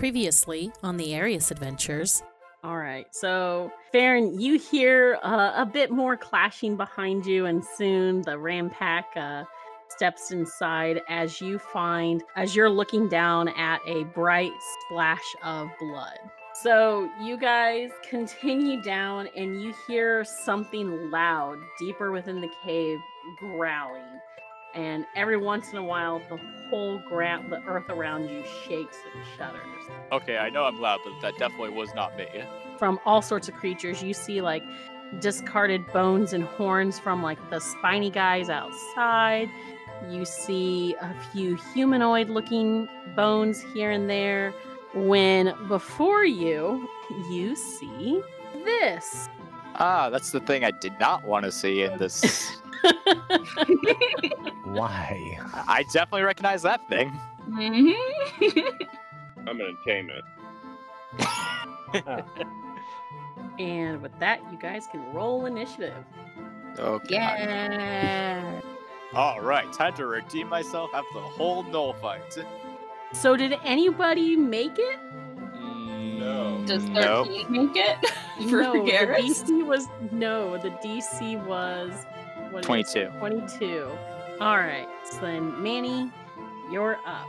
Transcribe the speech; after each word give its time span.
Previously 0.00 0.72
on 0.82 0.96
the 0.96 1.14
Arius 1.14 1.50
Adventures. 1.50 2.22
All 2.64 2.78
right. 2.78 3.06
So, 3.14 3.70
Farron, 3.92 4.40
you 4.40 4.58
hear 4.58 5.18
uh, 5.22 5.52
a 5.54 5.66
bit 5.66 5.90
more 5.90 6.16
clashing 6.16 6.74
behind 6.74 7.26
you, 7.26 7.44
and 7.44 7.62
soon 7.76 8.22
the 8.22 8.38
ram 8.38 8.70
pack 8.70 9.08
uh, 9.14 9.44
steps 9.90 10.30
inside 10.30 11.02
as 11.10 11.42
you 11.42 11.58
find, 11.58 12.22
as 12.34 12.56
you're 12.56 12.70
looking 12.70 13.10
down 13.10 13.48
at 13.48 13.80
a 13.86 14.04
bright 14.04 14.52
splash 14.86 15.36
of 15.44 15.68
blood. 15.78 16.18
So, 16.54 17.10
you 17.22 17.36
guys 17.36 17.90
continue 18.08 18.80
down, 18.80 19.28
and 19.36 19.60
you 19.60 19.74
hear 19.86 20.24
something 20.24 21.10
loud 21.10 21.58
deeper 21.78 22.10
within 22.10 22.40
the 22.40 22.50
cave 22.64 22.96
growling. 23.38 24.00
And 24.74 25.04
every 25.16 25.36
once 25.36 25.70
in 25.72 25.78
a 25.78 25.82
while, 25.84 26.20
the 26.28 26.38
whole 26.68 26.98
ground, 26.98 27.50
the 27.50 27.60
earth 27.66 27.88
around 27.88 28.28
you 28.28 28.44
shakes 28.66 28.98
and 29.14 29.24
shudders. 29.36 29.60
Okay, 30.12 30.38
I 30.38 30.48
know 30.50 30.64
I'm 30.64 30.80
loud, 30.80 31.00
but 31.04 31.20
that 31.22 31.36
definitely 31.38 31.70
was 31.70 31.92
not 31.94 32.16
me. 32.16 32.26
from 32.78 32.98
all 33.04 33.20
sorts 33.20 33.48
of 33.48 33.54
creatures. 33.56 34.02
You 34.02 34.14
see 34.14 34.40
like 34.40 34.62
discarded 35.18 35.84
bones 35.92 36.32
and 36.32 36.44
horns 36.44 36.98
from 37.00 37.20
like 37.22 37.38
the 37.50 37.58
spiny 37.58 38.10
guys 38.10 38.48
outside. 38.48 39.50
You 40.08 40.24
see 40.24 40.94
a 41.00 41.14
few 41.32 41.56
humanoid 41.74 42.30
looking 42.30 42.88
bones 43.16 43.60
here 43.74 43.90
and 43.90 44.08
there. 44.08 44.54
When 44.94 45.52
before 45.68 46.24
you, 46.24 46.88
you 47.30 47.54
see 47.56 48.22
this. 48.64 49.28
Ah, 49.76 50.08
that's 50.10 50.30
the 50.30 50.40
thing 50.40 50.64
I 50.64 50.70
did 50.70 50.98
not 51.00 51.24
want 51.24 51.44
to 51.44 51.52
see 51.52 51.82
in 51.82 51.98
this. 51.98 52.56
Why? 54.72 55.38
I 55.68 55.82
definitely 55.92 56.22
recognize 56.22 56.62
that 56.62 56.86
thing. 56.88 57.12
Mhm. 57.48 57.94
I'm 59.38 59.58
gonna 59.58 59.72
tame 59.84 60.10
it. 60.10 60.24
and 63.58 64.00
with 64.02 64.16
that, 64.20 64.40
you 64.50 64.58
guys 64.58 64.86
can 64.90 65.12
roll 65.12 65.46
initiative. 65.46 66.04
Okay. 66.78 67.14
yeah. 67.14 68.60
All 69.12 69.40
right, 69.40 69.70
time 69.72 69.94
to 69.94 70.06
redeem 70.06 70.48
myself 70.48 70.90
after 70.94 71.14
the 71.14 71.20
whole 71.20 71.64
null 71.64 71.94
fight. 71.94 72.38
So, 73.12 73.36
did 73.36 73.54
anybody 73.64 74.36
make 74.36 74.78
it? 74.78 74.98
No. 75.58 76.62
Does 76.64 76.84
13 76.84 76.94
Nope. 76.94 77.50
make 77.50 77.70
it 77.74 78.06
for 78.50 78.62
no, 78.62 78.72
the 78.74 78.90
DC 79.18 79.66
was 79.66 79.88
no. 80.12 80.56
The 80.58 80.70
DC 80.70 81.44
was 81.44 82.06
what 82.50 82.60
is 82.60 82.66
22. 82.66 83.10
22. 83.18 83.90
All 84.40 84.58
right. 84.58 84.88
So 85.04 85.20
then, 85.20 85.62
Manny, 85.62 86.10
you're 86.70 86.96
up. 87.06 87.26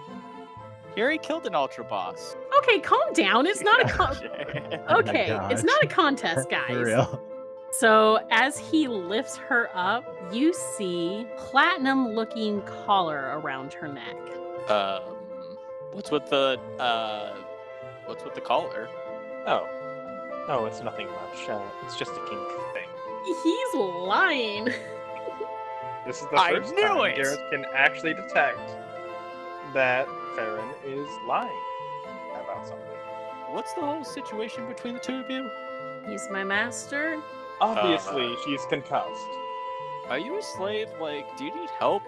Here 0.95 1.09
he 1.09 1.17
killed 1.17 1.45
an 1.45 1.55
ultra 1.55 1.83
boss. 1.83 2.35
Okay, 2.59 2.79
calm 2.79 3.13
down. 3.13 3.45
It's 3.47 3.61
not 3.61 3.81
a 3.81 3.85
con- 3.93 4.17
Oh 4.89 4.99
okay. 4.99 5.37
It's 5.49 5.63
not 5.63 5.81
a 5.83 5.87
contest, 6.01 6.49
For 6.49 6.55
guys. 6.55 6.75
real. 6.77 7.21
So 7.71 8.19
as 8.31 8.57
he 8.57 8.87
lifts 8.89 9.37
her 9.37 9.69
up, 9.73 10.03
you 10.33 10.53
see 10.53 11.25
platinum-looking 11.37 12.61
collar 12.63 13.39
around 13.39 13.73
her 13.73 13.87
neck. 13.87 14.17
um, 14.69 15.01
what's 15.93 16.11
with 16.11 16.29
the 16.29 16.59
uh, 16.79 17.33
what's 18.05 18.23
with 18.25 18.35
the 18.35 18.41
collar? 18.41 18.89
Oh. 19.47 19.67
No, 20.47 20.65
it's 20.65 20.81
nothing 20.81 21.07
much. 21.07 21.47
Uh, 21.49 21.61
it's 21.85 21.95
just 21.95 22.11
a 22.11 22.19
kink 22.29 22.47
thing. 22.73 22.89
He's 23.43 23.73
lying. 23.75 24.69
This 26.05 26.21
is 26.21 26.27
the 26.29 26.37
I 26.39 26.51
first 26.53 26.73
knew 26.73 26.81
time 26.81 27.11
it! 27.11 27.15
Gareth 27.15 27.39
can 27.51 27.65
actually 27.73 28.13
detect 28.13 28.59
that 29.73 30.07
Farron 30.35 30.69
is 30.85 31.07
lying 31.27 31.51
about 32.33 32.67
something. 32.67 32.87
What's 33.49 33.73
the 33.73 33.81
whole 33.81 34.03
situation 34.03 34.67
between 34.67 34.95
the 34.95 34.99
two 34.99 35.15
of 35.15 35.29
you? 35.29 35.49
He's 36.07 36.27
my 36.31 36.43
master. 36.43 37.21
Obviously, 37.59 38.33
Uh. 38.33 38.35
she's 38.45 38.65
concussed. 38.65 39.27
Are 40.09 40.17
you 40.17 40.37
a 40.37 40.41
slave? 40.41 40.89
Like, 40.99 41.37
do 41.37 41.45
you 41.45 41.55
need 41.55 41.69
help? 41.69 42.03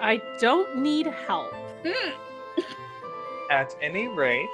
I 0.00 0.20
don't 0.40 0.76
need 0.78 1.06
help. 1.06 1.54
Mm. 1.84 2.14
At 3.50 3.76
any 3.80 4.08
rate, 4.08 4.48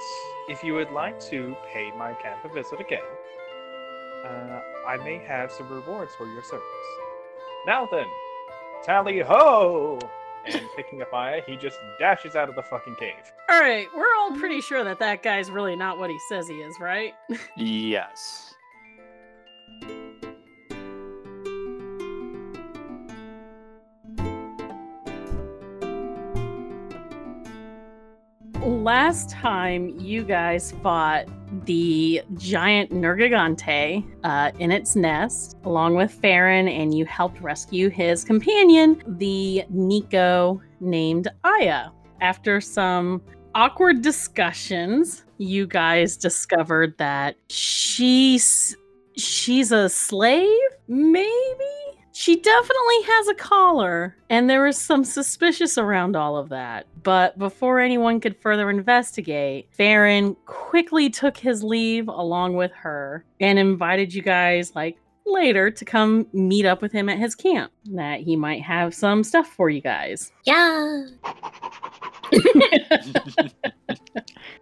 if 0.47 0.63
you 0.63 0.73
would 0.75 0.91
like 0.91 1.19
to 1.31 1.55
pay 1.67 1.91
my 1.97 2.13
camp 2.13 2.45
a 2.45 2.49
visit 2.49 2.79
again, 2.79 3.03
uh, 4.25 4.61
I 4.87 4.97
may 4.97 5.17
have 5.17 5.51
some 5.51 5.67
rewards 5.69 6.13
for 6.15 6.25
your 6.27 6.43
service. 6.43 6.63
Now 7.65 7.87
then, 7.91 8.05
tally 8.85 9.19
ho! 9.19 9.99
And 10.45 10.61
picking 10.75 11.01
a 11.01 11.05
fire, 11.05 11.41
he 11.47 11.57
just 11.57 11.77
dashes 11.99 12.35
out 12.35 12.49
of 12.49 12.55
the 12.55 12.61
fucking 12.61 12.95
cave. 12.97 13.15
All 13.49 13.59
right, 13.59 13.87
we're 13.95 14.05
all 14.19 14.37
pretty 14.37 14.61
sure 14.61 14.83
that 14.83 14.99
that 14.99 15.23
guy's 15.23 15.49
really 15.49 15.75
not 15.75 15.97
what 15.97 16.11
he 16.11 16.19
says 16.29 16.47
he 16.47 16.55
is, 16.55 16.75
right? 16.79 17.13
Yes. 17.57 18.53
Last 28.61 29.31
time 29.31 29.89
you 29.99 30.23
guys 30.23 30.73
fought 30.83 31.25
the 31.65 32.21
giant 32.35 32.91
Nergigante 32.91 34.05
uh, 34.23 34.51
in 34.59 34.71
its 34.71 34.95
nest, 34.95 35.57
along 35.63 35.95
with 35.95 36.11
Farron, 36.11 36.67
and 36.67 36.97
you 36.97 37.05
helped 37.05 37.39
rescue 37.41 37.89
his 37.89 38.23
companion, 38.23 39.01
the 39.07 39.63
Nico 39.69 40.61
named 40.79 41.27
Aya. 41.43 41.89
After 42.21 42.59
some 42.61 43.21
awkward 43.53 44.01
discussions, 44.01 45.23
you 45.37 45.67
guys 45.67 46.17
discovered 46.17 46.97
that 46.97 47.37
she's 47.49 48.75
she's 49.17 49.71
a 49.71 49.89
slave, 49.89 50.69
maybe? 50.87 51.84
She 52.17 52.37
definitely 52.37 53.01
has 53.07 53.27
a 53.27 53.35
collar, 53.35 54.15
and 54.29 54.49
there 54.49 54.63
was 54.63 54.77
some 54.77 55.03
suspicious 55.03 55.77
around 55.77 56.15
all 56.15 56.37
of 56.37 56.47
that. 56.47 56.87
But 57.03 57.37
before 57.37 57.81
anyone 57.81 58.21
could 58.21 58.37
further 58.37 58.69
investigate, 58.69 59.67
Farron 59.71 60.37
quickly 60.45 61.09
took 61.09 61.35
his 61.35 61.61
leave 61.61 62.07
along 62.07 62.55
with 62.55 62.71
her 62.71 63.25
and 63.41 63.59
invited 63.59 64.13
you 64.13 64.21
guys, 64.21 64.73
like, 64.75 64.97
later 65.25 65.69
to 65.69 65.83
come 65.83 66.25
meet 66.31 66.65
up 66.65 66.81
with 66.81 66.93
him 66.93 67.09
at 67.09 67.19
his 67.19 67.35
camp. 67.35 67.73
That 67.87 68.21
he 68.21 68.37
might 68.37 68.61
have 68.61 68.95
some 68.95 69.21
stuff 69.21 69.47
for 69.47 69.69
you 69.69 69.81
guys. 69.81 70.31
Yeah. 70.45 71.07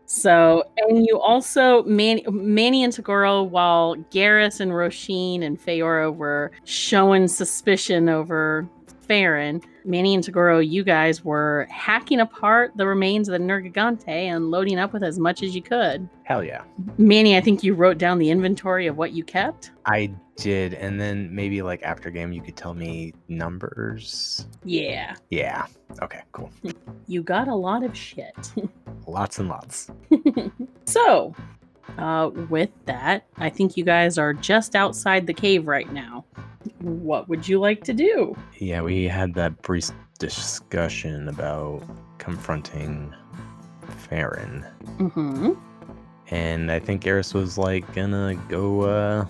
So, 0.06 0.63
and 0.78 1.06
you 1.06 1.19
also, 1.19 1.84
Man- 1.84 2.22
Manny 2.29 2.84
and 2.84 2.94
Tagoro, 2.94 3.47
while 3.47 3.96
Garrus 4.12 4.59
and 4.59 4.72
Roshin 4.72 5.44
and 5.44 5.59
Feyora 5.59 6.13
were 6.16 6.51
showing 6.66 7.28
suspicion 7.28 8.09
over 8.09 8.68
Farron, 9.13 9.62
Manny 9.85 10.16
and 10.16 10.24
Tagoro, 10.24 10.68
you 10.68 10.84
guys 10.84 11.24
were 11.24 11.68
hacking 11.69 12.19
apart 12.19 12.72
the 12.75 12.88
remains 12.88 13.29
of 13.29 13.34
the 13.34 13.38
Nergigante 13.38 14.07
and 14.07 14.50
loading 14.50 14.79
up 14.79 14.91
with 14.91 15.03
as 15.03 15.19
much 15.19 15.44
as 15.44 15.53
you 15.53 15.62
could. 15.62 16.09
Hell 16.24 16.44
yeah. 16.44 16.63
Manny, 16.97 17.38
I 17.38 17.41
think 17.41 17.62
you 17.62 17.75
wrote 17.75 18.00
down 18.00 18.18
the 18.18 18.31
inventory 18.31 18.88
of 18.88 18.97
what 18.97 19.12
you 19.12 19.24
kept. 19.24 19.69
I 19.85 20.12
did, 20.35 20.74
and 20.74 21.00
then 21.00 21.29
maybe 21.34 21.62
like 21.62 21.84
after 21.84 22.09
game 22.09 22.34
you 22.34 22.41
could 22.41 22.56
tell 22.56 22.74
me 22.74 23.13
numbers. 23.28 24.47
Yeah, 24.63 25.13
Yeah. 25.30 25.68
Okay, 26.01 26.22
cool. 26.31 26.50
you 27.07 27.22
got 27.22 27.47
a 27.47 27.53
lot 27.53 27.84
of 27.84 27.95
shit. 27.95 28.34
Lots 29.06 29.38
and 29.38 29.47
lots. 29.47 29.91
so, 30.85 31.35
uh, 31.97 32.31
with 32.49 32.69
that, 32.85 33.27
I 33.38 33.49
think 33.49 33.77
you 33.77 33.83
guys 33.83 34.17
are 34.17 34.33
just 34.33 34.75
outside 34.75 35.27
the 35.27 35.33
cave 35.33 35.67
right 35.67 35.91
now. 35.91 36.25
What 36.79 37.27
would 37.29 37.47
you 37.47 37.59
like 37.59 37.83
to 37.85 37.94
do? 37.94 38.35
Yeah, 38.57 38.81
we 38.81 39.05
had 39.05 39.33
that 39.35 39.61
brief 39.61 39.89
discussion 40.19 41.27
about 41.27 41.83
confronting 42.17 43.13
Farron. 43.97 44.66
Mm-hmm. 44.97 45.51
And 46.29 46.71
I 46.71 46.80
think 46.80 47.06
Eris 47.06 47.33
was 47.33 47.57
like 47.57 47.91
gonna 47.94 48.35
go 48.47 48.81
uh 48.81 49.25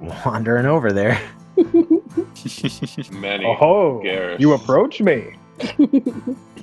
wandering 0.24 0.66
over 0.66 0.92
there. 0.92 1.20
Many. 3.12 3.44
Oh, 3.44 4.00
Garrus. 4.02 4.40
you 4.40 4.54
approach 4.54 5.00
me. 5.00 5.34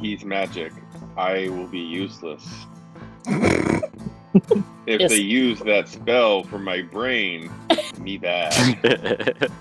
He's 0.02 0.26
magic. 0.26 0.74
I 1.16 1.50
will 1.50 1.68
be 1.68 1.80
useless. 1.80 2.66
if 4.88 5.02
Yes. 5.02 5.12
they 5.12 5.18
use 5.18 5.60
that 5.60 5.88
spell 5.88 6.44
for 6.44 6.60
my 6.60 6.82
brain, 6.82 7.52
me 8.00 8.18
bad. 8.18 9.52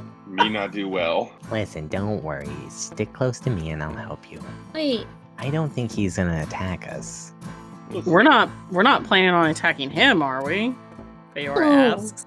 me 0.26 0.48
not 0.48 0.72
do 0.72 0.88
well. 0.88 1.32
Listen, 1.50 1.88
don't 1.88 2.22
worry. 2.22 2.48
Stick 2.68 3.12
close 3.12 3.38
to 3.40 3.50
me 3.50 3.70
and 3.70 3.82
I'll 3.82 3.94
help 3.94 4.30
you. 4.30 4.40
Wait. 4.74 5.06
I 5.38 5.50
don't 5.50 5.70
think 5.72 5.90
he's 5.92 6.16
gonna 6.16 6.42
attack 6.42 6.88
us. 6.92 7.32
We're 8.06 8.22
not 8.22 8.48
we're 8.70 8.82
not 8.82 9.04
planning 9.04 9.30
on 9.30 9.50
attacking 9.50 9.90
him, 9.90 10.22
are 10.22 10.44
we? 10.44 10.74
Feora 11.36 11.56
No. 11.60 11.94
asks. 11.96 12.26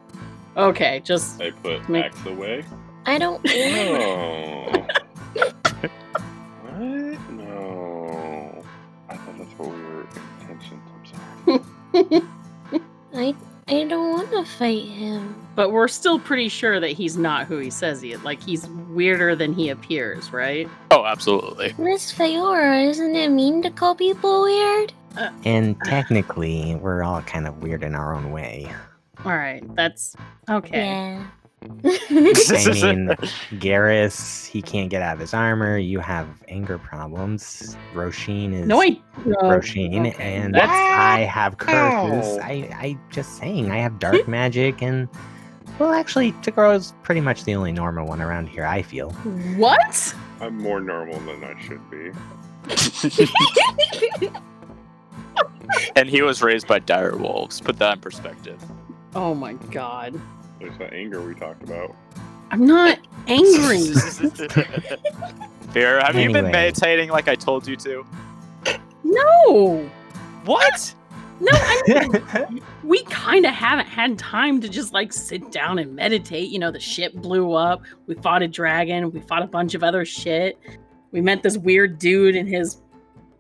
Okay, 0.55 1.01
just 1.03 1.41
I 1.41 1.51
put 1.51 1.87
Make- 1.89 2.05
axe 2.05 2.25
away. 2.25 2.63
I 3.05 3.17
don't. 3.17 3.41
Oh. 3.47 4.85
what? 6.61 7.31
No. 7.31 8.63
I 9.09 9.15
thought 9.15 9.37
that's 9.37 9.51
what 9.57 9.69
we 9.69 9.81
were 9.83 10.05
intentions. 10.41 10.81
I'm 10.93 11.05
sorry. 11.45 11.61
I 13.13 13.35
I 13.69 13.83
don't 13.83 14.11
want 14.13 14.31
to 14.31 14.45
fight 14.45 14.85
him. 14.85 15.35
but 15.55 15.71
we're 15.71 15.89
still 15.89 16.19
pretty 16.19 16.47
sure 16.47 16.79
that 16.79 16.91
he's 16.91 17.17
not 17.17 17.47
who 17.47 17.57
he 17.57 17.69
says 17.69 18.01
he 18.01 18.13
is. 18.13 18.23
Like 18.23 18.41
he's 18.41 18.67
weirder 18.67 19.35
than 19.35 19.51
he 19.53 19.69
appears, 19.69 20.31
right? 20.31 20.69
Oh, 20.91 21.05
absolutely. 21.05 21.73
Miss 21.77 22.13
Fayora, 22.13 22.87
isn't 22.89 23.15
it 23.15 23.29
mean 23.29 23.61
to 23.63 23.69
call 23.69 23.93
people 23.95 24.43
weird? 24.43 24.93
Uh, 25.17 25.31
and 25.43 25.75
technically, 25.85 26.75
we're 26.75 27.03
all 27.03 27.21
kind 27.23 27.45
of 27.47 27.61
weird 27.61 27.83
in 27.83 27.93
our 27.95 28.13
own 28.13 28.31
way. 28.31 28.71
All 29.25 29.35
right, 29.35 29.63
that's 29.75 30.15
okay. 30.49 30.85
Yeah. 30.85 31.27
I 31.63 31.67
mean, 31.81 33.07
Garrus, 33.59 34.45
he 34.45 34.61
can't 34.61 34.89
get 34.89 35.01
out 35.01 35.15
of 35.15 35.19
his 35.19 35.33
armor. 35.33 35.77
You 35.77 35.99
have 35.99 36.27
anger 36.47 36.77
problems. 36.77 37.75
Roshin 37.93 38.53
is 38.53 38.67
No, 38.67 38.81
I 38.81 38.99
no, 39.25 39.35
Roshin, 39.37 40.07
okay, 40.07 40.35
and 40.35 40.53
that's 40.53 40.71
I 40.71 41.21
have 41.21 41.57
curses. 41.57 42.37
I, 42.43 42.69
I 42.73 42.97
just 43.09 43.37
saying, 43.37 43.71
I 43.71 43.77
have 43.77 43.97
dark 43.97 44.27
magic, 44.27 44.83
and 44.83 45.09
well, 45.79 45.93
actually, 45.93 46.33
is 46.45 46.93
pretty 47.03 47.21
much 47.21 47.43
the 47.43 47.55
only 47.55 47.71
normal 47.71 48.07
one 48.07 48.21
around 48.21 48.49
here. 48.49 48.65
I 48.65 48.83
feel. 48.83 49.11
what? 49.57 50.15
I'm 50.39 50.57
more 50.57 50.79
normal 50.79 51.19
than 51.21 51.43
I 51.43 51.59
should 51.59 51.81
be. 51.89 52.11
and 55.95 56.07
he 56.07 56.21
was 56.21 56.41
raised 56.41 56.67
by 56.67 56.79
dire 56.79 57.17
wolves. 57.17 57.61
Put 57.61 57.79
that 57.79 57.95
in 57.95 57.99
perspective. 58.01 58.63
Oh 59.15 59.33
my 59.33 59.53
god, 59.53 60.19
There's 60.59 60.77
that 60.77 60.93
anger 60.93 61.21
we 61.21 61.35
talked 61.35 61.63
about. 61.63 61.95
I'm 62.51 62.65
not 62.65 62.99
angry. 63.27 63.81
Fear, 65.71 65.99
have 66.01 66.15
you 66.15 66.31
been 66.31 66.49
meditating 66.51 67.09
like 67.09 67.27
I 67.27 67.35
told 67.35 67.67
you 67.67 67.75
to? 67.77 68.05
no, 69.03 69.89
What? 70.45 70.93
no, 71.39 71.49
I 71.53 72.45
mean, 72.49 72.63
we 72.83 73.03
kind 73.03 73.45
of 73.45 73.53
haven't 73.53 73.85
had 73.87 74.17
time 74.17 74.59
to 74.61 74.69
just 74.69 74.93
like 74.93 75.13
sit 75.13 75.51
down 75.51 75.77
and 75.79 75.95
meditate. 75.95 76.49
You 76.49 76.59
know, 76.59 76.71
the 76.71 76.79
ship 76.79 77.13
blew 77.13 77.53
up. 77.53 77.81
We 78.07 78.15
fought 78.15 78.41
a 78.41 78.47
dragon. 78.47 79.11
We 79.11 79.19
fought 79.21 79.43
a 79.43 79.47
bunch 79.47 79.75
of 79.75 79.83
other 79.83 80.03
shit. 80.05 80.57
We 81.11 81.21
met 81.21 81.43
this 81.43 81.57
weird 81.57 81.99
dude 81.99 82.35
and 82.35 82.47
his 82.49 82.81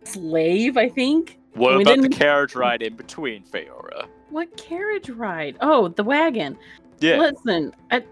slave, 0.03 0.77
I 0.77 0.89
think. 0.89 1.39
What 1.53 1.75
We 1.77 1.83
about 1.83 1.95
the 1.95 2.01
didn't- 2.03 2.17
carriage 2.17 2.55
ride 2.55 2.81
in 2.83 2.95
between, 2.95 3.43
Feora? 3.43 4.07
What 4.29 4.55
carriage 4.57 5.09
ride? 5.09 5.57
Oh, 5.61 5.87
the 5.87 6.03
wagon. 6.03 6.57
Yeah. 6.99 7.17
Listen, 7.17 7.73
I... 7.91 8.03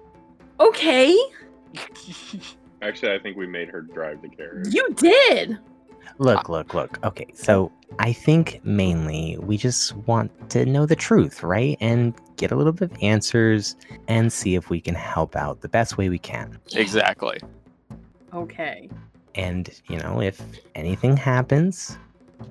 okay, 0.60 1.16
Actually, 2.82 3.12
I 3.12 3.18
think 3.18 3.36
we 3.36 3.46
made 3.46 3.68
her 3.68 3.80
drive 3.80 4.22
the 4.22 4.28
carriage. 4.28 4.72
you 4.72 4.86
did. 4.94 5.58
Look, 6.18 6.48
look, 6.48 6.74
look. 6.74 7.04
Okay, 7.04 7.26
so 7.34 7.72
I 7.98 8.12
think 8.12 8.60
mainly 8.62 9.36
we 9.38 9.56
just 9.56 9.96
want 10.06 10.50
to 10.50 10.64
know 10.64 10.86
the 10.86 10.94
truth, 10.94 11.42
right? 11.42 11.76
And 11.80 12.14
get 12.36 12.52
a 12.52 12.56
little 12.56 12.72
bit 12.72 12.92
of 12.92 12.98
answers 13.02 13.74
and 14.06 14.32
see 14.32 14.54
if 14.54 14.70
we 14.70 14.80
can 14.80 14.94
help 14.94 15.34
out 15.34 15.62
the 15.62 15.68
best 15.68 15.96
way 15.96 16.08
we 16.08 16.18
can. 16.18 16.58
exactly. 16.74 17.40
Okay. 18.32 18.90
And, 19.34 19.70
you 19.88 19.98
know, 19.98 20.20
if 20.20 20.40
anything 20.74 21.16
happens, 21.16 21.98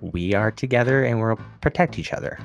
we 0.02 0.34
are 0.34 0.52
together 0.52 1.04
and 1.04 1.22
we'll 1.22 1.40
protect 1.62 2.00
each 2.00 2.12
other. 2.12 2.40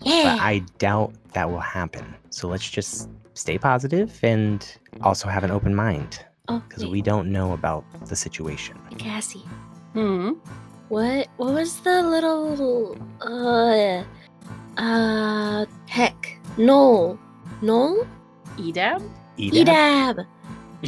But 0.00 0.40
I 0.40 0.62
doubt 0.78 1.14
that 1.32 1.50
will 1.50 1.60
happen. 1.60 2.14
So 2.30 2.48
let's 2.48 2.68
just 2.68 3.08
stay 3.34 3.58
positive 3.58 4.18
and 4.22 4.64
also 5.02 5.28
have 5.28 5.44
an 5.44 5.50
open 5.50 5.74
mind 5.74 6.24
Oh, 6.48 6.62
because 6.68 6.84
wait, 6.84 6.92
we 6.92 7.02
don't 7.02 7.32
know 7.32 7.52
about 7.52 7.84
the 8.06 8.16
situation. 8.16 8.78
Cassie. 8.98 9.44
Hmm. 9.94 10.32
What 10.88 11.28
what 11.38 11.54
was 11.54 11.80
the 11.80 12.02
little 12.02 12.96
uh 13.22 14.04
uh 14.76 15.66
heck 15.88 16.38
Noel 16.58 17.18
Noel 17.62 18.06
Edab? 18.58 19.00
Edab? 19.38 19.66
Edab 19.66 20.26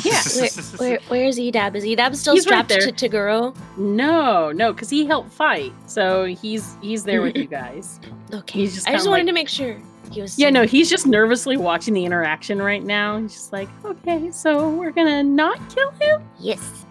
Yeah, 0.04 0.22
where, 0.38 0.48
where 0.78 0.98
where's 1.08 1.38
Edab 1.38 1.74
is 1.74 1.84
Edab 1.84 2.14
still 2.16 2.34
He's 2.34 2.42
strapped 2.42 2.68
there. 2.68 2.80
to 2.80 2.92
Taguro 2.92 3.56
No, 3.76 4.52
no, 4.52 4.72
because 4.72 4.90
he 4.90 5.06
helped 5.06 5.32
fight, 5.32 5.72
so 5.86 6.24
he's 6.24 6.76
he's 6.82 7.04
there 7.04 7.22
with 7.22 7.36
you 7.36 7.46
guys. 7.46 8.00
okay 8.32 8.60
He's 8.60 8.74
just 8.74 8.88
I 8.88 8.92
just 8.92 9.04
kinda 9.04 9.10
wanted 9.10 9.22
like- 9.24 9.28
to 9.28 9.32
make 9.34 9.48
sure 9.48 9.80
he 10.12 10.22
was 10.22 10.38
Yeah, 10.38 10.50
no, 10.50 10.64
he's 10.66 10.88
just 10.88 11.06
nervously 11.06 11.56
watching 11.56 11.92
the 11.94 12.04
interaction 12.04 12.60
right 12.62 12.82
now. 12.84 13.18
He's 13.20 13.32
just 13.32 13.52
like, 13.52 13.68
okay, 13.84 14.30
so 14.30 14.68
we're 14.70 14.92
gonna 14.92 15.22
not 15.22 15.58
kill 15.74 15.90
him? 15.92 16.22
yes 16.38 16.84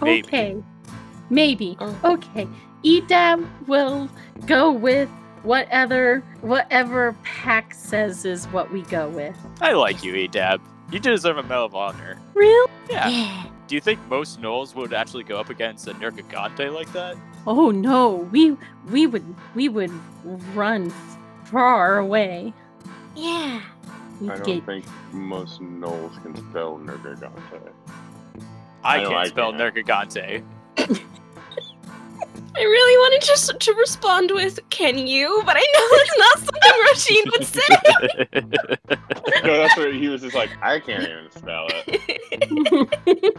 Maybe. 0.00 0.26
Okay, 0.28 0.62
maybe. 1.30 1.76
Oh. 1.80 1.98
Okay, 2.04 2.46
Edab 2.84 3.48
will 3.66 4.08
go 4.46 4.70
with 4.70 5.08
whatever 5.42 6.20
whatever 6.42 7.16
Pack 7.24 7.74
says 7.74 8.24
is 8.24 8.46
what 8.46 8.70
we 8.72 8.82
go 8.82 9.08
with. 9.08 9.36
I 9.60 9.72
like 9.72 10.04
you, 10.04 10.12
Edab. 10.14 10.60
You 10.90 10.98
deserve 10.98 11.36
a 11.38 11.42
Medal 11.42 11.66
of 11.66 11.74
Honor. 11.74 12.18
Real? 12.34 12.66
Yeah. 12.90 13.08
yeah 13.08 13.46
Do 13.66 13.74
you 13.74 13.80
think 13.80 14.00
most 14.08 14.40
Gnolls 14.40 14.74
would 14.74 14.92
actually 14.94 15.24
go 15.24 15.38
up 15.38 15.50
against 15.50 15.86
a 15.86 15.92
Nurkagante 15.94 16.72
like 16.72 16.90
that? 16.92 17.16
Oh 17.46 17.70
no, 17.70 18.28
we 18.32 18.56
we 18.90 19.06
would 19.06 19.24
we 19.54 19.68
would 19.68 19.92
run 20.54 20.92
far 21.44 21.98
away. 21.98 22.52
yeah 23.16 23.60
We'd 24.20 24.30
I 24.30 24.36
don't 24.36 24.44
get 24.46 24.66
think 24.66 24.84
most 25.12 25.60
gnolls 25.60 26.20
can 26.22 26.34
spell 26.36 26.78
Nergagante. 26.78 27.72
I 28.82 28.96
I 28.96 29.04
can't 29.04 29.14
I 29.14 29.24
spell 29.28 29.52
can't. 29.52 29.74
Nurkagante. 29.74 30.42
I 32.56 32.62
really 32.62 32.96
wanted 32.98 33.22
just 33.26 33.58
to 33.58 33.72
respond 33.74 34.30
with 34.32 34.58
"Can 34.70 35.06
you?" 35.06 35.42
but 35.44 35.56
I 35.56 35.64
know 35.74 35.88
that's 35.96 36.18
not 36.18 36.38
something 36.38 36.72
Rasheen 36.88 37.24
would 37.32 37.44
say. 37.44 37.68
no, 39.44 39.56
that's 39.58 39.76
where 39.76 39.92
he 39.92 40.08
was 40.08 40.22
just 40.22 40.34
like, 40.34 40.50
I 40.62 40.80
can't 40.80 41.02
even 41.02 41.30
spell 41.30 41.66
it. 41.70 43.36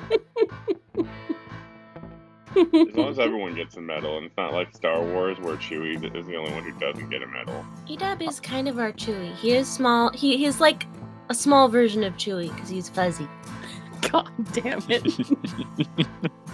As 2.56 2.96
long 2.96 3.10
as 3.10 3.20
everyone 3.20 3.56
gets 3.56 3.78
a 3.78 3.82
medal, 3.82 4.18
and 4.18 4.26
it's 4.26 4.38
not 4.38 4.54
like 4.54 4.76
Star 4.76 5.02
Wars 5.04 5.40
where 5.40 5.56
Chewie 5.58 5.96
is 6.16 6.26
the 6.26 6.36
only 6.36 6.52
one 6.52 6.64
who 6.64 6.72
doesn't 6.80 7.10
get 7.10 7.22
a 7.22 7.28
medal. 7.28 7.64
Edab 7.88 8.28
is 8.28 8.40
kind 8.40 8.68
of 8.68 8.80
our 8.80 8.92
Chewie. 8.92 9.36
He 9.36 9.52
is 9.52 9.68
small. 9.72 10.12
He 10.12 10.38
he's 10.38 10.60
like 10.60 10.86
a 11.30 11.34
small 11.34 11.68
version 11.68 12.04
of 12.04 12.14
Chewie 12.18 12.54
because 12.54 12.70
he's 12.70 12.90
fuzzy. 12.90 13.28
God 14.12 14.30
damn 14.54 14.82
it. 14.90 15.06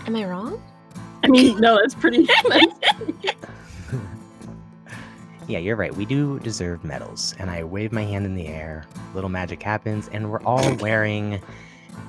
Am 0.05 0.15
I 0.15 0.25
wrong? 0.25 0.61
I 1.25 1.27
mean, 1.27 1.59
no, 1.61 1.77
that's 1.81 1.95
pretty 1.95 2.27
Yeah, 5.47 5.59
you're 5.59 5.75
right. 5.75 5.95
We 5.95 6.05
do 6.05 6.39
deserve 6.39 6.83
medals. 6.83 7.35
And 7.37 7.51
I 7.51 7.63
wave 7.63 7.91
my 7.91 8.01
hand 8.03 8.25
in 8.25 8.33
the 8.33 8.47
air. 8.47 8.85
Little 9.13 9.29
magic 9.29 9.61
happens, 9.61 10.09
and 10.11 10.31
we're 10.31 10.41
all 10.41 10.75
wearing 10.79 11.39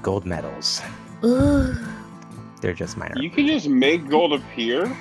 gold 0.02 0.24
medals. 0.24 0.80
Ooh. 1.22 1.76
They're 2.62 2.72
just 2.72 2.96
minor. 2.96 3.20
You 3.20 3.28
can 3.28 3.46
just 3.46 3.68
make 3.68 4.08
gold 4.08 4.32
appear? 4.32 4.96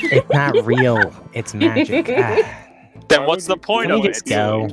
It's 0.00 0.26
not 0.30 0.56
real. 0.64 1.12
It's 1.34 1.52
magic. 1.54 2.06
Ah, 2.16 2.60
then 3.08 3.26
what's 3.26 3.44
the 3.46 3.58
point 3.58 3.90
let 3.90 3.98
of 3.98 4.02
me 4.04 4.08
it? 4.08 4.12
just 4.14 4.24
go. 4.26 4.68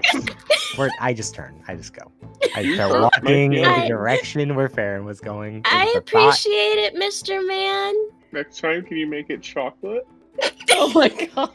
We're, 0.78 0.90
I 1.02 1.14
just 1.14 1.36
turn. 1.36 1.62
I 1.68 1.76
just 1.76 1.94
go. 1.94 2.10
I 2.56 2.74
start 2.76 3.02
walking 3.02 3.54
in 3.54 3.64
the 3.64 3.82
to- 3.82 3.88
direction 3.90 4.56
where 4.56 4.70
Farron 4.70 5.04
was 5.04 5.20
going. 5.20 5.64
I 5.66 5.92
With 5.94 6.06
the 6.06 6.12
thought- 6.12 6.24
appreciate 6.30 6.78
it, 6.80 6.96
Mr. 6.96 7.46
Man. 7.46 7.94
Next 8.32 8.60
time, 8.60 8.84
can 8.84 8.98
you 8.98 9.08
make 9.08 9.30
it 9.30 9.42
chocolate? 9.42 10.08
oh 10.72 10.92
my 10.94 11.10
god. 11.10 11.52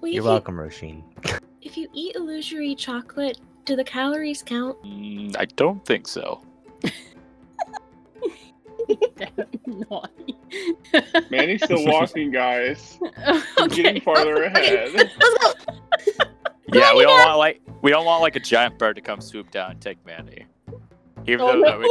Well, 0.00 0.10
You're 0.12 0.20
if 0.20 0.24
welcome, 0.24 0.56
Roisin. 0.56 1.02
If 1.62 1.78
you 1.78 1.88
eat 1.94 2.14
illusory 2.14 2.74
chocolate, 2.74 3.38
do 3.64 3.74
the 3.74 3.82
calories 3.82 4.42
count? 4.42 4.76
Mm, 4.84 5.34
I 5.38 5.46
don't 5.46 5.82
think 5.86 6.06
so. 6.06 6.42
Naughty. 9.66 10.36
Manny's 11.30 11.64
still 11.64 11.84
walking, 11.90 12.30
guys. 12.30 12.98
He's 13.00 13.42
okay. 13.58 13.82
getting 13.82 14.02
farther 14.02 14.44
Okay. 14.44 14.76
ahead. 14.76 14.92
Let's 14.92 15.16
go. 15.16 15.52
Yeah, 16.72 16.94
we 16.94 17.04
don't 17.04 17.18
want 17.18 17.38
like 17.38 17.62
we 17.80 17.90
don't 17.90 18.04
want 18.04 18.20
like 18.20 18.36
a 18.36 18.40
giant 18.40 18.78
bird 18.78 18.96
to 18.96 19.02
come 19.02 19.22
swoop 19.22 19.50
down 19.50 19.70
and 19.72 19.80
take 19.80 20.04
Manny. 20.04 20.44
Even 21.26 21.46
though 21.46 21.60
that 21.62 21.78
would 21.78 21.90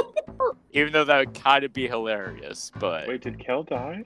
even 0.72 0.92
though 0.94 1.04
that 1.06 1.18
would 1.18 1.34
kind 1.34 1.64
of 1.64 1.74
be 1.74 1.88
hilarious, 1.88 2.72
but 2.80 3.08
Wait, 3.08 3.22
did 3.22 3.40
Kel 3.40 3.64
die? 3.64 4.04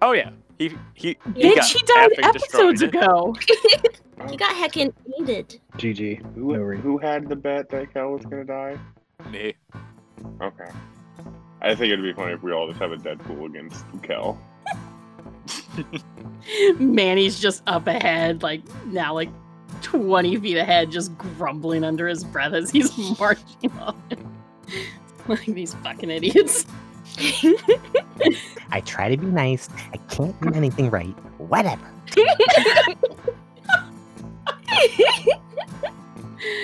oh 0.00 0.12
yeah, 0.12 0.30
he 0.58 0.68
he, 0.94 1.16
he 1.34 1.42
Bitch, 1.54 1.72
he 1.72 1.82
died 1.86 2.10
episodes 2.22 2.80
destroyed. 2.80 3.04
ago. 3.04 3.34
he 4.28 4.36
got 4.36 4.54
heckin' 4.54 4.92
eated. 5.18 5.60
GG. 5.78 6.34
Who, 6.34 6.52
No 6.56 6.76
who 6.76 6.98
had 6.98 7.28
the 7.28 7.36
bet 7.36 7.68
that 7.70 7.92
Kel 7.92 8.10
was 8.12 8.24
gonna 8.24 8.44
die? 8.44 8.78
Me. 9.30 9.54
Okay. 10.40 10.70
I 11.60 11.74
think 11.74 11.92
it'd 11.92 12.02
be 12.04 12.12
funny 12.12 12.32
if 12.32 12.42
we 12.42 12.52
all 12.52 12.66
just 12.68 12.80
have 12.80 12.92
a 12.92 12.96
Deadpool 12.96 13.46
against 13.46 13.84
Kel. 14.02 14.38
Manny's 16.78 17.38
just 17.38 17.62
up 17.66 17.86
ahead, 17.86 18.42
like 18.42 18.62
now, 18.86 19.14
like 19.14 19.28
20 19.82 20.36
feet 20.36 20.56
ahead, 20.56 20.90
just 20.90 21.16
grumbling 21.18 21.84
under 21.84 22.08
his 22.08 22.24
breath 22.24 22.52
as 22.52 22.70
he's 22.70 22.96
marching 23.18 23.72
on. 23.80 23.96
like 25.28 25.46
these 25.46 25.74
fucking 25.74 26.10
idiots. 26.10 26.66
I 28.70 28.80
try 28.84 29.08
to 29.08 29.16
be 29.16 29.26
nice. 29.26 29.68
I 29.92 29.98
can't 30.08 30.40
do 30.40 30.52
anything 30.54 30.90
right. 30.90 31.14
Whatever. 31.38 31.86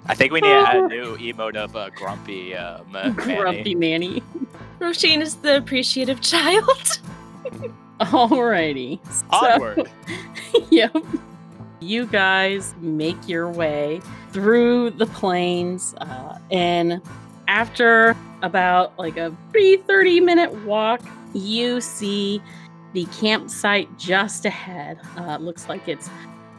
I 0.06 0.14
think 0.14 0.32
we 0.32 0.40
need 0.40 0.50
a 0.50 0.88
new 0.88 1.16
emote 1.18 1.56
of 1.56 1.76
uh, 1.76 1.90
grumpy 1.90 2.54
um, 2.54 2.90
Manny. 2.90 3.12
Grumpy 3.14 3.75
Manny. 3.75 4.22
Roisin 4.80 5.20
is 5.20 5.37
the 5.37 5.56
appreciative 5.56 6.20
child. 6.20 7.00
Alrighty. 8.00 9.00
So, 9.12 9.26
Onward. 9.30 9.90
yep. 10.70 10.96
You 11.80 12.06
guys 12.06 12.75
make 12.80 13.28
your 13.28 13.49
way 13.49 14.00
through 14.32 14.90
the 14.90 15.06
plains, 15.06 15.94
uh, 15.99 16.38
and 16.50 17.00
after 17.47 18.16
about 18.42 18.99
like 18.99 19.16
a 19.16 19.35
pre 19.52 19.76
30 19.76 20.20
minute 20.20 20.52
walk, 20.64 21.00
you 21.35 21.80
see 21.80 22.42
the 22.92 23.04
campsite 23.06 23.97
just 23.99 24.44
ahead. 24.44 24.99
Uh, 25.16 25.37
looks 25.38 25.68
like 25.68 25.88
it's 25.88 26.11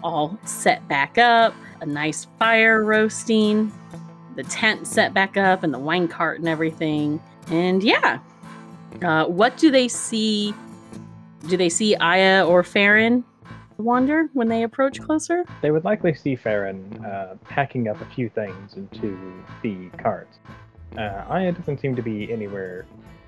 all 0.03 0.37
set 0.45 0.87
back 0.87 1.17
up, 1.17 1.53
a 1.81 1.85
nice 1.85 2.27
fire 2.37 2.83
roasting, 2.83 3.71
the 4.35 4.43
tent 4.43 4.87
set 4.87 5.13
back 5.13 5.37
up, 5.37 5.63
and 5.63 5.73
the 5.73 5.79
wine 5.79 6.07
cart 6.07 6.39
and 6.39 6.47
everything. 6.47 7.21
And 7.47 7.83
yeah, 7.83 8.19
uh, 9.01 9.25
what 9.25 9.57
do 9.57 9.71
they 9.71 9.87
see? 9.87 10.53
Do 11.47 11.57
they 11.57 11.69
see 11.69 11.95
Aya 11.95 12.45
or 12.45 12.63
Farron 12.63 13.23
wander 13.83 14.29
when 14.33 14.47
they 14.47 14.63
approach 14.63 15.01
closer? 15.01 15.43
They 15.61 15.71
would 15.71 15.85
likely 15.85 16.13
see 16.13 16.35
Farron 16.35 17.03
uh, 17.05 17.35
packing 17.45 17.87
up 17.87 17.99
a 18.01 18.05
few 18.05 18.29
things 18.29 18.75
into 18.75 19.43
the 19.61 19.89
cart. 19.97 20.29
Uh, 20.97 21.23
Aya 21.29 21.51
doesn't 21.51 21.79
seem 21.79 21.95
to 21.95 22.01
be 22.01 22.31
anywhere 22.31 22.85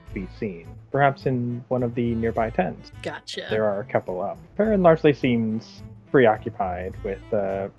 to 0.07 0.13
be 0.13 0.27
seen. 0.37 0.67
Perhaps 0.91 1.25
in 1.25 1.63
one 1.67 1.83
of 1.83 1.95
the 1.95 2.15
nearby 2.15 2.49
tents. 2.49 2.91
Gotcha. 3.01 3.47
There 3.49 3.65
are 3.65 3.79
a 3.79 3.85
couple 3.85 4.21
up. 4.21 4.37
Farron 4.57 4.83
largely 4.83 5.13
seems 5.13 5.83
preoccupied 6.11 6.95
with, 7.03 7.21
uh, 7.33 7.69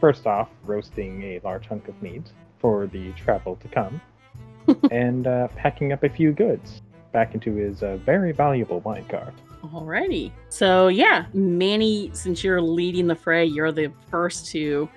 first 0.00 0.26
off, 0.26 0.48
roasting 0.64 1.22
a 1.22 1.40
large 1.42 1.66
hunk 1.66 1.88
of 1.88 2.00
meat 2.02 2.30
for 2.60 2.86
the 2.86 3.12
travel 3.12 3.56
to 3.56 3.68
come, 3.68 4.00
and 4.90 5.26
uh, 5.26 5.48
packing 5.56 5.92
up 5.92 6.04
a 6.04 6.08
few 6.08 6.32
goods 6.32 6.82
back 7.12 7.34
into 7.34 7.54
his 7.54 7.82
uh, 7.82 7.96
very 7.98 8.32
valuable 8.32 8.80
wine 8.80 9.04
cart. 9.06 9.34
Alrighty. 9.62 10.32
So 10.48 10.88
yeah, 10.88 11.26
Manny, 11.32 12.10
since 12.12 12.42
you're 12.42 12.60
leading 12.60 13.06
the 13.06 13.14
fray, 13.14 13.44
you're 13.44 13.72
the 13.72 13.92
first 14.10 14.46
to 14.48 14.88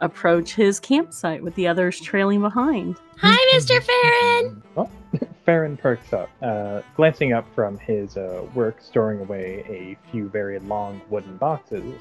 approach 0.00 0.54
his 0.54 0.80
campsite 0.80 1.42
with 1.42 1.54
the 1.54 1.66
others 1.66 2.00
trailing 2.00 2.40
behind. 2.40 2.96
Hi, 3.18 3.36
Mr. 3.54 3.82
Farron. 3.82 4.62
Oh, 4.76 4.90
Farron 5.44 5.76
perks 5.76 6.12
up, 6.12 6.30
uh, 6.42 6.80
glancing 6.96 7.32
up 7.32 7.46
from 7.54 7.78
his 7.78 8.16
uh, 8.16 8.46
work 8.54 8.80
storing 8.80 9.20
away 9.20 9.64
a 9.68 10.10
few 10.10 10.28
very 10.28 10.58
long 10.58 11.00
wooden 11.10 11.36
boxes, 11.36 12.00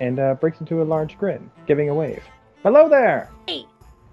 and 0.00 0.18
uh, 0.18 0.34
breaks 0.34 0.60
into 0.60 0.82
a 0.82 0.84
large 0.84 1.18
grin, 1.18 1.50
giving 1.66 1.88
a 1.88 1.94
wave. 1.94 2.22
Hello 2.62 2.88
there! 2.88 3.30
Hey. 3.46 3.64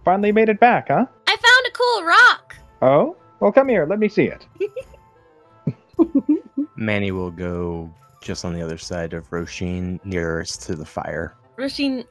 Finally 0.05 0.31
made 0.31 0.49
it 0.49 0.59
back, 0.59 0.87
huh? 0.87 1.05
I 1.27 1.35
found 1.35 1.67
a 1.67 1.71
cool 1.71 2.03
rock. 2.03 2.55
Oh? 2.81 3.17
Well, 3.39 3.51
come 3.51 3.69
here, 3.69 3.85
let 3.85 3.99
me 3.99 4.09
see 4.09 4.25
it. 4.25 4.45
Manny 6.79 7.11
will 7.11 7.31
go 7.31 7.93
just 8.21 8.45
on 8.45 8.53
the 8.53 8.61
other 8.61 8.77
side 8.77 9.13
of 9.13 9.29
Roshin, 9.29 9.99
nearest 10.05 10.61
to 10.63 10.75
the 10.75 10.85
fire. 10.85 11.35
Rasheen, 11.57 12.05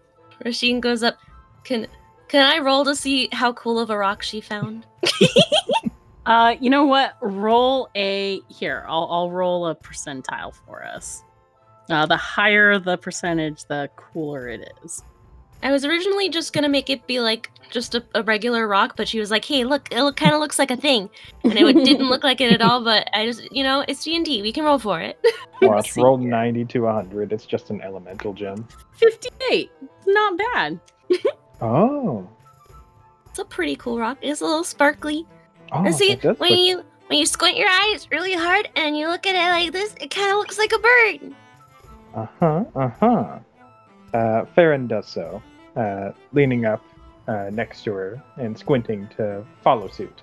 Rasheen 0.44 0.80
goes 0.80 1.02
up. 1.02 1.16
Can 1.64 1.87
can 2.28 2.46
I 2.46 2.58
roll 2.58 2.84
to 2.84 2.94
see 2.94 3.28
how 3.32 3.54
cool 3.54 3.78
of 3.78 3.90
a 3.90 3.96
rock 3.96 4.22
she 4.22 4.40
found? 4.40 4.87
Uh, 6.28 6.54
you 6.60 6.68
know 6.68 6.84
what? 6.84 7.16
Roll 7.22 7.88
a 7.96 8.42
here. 8.48 8.84
I'll 8.87 9.08
I'll 9.10 9.30
roll 9.30 9.66
a 9.66 9.75
percentile 9.75 10.54
for 10.54 10.84
us. 10.84 11.22
Uh, 11.88 12.04
the 12.04 12.18
higher 12.18 12.78
the 12.78 12.98
percentage, 12.98 13.64
the 13.64 13.88
cooler 13.96 14.46
it 14.46 14.70
is. 14.84 15.02
I 15.62 15.73
was 15.73 15.85
originally 15.85 16.29
just 16.29 16.53
gonna 16.53 16.69
make 16.69 16.88
it 16.91 17.07
be 17.07 17.21
like 17.21 17.50
just 17.71 17.95
a, 17.95 18.03
a 18.15 18.23
regular 18.23 18.67
rock, 18.67 18.95
but 18.97 19.09
she 19.09 19.19
was 19.21 19.31
like, 19.31 19.45
"Hey, 19.45 19.65
look, 19.65 19.93
it 19.93 20.03
look, 20.03 20.17
kind 20.17 20.33
of 20.33 20.41
looks 20.41 20.59
like 20.59 20.71
a 20.71 20.77
thing," 20.77 21.11
and 21.45 21.55
it 21.55 21.65
would- 21.65 21.77
didn't 21.85 22.09
look 22.09 22.25
like 22.25 22.41
it 22.41 22.53
at 22.53 22.62
all. 22.62 22.83
But 22.83 23.09
I 23.12 23.27
just, 23.27 23.50
you 23.53 23.62
know, 23.65 23.85
it's 23.88 24.03
D 24.05 24.17
and 24.17 24.25
D. 24.25 24.41
We 24.43 24.53
can 24.53 24.65
roll 24.65 24.79
for 24.79 25.00
it. 25.00 25.19
Watch, 25.61 25.91
see 25.91 26.00
roll 26.03 26.17
90 26.19 26.65
to 26.67 26.81
100. 26.81 27.33
It's 27.33 27.45
just 27.45 27.71
an 27.71 27.81
elemental 27.83 28.33
gem. 28.33 28.67
Fifty-eight. 28.93 29.71
Not 30.07 30.38
bad. 30.38 30.81
Oh. 31.61 32.29
It's 33.29 33.41
a 33.41 33.45
pretty 33.45 33.75
cool 33.75 33.99
rock. 33.99 34.19
It's 34.23 34.41
a 34.41 34.45
little 34.45 34.62
sparkly. 34.62 35.27
Oh, 35.73 35.85
and 35.85 35.93
see, 35.95 36.15
when 36.15 36.37
look- 36.38 36.50
you 36.59 36.85
when 37.09 37.19
you 37.19 37.27
squint 37.27 37.57
your 37.57 37.69
eyes 37.69 38.07
really 38.12 38.35
hard 38.35 38.69
and 38.77 38.97
you 38.97 39.09
look 39.09 39.27
at 39.27 39.35
it 39.35 39.50
like 39.50 39.73
this, 39.73 39.93
it 40.00 40.11
kind 40.12 40.31
of 40.31 40.38
looks 40.38 40.57
like 40.57 40.73
a 40.73 40.79
bird. 40.79 41.35
Uh-huh, 42.15 42.65
uh-huh. 42.77 43.07
Uh, 43.07 43.38
Farron 44.12 44.87
does 44.87 45.07
so, 45.07 45.43
uh, 45.77 46.12
leaning 46.33 46.65
up 46.65 46.83
uh, 47.27 47.50
next 47.53 47.85
to 47.85 47.93
her 47.93 48.23
and 48.37 48.57
squinting 48.59 49.09
to 49.17 49.45
follow 49.62 49.88
suit. 49.88 50.23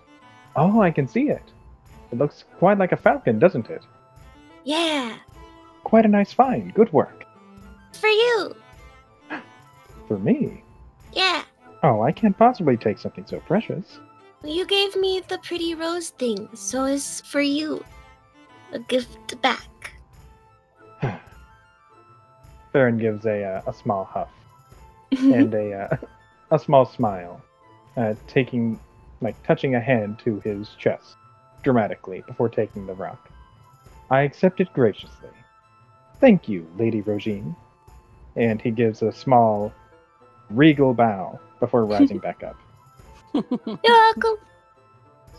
Oh, 0.55 0.81
I 0.81 0.91
can 0.91 1.07
see 1.07 1.29
it. 1.29 1.43
It 2.11 2.17
looks 2.17 2.45
quite 2.57 2.77
like 2.77 2.91
a 2.91 2.97
falcon, 2.97 3.39
doesn't 3.39 3.69
it? 3.69 3.83
Yeah, 4.63 5.17
Quite 5.83 6.05
a 6.05 6.07
nice 6.07 6.33
find. 6.33 6.73
Good 6.73 6.91
work. 6.93 7.25
for 7.93 8.07
you. 8.09 8.55
For 10.07 10.17
me. 10.17 10.63
Yeah, 11.13 11.43
Oh, 11.83 12.01
I 12.01 12.11
can't 12.11 12.35
possibly 12.37 12.77
take 12.77 12.97
something 12.97 13.25
so 13.27 13.39
precious. 13.41 13.99
you 14.43 14.65
gave 14.65 14.95
me 14.95 15.21
the 15.27 15.37
pretty 15.39 15.75
rose 15.75 16.09
thing, 16.09 16.49
so 16.55 16.85
it's 16.85 17.21
for 17.21 17.41
you. 17.41 17.83
A 18.73 18.79
gift 18.79 19.39
back. 19.41 19.67
Farron 22.75 22.97
gives 22.97 23.25
a, 23.25 23.41
uh, 23.41 23.61
a 23.67 23.73
small 23.73 24.03
huff 24.03 24.27
and 25.11 25.53
a, 25.53 25.71
uh, 25.71 25.97
a 26.51 26.59
small 26.59 26.85
smile, 26.85 27.41
uh, 27.95 28.15
taking, 28.27 28.77
like, 29.21 29.41
touching 29.47 29.75
a 29.75 29.79
hand 29.79 30.19
to 30.25 30.41
his 30.41 30.67
chest 30.77 31.15
dramatically 31.63 32.21
before 32.27 32.49
taking 32.49 32.85
the 32.85 32.93
rock. 32.93 33.29
I 34.11 34.23
accept 34.23 34.59
it 34.59 34.73
graciously. 34.73 35.29
Thank 36.19 36.49
you, 36.49 36.69
Lady 36.77 37.01
Rogine. 37.01 37.55
And 38.35 38.61
he 38.61 38.71
gives 38.71 39.01
a 39.01 39.13
small, 39.13 39.71
regal 40.49 40.93
bow 40.93 41.39
before 41.61 41.85
rising 41.95 42.19
back 42.19 42.43
up. 42.43 42.57
You're 43.33 43.79
welcome. 43.85 44.35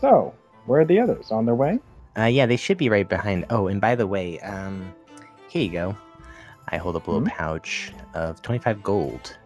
So, 0.01 0.33
where 0.65 0.81
are 0.81 0.85
the 0.85 0.99
others? 0.99 1.29
On 1.29 1.45
their 1.45 1.53
way? 1.53 1.77
Uh, 2.17 2.23
yeah, 2.23 2.47
they 2.47 2.57
should 2.57 2.79
be 2.79 2.89
right 2.89 3.07
behind. 3.07 3.45
Oh, 3.51 3.67
and 3.67 3.79
by 3.79 3.93
the 3.93 4.07
way, 4.07 4.39
um, 4.39 4.91
here 5.49 5.61
you 5.61 5.71
go. 5.71 5.95
I 6.69 6.77
hold 6.77 6.95
up 6.95 7.07
a 7.07 7.11
little 7.11 7.27
Hmm? 7.27 7.35
pouch 7.35 7.91
of 8.13 8.41
25 8.41 8.83
gold. 8.83 9.37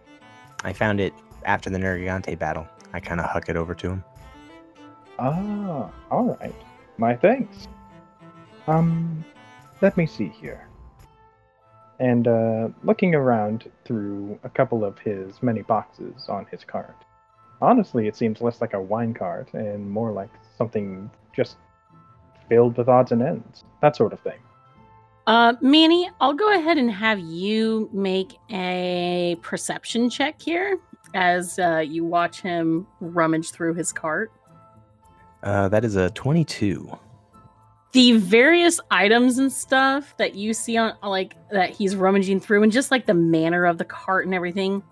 I 0.64 0.74
found 0.74 1.00
it 1.00 1.14
after 1.46 1.70
the 1.70 1.78
Nergigante 1.78 2.38
battle. 2.38 2.68
I 2.94 3.00
kind 3.00 3.20
of 3.20 3.28
huck 3.28 3.50
it 3.50 3.56
over 3.56 3.74
to 3.76 3.90
him. 3.92 4.04
Ah, 5.20 5.90
all 6.10 6.38
right. 6.40 6.56
My 6.98 7.16
thanks. 7.16 7.68
Um, 8.68 9.24
let 9.82 9.98
me 9.98 10.06
see 10.06 10.28
here. 10.30 10.68
And 12.00 12.28
uh, 12.28 12.70
looking 12.84 13.14
around 13.14 13.70
through 13.86 14.40
a 14.44 14.50
couple 14.50 14.84
of 14.84 14.98
his 15.00 15.42
many 15.44 15.62
boxes 15.62 16.28
on 16.30 16.48
his 16.50 16.64
cart, 16.64 16.96
honestly, 17.62 18.08
it 18.08 18.16
seems 18.16 18.42
less 18.42 18.60
like 18.62 18.74
a 18.74 18.82
wine 18.82 19.14
cart 19.14 19.54
and 19.54 19.90
more 19.90 20.12
like 20.12 20.30
something 20.58 21.10
just 21.36 21.58
filled 22.50 22.78
with 22.78 22.90
odds 22.90 23.12
and 23.12 23.22
ends, 23.22 23.64
that 23.82 23.96
sort 23.96 24.14
of 24.14 24.20
thing. 24.22 24.40
Uh, 25.32 25.54
Manny, 25.62 26.10
I'll 26.20 26.34
go 26.34 26.54
ahead 26.54 26.78
and 26.78 26.92
have 26.92 27.18
you 27.18 27.90
make 27.94 28.38
a 28.50 29.38
perception 29.42 30.10
check 30.10 30.42
here 30.42 30.78
as 31.14 31.58
uh, 31.58 31.78
you 31.78 32.04
watch 32.04 32.42
him 32.42 32.86
rummage 33.00 33.52
through 33.52 33.76
his 33.76 33.94
cart. 33.94 34.30
Uh, 35.42 35.70
that 35.70 35.86
is 35.86 35.96
a 35.96 36.10
22. 36.10 37.00
The 37.94 38.12
various 38.18 38.82
items 38.92 39.38
and 39.38 39.50
stuff 39.50 40.18
that 40.18 40.36
you 40.36 40.54
see 40.54 40.76
on, 40.76 40.98
like, 41.02 41.38
that 41.50 41.70
he's 41.70 41.96
rummaging 41.96 42.42
through, 42.42 42.64
and 42.64 42.72
just 42.72 42.92
like 42.92 43.06
the 43.06 43.14
manner 43.14 43.64
of 43.64 43.78
the 43.78 43.86
cart 43.86 44.26
and 44.26 44.36
everything, 44.36 44.84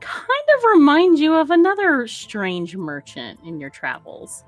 kind 0.00 0.48
of 0.56 0.64
remind 0.72 1.18
you 1.18 1.34
of 1.34 1.50
another 1.50 2.06
strange 2.06 2.76
merchant 2.76 3.40
in 3.44 3.60
your 3.60 3.68
travels. 3.68 4.42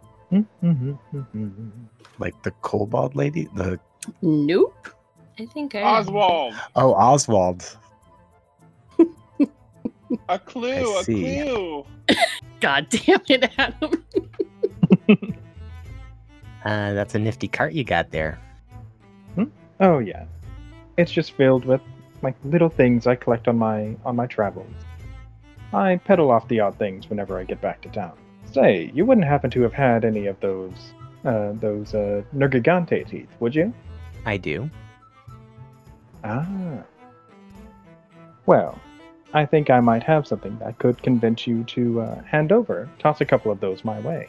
Like 2.19 2.43
the 2.45 2.51
kobold 2.63 3.15
lady? 3.15 3.47
The 3.55 3.79
Nope. 4.23 4.89
I 5.39 5.47
think 5.47 5.75
I 5.75 5.81
am. 5.81 5.87
Oswald, 6.03 6.55
Oh, 6.77 6.95
Oswald. 6.95 7.77
a 10.29 10.39
clue, 10.39 10.95
I 10.97 11.01
a 11.01 11.05
see. 11.05 11.43
clue. 11.43 11.87
God 12.61 12.87
damn 12.91 13.21
it, 13.29 13.51
Adam. 13.59 14.05
Uh, 16.65 16.95
that's 16.95 17.15
a 17.15 17.19
nifty 17.19 17.47
cart 17.47 17.75
you 17.75 17.85
got 17.85 18.11
there. 18.11 18.39
Oh 19.81 19.99
yeah, 19.99 20.25
it's 20.97 21.13
just 21.13 21.33
filled 21.33 21.67
with 21.67 21.83
like 22.23 22.35
little 22.43 22.71
things 22.71 23.07
I 23.07 23.17
collect 23.17 23.49
on 23.49 23.59
my 23.59 23.95
on 24.07 24.17
my 24.17 24.27
travels. 24.27 24.73
I 25.75 25.97
peddle 25.97 26.31
off 26.31 26.49
the 26.49 26.61
odd 26.61 26.79
things 26.79 27.11
whenever 27.11 27.39
I 27.39 27.45
get 27.45 27.61
back 27.61 27.83
to 27.83 27.91
town. 27.91 28.17
Say, 28.51 28.91
you 28.95 29.05
wouldn't 29.05 29.27
happen 29.27 29.51
to 29.51 29.61
have 29.63 29.75
had 29.75 30.07
any 30.07 30.27
of 30.27 30.41
those 30.41 30.95
uh, 31.27 31.53
those 31.55 31.93
uh, 31.95 32.23
Nergigante 32.35 33.07
teeth, 33.07 33.29
would 33.41 33.55
you? 33.55 33.75
I 34.25 34.39
do. 34.39 34.71
Ah. 36.25 36.83
Well, 38.47 38.79
I 39.33 39.45
think 39.47 39.71
I 39.71 39.81
might 39.81 40.03
have 40.03 40.27
something 40.27 40.59
that 40.59 40.79
could 40.79 41.03
convince 41.03 41.47
you 41.47 41.65
to 41.65 42.01
uh, 42.01 42.23
hand 42.23 42.53
over. 42.53 42.89
Toss 42.99 43.21
a 43.21 43.25
couple 43.25 43.51
of 43.53 43.61
those 43.61 43.85
my 43.85 44.01
way. 44.01 44.29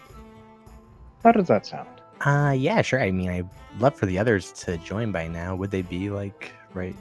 How 1.24 1.32
does 1.32 1.48
that 1.48 1.66
sound? 1.66 1.88
Uh, 2.22 2.54
yeah, 2.58 2.82
sure. 2.82 3.02
I 3.02 3.12
mean, 3.12 3.30
I'd 3.30 3.50
love 3.80 3.96
for 3.96 4.06
the 4.06 4.18
others 4.18 4.52
to 4.54 4.78
join 4.78 5.12
by 5.12 5.28
now. 5.28 5.56
Would 5.56 5.72
they 5.72 5.82
be 5.82 6.10
like 6.10 6.52
right? 6.74 6.96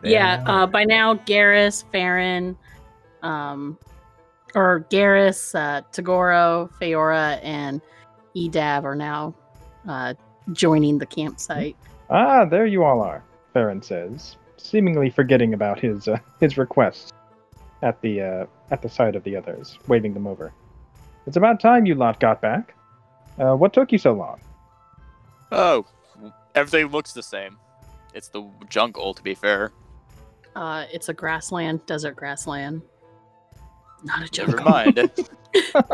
there 0.00 0.10
Yeah, 0.12 0.36
now? 0.44 0.62
uh, 0.62 0.66
by 0.66 0.84
now, 0.84 1.14
Garrus, 1.14 1.84
Farron, 1.92 2.56
um, 3.22 3.78
or 4.54 4.86
Garrus, 4.90 5.54
uh, 5.54 5.82
Tagoro, 5.92 6.70
Feora, 6.80 7.40
and 7.42 7.80
Edab 8.36 8.84
are 8.84 8.94
now 8.94 9.34
uh, 9.88 10.14
joining 10.52 10.98
the 10.98 11.06
campsite. 11.06 11.76
Ah, 12.10 12.44
there 12.46 12.64
you 12.66 12.84
all 12.84 13.02
are, 13.02 13.22
Farron 13.58 13.82
says, 13.82 14.36
seemingly 14.56 15.10
forgetting 15.10 15.52
about 15.52 15.80
his 15.80 16.06
uh, 16.06 16.16
his 16.40 16.56
request 16.56 17.12
at 17.82 18.00
the 18.02 18.22
uh, 18.22 18.46
at 18.70 18.82
the 18.82 18.88
sight 18.88 19.16
of 19.16 19.24
the 19.24 19.34
others, 19.34 19.80
waving 19.88 20.14
them 20.14 20.28
over. 20.28 20.52
It's 21.26 21.36
about 21.36 21.58
time 21.58 21.84
you 21.84 21.96
lot 21.96 22.20
got 22.20 22.40
back. 22.40 22.76
Uh, 23.36 23.56
what 23.56 23.72
took 23.72 23.90
you 23.90 23.98
so 23.98 24.12
long? 24.12 24.38
Oh, 25.50 25.84
everything 26.54 26.86
looks 26.86 27.12
the 27.12 27.22
same. 27.22 27.58
It's 28.14 28.28
the 28.28 28.48
jungle, 28.68 29.12
to 29.12 29.22
be 29.24 29.34
fair. 29.34 29.72
Uh, 30.54 30.84
it's 30.92 31.08
a 31.08 31.12
grassland, 31.12 31.84
desert 31.86 32.14
grassland. 32.14 32.82
Not 34.04 34.22
a 34.22 34.28
jungle. 34.28 34.58
Never 34.58 34.70
mind. 34.70 35.28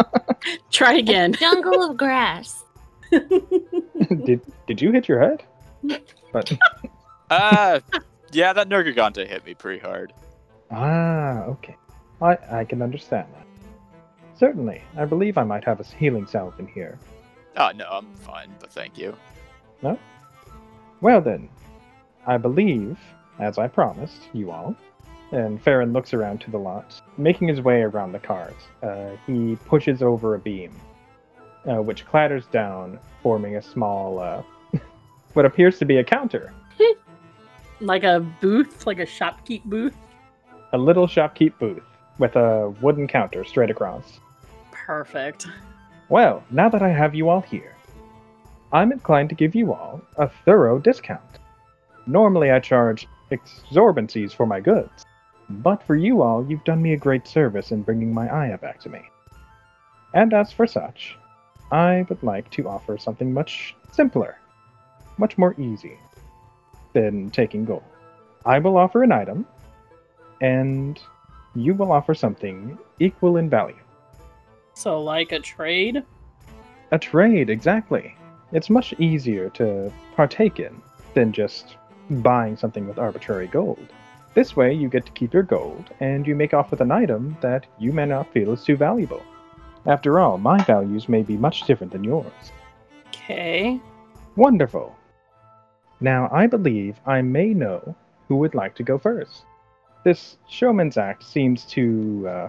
Try 0.71 0.97
again. 0.97 1.33
Jungle 1.33 1.83
of 1.91 1.97
grass. 2.05 2.63
did 3.11 4.43
did 4.67 4.83
you 4.83 4.93
hit 4.93 5.09
your 5.09 5.19
head? 5.19 5.43
But 6.31 6.53
uh, 7.35 7.81
yeah, 8.33 8.53
that 8.53 8.69
Nergigante 8.69 9.27
hit 9.27 9.45
me 9.45 9.55
pretty 9.55 9.81
hard. 9.81 10.13
ah, 10.71 11.43
okay, 11.45 11.77
I 12.21 12.39
I 12.51 12.65
can 12.65 12.83
understand 12.83 13.29
that. 13.35 13.47
Certainly, 14.37 14.83
I 14.97 15.05
believe 15.05 15.39
I 15.39 15.45
might 15.45 15.65
have 15.65 15.81
a 15.81 15.85
healing 15.85 16.27
salve 16.27 16.59
in 16.59 16.67
here. 16.67 16.99
Oh, 17.57 17.71
no, 17.75 17.87
I'm 17.89 18.13
fine, 18.17 18.51
but 18.59 18.73
thank 18.73 18.99
you. 18.99 19.15
No? 19.83 19.97
Well 21.01 21.21
then, 21.21 21.49
I 22.27 22.37
believe, 22.39 22.99
as 23.39 23.59
I 23.59 23.69
promised 23.69 24.23
you 24.33 24.51
all, 24.51 24.75
and 25.31 25.63
Farron 25.63 25.93
looks 25.93 26.13
around 26.15 26.41
to 26.43 26.51
the 26.51 26.59
lot, 26.59 27.01
making 27.17 27.47
his 27.49 27.61
way 27.61 27.83
around 27.83 28.11
the 28.13 28.19
cars. 28.19 28.55
Uh, 28.83 29.11
he 29.27 29.57
pushes 29.67 30.03
over 30.03 30.35
a 30.35 30.39
beam, 30.41 30.73
uh, 31.69 31.81
which 31.83 32.05
clatters 32.07 32.47
down, 32.47 32.99
forming 33.23 33.55
a 33.57 33.63
small, 33.63 34.19
uh, 34.19 34.43
what 35.35 35.45
appears 35.47 35.79
to 35.79 35.85
be 35.85 35.99
a 35.99 36.05
counter. 36.05 36.53
Like 37.87 38.05
a 38.05 38.21
booth, 38.41 38.87
like 38.87 38.99
a 38.99 39.07
shopkeep 39.07 39.65
booth. 39.65 39.97
A 40.73 40.79
little 40.79 41.07
shopkeep 41.07 41.59
booth 41.59 41.83
with 42.19 42.37
a 42.37 42.75
wooden 42.81 43.07
counter 43.07 43.45
straight 43.45 43.71
across. 43.71 44.21
Perfect. 44.73 45.47
Well, 46.09 46.45
now 46.51 46.69
that 46.69 46.83
I 46.83 46.89
have 46.89 47.15
you 47.15 47.29
all 47.29 47.41
here, 47.41 47.75
I'm 48.73 48.93
inclined 48.93 49.29
to 49.31 49.35
give 49.35 49.55
you 49.55 49.73
all 49.73 50.03
a 50.17 50.29
thorough 50.45 50.79
discount. 50.79 51.39
Normally, 52.07 52.51
I 52.51 52.61
charge 52.61 53.07
exorbitancies 53.31 54.33
for 54.33 54.47
my 54.47 54.61
goods, 54.61 55.05
but 55.49 55.83
for 55.83 55.97
you 55.97 56.23
all, 56.23 56.45
you've 56.47 56.65
done 56.65 56.83
me 56.83 56.93
a 56.93 56.99
great 56.99 57.27
service 57.27 57.71
in 57.71 57.83
bringing 57.83 58.13
my 58.13 58.29
Aya 58.29 58.59
back 58.59 58.81
to 58.81 58.89
me. 58.89 59.01
And 60.13 60.35
as 60.35 60.53
for 60.53 60.67
such, 60.67 61.17
I 61.73 62.05
would 62.09 62.23
like 62.23 62.51
to 62.53 62.69
offer 62.69 62.99
something 62.99 63.33
much 63.33 63.75
simpler, 63.93 64.39
much 65.19 65.39
more 65.39 65.55
easy 65.59 65.99
than 66.95 67.31
taking 67.31 67.67
gold. 67.67 67.85
I 68.47 68.59
will 68.59 68.79
offer 68.79 69.03
an 69.03 69.13
item, 69.13 69.47
and 70.41 70.99
you 71.55 71.75
will 71.75 71.93
offer 71.93 72.15
something 72.15 72.79
equal 72.99 73.37
in 73.37 73.51
value. 73.51 73.77
So, 74.73 75.01
like 75.03 75.33
a 75.33 75.41
trade? 75.41 76.03
A 76.91 76.99
trade, 76.99 77.51
exactly. 77.51 78.17
It's 78.53 78.71
much 78.71 78.95
easier 78.99 79.51
to 79.51 79.93
partake 80.17 80.59
in 80.59 80.81
than 81.15 81.33
just 81.33 81.77
buying 82.11 82.57
something 82.57 82.87
with 82.87 82.99
arbitrary 82.99 83.47
gold. 83.47 83.93
This 84.35 84.57
way, 84.57 84.73
you 84.73 84.89
get 84.89 85.07
to 85.07 85.13
keep 85.13 85.33
your 85.33 85.45
gold, 85.45 85.91
and 86.01 86.27
you 86.27 86.35
make 86.35 86.55
off 86.55 86.71
with 86.71 86.81
an 86.81 86.91
item 86.91 87.37
that 87.41 87.67
you 87.79 87.93
may 87.93 88.05
not 88.05 88.33
feel 88.33 88.53
is 88.53 88.65
too 88.65 88.77
valuable. 88.77 89.23
After 89.87 90.19
all, 90.19 90.39
my 90.39 90.63
values 90.65 91.09
may 91.09 91.23
be 91.23 91.37
much 91.37 91.63
different 91.63 91.93
than 91.93 92.03
yours. 92.03 92.53
Okay. 93.09 93.81
Wonderful. 94.37 94.97
Now, 96.05 96.29
I 96.31 96.47
believe 96.47 97.01
I 97.07 97.23
may 97.23 97.55
know 97.55 97.97
who 98.29 98.37
would 98.37 98.55
like 98.55 98.75
to 98.75 98.83
go 98.83 98.99
first. 98.99 99.47
This 100.05 100.37
showman's 100.47 100.99
act 100.99 101.25
seems 101.25 101.65
to 101.77 102.29
uh, 102.29 102.49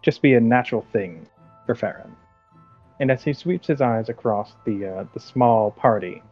just 0.00 0.22
be 0.22 0.32
a 0.32 0.40
natural 0.40 0.80
thing 0.94 1.28
for 1.66 1.74
Farron. 1.74 2.16
And 2.98 3.10
as 3.10 3.22
he 3.22 3.34
sweeps 3.34 3.66
his 3.66 3.82
eyes 3.82 4.08
across 4.08 4.54
the 4.64 4.86
uh, 4.86 5.04
the 5.12 5.20
small 5.20 5.72
party 5.72 6.22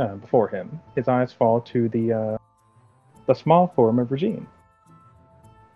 uh, 0.00 0.14
before 0.14 0.48
him, 0.48 0.80
his 0.94 1.06
eyes 1.06 1.34
fall 1.34 1.60
to 1.72 1.90
the 1.90 2.14
uh, 2.14 2.38
the 3.26 3.34
small 3.34 3.70
form 3.76 3.98
of 3.98 4.10
Regine. 4.10 4.46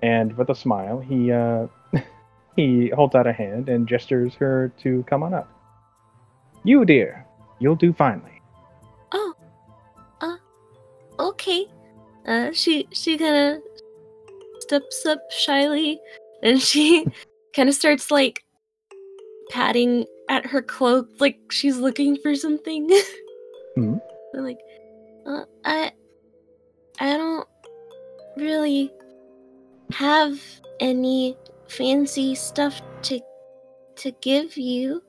And 0.01 0.35
with 0.39 0.49
a 0.49 0.55
smile, 0.55 1.01
he 1.01 1.31
uh, 1.33 1.67
he 2.57 2.89
holds 2.89 3.15
out 3.15 3.27
a 3.27 3.35
hand 3.35 3.69
and 3.69 3.87
gestures 3.87 4.37
her 4.37 4.73
to 4.79 5.05
come 5.07 5.23
on 5.23 5.35
up. 5.35 5.53
You, 6.65 6.87
dear, 6.87 7.27
you'll 7.59 7.77
do 7.77 7.93
finely. 7.93 8.40
Uh, 12.51 12.53
she 12.53 12.87
she 12.93 13.17
kind 13.17 13.57
of 13.57 13.63
steps 14.61 15.07
up 15.07 15.21
shyly, 15.31 16.01
and 16.43 16.61
she 16.71 17.07
kind 17.55 17.69
of 17.69 17.75
starts 17.75 18.11
like 18.11 18.45
patting 19.51 20.07
at 20.29 20.47
her 20.47 20.63
cloak, 20.63 21.09
like 21.19 21.39
she's 21.51 21.79
looking 21.79 22.17
for 22.17 22.35
something. 22.35 22.91
Hmm. 23.77 23.99
But, 24.33 24.43
like, 24.43 24.59
uh, 25.25 25.45
I 25.65 25.93
I 26.99 27.17
don't 27.17 27.47
really 28.37 28.91
have 29.93 30.41
any 30.81 31.37
fancy 31.69 32.35
stuff 32.35 32.83
to 33.03 33.21
to 33.95 34.11
give 34.23 34.57
you. 34.57 35.05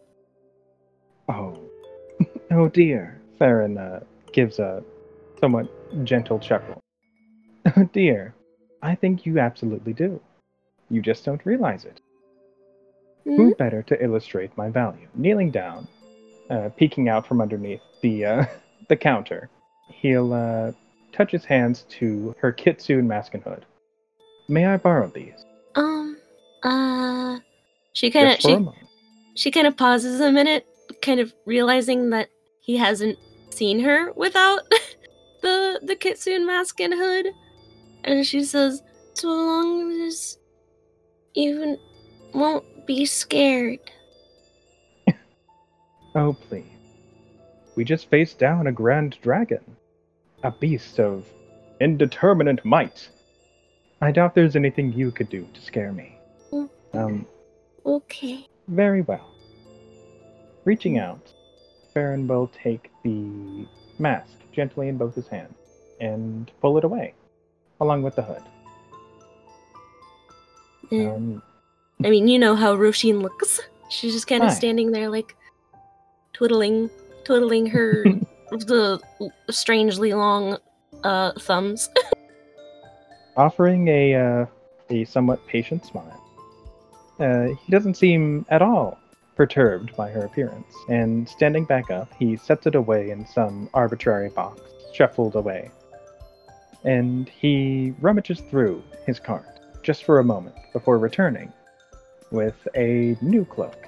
Oh, 1.28 1.58
oh 2.52 2.70
dear. 2.70 3.20
Farron 3.40 3.80
uh, 3.80 4.02
gives 4.32 4.60
a 4.60 4.84
somewhat 5.40 5.68
gentle 6.06 6.38
chuckle. 6.38 6.81
Oh 7.66 7.84
dear, 7.94 8.34
I 8.82 8.96
think 8.96 9.26
you 9.26 9.40
absolutely 9.40 9.94
do. 9.94 10.20
You 10.90 11.02
just 11.02 11.24
don't 11.24 11.46
realize 11.46 11.86
it. 11.86 12.02
Hmm? 13.24 13.36
Who 13.36 13.56
better 13.56 13.84
to 13.84 14.04
illustrate 14.04 14.56
my 14.58 14.70
value? 14.70 15.08
Kneeling 15.16 15.52
down, 15.52 15.88
uh, 16.50 16.70
peeking 16.76 17.08
out 17.08 17.28
from 17.28 17.42
underneath 17.42 17.82
the 18.02 18.26
uh, 18.26 18.46
the 18.90 18.96
counter, 18.96 19.50
he'll 19.90 20.34
uh, 20.34 20.72
touch 21.12 21.32
his 21.32 21.46
hands 21.46 21.86
to 21.90 22.36
her 22.40 22.52
kitsune 22.52 23.08
mask 23.08 23.34
and 23.34 23.44
hood. 23.44 23.66
May 24.48 24.66
I 24.66 24.78
borrow 24.78 25.08
these? 25.08 25.46
Um, 25.76 26.18
uh, 26.64 27.40
she 27.94 28.10
kind 28.12 28.30
of 28.30 28.40
she 28.40 28.58
she 29.36 29.52
kind 29.52 29.68
of 29.68 29.78
pauses 29.78 30.20
a 30.20 30.32
minute, 30.32 30.66
kind 31.02 31.20
of 31.20 31.34
realizing 31.46 32.10
that 32.10 32.30
he 32.60 32.78
hasn't 32.78 33.18
seen 33.50 33.80
her 33.80 34.12
without 34.14 34.62
the 35.42 35.80
the 35.84 35.96
kitsune 35.96 36.46
mask 36.46 36.80
and 36.80 36.94
hood, 36.94 37.28
and 38.04 38.26
she 38.26 38.44
says, 38.44 38.82
"So 39.14 39.28
long 39.30 39.92
as 40.02 40.38
you 41.34 41.78
won't 42.34 42.66
be 42.86 43.06
scared." 43.06 43.80
Oh, 46.14 46.34
please. 46.34 46.66
We 47.78 47.86
just 47.86 48.10
faced 48.10 48.38
down 48.38 48.68
a 48.68 48.72
grand 48.74 49.18
dragon. 49.22 49.64
A 50.44 50.52
beast 50.52 51.00
of 51.00 51.26
indeterminate 51.80 52.66
might. 52.66 53.08
I 54.02 54.12
doubt 54.12 54.36
there's 54.36 54.58
anything 54.58 54.92
you 54.92 55.12
could 55.12 55.30
do 55.30 55.48
to 55.54 55.62
scare 55.62 55.94
me. 55.94 56.18
Mm. 56.52 56.70
Um, 56.94 57.26
Okay. 57.86 58.46
very 58.68 59.02
well. 59.04 59.34
Reaching 60.66 60.98
out, 60.98 61.32
Farron 61.94 62.28
will 62.28 62.52
take 62.62 62.92
the 63.04 63.66
mask 63.98 64.34
gently 64.52 64.90
in 64.90 64.98
both 64.98 65.16
his 65.16 65.28
hands 65.30 65.56
and 66.02 66.52
pull 66.60 66.78
it 66.78 66.84
away, 66.84 67.14
along 67.82 68.04
with 68.04 68.16
the 68.16 68.22
hood. 68.22 68.44
Um, 70.92 71.42
I 72.04 72.10
mean, 72.10 72.28
you 72.28 72.40
know 72.40 72.56
how 72.56 72.76
Roshin 72.76 73.22
looks. 73.22 73.60
She's 73.90 74.14
just 74.14 74.28
kind 74.28 74.44
of 74.44 74.52
standing 74.54 74.92
there, 74.92 75.10
like 75.10 75.36
twiddling, 76.34 76.90
twiddling 77.26 77.66
her 77.68 78.06
the 78.52 79.02
strangely 79.50 80.14
long 80.14 80.58
uh 81.04 81.32
thumbs. 81.40 81.90
offering 83.38 83.88
a 83.88 84.16
uh, 84.16 84.46
a 84.90 85.04
somewhat 85.06 85.46
patient 85.48 85.86
smile. 85.86 86.18
Uh, 87.20 87.48
he 87.48 87.72
doesn't 87.72 87.96
seem 87.96 88.46
at 88.50 88.62
all 88.62 88.98
perturbed 89.36 89.96
by 89.96 90.10
her 90.10 90.22
appearance, 90.26 90.74
and 90.90 91.28
standing 91.28 91.66
back 91.66 91.90
up, 91.90 92.12
he 92.20 92.36
sets 92.36 92.68
it 92.68 92.76
away 92.76 93.10
in 93.10 93.26
some 93.26 93.70
arbitrary 93.74 94.30
box, 94.30 94.62
shuffled 94.94 95.36
away. 95.36 95.72
And 96.84 97.30
he 97.30 97.94
rummages 98.00 98.42
through 98.50 98.84
his 99.06 99.20
cart, 99.20 99.60
just 99.84 100.04
for 100.04 100.20
a 100.20 100.24
moment 100.24 100.56
before 100.74 100.98
returning 100.98 101.52
with 102.32 102.68
a 102.76 103.18
new 103.22 103.46
cloak 103.46 103.88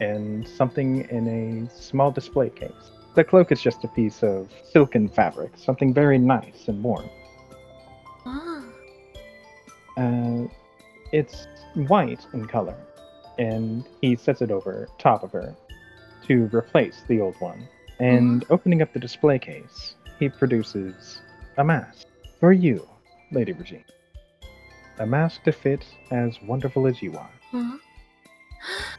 and 0.00 0.46
something 0.48 1.08
in 1.10 1.26
a 1.28 1.74
small 1.74 2.10
display 2.10 2.50
case. 2.50 2.92
The 3.14 3.24
cloak 3.24 3.50
is 3.50 3.60
just 3.60 3.84
a 3.84 3.88
piece 3.88 4.22
of 4.22 4.50
silken 4.72 5.08
fabric, 5.08 5.52
something 5.56 5.92
very 5.92 6.18
nice 6.18 6.68
and 6.68 6.82
warm. 6.82 7.08
Ah. 8.24 8.64
Uh, 9.96 10.46
it's 11.12 11.46
white 11.74 12.24
in 12.32 12.46
color, 12.46 12.76
and 13.38 13.84
he 14.00 14.14
sets 14.14 14.40
it 14.40 14.50
over 14.50 14.88
top 14.98 15.24
of 15.24 15.32
her 15.32 15.56
to 16.28 16.48
replace 16.54 17.02
the 17.08 17.20
old 17.20 17.34
one. 17.40 17.68
And 17.98 18.44
opening 18.48 18.80
up 18.80 18.92
the 18.92 19.00
display 19.00 19.38
case, 19.38 19.96
he 20.18 20.28
produces 20.28 21.20
a 21.58 21.64
mask 21.64 22.06
for 22.40 22.52
you, 22.52 22.86
Lady 23.30 23.52
Regine. 23.52 23.84
A 24.98 25.06
mask 25.06 25.42
to 25.44 25.52
fit 25.52 25.84
as 26.10 26.36
wonderful 26.42 26.86
as 26.86 27.00
you 27.00 27.16
are. 27.16 27.30
Huh? 27.52 27.76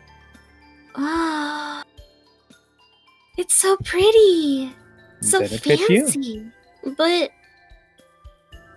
Ah. 0.93 1.83
It's 3.37 3.53
so 3.53 3.77
pretty. 3.77 4.73
So 5.21 5.39
Then 5.39 5.53
it 5.53 5.61
fits 5.61 5.89
you. 5.89 6.01
fancy. 6.03 6.45
But 6.97 7.29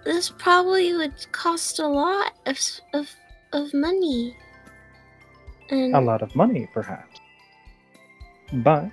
this 0.05 0.31
probably 0.31 0.92
would 0.94 1.27
cost 1.33 1.81
a 1.81 1.88
lot 1.88 2.35
of 2.46 2.57
of 2.92 3.11
of 3.53 3.74
money. 3.74 4.37
And 5.70 5.96
A 5.96 6.00
lot 6.00 6.22
of 6.22 6.37
money, 6.37 6.68
perhaps. 6.72 7.18
But 8.53 8.92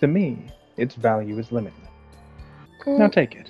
to 0.00 0.06
me, 0.06 0.48
its 0.76 0.96
value 0.96 1.38
is 1.38 1.50
limitless. 1.50 1.88
Now 2.86 3.08
take 3.08 3.34
it. 3.34 3.48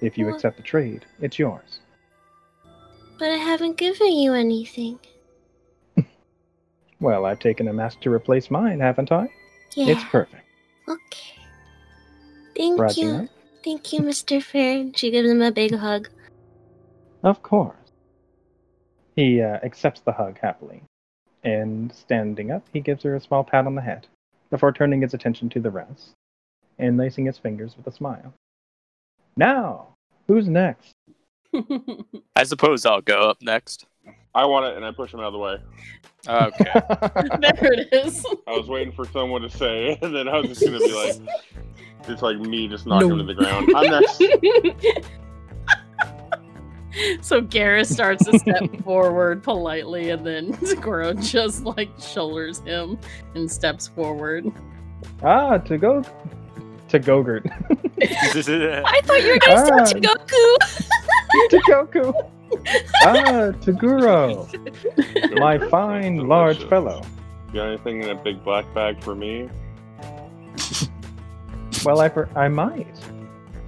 If 0.00 0.16
you 0.16 0.26
Well- 0.26 0.34
accept 0.34 0.56
the 0.56 0.62
trade, 0.62 1.04
it's 1.20 1.38
yours. 1.38 1.80
but 3.18 3.30
I 3.30 3.36
haven't 3.36 3.76
given 3.76 4.12
you 4.12 4.32
anything. 4.34 4.98
Well, 7.00 7.26
I've 7.26 7.38
taken 7.38 7.68
a 7.68 7.72
mask 7.72 8.00
to 8.00 8.12
replace 8.12 8.50
mine, 8.50 8.80
haven't 8.80 9.12
I? 9.12 9.28
Yeah. 9.76 9.92
It's 9.92 10.04
perfect. 10.04 10.44
okay. 10.88 11.34
Thank 12.56 12.80
Roger 12.80 13.00
you. 13.00 13.28
Thank 13.64 13.92
you, 13.92 14.00
Mr. 14.00 14.42
Fair. 14.42 14.90
She 14.96 15.10
gives 15.12 15.30
him 15.30 15.40
a 15.42 15.52
big 15.52 15.74
hug. 15.76 16.08
Of 17.22 17.40
course. 17.42 17.76
He 19.14 19.40
uh, 19.40 19.58
accepts 19.62 20.00
the 20.00 20.12
hug 20.12 20.38
happily, 20.40 20.82
and 21.44 21.92
standing 21.92 22.50
up, 22.50 22.64
he 22.72 22.80
gives 22.80 23.02
her 23.04 23.14
a 23.14 23.20
small 23.20 23.44
pat 23.44 23.66
on 23.66 23.74
the 23.76 23.82
head 23.82 24.06
before 24.50 24.72
turning 24.72 25.02
his 25.02 25.14
attention 25.14 25.48
to 25.50 25.60
the 25.60 25.70
rest 25.70 26.14
and 26.78 26.96
lacing 26.96 27.26
his 27.26 27.38
fingers 27.38 27.76
with 27.76 27.86
a 27.86 27.92
smile. 27.92 28.32
Now, 29.38 29.94
who's 30.26 30.48
next? 30.48 30.96
I 32.34 32.42
suppose 32.42 32.84
I'll 32.84 33.00
go 33.00 33.30
up 33.30 33.40
next. 33.40 33.86
I 34.34 34.44
want 34.44 34.66
it, 34.66 34.76
and 34.76 34.84
I 34.84 34.90
push 34.90 35.14
him 35.14 35.20
out 35.20 35.26
of 35.26 35.32
the 35.32 35.38
way. 35.38 35.58
Okay. 36.26 36.72
there 37.60 37.72
it 37.72 37.88
is. 37.92 38.26
I 38.48 38.50
was 38.50 38.66
waiting 38.66 38.92
for 38.92 39.06
someone 39.06 39.42
to 39.42 39.48
say, 39.48 39.96
and 40.02 40.12
then 40.12 40.26
I 40.26 40.38
was 40.38 40.48
just 40.48 40.64
gonna 40.64 40.80
be 40.80 40.92
like, 40.92 41.14
it's 42.08 42.20
like 42.20 42.40
me 42.40 42.66
just 42.66 42.84
knocking 42.84 43.12
him 43.12 43.18
to 43.18 43.24
the 43.24 43.34
ground. 43.34 43.72
I'm 43.76 43.90
next. 43.92 44.18
so 47.24 47.40
Garrus 47.40 47.92
starts 47.92 48.24
to 48.24 48.40
step 48.40 48.82
forward 48.82 49.44
politely, 49.44 50.10
and 50.10 50.26
then 50.26 50.54
Zagoro 50.54 51.14
just 51.30 51.62
like 51.62 51.90
shoulders 52.00 52.58
him 52.62 52.98
and 53.36 53.48
steps 53.48 53.86
forward. 53.86 54.50
ah, 55.22 55.58
to 55.58 55.78
go, 55.78 56.02
to 56.88 56.98
Gogurt, 56.98 57.46
I 58.02 59.00
thought 59.04 59.22
you 59.22 59.32
were 59.32 59.38
gonna 59.38 59.82
Ah. 59.82 59.84
say 59.84 60.00
Goku. 60.00 60.56
to 61.50 61.56
Goku. 61.68 62.30
Ah, 63.04 63.52
Taguro, 63.60 64.48
my 65.38 65.58
fine 65.68 66.26
large 66.28 66.56
Delicious. 66.56 66.70
fellow. 66.70 67.02
Got 67.52 67.68
anything 67.68 68.00
in 68.02 68.06
that 68.08 68.24
big 68.24 68.42
black 68.44 68.64
bag 68.74 69.02
for 69.02 69.14
me? 69.14 69.48
Well, 71.84 72.00
I, 72.00 72.08
per- 72.08 72.28
I 72.34 72.48
might. 72.48 72.92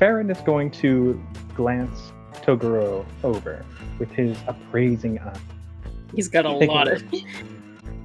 Farron 0.01 0.31
is 0.31 0.41
going 0.41 0.73
to 0.73 1.23
glance 1.55 2.13
Toguro 2.43 3.07
over 3.23 3.65
with 4.01 4.11
his 4.11 4.37
appraising 4.49 5.21
eye, 5.21 5.39
He's 6.17 6.27
got 6.27 6.45
a 6.45 6.49
Taking 6.59 6.69
lot 6.69 6.89
of. 6.89 7.05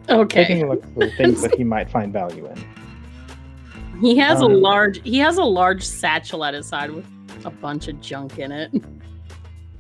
Okay. 0.08 0.46
taking 0.46 0.64
a 0.64 0.70
look 0.70 0.84
for 0.94 1.10
things 1.18 1.42
that 1.42 1.56
he 1.56 1.64
might 1.64 1.90
find 1.90 2.14
value 2.14 2.46
in. 2.46 2.64
He 4.02 4.18
has 4.18 4.42
a 4.42 4.46
Um, 4.46 4.62
large. 4.62 5.02
He 5.04 5.18
has 5.20 5.38
a 5.38 5.44
large 5.44 5.84
satchel 5.84 6.44
at 6.44 6.54
his 6.54 6.68
side 6.68 6.92
with 6.92 7.06
a 7.46 7.50
bunch 7.50 7.88
of 7.88 8.00
junk 8.02 8.40
in 8.40 8.52
it. 8.52 8.72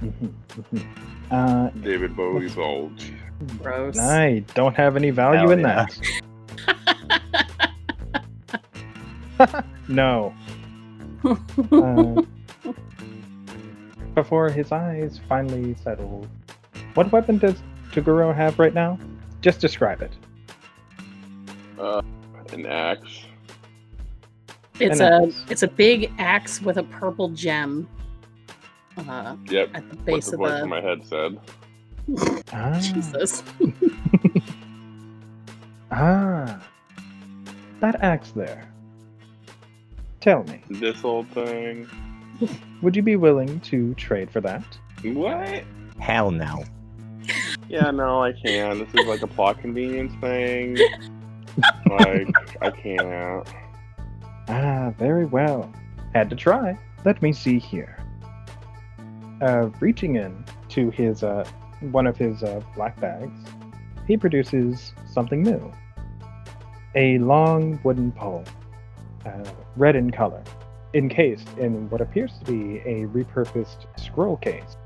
Mhm, 0.01 0.29
mhm. 0.73 0.85
Uh, 1.31 1.69
David 1.81 2.15
Bowie's 2.17 2.57
old. 2.57 3.01
Gross. 3.63 3.97
I 3.97 4.39
don't 4.53 4.75
have 4.75 4.95
any 4.97 5.09
value 5.09 5.39
Hell 5.39 5.51
in 5.51 5.59
yeah. 5.61 5.85
that. 9.39 9.65
no. 9.87 10.33
Uh, 11.23 12.21
before 14.15 14.49
his 14.49 14.71
eyes 14.71 15.19
finally 15.27 15.75
settle, 15.81 16.27
what 16.93 17.11
weapon 17.11 17.37
does 17.37 17.55
Toguro 17.91 18.35
have 18.35 18.59
right 18.59 18.73
now? 18.73 18.99
Just 19.41 19.59
describe 19.61 20.01
it. 20.01 20.11
Uh, 21.79 22.01
an 22.53 22.65
axe. 22.65 23.24
It's 24.79 24.99
a 24.99 25.31
it's 25.49 25.63
a 25.63 25.67
big 25.67 26.11
axe 26.17 26.61
with 26.61 26.77
a 26.77 26.83
purple 26.83 27.29
gem. 27.29 27.87
Uh, 28.97 29.35
Yep. 29.49 29.69
at 29.73 29.89
the 29.89 29.95
What 29.97 30.05
base 30.05 30.25
the 30.27 30.33
of 30.33 30.39
voice 30.39 30.53
in 30.53 30.59
the. 30.61 30.67
my 30.67 30.81
head 30.81 31.05
said. 31.05 31.39
Ah. 32.53 32.79
Jesus. 32.81 33.43
Ah. 35.91 36.59
That 37.79 38.01
axe 38.03 38.31
there. 38.31 38.67
Tell 40.19 40.43
me, 40.45 40.61
This 40.69 41.03
old 41.03 41.27
thing. 41.29 41.87
would 42.81 42.95
you 42.95 43.01
be 43.03 43.15
willing 43.15 43.59
to 43.61 43.93
trade 43.93 44.29
for 44.31 44.41
that? 44.41 44.63
What? 45.03 45.63
Hell 45.99 46.31
no. 46.31 46.63
Yeah, 47.69 47.91
no, 47.91 48.23
I 48.23 48.33
can't. 48.33 48.79
This 48.79 49.01
is 49.01 49.07
like 49.07 49.21
a 49.21 49.27
plot 49.27 49.59
convenience 49.59 50.13
thing. 50.19 50.77
like, 51.89 52.35
I 52.61 52.71
can't. 52.71 53.47
Ah, 54.47 54.93
very 54.97 55.25
well. 55.25 55.71
Had 56.13 56.29
to 56.29 56.35
try. 56.35 56.77
Let 57.03 57.21
me 57.21 57.33
see 57.33 57.59
here. 57.59 57.97
Uh, 59.41 59.69
reaching 59.79 60.15
in 60.15 60.45
to 60.69 60.89
his 60.91 61.23
uh, 61.23 61.47
one 61.91 62.07
of 62.07 62.17
his 62.17 62.41
uh, 62.43 62.61
black 62.75 62.99
bags, 62.99 63.39
he 64.07 64.17
produces 64.17 64.93
something 65.11 65.43
new. 65.43 65.71
A 66.95 67.17
long 67.17 67.79
wooden 67.83 68.11
pole, 68.11 68.45
uh, 69.25 69.43
red 69.75 69.95
in 69.95 70.11
color, 70.11 70.41
encased 70.93 71.49
in 71.57 71.89
what 71.89 71.99
appears 71.99 72.31
to 72.39 72.51
be 72.51 72.77
a 72.79 73.05
repurposed 73.07 73.85
scroll 73.99 74.37
case, 74.37 74.77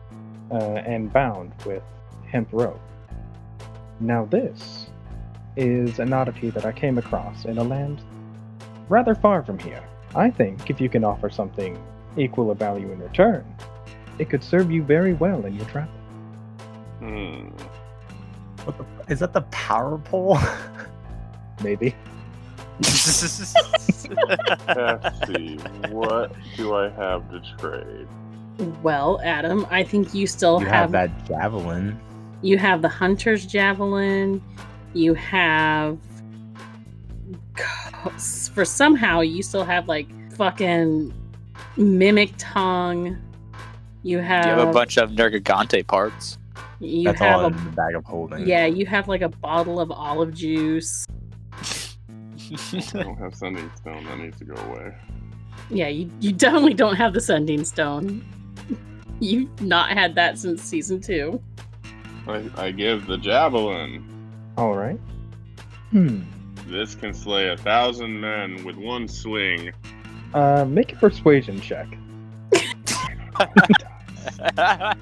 uh, 0.51 0.55
and 0.55 1.13
bound 1.13 1.53
with 1.65 1.83
hemp 2.25 2.49
rope. 2.51 2.81
Now 3.99 4.25
this 4.25 4.87
is 5.55 5.99
an 5.99 6.13
oddity 6.13 6.49
that 6.51 6.65
I 6.65 6.71
came 6.71 6.97
across 6.97 7.45
in 7.45 7.57
a 7.57 7.63
land 7.63 8.01
rather 8.89 9.15
far 9.15 9.43
from 9.43 9.57
here. 9.59 9.83
I 10.15 10.29
think 10.29 10.69
if 10.69 10.81
you 10.81 10.89
can 10.89 11.03
offer 11.03 11.29
something 11.29 11.81
equal 12.17 12.51
of 12.51 12.57
value 12.57 12.91
in 12.91 12.99
return, 12.99 13.45
it 14.17 14.29
could 14.29 14.43
serve 14.43 14.71
you 14.71 14.83
very 14.83 15.13
well 15.13 15.45
in 15.45 15.55
your 15.55 15.65
travel. 15.65 15.93
Hmm. 16.99 17.49
What 18.65 18.77
the, 18.77 18.85
is 19.13 19.19
that 19.19 19.33
the 19.33 19.41
power 19.43 19.97
pole? 19.97 20.37
Maybe. 21.63 21.95
Let's 22.81 22.99
see. 25.27 25.57
What 25.89 26.33
do 26.55 26.73
I 26.75 26.89
have 26.89 27.29
to 27.31 27.41
trade? 27.57 28.07
Well, 28.81 29.21
Adam, 29.23 29.65
I 29.69 29.83
think 29.83 30.13
you 30.13 30.27
still 30.27 30.59
you 30.59 30.65
have, 30.65 30.73
have 30.73 30.91
that 30.91 31.27
javelin. 31.27 31.99
you 32.41 32.57
have 32.57 32.81
the 32.81 32.89
hunter's 32.89 33.45
javelin. 33.45 34.41
You 34.93 35.13
have 35.13 35.97
for 38.53 38.65
somehow 38.65 39.21
you 39.21 39.41
still 39.43 39.63
have 39.63 39.87
like 39.87 40.07
fucking 40.33 41.13
mimic 41.77 42.33
tongue. 42.37 43.17
You 44.03 44.19
have 44.19 44.45
you 44.45 44.51
have 44.51 44.69
a 44.69 44.71
bunch 44.71 44.97
of 44.97 45.11
Nergigante 45.11 45.85
parts. 45.85 46.37
You 46.79 47.03
That's 47.05 47.19
have 47.19 47.39
all 47.41 47.45
a 47.47 47.51
the 47.51 47.71
bag 47.71 47.95
of 47.95 48.05
holding. 48.05 48.47
yeah. 48.47 48.65
You 48.65 48.85
have 48.85 49.07
like 49.09 49.21
a 49.21 49.29
bottle 49.29 49.79
of 49.81 49.91
olive 49.91 50.33
juice. 50.33 51.05
I 51.53 53.03
don't 53.03 53.17
have 53.19 53.35
sending 53.35 53.69
stone. 53.75 54.05
That 54.05 54.17
needs 54.19 54.37
to 54.39 54.45
go 54.45 54.55
away. 54.69 54.95
Yeah, 55.69 55.87
you 55.89 56.09
you 56.19 56.31
definitely 56.31 56.73
don't 56.73 56.95
have 56.95 57.13
the 57.13 57.21
sending 57.21 57.63
stone. 57.65 58.25
You've 59.19 59.61
not 59.61 59.91
had 59.91 60.15
that 60.15 60.37
since 60.39 60.61
season 60.63 61.01
two. 61.01 61.41
I, 62.27 62.49
I 62.55 62.71
give 62.71 63.05
the 63.07 63.17
javelin. 63.17 64.05
All 64.57 64.75
right. 64.75 64.99
Hmm. 65.91 66.21
This 66.69 66.93
can 66.93 67.13
slay 67.15 67.49
a 67.49 67.57
thousand 67.57 68.19
men 68.19 68.63
with 68.63 68.75
one 68.75 69.07
swing. 69.07 69.71
Uh, 70.33 70.65
make 70.65 70.93
a 70.93 70.95
persuasion 70.97 71.59
check. 71.59 71.87
Uh. 74.57 74.93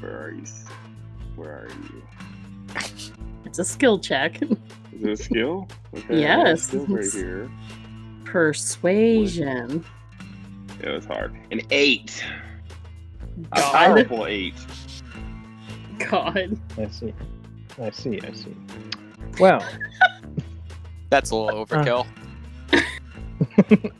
Where 0.00 0.24
are 0.24 0.32
you? 0.34 0.44
Where 1.36 1.50
are 1.50 1.68
you? 1.68 2.02
It's 3.44 3.58
a 3.58 3.64
skill 3.64 3.98
check. 3.98 4.42
Is 4.42 4.50
it 5.02 5.10
a 5.10 5.16
skill? 5.16 5.68
Okay, 5.94 6.24
I 6.24 6.28
have 6.28 6.46
Yes. 6.46 6.62
Skill 6.64 6.86
right 6.86 7.12
here. 7.12 7.50
Persuasion. 8.24 9.84
It 10.82 10.90
was 10.90 11.04
hard. 11.04 11.36
An 11.52 11.60
eight. 11.70 12.24
A 13.52 13.60
God. 13.60 13.72
powerful 13.72 14.26
eight. 14.26 14.54
God. 16.10 16.58
I 16.78 16.88
see. 16.88 17.14
I 17.80 17.90
see. 17.90 18.20
I 18.20 18.32
see. 18.32 18.56
Well, 19.40 19.64
That's 21.12 21.30
a 21.30 21.36
little 21.36 21.66
overkill. 21.66 22.06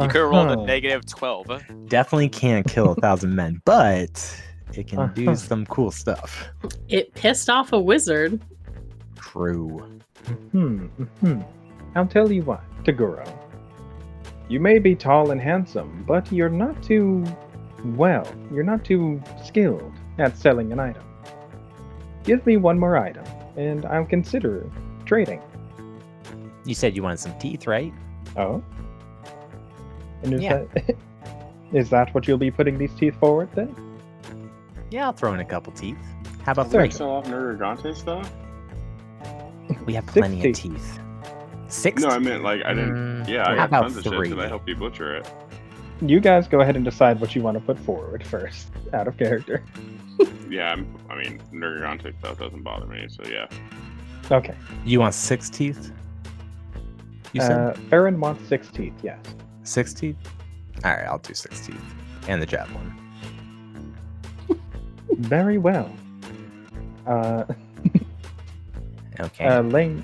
You 0.00 0.06
could 0.08 0.20
have 0.20 0.30
rolled 0.30 0.48
a 0.48 0.52
uh-huh. 0.52 0.64
negative 0.64 1.04
12. 1.04 1.88
Definitely 1.88 2.28
can't 2.30 2.66
kill 2.66 2.92
a 2.92 2.94
thousand 2.94 3.34
men, 3.34 3.60
but 3.66 4.42
it 4.72 4.86
can 4.86 4.98
Uh-huh. 4.98 5.12
do 5.14 5.34
some 5.34 5.66
cool 5.66 5.90
stuff. 5.90 6.48
It 6.88 7.12
pissed 7.14 7.50
off 7.50 7.72
a 7.72 7.78
wizard. 7.78 8.40
True. 9.16 10.00
Hmm. 10.52 10.86
hmm. 11.20 11.40
I'll 11.96 12.06
tell 12.06 12.30
you 12.32 12.42
what, 12.42 12.62
Taguro. 12.84 13.26
You 14.48 14.60
may 14.60 14.78
be 14.78 14.94
tall 14.94 15.32
and 15.32 15.40
handsome, 15.40 16.04
but 16.06 16.30
you're 16.32 16.48
not 16.48 16.82
too 16.82 17.24
well. 17.84 18.26
You're 18.52 18.64
not 18.64 18.84
too 18.84 19.20
skilled 19.44 19.92
at 20.18 20.36
selling 20.38 20.72
an 20.72 20.78
item. 20.80 21.02
Give 22.24 22.44
me 22.46 22.56
one 22.56 22.78
more 22.78 22.96
item, 22.96 23.24
and 23.56 23.84
I'll 23.86 24.04
consider 24.04 24.70
trading. 25.06 25.40
You 26.64 26.74
said 26.74 26.94
you 26.94 27.02
wanted 27.02 27.18
some 27.18 27.36
teeth, 27.38 27.66
right? 27.66 27.92
Oh. 28.36 28.62
And 30.22 30.34
is 30.34 30.42
Yeah. 30.42 30.64
that 30.74 30.96
is 31.72 31.90
that 31.90 32.14
what 32.14 32.28
you'll 32.28 32.36
be 32.38 32.50
putting 32.50 32.76
these 32.78 32.92
teeth 32.94 33.16
forward 33.18 33.48
then? 33.54 33.74
Yeah, 34.90 35.06
I'll 35.06 35.12
throw 35.12 35.32
in 35.34 35.40
a 35.40 35.44
couple 35.44 35.72
teeth. 35.72 35.96
How 36.44 36.52
about 36.52 36.70
Did 36.70 36.80
I 36.80 36.84
three? 36.84 36.90
sell 36.90 37.10
off 37.10 37.26
Nergigante 37.26 37.94
stuff? 37.96 38.30
We 39.86 39.94
have 39.94 40.04
Six 40.06 40.14
plenty 40.18 40.36
of 40.38 40.42
teeth. 40.42 40.56
teeth. 40.74 40.98
Six? 41.68 42.02
No, 42.02 42.08
I 42.08 42.18
meant 42.18 42.42
like 42.42 42.62
I 42.64 42.74
didn't. 42.74 43.24
Mm, 43.24 43.28
Yeah, 43.28 43.42
I 43.48 43.50
how 43.50 43.54
got 43.56 43.68
about 43.68 43.82
tons 43.82 43.96
of 43.98 44.02
shit 44.04 44.12
three? 44.12 44.28
because 44.28 44.44
I 44.44 44.48
helped 44.48 44.68
you 44.68 44.74
butcher 44.76 45.16
it. 45.16 45.30
You 46.02 46.18
guys 46.18 46.48
go 46.48 46.60
ahead 46.60 46.76
and 46.76 46.84
decide 46.84 47.20
what 47.20 47.34
you 47.36 47.42
want 47.42 47.56
to 47.58 47.64
put 47.64 47.78
forward 47.78 48.26
first, 48.26 48.68
out 48.92 49.06
of 49.06 49.16
character. 49.16 49.62
Yeah, 50.50 50.72
I'm, 50.72 50.96
I 51.08 51.16
mean 51.16 51.40
Nergigante 51.52 52.18
stuff 52.18 52.38
doesn't 52.38 52.62
bother 52.62 52.86
me. 52.86 53.06
So 53.08 53.22
yeah. 53.30 53.46
Okay. 54.30 54.54
You 54.84 55.00
want 55.00 55.14
six 55.14 55.48
teeth? 55.48 55.92
You 57.32 57.40
said 57.40 57.58
Uh, 57.58 57.72
Farron 57.88 58.18
wants 58.20 58.46
six 58.48 58.68
teeth, 58.70 58.92
yes. 59.02 59.18
six 59.62 59.94
teeth? 59.94 60.16
Alright, 60.84 61.06
I'll 61.06 61.18
do 61.18 61.32
six 61.34 61.64
teeth. 61.66 61.80
And 62.28 62.42
the 62.42 62.46
javelin. 62.46 62.92
Very 65.18 65.58
well. 65.58 65.90
Uh, 67.06 67.44
Okay. 69.20 69.44
uh, 69.44 69.60
Lane. 69.62 70.02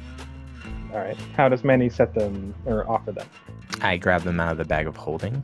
All 0.92 0.98
right. 0.98 1.16
How 1.37 1.48
does 1.48 1.64
Manny 1.64 1.88
set 1.88 2.14
them 2.14 2.54
or 2.66 2.88
offer 2.90 3.12
them? 3.12 3.26
I 3.80 3.96
grab 3.96 4.22
them 4.22 4.38
out 4.40 4.52
of 4.52 4.59
the 4.59 4.64
bag 4.66 4.87
of 4.87 4.94
holding. 4.96 5.42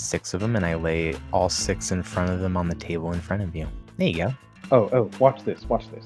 Six 0.00 0.32
of 0.32 0.40
them, 0.40 0.56
and 0.56 0.64
I 0.64 0.74
lay 0.74 1.14
all 1.32 1.48
six 1.48 1.92
in 1.92 2.02
front 2.02 2.30
of 2.30 2.40
them 2.40 2.56
on 2.56 2.68
the 2.68 2.74
table 2.74 3.12
in 3.12 3.20
front 3.20 3.42
of 3.42 3.54
you. 3.54 3.68
There 3.98 4.08
you 4.08 4.16
go. 4.16 4.34
Oh, 4.72 4.88
oh, 4.92 5.10
watch 5.18 5.44
this, 5.44 5.68
watch 5.68 5.90
this. 5.90 6.04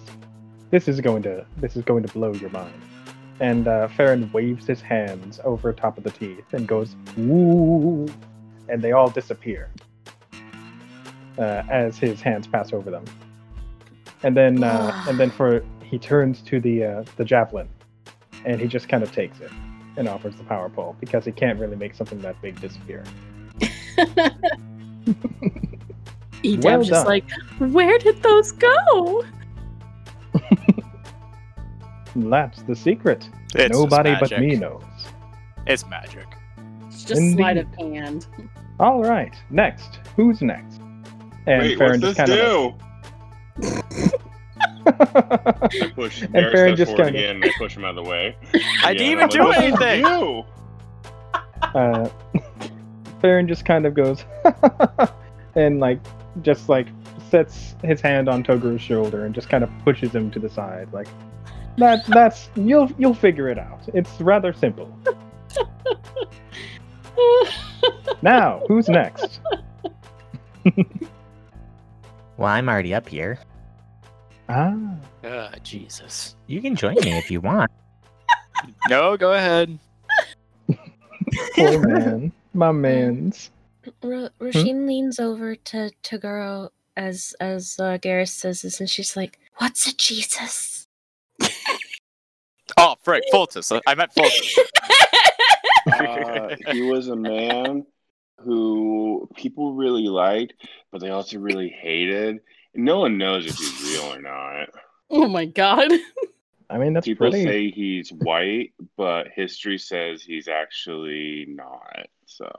This 0.70 0.88
is 0.88 1.00
going 1.00 1.22
to 1.22 1.46
this 1.58 1.76
is 1.76 1.84
going 1.84 2.02
to 2.02 2.12
blow 2.12 2.32
your 2.32 2.50
mind. 2.50 2.74
And 3.38 3.68
uh, 3.68 3.88
Farron 3.88 4.30
waves 4.32 4.66
his 4.66 4.80
hands 4.80 5.38
over 5.44 5.72
top 5.72 5.96
of 5.96 6.04
the 6.04 6.10
teeth 6.10 6.52
and 6.52 6.66
goes 6.66 6.96
woo, 7.16 8.06
and 8.68 8.82
they 8.82 8.92
all 8.92 9.10
disappear 9.10 9.70
uh, 11.38 11.62
as 11.70 11.96
his 11.96 12.20
hands 12.20 12.46
pass 12.48 12.72
over 12.72 12.90
them. 12.90 13.04
And 14.24 14.36
then 14.36 14.64
uh, 14.64 15.04
and 15.08 15.20
then 15.20 15.30
for 15.30 15.64
he 15.84 15.98
turns 15.98 16.42
to 16.42 16.60
the 16.60 16.84
uh, 16.84 17.04
the 17.16 17.24
javelin, 17.24 17.68
and 18.44 18.60
he 18.60 18.66
just 18.66 18.88
kind 18.88 19.04
of 19.04 19.12
takes 19.12 19.40
it 19.40 19.52
and 19.96 20.08
offers 20.08 20.34
the 20.36 20.44
power 20.44 20.68
pole 20.68 20.96
because 20.98 21.24
he 21.24 21.30
can't 21.30 21.60
really 21.60 21.76
make 21.76 21.94
something 21.94 22.18
that 22.20 22.40
big 22.42 22.60
disappear. 22.60 23.04
Edab's 26.44 26.64
Well 26.64 26.82
just 26.82 27.06
like, 27.06 27.24
where 27.58 27.98
did 27.98 28.22
those 28.22 28.52
go? 28.52 29.24
That's 32.16 32.62
the 32.62 32.76
secret. 32.76 33.28
It's 33.54 33.76
Nobody 33.76 34.14
but 34.20 34.38
me 34.38 34.56
knows. 34.56 34.82
It's 35.66 35.86
magic. 35.86 36.26
It's 36.88 37.04
just 37.04 37.32
sleight 37.32 37.56
of 37.56 37.66
hand. 37.74 38.26
All 38.78 39.02
right, 39.02 39.34
next. 39.50 40.00
Who's 40.16 40.42
next? 40.42 40.80
And 41.46 41.62
Wait, 41.62 41.78
Farron 41.78 42.00
what's 42.00 42.16
just 42.16 42.28
this 42.28 42.28
kind 42.28 42.30
do? 42.30 42.74
of. 44.12 44.14
I 44.86 45.90
push 45.94 46.22
And 46.22 46.32
Bear 46.32 46.52
Farron 46.52 46.76
steps 46.76 46.78
just 46.78 46.90
forward 46.96 47.04
kinda- 47.14 47.18
again 47.18 47.36
and 47.36 47.44
I 47.44 47.50
push 47.58 47.76
him 47.76 47.84
out 47.84 47.96
of 47.96 48.04
the 48.04 48.10
way. 48.10 48.36
I 48.84 48.90
Yeah, 48.90 48.92
didn't 48.92 49.00
and 49.00 49.00
even 49.00 49.22
I'm 49.24 49.28
do 49.30 49.38
like, 49.38 49.48
"What 49.48 49.60
did 49.80 49.82
anything. 49.82 50.00
you 50.04 50.18
do?" 50.20 50.44
Uh, 51.78 52.08
uh, 53.24 53.26
Farron 53.26 53.48
just 53.48 53.64
kind 53.64 53.86
of 53.86 53.94
goes 53.94 54.24
and 55.54 55.80
like 55.80 55.98
just 56.42 56.68
like 56.68 56.88
sets 57.30 57.74
his 57.82 58.00
hand 58.00 58.28
on 58.28 58.42
Toguru's 58.44 58.82
shoulder 58.82 59.24
and 59.24 59.34
just 59.34 59.48
kind 59.48 59.64
of 59.64 59.70
pushes 59.84 60.14
him 60.14 60.30
to 60.32 60.38
the 60.38 60.48
side. 60.48 60.92
Like 60.92 61.08
that. 61.78 62.04
That's 62.06 62.50
you'll 62.54 62.90
you'll 62.98 63.14
figure 63.14 63.48
it 63.48 63.58
out. 63.58 63.80
It's 63.94 64.20
rather 64.20 64.52
simple. 64.52 64.96
Now, 68.22 68.62
who's 68.68 68.88
next? 68.88 69.40
Well, 72.36 72.48
I'm 72.48 72.68
already 72.68 72.92
up 72.94 73.08
here. 73.08 73.38
Ah, 74.48 74.74
Ah, 75.24 75.52
Jesus. 75.62 76.34
You 76.48 76.60
can 76.60 76.74
join 76.74 76.96
me 76.96 77.16
if 77.16 77.30
you 77.30 77.40
want. 77.40 77.70
No, 78.88 79.16
go 79.16 79.34
ahead. 79.34 79.78
poor 81.54 81.86
man, 81.86 82.32
my 82.54 82.72
man's. 82.72 83.50
Ro- 84.02 84.30
Roshin 84.40 84.86
leans 84.86 85.18
over 85.20 85.54
to 85.56 85.90
Toguro 86.02 86.70
as 86.96 87.34
as 87.40 87.76
uh, 87.78 87.98
Garrus 88.00 88.28
says 88.28 88.62
this, 88.62 88.80
and 88.80 88.88
she's 88.88 89.16
like, 89.16 89.38
"What's 89.58 89.86
a 89.86 89.94
Jesus?" 89.94 90.86
Oh, 92.76 92.96
frick, 93.02 93.22
Fultus. 93.32 93.78
I 93.86 93.94
meant 93.94 94.12
Fultus. 94.14 94.58
Uh, 95.86 96.56
he 96.72 96.80
was 96.80 97.08
a 97.08 97.14
man 97.16 97.84
who 98.38 99.28
people 99.36 99.74
really 99.74 100.08
liked, 100.08 100.54
but 100.90 101.02
they 101.02 101.10
also 101.10 101.38
really 101.38 101.68
hated. 101.68 102.40
No 102.74 103.00
one 103.00 103.18
knows 103.18 103.44
if 103.44 103.54
he's 103.58 103.92
real 103.92 104.14
or 104.14 104.20
not. 104.22 104.70
oh 105.10 105.28
my 105.28 105.44
god. 105.44 105.92
I 106.74 106.78
mean, 106.78 106.92
that's 106.92 107.06
People 107.06 107.30
pretty. 107.30 107.44
say 107.44 107.70
he's 107.70 108.10
white, 108.10 108.72
but 108.96 109.28
history 109.32 109.78
says 109.78 110.22
he's 110.22 110.48
actually 110.48 111.46
not. 111.48 112.06
So 112.26 112.50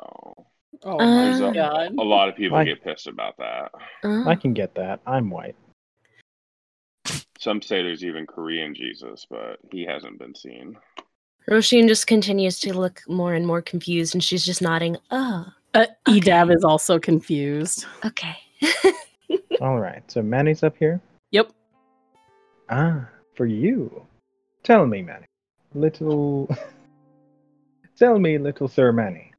Oh 0.84 0.98
There's 1.00 1.42
my 1.42 1.50
a- 1.50 1.54
god. 1.54 1.92
a 1.98 2.04
lot 2.04 2.30
of 2.30 2.36
people 2.38 2.58
I- 2.58 2.64
get 2.64 2.82
pissed 2.82 3.08
about 3.08 3.36
that. 3.38 3.72
Oh. 4.04 4.24
I 4.26 4.36
can 4.36 4.54
get 4.54 4.74
that. 4.76 5.02
I'm 5.06 5.30
white. 5.30 5.56
Some 7.40 7.62
say 7.62 7.84
there's 7.84 8.06
even 8.06 8.26
Korean 8.26 8.74
Jesus, 8.74 9.28
but 9.30 9.58
he 9.72 9.84
hasn't 9.86 10.18
been 10.18 10.34
seen. 10.34 10.78
Roshin 11.50 11.88
just 11.88 12.08
continues 12.08 12.60
to 12.62 12.74
look 12.74 13.02
more 13.10 13.34
and 13.34 13.46
more 13.46 13.62
confused, 13.62 14.16
and 14.16 14.24
she's 14.24 14.46
just 14.46 14.62
nodding. 14.62 14.96
Oh, 15.12 15.46
Uh, 15.74 15.86
Okay. 16.08 16.20
Edab 16.22 16.56
is 16.56 16.64
also 16.64 17.00
confused. 17.00 17.86
okay. 18.06 18.38
All 19.62 19.80
right, 19.80 20.02
so 20.10 20.22
Manny's 20.22 20.64
up 20.64 20.76
here. 20.78 21.02
Yep. 21.32 21.52
Ah, 22.70 23.08
for 23.36 23.46
you. 23.46 24.06
Tell 24.64 24.86
me, 24.86 25.02
Manny. 25.02 25.26
Little. 25.74 26.50
Tell 27.98 28.20
me, 28.20 28.38
little 28.38 28.68
Sir 28.68 28.92
Manny. 28.92 29.32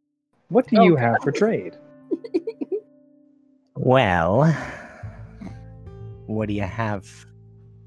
What 0.48 0.66
do 0.68 0.78
Oh, 0.78 0.84
you 0.84 0.96
have 0.96 1.16
for 1.22 1.32
trade? 1.32 1.76
Well, 3.78 4.50
what 6.26 6.48
do 6.48 6.54
you 6.54 6.62
have 6.62 7.06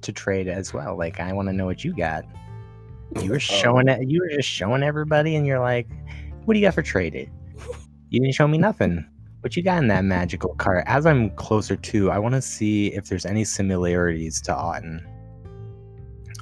to 0.02 0.14
trade 0.14 0.48
as 0.48 0.72
well? 0.72 0.96
Like, 0.96 1.20
I 1.20 1.34
want 1.34 1.50
to 1.50 1.54
know 1.54 1.66
what 1.66 1.84
you 1.84 1.96
got. 1.96 2.26
You 3.22 3.32
were 3.32 3.36
oh. 3.38 3.40
showing 3.40 3.88
it. 3.88 4.08
You 4.08 4.22
were 4.22 4.30
just 4.30 4.48
showing 4.48 4.84
everybody, 4.84 5.36
and 5.36 5.48
you're 5.48 5.60
like, 5.60 5.88
"What 6.46 6.54
do 6.54 6.60
you 6.60 6.66
got 6.66 6.76
for 6.76 6.84
trade?" 6.84 7.30
You 8.10 8.22
didn't 8.22 8.36
show 8.36 8.48
me 8.48 8.60
nothing. 8.60 9.04
What 9.42 9.58
you 9.58 9.64
got 9.64 9.82
in 9.82 9.88
that 9.88 10.06
magical 10.06 10.54
cart? 10.56 10.84
As 10.86 11.06
I'm 11.06 11.32
closer 11.32 11.76
to, 11.76 12.12
I 12.12 12.20
want 12.20 12.36
to 12.36 12.42
see 12.42 12.94
if 12.94 13.06
there's 13.10 13.26
any 13.26 13.44
similarities 13.44 14.42
to 14.44 14.52
Auden. 14.52 15.04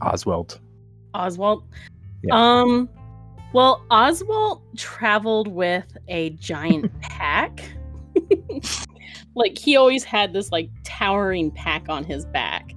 Oswald. 0.02 0.60
Oswald. 1.14 1.64
Yeah. 2.24 2.36
Um 2.36 2.90
well, 3.54 3.86
Oswald 3.90 4.62
traveled 4.76 5.48
with 5.48 5.86
a 6.10 6.32
giant 6.32 6.92
pack. 7.02 7.62
like 9.36 9.58
he 9.58 9.76
always 9.76 10.04
had 10.04 10.34
this 10.34 10.52
like 10.52 10.70
towering 10.84 11.52
pack 11.52 11.90
on 11.90 12.04
his 12.04 12.26
back. 12.26 12.74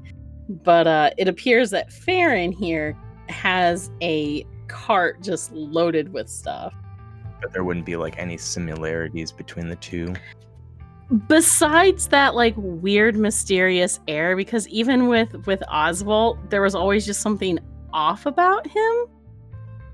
But 0.48 0.86
uh 0.86 1.10
it 1.18 1.28
appears 1.28 1.70
that 1.70 1.92
Farron 1.92 2.52
here 2.52 2.96
has 3.28 3.90
a 4.02 4.44
cart 4.68 5.22
just 5.22 5.52
loaded 5.52 6.12
with 6.12 6.28
stuff. 6.28 6.72
but 7.40 7.52
there 7.52 7.64
wouldn't 7.64 7.86
be 7.86 7.96
like 7.96 8.18
any 8.18 8.36
similarities 8.36 9.32
between 9.32 9.68
the 9.68 9.76
two. 9.76 10.14
Besides 11.26 12.06
that 12.08 12.34
like 12.34 12.54
weird 12.56 13.16
mysterious 13.16 13.98
air 14.06 14.36
because 14.36 14.68
even 14.68 15.08
with 15.08 15.44
with 15.46 15.60
oswald 15.68 16.38
there 16.50 16.62
was 16.62 16.74
always 16.74 17.04
just 17.04 17.20
something 17.20 17.58
off 17.92 18.26
about 18.26 18.66
him 18.66 19.06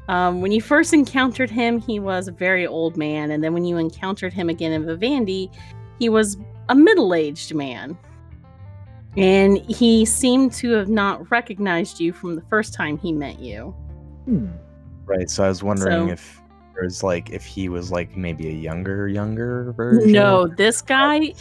um, 0.08 0.40
when 0.42 0.52
you 0.52 0.60
first 0.60 0.92
encountered 0.92 1.50
him 1.50 1.78
he 1.80 1.98
was 1.98 2.28
a 2.28 2.32
very 2.32 2.66
old 2.66 2.96
man 2.98 3.30
and 3.30 3.42
then 3.42 3.54
when 3.54 3.64
you 3.64 3.78
encountered 3.78 4.32
him 4.32 4.50
again 4.50 4.72
in 4.72 4.84
vivendi 4.84 5.50
he 5.98 6.08
was 6.10 6.36
a 6.68 6.74
middle-aged 6.74 7.54
man 7.54 7.96
and 9.16 9.56
he 9.58 10.04
seemed 10.04 10.52
to 10.52 10.72
have 10.72 10.90
not 10.90 11.30
recognized 11.30 11.98
you 11.98 12.12
from 12.12 12.34
the 12.34 12.42
first 12.50 12.74
time 12.74 12.98
he 12.98 13.12
met 13.12 13.38
you 13.40 13.74
Hmm. 14.26 14.48
Right. 15.04 15.30
So 15.30 15.44
I 15.44 15.48
was 15.48 15.62
wondering 15.62 16.08
So- 16.08 16.12
if 16.12 16.42
there's 16.76 17.02
like 17.02 17.30
if 17.30 17.44
he 17.44 17.68
was 17.68 17.90
like 17.90 18.16
maybe 18.16 18.48
a 18.48 18.52
younger, 18.52 19.08
younger 19.08 19.72
version. 19.72 20.12
no 20.12 20.46
this 20.46 20.80
guy 20.82 21.32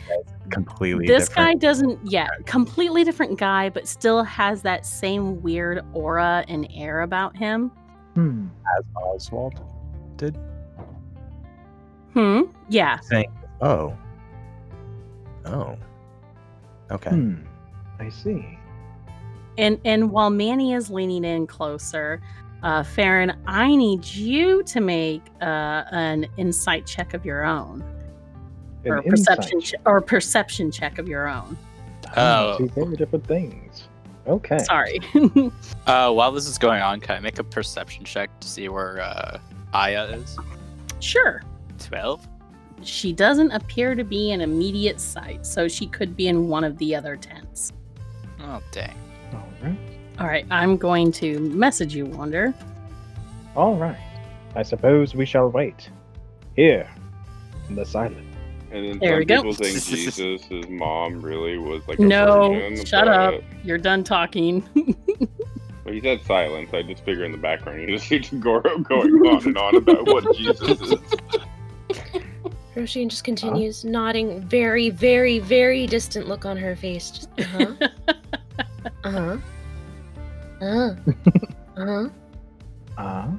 completely 0.50 1.06
this 1.08 1.28
guy 1.30 1.54
doesn't 1.56 2.00
yeah 2.04 2.28
completely 2.46 3.04
different 3.04 3.38
guy 3.38 3.68
but 3.70 3.88
still 3.88 4.24
has 4.24 4.62
that 4.62 4.86
same 4.86 5.42
weird 5.42 5.84
aura 5.94 6.44
and 6.48 6.68
air 6.74 7.02
about 7.02 7.36
him 7.36 7.70
Hmm. 8.14 8.48
as 8.78 8.84
Oswald 8.96 9.60
did. 10.16 10.38
hmm 12.14 12.44
yeah 12.70 13.00
Saying, 13.02 13.30
"Oh, 13.62 13.94
oh, 15.46 15.76
okay." 16.92 17.10
Hmm. 17.10 17.36
I 18.00 18.08
see. 18.10 18.58
and 19.58 19.80
and 19.86 20.12
while 20.12 20.30
manny 20.30 20.74
is 20.74 20.90
leaning 20.90 21.24
in 21.26 21.46
closer 21.48 22.22
uh 22.64 22.84
farron 22.84 23.34
i 23.48 23.76
need 23.76 24.04
you 24.06 24.64
to 24.64 24.80
make 24.82 25.22
uh 25.42 25.84
an 25.92 26.26
insight 26.38 26.86
check 26.86 27.14
of 27.14 27.26
your 27.26 27.44
own 27.44 27.84
An 28.86 28.92
or 28.92 29.02
perception 29.04 29.60
insight. 29.60 29.80
che- 29.80 29.84
or 29.86 30.02
perception 30.02 30.72
check 30.72 30.98
of 31.00 31.08
your 31.08 31.28
own 31.28 31.58
Oh. 32.18 32.58
Two 32.60 32.70
very 32.70 32.96
different 32.96 33.26
things. 33.28 33.88
Okay. 34.28 34.58
sorry 34.60 35.00
Uh, 35.88 36.12
while 36.14 36.32
this 36.32 36.48
is 36.48 36.58
going 36.58 36.82
on, 36.82 37.00
can 37.00 37.16
I 37.16 37.20
make 37.20 37.40
a 37.40 37.44
perception 37.44 38.06
check 38.06 38.30
to 38.40 38.48
see 38.48 38.70
where 38.70 39.02
uh, 39.02 39.40
Aya 39.74 40.06
is? 40.06 40.38
sure 41.00 41.42
12? 41.80 42.28
she 42.84 43.12
doesn't 43.12 43.52
appear 43.52 43.96
to 43.96 44.04
be 44.04 44.32
in 44.32 44.42
immediate 44.42 45.00
sight 45.00 45.46
so 45.46 45.68
she 45.68 45.88
could 45.88 46.16
be 46.16 46.28
in 46.28 46.48
one 46.48 46.64
of 46.64 46.78
the 46.78 46.96
other 46.96 47.16
tents 47.18 47.74
Oh, 48.40 48.62
dang. 48.72 48.96
All 49.34 49.48
right. 49.64 49.78
All 50.20 50.28
right 50.28 50.46
i'm 50.52 50.78
going 50.78 51.12
to 51.14 51.40
message 51.40 51.94
you 51.96 52.06
Wander 52.06 52.54
All 53.56 53.76
right. 53.76 53.98
I 54.56 54.64
suppose 54.64 55.14
we 55.16 55.26
shall 55.26 55.50
wait. 55.50 55.90
Here, 56.56 56.90
in 57.68 57.76
the 57.76 57.86
silence. 57.86 58.18
And 58.72 58.86
then 58.86 59.00
There 59.00 59.12
some 59.12 59.20
we 59.20 59.26
go. 59.26 59.36
people 59.38 59.54
think 59.54 59.84
Jesus' 59.86 60.44
his 60.46 60.70
mom 60.70 61.22
really 61.22 61.58
was 61.58 61.86
like 61.90 62.00
a 62.00 62.02
No, 62.02 62.54
virgin, 62.54 62.86
shut 62.86 63.06
but- 63.06 63.34
up. 63.36 63.42
You're 63.64 63.78
done 63.78 64.04
talking. 64.04 64.64
Well, 65.86 65.94
he 65.94 66.02
said 66.02 66.20
silence. 66.24 66.72
I 66.74 66.82
just 66.82 67.06
figure 67.06 67.26
in 67.26 67.32
the 67.32 67.38
background 67.38 67.80
you 67.80 67.96
just 67.96 68.08
see 68.08 68.18
Goro 68.40 68.80
going 68.80 69.14
on 69.28 69.46
and 69.46 69.56
on 69.56 69.76
about 69.76 70.08
what 70.08 70.36
Jesus 70.36 70.82
is. 70.82 70.96
Roshin 72.76 73.08
just 73.08 73.24
continues 73.24 73.86
nodding, 73.86 74.42
very, 74.48 74.90
very, 74.90 75.38
very 75.38 75.86
distant 75.86 76.28
look 76.28 76.44
on 76.44 76.58
her 76.58 76.76
face. 76.76 77.12
Just, 77.12 77.30
uh-huh. 77.38 77.88
uh-huh. 79.04 79.38
Uh-huh. 80.66 80.96
Uh-huh. 81.78 82.10
Ah. 82.98 83.32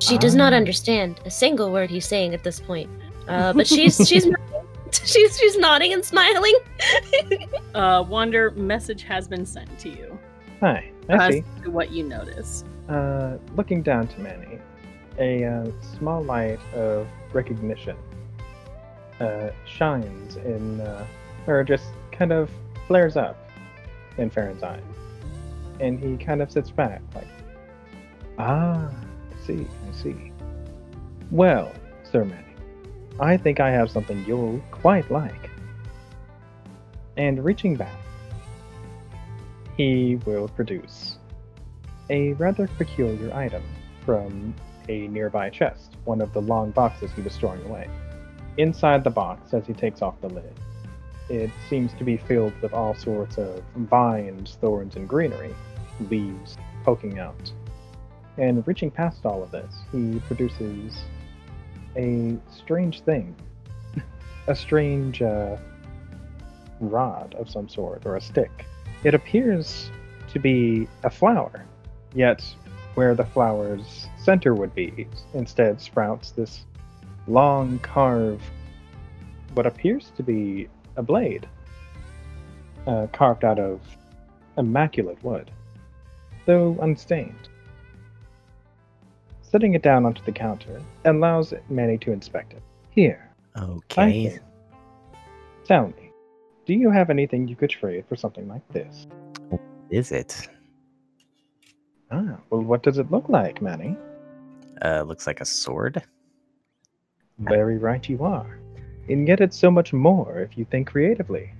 She 0.00 0.16
does 0.18 0.34
not 0.34 0.52
Ah. 0.52 0.56
understand 0.56 1.20
a 1.24 1.30
single 1.30 1.72
word 1.72 1.90
he's 1.90 2.06
saying 2.06 2.34
at 2.34 2.44
this 2.44 2.60
point. 2.60 2.88
Uh, 3.26 3.52
but 3.52 3.66
she's 3.66 3.96
she's 4.08 4.26
she's 4.92 5.38
she's 5.38 5.58
nodding 5.58 5.92
and 5.92 6.04
smiling. 6.04 6.54
uh, 7.74 8.04
Wander, 8.08 8.50
message 8.52 9.02
has 9.02 9.26
been 9.28 9.44
sent 9.44 9.78
to 9.80 9.88
you. 9.88 10.18
Hi. 10.60 10.90
I 11.08 11.14
as 11.28 11.34
see. 11.34 11.44
to 11.64 11.70
what 11.70 11.90
you 11.90 12.04
notice. 12.04 12.64
Uh, 12.88 13.36
looking 13.56 13.82
down 13.82 14.06
to 14.08 14.20
Manny, 14.20 14.58
a 15.18 15.44
uh, 15.44 15.70
small 15.98 16.22
light 16.22 16.58
of 16.74 17.06
recognition 17.32 17.96
uh, 19.20 19.48
shines 19.66 20.36
in, 20.36 20.80
uh, 20.80 21.06
or 21.46 21.64
just 21.64 21.84
kind 22.12 22.32
of 22.32 22.50
flares 22.86 23.16
up 23.16 23.50
in 24.16 24.30
Farron's 24.30 24.62
eyes. 24.62 24.80
And 25.80 25.98
he 25.98 26.22
kind 26.22 26.42
of 26.42 26.50
sits 26.50 26.70
back, 26.70 27.02
like, 27.14 27.28
ah, 28.38 28.90
I 28.90 29.46
see, 29.46 29.66
I 29.88 29.92
see. 29.92 30.32
Well, 31.30 31.72
Sir 32.10 32.24
Manny, 32.24 32.44
I 33.20 33.36
think 33.36 33.60
I 33.60 33.70
have 33.70 33.90
something 33.90 34.24
you'll 34.26 34.60
quite 34.70 35.10
like. 35.10 35.50
And 37.16 37.44
reaching 37.44 37.76
back, 37.76 37.94
he 39.76 40.16
will 40.24 40.48
produce 40.48 41.18
a 42.10 42.32
rather 42.34 42.68
peculiar 42.78 43.32
item 43.34 43.62
from 44.04 44.54
a 44.88 45.06
nearby 45.08 45.50
chest, 45.50 45.96
one 46.04 46.20
of 46.20 46.32
the 46.32 46.40
long 46.40 46.70
boxes 46.70 47.10
he 47.12 47.22
was 47.22 47.32
storing 47.32 47.62
away. 47.66 47.88
Inside 48.56 49.04
the 49.04 49.10
box, 49.10 49.52
as 49.52 49.66
he 49.66 49.74
takes 49.74 50.00
off 50.02 50.20
the 50.20 50.28
lid, 50.28 50.52
it 51.28 51.50
seems 51.68 51.92
to 51.94 52.04
be 52.04 52.16
filled 52.16 52.54
with 52.62 52.72
all 52.72 52.94
sorts 52.94 53.36
of 53.36 53.62
vines, 53.76 54.56
thorns, 54.60 54.96
and 54.96 55.08
greenery, 55.08 55.54
leaves 56.10 56.56
poking 56.84 57.18
out. 57.18 57.52
And 58.36 58.66
reaching 58.66 58.90
past 58.90 59.26
all 59.26 59.42
of 59.42 59.50
this, 59.50 59.74
he 59.90 60.20
produces 60.20 61.02
a 61.96 62.36
strange 62.50 63.00
thing. 63.02 63.34
a 64.46 64.54
strange 64.54 65.20
uh, 65.22 65.56
rod 66.80 67.34
of 67.38 67.50
some 67.50 67.68
sort, 67.68 68.06
or 68.06 68.16
a 68.16 68.20
stick. 68.20 68.66
It 69.04 69.14
appears 69.14 69.90
to 70.32 70.38
be 70.38 70.88
a 71.02 71.10
flower, 71.10 71.64
yet 72.14 72.44
where 72.94 73.14
the 73.14 73.24
flower's 73.24 74.08
center 74.16 74.54
would 74.54 74.74
be, 74.74 75.06
instead 75.34 75.80
sprouts 75.80 76.32
this 76.32 76.64
long 77.26 77.78
carved, 77.80 78.42
what 79.54 79.66
appears 79.66 80.10
to 80.16 80.22
be 80.22 80.68
a 80.96 81.02
blade, 81.02 81.48
uh, 82.86 83.06
carved 83.12 83.44
out 83.44 83.58
of 83.58 83.80
immaculate 84.56 85.22
wood, 85.22 85.50
though 86.48 86.78
unstained. 86.80 87.50
Setting 89.42 89.74
it 89.74 89.82
down 89.82 90.06
onto 90.06 90.24
the 90.24 90.32
counter 90.32 90.82
allows 91.04 91.52
Manny 91.68 91.98
to 91.98 92.10
inspect 92.10 92.54
it. 92.54 92.62
Here, 92.90 93.30
I 93.54 93.62
Okay. 93.62 94.38
Tell 95.66 95.88
me, 95.88 96.10
do 96.64 96.72
you 96.72 96.90
have 96.90 97.10
anything 97.10 97.46
you 97.46 97.54
could 97.54 97.68
trade 97.68 98.04
for 98.08 98.16
something 98.16 98.48
like 98.48 98.66
this? 98.72 99.06
Is 99.90 100.10
it? 100.10 100.48
Ah, 102.10 102.38
well, 102.48 102.62
what 102.62 102.82
does 102.82 102.96
it 102.96 103.10
look 103.10 103.28
like, 103.28 103.60
Manny? 103.60 103.94
Uh, 104.80 105.02
looks 105.02 105.26
like 105.26 105.42
a 105.42 105.44
sword. 105.44 106.02
Very 107.38 107.76
right 107.76 108.08
you 108.08 108.24
are. 108.24 108.58
And 109.10 109.28
yet 109.28 109.40
it's 109.40 109.58
so 109.58 109.70
much 109.70 109.92
more 109.92 110.40
if 110.40 110.56
you 110.56 110.64
think 110.64 110.88
creatively. 110.88 111.52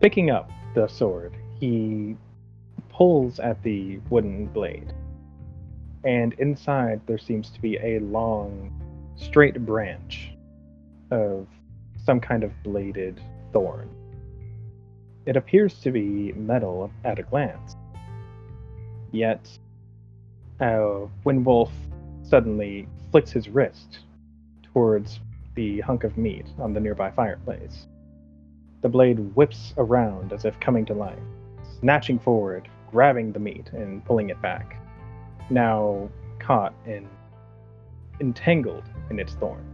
Picking 0.00 0.30
up 0.30 0.48
the 0.74 0.86
sword, 0.86 1.34
he 1.58 2.16
pulls 2.98 3.38
at 3.38 3.62
the 3.62 3.98
wooden 4.10 4.46
blade. 4.46 4.92
And 6.04 6.32
inside 6.34 7.00
there 7.06 7.16
seems 7.16 7.48
to 7.50 7.62
be 7.62 7.76
a 7.76 8.00
long, 8.00 8.72
straight 9.14 9.64
branch 9.64 10.32
of 11.12 11.46
some 12.04 12.18
kind 12.18 12.42
of 12.42 12.50
bladed 12.64 13.20
thorn. 13.52 13.88
It 15.26 15.36
appears 15.36 15.78
to 15.80 15.92
be 15.92 16.32
metal 16.32 16.90
at 17.04 17.20
a 17.20 17.22
glance. 17.22 17.76
Yet, 19.12 19.48
uh, 20.60 21.06
when 21.22 21.44
Wolf 21.44 21.70
suddenly 22.24 22.88
flicks 23.12 23.30
his 23.30 23.48
wrist 23.48 24.00
towards 24.64 25.20
the 25.54 25.80
hunk 25.80 26.02
of 26.02 26.18
meat 26.18 26.46
on 26.58 26.72
the 26.72 26.80
nearby 26.80 27.12
fireplace. 27.12 27.86
The 28.82 28.88
blade 28.88 29.18
whips 29.36 29.72
around 29.76 30.32
as 30.32 30.44
if 30.44 30.58
coming 30.58 30.84
to 30.86 30.94
life, 30.94 31.18
snatching 31.80 32.18
forward, 32.18 32.68
grabbing 32.90 33.32
the 33.32 33.38
meat, 33.38 33.70
and 33.72 34.04
pulling 34.04 34.30
it 34.30 34.40
back. 34.42 34.80
Now 35.50 36.08
caught 36.38 36.74
and 36.86 37.08
entangled 38.20 38.84
in 39.10 39.18
its 39.18 39.34
thorn. 39.34 39.64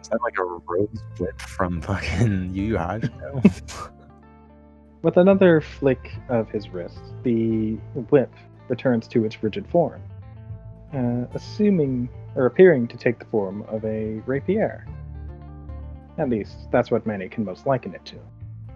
Is 0.00 0.08
that 0.08 0.20
like 0.22 0.36
a 0.38 0.44
rose 0.44 1.02
whip 1.18 1.40
from 1.40 1.80
fucking 1.80 2.50
Yu 2.54 2.64
Yu 2.64 2.74
Hakusho? 2.76 3.90
With 5.02 5.16
another 5.16 5.60
flick 5.60 6.12
of 6.28 6.48
his 6.48 6.70
wrist, 6.70 6.98
the 7.22 7.74
whip 8.10 8.32
returns 8.68 9.06
to 9.08 9.24
its 9.24 9.42
rigid 9.42 9.66
form, 9.68 10.02
uh, 10.94 11.26
assuming 11.34 12.08
or 12.36 12.46
appearing 12.46 12.88
to 12.88 12.96
take 12.96 13.18
the 13.18 13.24
form 13.26 13.62
of 13.68 13.84
a 13.84 14.22
rapier. 14.26 14.86
At 16.18 16.30
least, 16.30 16.70
that's 16.70 16.90
what 16.90 17.06
Manny 17.06 17.28
can 17.28 17.44
most 17.44 17.66
liken 17.66 17.94
it 17.94 18.04
to. 18.06 18.16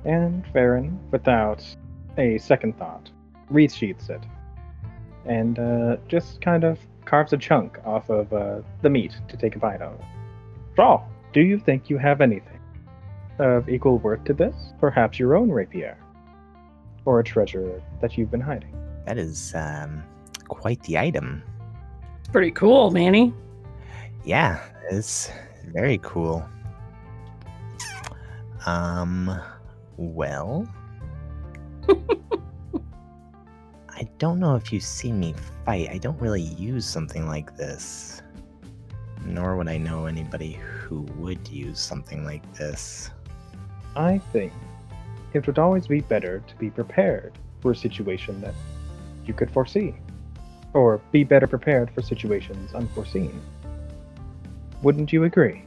And 0.04 0.44
Farron, 0.52 0.98
without 1.11 1.64
a 2.18 2.38
second 2.38 2.76
thought, 2.78 3.10
resheaths 3.50 4.10
it 4.10 4.22
and 5.24 5.58
uh, 5.58 5.96
just 6.08 6.40
kind 6.40 6.64
of 6.64 6.78
carves 7.04 7.32
a 7.32 7.36
chunk 7.36 7.78
off 7.84 8.10
of 8.10 8.32
uh, 8.32 8.60
the 8.82 8.90
meat 8.90 9.16
to 9.28 9.36
take 9.36 9.56
a 9.56 9.58
bite 9.58 9.82
of. 9.82 10.00
Draw! 10.74 11.02
do 11.32 11.40
you 11.42 11.58
think 11.58 11.90
you 11.90 11.98
have 11.98 12.20
anything 12.20 12.60
of 13.38 13.68
equal 13.68 13.98
worth 13.98 14.24
to 14.24 14.32
this? 14.32 14.72
Perhaps 14.80 15.18
your 15.18 15.36
own 15.36 15.50
rapier? 15.50 15.96
Or 17.04 17.20
a 17.20 17.24
treasure 17.24 17.82
that 18.00 18.16
you've 18.18 18.30
been 18.30 18.40
hiding? 18.40 18.74
That 19.06 19.18
is 19.18 19.54
um, 19.54 20.02
quite 20.48 20.82
the 20.82 20.98
item. 20.98 21.42
Pretty 22.32 22.50
cool, 22.50 22.90
Manny. 22.90 23.32
Yeah, 24.24 24.60
it's 24.90 25.30
very 25.66 25.98
cool. 26.02 26.46
Um, 28.66 29.40
well, 29.96 30.68
I 33.99 34.09
don't 34.18 34.38
know 34.38 34.55
if 34.55 34.72
you've 34.72 34.84
seen 34.84 35.18
me 35.18 35.34
fight. 35.64 35.88
I 35.90 35.99
don't 35.99 36.20
really 36.20 36.42
use 36.42 36.86
something 36.86 37.26
like 37.26 37.57
this. 37.57 38.22
Nor 39.24 39.57
would 39.57 39.68
I 39.68 39.76
know 39.76 40.07
anybody 40.07 40.53
who 40.53 41.01
would 41.16 41.49
use 41.49 41.80
something 41.80 42.24
like 42.24 42.55
this. 42.55 43.11
I 43.96 44.18
think 44.32 44.53
it 45.32 45.44
would 45.49 45.59
always 45.59 45.88
be 45.88 46.01
better 46.01 46.44
to 46.46 46.57
be 46.57 46.70
prepared 46.70 47.32
for 47.61 47.72
a 47.72 47.76
situation 47.76 48.40
that 48.40 48.55
you 49.26 49.34
could 49.34 49.51
foresee, 49.51 49.96
or 50.74 51.01
be 51.11 51.24
better 51.24 51.49
prepared 51.49 51.90
for 51.90 52.01
situations 52.01 52.74
unforeseen. 52.74 53.42
Wouldn't 54.80 55.12
you 55.12 55.24
agree? 55.24 55.64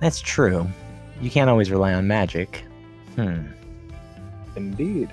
That's 0.00 0.20
true. 0.20 0.68
You 1.22 1.30
can't 1.30 1.48
always 1.48 1.70
rely 1.70 1.94
on 1.94 2.06
magic. 2.06 2.62
Hmm. 3.14 3.46
Indeed. 4.54 5.08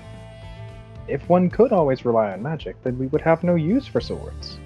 If 1.06 1.28
one 1.28 1.50
could 1.50 1.72
always 1.72 2.04
rely 2.04 2.32
on 2.32 2.42
magic, 2.42 2.82
then 2.82 2.98
we 2.98 3.06
would 3.08 3.20
have 3.20 3.42
no 3.44 3.54
use 3.54 3.86
for 3.86 4.00
swords. 4.00 4.58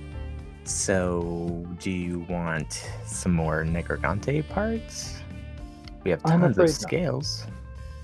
So, 0.64 1.66
do 1.80 1.90
you 1.90 2.20
want 2.28 2.88
some 3.04 3.32
more 3.32 3.64
Nergigante 3.64 4.46
parts? 4.48 5.18
We 6.04 6.10
have 6.10 6.22
tons 6.22 6.58
of 6.58 6.66
not. 6.66 6.70
scales. 6.70 7.46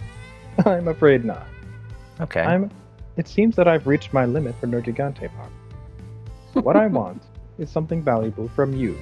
I'm 0.66 0.88
afraid 0.88 1.24
not. 1.24 1.46
Okay. 2.20 2.40
I'm. 2.40 2.70
It 3.16 3.28
seems 3.28 3.54
that 3.56 3.68
I've 3.68 3.86
reached 3.86 4.12
my 4.12 4.24
limit 4.24 4.54
for 4.60 4.66
Nergigante 4.66 5.28
part. 5.36 5.50
What 6.64 6.76
I 6.76 6.86
want 7.00 7.22
is 7.58 7.70
something 7.70 8.02
valuable 8.02 8.48
from 8.48 8.72
you. 8.72 8.98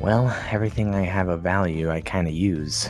Well, 0.00 0.34
everything 0.50 0.94
I 0.94 1.02
have 1.02 1.28
of 1.28 1.42
value 1.42 1.90
I 1.90 2.00
kind 2.00 2.26
of 2.26 2.34
use. 2.34 2.88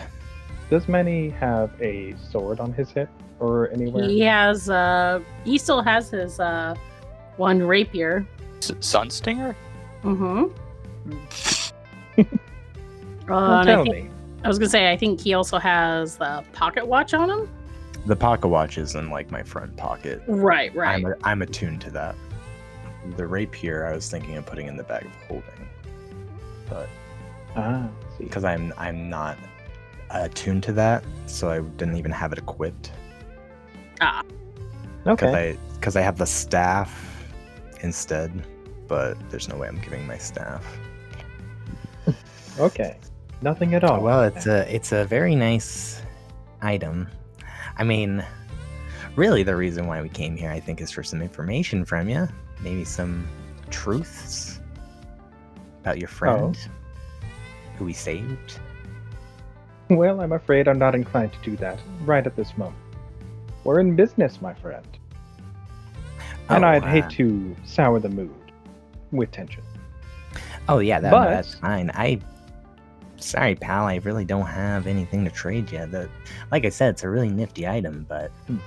Does 0.70 0.89
Manny 0.89 1.31
have 1.31 1.70
a 1.81 2.14
sword 2.31 2.61
on 2.61 2.72
his 2.72 2.91
hip 2.91 3.09
or 3.41 3.70
anywhere? 3.70 4.05
He 4.09 4.20
has 4.20 4.68
uh 4.70 5.20
he 5.45 5.59
still 5.59 5.82
has 5.82 6.11
his 6.11 6.39
uh 6.41 6.74
one 7.37 7.62
rapier. 7.62 8.26
S- 8.59 8.70
Sunstinger? 8.80 9.55
Mm-hmm. 10.03 10.45
Uh, 13.26 13.26
Well, 13.26 13.61
and 13.61 13.70
I, 13.70 13.74
tell 13.74 13.85
think- 13.85 14.05
me. 14.07 14.11
I 14.45 14.49
was 14.49 14.59
gonna 14.59 14.68
say 14.68 14.93
I 14.93 14.97
think 14.99 15.18
he 15.20 15.32
also 15.32 15.59
has 15.59 16.16
the 16.18 16.45
pocket 16.53 16.87
watch 16.87 17.14
on 17.14 17.30
him. 17.30 17.49
The 18.07 18.14
pocket 18.16 18.49
watch 18.49 18.76
is 18.76 18.95
in 18.95 19.09
like 19.09 19.30
my 19.30 19.43
front 19.43 19.74
pocket. 19.78 20.20
Right, 20.26 20.74
right. 20.74 20.97
I'm, 20.97 21.07
a, 21.07 21.14
I'm 21.24 21.41
attuned 21.41 21.80
to 21.82 21.91
that. 21.93 22.14
The 23.16 23.26
rapier 23.26 23.87
I 23.87 23.95
was 23.95 24.11
thinking 24.11 24.37
of 24.37 24.45
putting 24.45 24.66
in 24.66 24.76
the 24.76 24.82
bag 24.82 25.07
of 25.07 25.12
holding, 25.26 25.68
but 26.68 26.89
Ah, 27.57 27.89
see. 28.18 28.24
because 28.24 28.45
I'm 28.45 28.74
I'm 28.76 29.09
not 29.09 29.39
attuned 30.11 30.62
to 30.64 30.72
that, 30.74 31.03
so 31.24 31.49
I 31.51 31.61
didn't 31.61 31.97
even 31.97 32.11
have 32.12 32.30
it 32.32 32.39
equipped. 32.39 32.93
Because 35.05 35.22
Okay. 35.22 35.50
I 35.50 35.74
because 35.74 35.96
I 35.96 36.00
have 36.00 36.18
the 36.18 36.26
staff 36.26 37.24
instead, 37.82 38.46
but 38.88 39.18
there's 39.30 39.48
no 39.48 39.57
way 39.57 39.68
I'm 39.68 39.80
giving 39.80 40.07
my 40.07 40.18
staff. 40.18 40.64
Okay. 42.59 42.96
Nothing 43.42 43.74
at 43.74 43.84
all. 43.84 44.00
Well, 44.00 44.22
it's 44.22 44.46
a 44.46 44.72
it's 44.74 44.92
a 44.92 45.05
very 45.05 45.34
nice 45.34 46.00
item. 46.62 47.09
I 47.76 47.84
mean, 47.84 48.24
really, 49.16 49.42
the 49.42 49.57
reason 49.57 49.86
why 49.86 50.00
we 50.00 50.09
came 50.09 50.36
here, 50.36 50.50
I 50.50 50.61
think, 50.61 50.80
is 50.80 50.90
for 50.90 51.02
some 51.02 51.20
information 51.20 51.84
from 51.84 52.09
you. 52.09 52.28
Maybe 52.61 52.84
some 52.84 53.28
truths 53.70 54.61
about 55.80 55.98
your 55.98 56.09
friend 56.09 56.57
oh. 56.57 57.26
who 57.76 57.84
we 57.84 57.92
saved. 57.92 58.61
Well, 59.90 60.20
I'm 60.20 60.32
afraid 60.32 60.68
I'm 60.68 60.78
not 60.78 60.94
inclined 60.94 61.32
to 61.32 61.38
do 61.50 61.57
that 61.57 61.78
right 62.05 62.26
at 62.26 62.36
this 62.36 62.57
moment. 62.57 62.78
We're 63.65 63.81
in 63.81 63.97
business, 63.97 64.41
my 64.43 64.55
friend. 64.55 64.87
And 66.51 66.65
Oh, 66.65 66.69
I'd 66.69 66.85
uh, 66.85 66.87
hate 66.87 67.11
to 67.11 67.57
sour 67.65 67.99
the 67.99 68.09
mood 68.11 68.35
with 69.12 69.31
tension. 69.31 69.62
Oh 70.69 70.79
yeah, 70.79 71.01
that, 71.01 71.11
But- 71.11 71.31
that's 71.31 71.55
fine. 71.55 71.91
I 71.95 72.21
sorry, 73.17 73.55
pal. 73.55 73.87
I 73.87 73.97
really 73.97 74.25
don't 74.25 74.47
have 74.47 74.87
anything 74.87 75.25
to 75.25 75.31
trade 75.31 75.71
you. 75.73 75.87
The 75.87 76.09
like 76.53 76.65
I 76.67 76.69
said, 76.69 76.91
it's 76.91 77.05
a 77.05 77.09
really 77.09 77.31
nifty 77.31 77.67
item, 77.67 78.05
but 78.09 78.31
Hmm. 78.47 78.59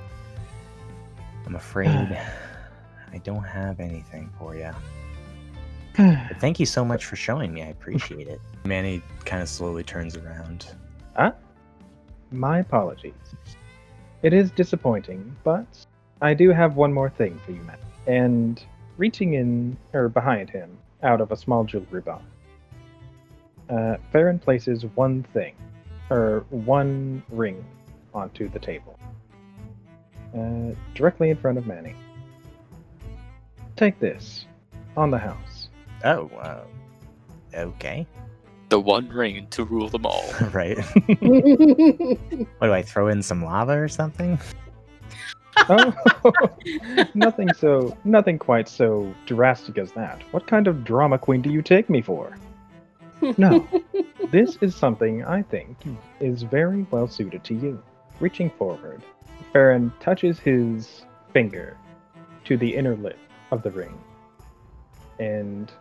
I'm 1.45 1.56
afraid 1.56 1.88
I 3.14 3.18
don't 3.20 3.43
have 3.43 3.80
anything 3.80 4.32
for 4.39 4.56
you. 4.56 4.72
But 5.98 6.38
thank 6.39 6.60
you 6.60 6.66
so 6.68 6.86
much 6.86 7.06
for 7.06 7.16
showing 7.16 7.52
me. 7.54 7.64
I 7.64 7.68
appreciate 7.68 8.28
it. 8.28 8.39
Manny 8.66 9.02
kind 9.26 9.41
of 9.41 9.50
slowly 9.50 9.84
turns 9.84 10.16
around. 10.16 10.68
Huh? 11.16 11.32
My 12.32 12.60
apologies. 12.60 13.14
It 14.24 14.34
is 14.34 14.49
disappointing, 14.51 15.36
but 15.43 15.68
I 16.22 16.34
do 16.34 16.49
have 16.49 16.76
one 16.76 16.91
more 16.91 17.09
thing 17.09 17.39
for 17.45 17.51
you, 17.51 17.61
Matt. 17.61 17.80
And 18.07 18.63
reaching 18.97 19.36
in, 19.36 19.78
or 19.93 20.09
behind 20.09 20.49
him, 20.49 20.78
out 21.03 21.22
of 21.22 21.32
a 21.32 21.38
small 21.38 21.63
jewelry 21.63 22.01
box, 22.01 22.24
uh, 23.70 23.97
Farron 24.11 24.39
places 24.39 24.86
one 24.95 25.24
thing, 25.34 25.55
or 26.09 26.45
one 26.49 27.22
ring, 27.30 27.63
onto 28.13 28.49
the 28.49 28.59
table, 28.59 28.97
uh, 30.36 30.74
directly 30.95 31.30
in 31.30 31.38
front 31.38 31.57
of 31.57 31.68
Manny. 31.68 31.93
Take 33.76 33.99
this, 33.99 34.47
on 34.95 35.11
the 35.11 35.20
house. 35.20 35.70
Oh, 36.03 36.28
uh, 36.39 36.63
okay, 37.53 38.07
The 38.70 38.80
one 38.80 39.07
ring 39.09 39.47
to 39.51 39.63
rule 39.63 39.89
them 39.89 40.05
all. 40.05 40.26
right. 40.51 40.78
what 41.18 42.68
do 42.68 42.74
I 42.74 42.82
throw 42.82 43.07
in 43.07 43.24
some 43.24 43.43
lava 43.43 43.74
or 43.74 43.88
something? 43.88 44.39
Oh, 45.70 45.93
nothing 47.13 47.51
so, 47.53 47.97
nothing 48.03 48.38
quite 48.38 48.68
so 48.68 49.13
drastic 49.26 49.78
as 49.78 49.91
that. 49.93 50.22
What 50.32 50.47
kind 50.47 50.68
of 50.68 50.84
drama 50.84 51.18
queen 51.18 51.41
do 51.41 51.51
you 51.51 51.61
take 51.61 51.89
me 51.89 52.01
for? 52.01 52.38
No, 53.38 53.68
this 54.32 54.57
is 54.61 54.76
something 54.76 55.26
I 55.26 55.41
think 55.41 55.78
is 56.20 56.43
very 56.43 56.86
well 56.91 57.07
suited 57.07 57.43
to 57.45 57.55
you. 57.55 57.82
Reaching 58.20 58.51
forward, 58.51 59.01
Farron 59.51 59.91
touches 59.99 60.39
his 60.39 61.03
finger 61.34 61.78
to 62.45 62.57
the 62.57 62.76
inner 62.76 62.95
lip 62.95 63.18
of 63.51 63.63
the 63.63 63.72
ring, 63.72 63.97
and 65.20 65.72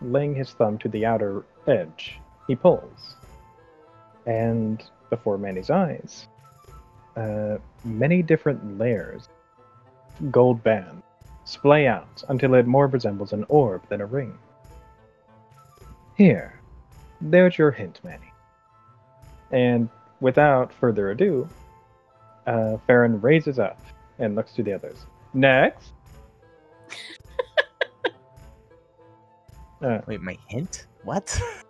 laying 0.00 0.34
his 0.34 0.50
thumb 0.52 0.78
to 0.78 0.88
the 0.88 1.04
outer 1.04 1.44
edge, 1.66 2.18
he 2.48 2.56
pulls. 2.56 3.14
And 4.26 4.82
before 5.10 5.38
Manny's 5.38 5.70
eyes, 5.70 6.26
uh, 7.16 7.58
many 7.84 8.22
different 8.22 8.78
layers, 8.78 9.28
gold 10.30 10.62
band, 10.64 11.02
splay 11.44 11.86
out 11.86 12.24
until 12.28 12.54
it 12.54 12.66
more 12.66 12.88
resembles 12.88 13.32
an 13.32 13.44
orb 13.48 13.88
than 13.88 14.00
a 14.00 14.06
ring. 14.06 14.36
Here, 16.16 16.60
there's 17.20 17.56
your 17.56 17.70
hint, 17.70 18.00
Manny. 18.02 18.32
And 19.50 19.88
without 20.20 20.72
further 20.72 21.10
ado, 21.10 21.48
uh, 22.46 22.76
Farron 22.86 23.20
raises 23.20 23.58
up 23.58 23.80
and 24.18 24.34
looks 24.34 24.52
to 24.54 24.62
the 24.62 24.72
others. 24.72 25.06
Next. 25.32 25.92
uh, 29.82 30.00
Wait, 30.06 30.20
my 30.20 30.36
hint? 30.48 30.86
What? 31.04 31.40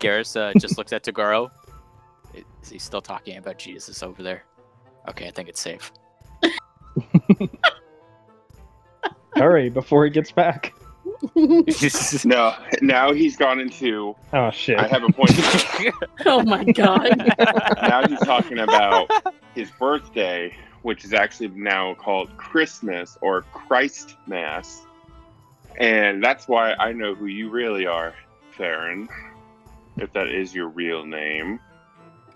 Garrus 0.00 0.36
uh, 0.36 0.52
just 0.58 0.78
looks 0.78 0.92
at 0.92 1.04
Toguro. 1.04 1.50
Is 2.62 2.68
he 2.68 2.78
still 2.78 3.00
talking 3.00 3.38
about 3.38 3.58
Jesus 3.58 4.02
over 4.02 4.22
there? 4.22 4.44
Okay, 5.08 5.28
I 5.28 5.30
think 5.30 5.48
it's 5.48 5.60
safe. 5.60 5.92
hurry 9.36 9.68
before 9.68 10.04
he 10.04 10.10
gets 10.10 10.32
back. 10.32 10.74
No, 12.24 12.54
now 12.82 13.12
he's 13.12 13.36
gone 13.36 13.58
into. 13.60 14.14
Oh 14.32 14.50
shit. 14.50 14.78
I 14.78 14.86
have 14.88 15.02
a 15.02 15.12
point. 15.12 15.30
oh 16.26 16.42
my 16.42 16.64
god. 16.64 17.32
now 17.82 18.06
he's 18.06 18.18
talking 18.20 18.58
about 18.58 19.10
his 19.54 19.70
birthday, 19.70 20.54
which 20.82 21.04
is 21.04 21.14
actually 21.14 21.48
now 21.48 21.94
called 21.94 22.36
Christmas 22.36 23.16
or 23.22 23.42
Christ 23.52 24.16
Mass. 24.26 24.84
And 25.78 26.22
that's 26.22 26.48
why 26.48 26.74
I 26.74 26.92
know 26.92 27.14
who 27.14 27.26
you 27.26 27.50
really 27.50 27.86
are, 27.86 28.14
Farron. 28.56 29.08
If 29.96 30.12
that 30.12 30.28
is 30.28 30.54
your 30.54 30.68
real 30.68 31.04
name. 31.04 31.58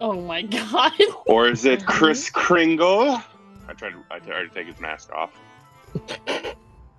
Oh 0.00 0.20
my 0.20 0.42
god. 0.42 0.92
Or 1.26 1.48
is 1.48 1.64
it 1.64 1.84
Kris 1.86 2.30
Kringle? 2.30 3.22
I 3.68 3.72
tried 3.74 3.90
to, 3.90 4.02
I 4.10 4.18
tried 4.18 4.42
to 4.42 4.48
take 4.48 4.66
his 4.66 4.80
mask 4.80 5.10
off. 5.12 5.30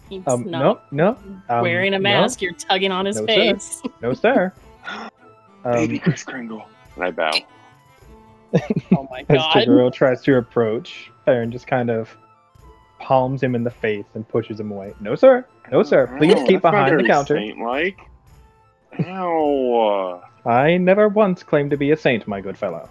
He's 0.10 0.26
Um, 0.28 0.44
not 0.50 0.92
no, 0.92 1.16
no. 1.16 1.36
Um, 1.50 1.62
wearing 1.62 1.94
a 1.94 1.98
no, 2.00 2.04
mask. 2.04 2.42
You're 2.42 2.54
tugging 2.54 2.92
on 2.92 3.06
his 3.06 3.16
No, 3.18 3.22
sir. 3.22 3.28
face. 3.28 3.82
No, 4.02 4.14
sir. 4.14 4.54
Baby 5.64 5.96
Um, 5.98 6.00
Kris 6.02 6.24
Kringle. 6.24 6.66
And 6.96 7.04
I 7.06 7.12
bow. 7.12 7.32
oh 8.54 9.08
my 9.10 9.24
god. 9.24 9.30
as 9.30 9.38
god. 9.38 9.54
Toguro 9.68 9.92
tries 9.94 10.22
to 10.24 10.38
approach, 10.38 11.10
Aaron 11.28 11.52
just 11.52 11.68
kind 11.68 11.90
of 11.90 12.16
palms 13.00 13.42
him 13.42 13.56
in 13.56 13.64
the 13.64 13.70
face 13.72 14.06
and 14.14 14.28
pushes 14.28 14.60
him 14.60 14.72
away. 14.72 14.94
No, 15.00 15.16
sir. 15.16 15.46
No, 15.72 15.82
sir. 15.84 16.08
Please 16.18 16.36
Ow, 16.36 16.46
keep 16.46 16.62
behind 16.62 17.00
the 17.00 17.04
counter. 17.04 17.36
Saint-like. 17.38 17.98
Ow. 19.08 20.22
I 20.46 20.78
never 20.78 21.08
once 21.08 21.44
claimed 21.44 21.72
to 21.72 21.78
be 21.78 21.92
a 21.92 21.98
saint, 21.98 22.28
my 22.28 22.42
good 22.42 22.58
fellow. 22.58 22.90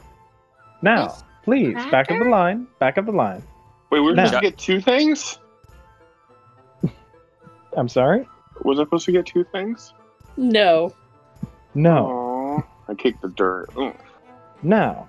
Now, 0.82 1.02
Yes, 1.04 1.24
please, 1.42 1.74
back 1.74 2.10
of 2.10 2.18
the 2.18 2.24
cracker? 2.24 2.30
line. 2.30 2.66
Back 2.78 2.96
of 2.96 3.06
the 3.06 3.12
line. 3.12 3.42
Wait, 3.90 4.00
we 4.00 4.06
were 4.06 4.14
Now- 4.14 4.26
supposed 4.26 4.42
to 4.44 4.50
get 4.50 4.58
two 4.58 4.80
things? 4.80 5.38
I'm 7.76 7.88
sorry? 7.88 8.26
Was 8.62 8.78
I 8.78 8.82
supposed 8.82 9.06
to 9.06 9.12
get 9.12 9.26
two 9.26 9.44
things? 9.44 9.94
No. 10.36 10.92
No. 11.74 12.06
Aw, 12.06 12.90
I 12.90 12.94
kicked 12.94 13.22
the 13.22 13.28
dirt. 13.28 13.70
Ugh. 13.76 13.94
Now, 14.62 15.08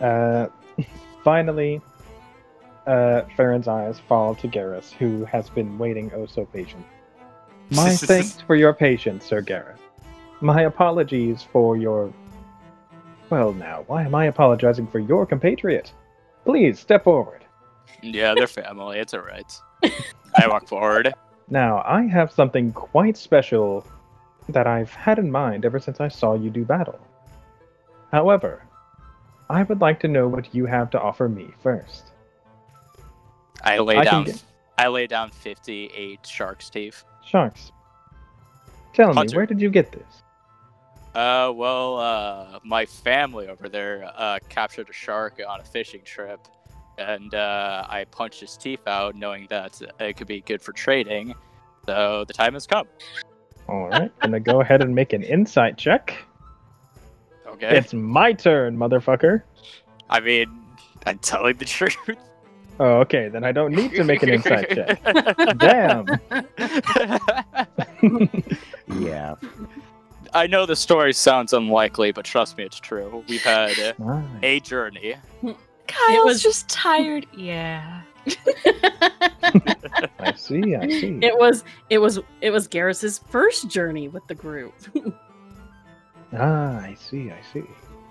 uh, 0.00 0.46
finally, 1.24 1.80
uh, 2.86 3.22
Farron's 3.36 3.68
eyes 3.68 3.98
fall 4.08 4.34
to 4.36 4.48
Garrus, 4.48 4.92
who 4.92 5.24
has 5.24 5.50
been 5.50 5.78
waiting 5.78 6.10
oh 6.14 6.26
so 6.26 6.44
patient. 6.46 6.84
My 7.70 7.90
thanks 7.90 8.40
for 8.40 8.56
your 8.56 8.72
patience, 8.72 9.24
Sir 9.26 9.42
Garrus. 9.42 9.78
My 10.40 10.62
apologies 10.62 11.42
for 11.42 11.76
your. 11.76 12.12
Well, 13.30 13.52
now, 13.52 13.84
why 13.88 14.04
am 14.04 14.14
I 14.14 14.26
apologizing 14.26 14.86
for 14.86 14.98
your 15.00 15.26
compatriot? 15.26 15.92
Please 16.44 16.78
step 16.78 17.04
forward. 17.04 17.44
Yeah, 18.02 18.34
they're 18.34 18.46
family. 18.46 18.98
It's 18.98 19.12
alright. 19.14 19.52
I 19.82 20.46
walk 20.48 20.68
forward. 20.68 21.12
Now, 21.50 21.82
I 21.86 22.02
have 22.02 22.30
something 22.30 22.72
quite 22.74 23.16
special 23.16 23.82
that 24.50 24.66
I've 24.66 24.90
had 24.92 25.18
in 25.18 25.30
mind 25.30 25.64
ever 25.64 25.78
since 25.78 25.98
I 25.98 26.08
saw 26.08 26.34
you 26.34 26.50
do 26.50 26.62
battle. 26.62 27.00
However, 28.12 28.64
I 29.48 29.62
would 29.62 29.80
like 29.80 29.98
to 30.00 30.08
know 30.08 30.28
what 30.28 30.54
you 30.54 30.66
have 30.66 30.90
to 30.90 31.00
offer 31.00 31.26
me 31.26 31.48
first. 31.62 32.12
I 33.62 33.78
lay 33.78 33.96
I 33.96 34.04
down. 34.04 34.24
get- 34.24 34.42
I 34.76 34.88
lay 34.88 35.06
down 35.06 35.30
fifty-eight 35.30 36.26
shark's 36.26 36.68
teeth. 36.68 37.02
Sharks. 37.24 37.72
Tell 38.92 39.14
me, 39.14 39.26
where 39.32 39.46
did 39.46 39.58
you 39.62 39.70
get 39.70 39.90
this? 39.90 40.22
Uh, 41.18 41.50
well, 41.50 41.98
uh, 41.98 42.60
my 42.62 42.86
family 42.86 43.48
over 43.48 43.68
there 43.68 44.08
uh, 44.14 44.38
captured 44.48 44.88
a 44.88 44.92
shark 44.92 45.40
on 45.48 45.60
a 45.60 45.64
fishing 45.64 46.00
trip, 46.04 46.46
and 46.96 47.34
uh, 47.34 47.84
I 47.88 48.04
punched 48.04 48.38
his 48.38 48.56
teeth 48.56 48.86
out, 48.86 49.16
knowing 49.16 49.48
that 49.50 49.82
it 49.98 50.16
could 50.16 50.28
be 50.28 50.42
good 50.42 50.62
for 50.62 50.72
trading. 50.72 51.34
So 51.86 52.24
the 52.24 52.32
time 52.32 52.52
has 52.52 52.68
come. 52.68 52.86
All 53.68 53.88
right, 53.88 54.12
I'm 54.20 54.30
gonna 54.30 54.38
go 54.38 54.60
ahead 54.60 54.80
and 54.80 54.94
make 54.94 55.12
an 55.12 55.24
insight 55.24 55.76
check. 55.76 56.14
Okay. 57.48 57.76
It's 57.76 57.92
my 57.92 58.32
turn, 58.32 58.76
motherfucker. 58.76 59.42
I 60.08 60.20
mean, 60.20 60.46
I'm 61.04 61.18
telling 61.18 61.56
the 61.56 61.64
truth. 61.78 61.96
Oh, 62.78 63.00
okay, 63.00 63.26
then 63.26 63.42
I 63.42 63.50
don't 63.50 63.72
need 63.72 63.90
to 63.94 64.04
make 64.04 64.22
an 64.22 64.28
insight 64.28 64.70
check. 64.70 65.02
Damn. 65.58 66.06
Yeah. 69.00 69.34
I 70.34 70.46
know 70.46 70.66
the 70.66 70.76
story 70.76 71.12
sounds 71.12 71.52
unlikely, 71.52 72.12
but 72.12 72.24
trust 72.24 72.56
me, 72.58 72.64
it's 72.64 72.78
true. 72.80 73.24
We've 73.28 73.42
had 73.42 73.78
uh, 73.78 73.92
Nice. 73.98 74.24
a 74.42 74.60
journey. 74.60 75.14
Kyle's 75.86 76.24
was- 76.24 76.42
just 76.42 76.68
tired. 76.68 77.26
Yeah. 77.36 78.02
I 80.18 80.32
see, 80.36 80.74
I 80.76 80.86
see. 80.88 81.18
It 81.22 81.38
was 81.38 81.64
it 81.88 81.98
was 81.98 82.18
it 82.42 82.50
was 82.50 82.68
Garrus's 82.68 83.18
first 83.18 83.68
journey 83.68 84.08
with 84.08 84.26
the 84.26 84.34
group. 84.34 84.74
Ah, 86.36 86.78
I 86.80 86.94
see, 86.94 87.30
I 87.30 87.40
see. 87.52 87.62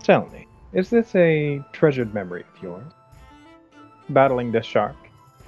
Tell 0.02 0.28
me, 0.30 0.48
is 0.74 0.90
this 0.90 1.14
a 1.16 1.64
treasured 1.72 2.14
memory 2.16 2.42
of 2.56 2.64
yours? 2.64 2.92
Battling 4.10 4.52
this 4.52 4.66
shark, 4.66 4.96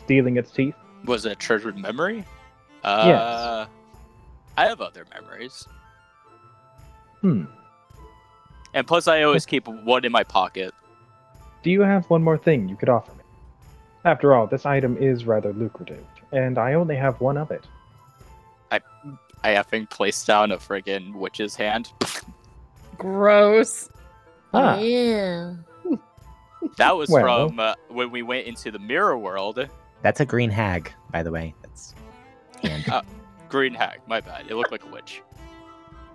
stealing 0.03 0.37
its 0.37 0.51
teeth? 0.51 0.75
Was 1.05 1.25
it 1.25 1.31
a 1.31 1.35
treasured 1.35 1.77
memory? 1.77 2.23
Uh, 2.83 3.65
I 4.57 4.65
have 4.67 4.81
other 4.81 5.05
memories. 5.13 5.65
Hmm. 7.21 7.45
And 8.73 8.85
plus, 8.87 9.07
I 9.07 9.23
always 9.23 9.45
keep 9.45 9.67
one 9.67 10.05
in 10.05 10.11
my 10.11 10.23
pocket. 10.23 10.73
Do 11.63 11.71
you 11.71 11.81
have 11.81 12.05
one 12.09 12.23
more 12.23 12.37
thing 12.37 12.69
you 12.69 12.75
could 12.75 12.89
offer 12.89 13.11
me? 13.13 13.23
After 14.05 14.33
all, 14.33 14.47
this 14.47 14.65
item 14.65 14.95
is 14.97 15.25
rather 15.25 15.51
lucrative, 15.53 16.05
and 16.31 16.57
I 16.57 16.73
only 16.73 16.95
have 16.95 17.19
one 17.19 17.37
of 17.37 17.51
it. 17.51 17.65
I 18.71 18.79
I 19.43 19.49
effing 19.55 19.89
placed 19.89 20.25
down 20.27 20.51
a 20.51 20.57
friggin' 20.57 21.13
witch's 21.15 21.55
hand. 21.55 21.91
Gross. 22.97 23.89
Ah, 24.53 24.77
Yeah. 24.77 25.55
That 26.77 26.95
was 26.95 27.09
Well. 27.09 27.47
from 27.49 27.59
uh, 27.59 27.73
when 27.89 28.11
we 28.11 28.21
went 28.21 28.45
into 28.47 28.69
the 28.71 28.79
mirror 28.79 29.17
world. 29.17 29.67
That's 30.01 30.19
a 30.19 30.25
green 30.25 30.49
hag, 30.49 30.91
by 31.11 31.23
the 31.23 31.31
way. 31.31 31.53
That's 31.61 31.95
hand. 32.61 32.85
Green 33.49 33.73
hag, 33.73 33.99
my 34.07 34.21
bad. 34.21 34.45
It 34.49 34.55
looked 34.55 34.71
like 34.71 34.83
a 34.83 34.87
witch. 34.87 35.21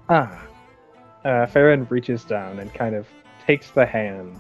ah. 0.09 0.41
Uh, 1.25 1.47
Farron 1.47 1.87
reaches 1.89 2.25
down 2.25 2.59
and 2.59 2.73
kind 2.75 2.95
of 2.95 3.07
takes 3.47 3.71
the 3.71 3.87
hand 3.87 4.37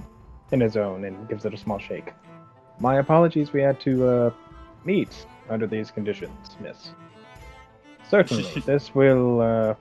in 0.52 0.60
his 0.60 0.76
own 0.76 1.04
and 1.04 1.28
gives 1.28 1.44
it 1.44 1.54
a 1.54 1.56
small 1.56 1.78
shake. 1.78 2.12
My 2.78 2.98
apologies, 2.98 3.52
we 3.52 3.62
had 3.62 3.80
to 3.80 4.06
uh, 4.06 4.30
meet 4.84 5.26
under 5.48 5.66
these 5.66 5.90
conditions, 5.90 6.56
miss. 6.60 6.90
Certainly, 8.08 8.60
this 8.66 8.94
will. 8.94 9.40
Uh, 9.40 9.74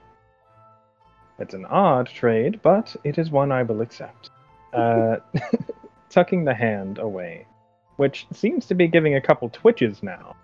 it's 1.38 1.54
an 1.54 1.66
odd 1.66 2.06
trade, 2.06 2.60
but 2.62 2.94
it 3.02 3.18
is 3.18 3.30
one 3.30 3.50
I 3.52 3.62
will 3.62 3.80
accept. 3.80 4.30
Uh, 4.74 5.20
tucking 6.10 6.44
the 6.44 6.52
hand 6.52 6.98
away, 6.98 7.46
which 7.94 8.26
seems 8.32 8.66
to 8.66 8.74
be 8.74 8.88
giving 8.88 9.14
a 9.14 9.20
couple 9.20 9.48
twitches 9.48 10.02
now. 10.02 10.34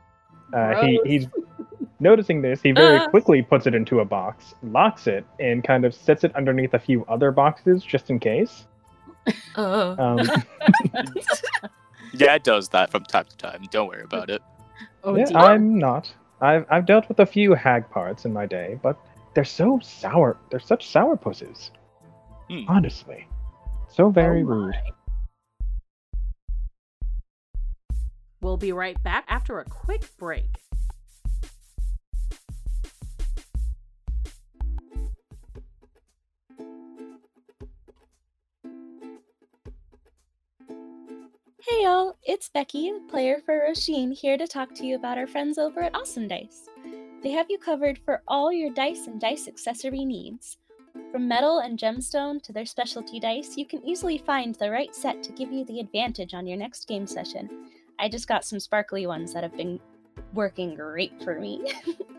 Uh, 0.52 0.86
he, 0.86 1.00
he's 1.04 1.26
noticing 2.00 2.42
this. 2.42 2.60
He 2.62 2.72
very 2.72 2.98
Uh. 2.98 3.08
quickly 3.10 3.42
puts 3.42 3.66
it 3.66 3.74
into 3.74 4.00
a 4.00 4.04
box, 4.04 4.54
locks 4.62 5.06
it, 5.06 5.24
and 5.38 5.62
kind 5.62 5.84
of 5.84 5.94
sets 5.94 6.24
it 6.24 6.34
underneath 6.34 6.74
a 6.74 6.78
few 6.78 7.04
other 7.06 7.30
boxes 7.30 7.84
just 7.84 8.10
in 8.10 8.18
case. 8.18 8.66
Oh. 9.56 9.96
Um, 9.98 10.18
Yeah, 12.12 12.34
it 12.34 12.42
does 12.42 12.68
that 12.70 12.90
from 12.90 13.04
time 13.04 13.26
to 13.26 13.36
time. 13.36 13.62
Don't 13.70 13.86
worry 13.86 14.02
about 14.02 14.30
it. 14.30 14.42
Oh 15.04 15.14
yeah, 15.16 15.26
dear. 15.26 15.36
I'm 15.36 15.78
not. 15.78 16.12
I've 16.40 16.66
I've 16.68 16.84
dealt 16.84 17.08
with 17.08 17.20
a 17.20 17.26
few 17.26 17.54
hag 17.54 17.88
parts 17.90 18.24
in 18.24 18.32
my 18.32 18.46
day, 18.46 18.80
but 18.82 18.98
they're 19.34 19.44
so 19.44 19.78
sour. 19.80 20.36
They're 20.50 20.58
such 20.58 20.88
sour 20.88 21.16
pusses. 21.16 21.70
Hmm. 22.50 22.64
Honestly, 22.66 23.28
so 23.88 24.10
very 24.10 24.42
Oh 24.42 24.46
rude. 24.46 24.74
We'll 28.40 28.56
be 28.56 28.72
right 28.72 29.00
back 29.02 29.24
after 29.28 29.60
a 29.60 29.64
quick 29.64 30.04
break. 30.18 30.56
Hey 41.80 41.86
y'all, 41.86 42.18
it's 42.22 42.50
Becky, 42.50 42.92
player 43.08 43.40
for 43.46 43.66
Roshin, 43.66 44.12
here 44.12 44.36
to 44.36 44.46
talk 44.46 44.74
to 44.74 44.84
you 44.84 44.96
about 44.96 45.16
our 45.16 45.26
friends 45.26 45.56
over 45.56 45.80
at 45.80 45.94
Awesome 45.96 46.28
Dice. 46.28 46.68
They 47.22 47.30
have 47.30 47.46
you 47.48 47.56
covered 47.56 47.98
for 48.04 48.22
all 48.28 48.52
your 48.52 48.68
dice 48.68 49.06
and 49.06 49.18
dice 49.18 49.48
accessory 49.48 50.04
needs. 50.04 50.58
From 51.10 51.26
metal 51.26 51.60
and 51.60 51.78
gemstone 51.78 52.42
to 52.42 52.52
their 52.52 52.66
specialty 52.66 53.18
dice, 53.18 53.56
you 53.56 53.64
can 53.64 53.82
easily 53.82 54.18
find 54.18 54.54
the 54.56 54.70
right 54.70 54.94
set 54.94 55.22
to 55.22 55.32
give 55.32 55.50
you 55.50 55.64
the 55.64 55.80
advantage 55.80 56.34
on 56.34 56.46
your 56.46 56.58
next 56.58 56.86
game 56.86 57.06
session. 57.06 57.48
I 57.98 58.10
just 58.10 58.28
got 58.28 58.44
some 58.44 58.60
sparkly 58.60 59.06
ones 59.06 59.32
that 59.32 59.42
have 59.42 59.56
been 59.56 59.80
working 60.34 60.74
great 60.74 61.14
for 61.24 61.40
me. 61.40 61.64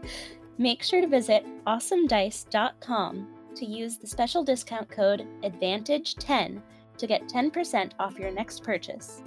Make 0.57 0.81
sure 0.81 1.01
to 1.01 1.07
visit 1.07 1.45
awesomedice.com 1.67 3.27
to 3.57 3.65
use 3.67 3.99
the 3.99 4.07
special 4.07 4.43
discount 4.43 4.89
code 4.89 5.27
ADVANTAGE10 5.43 6.63
to 6.97 7.07
get 7.07 7.27
10% 7.27 7.91
off 7.99 8.17
your 8.17 8.31
next 8.31 8.63
purchase. 8.63 9.21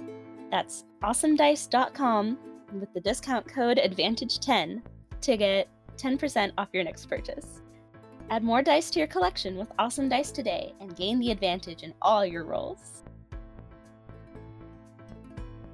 That's 0.51 0.85
awesomedice.com 1.03 2.37
with 2.79 2.93
the 2.93 3.01
discount 3.01 3.47
code 3.47 3.77
ADVANTAGE10 3.77 4.81
to 5.21 5.37
get 5.37 5.67
10% 5.97 6.51
off 6.57 6.69
your 6.73 6.83
next 6.83 7.07
purchase. 7.07 7.61
Add 8.29 8.43
more 8.43 8.61
dice 8.61 8.89
to 8.91 8.99
your 8.99 9.07
collection 9.07 9.55
with 9.55 9.71
Awesome 9.77 10.09
Dice 10.09 10.31
today 10.31 10.73
and 10.79 10.95
gain 10.95 11.19
the 11.19 11.31
advantage 11.31 11.83
in 11.83 11.93
all 12.01 12.25
your 12.25 12.43
rolls. 12.43 13.03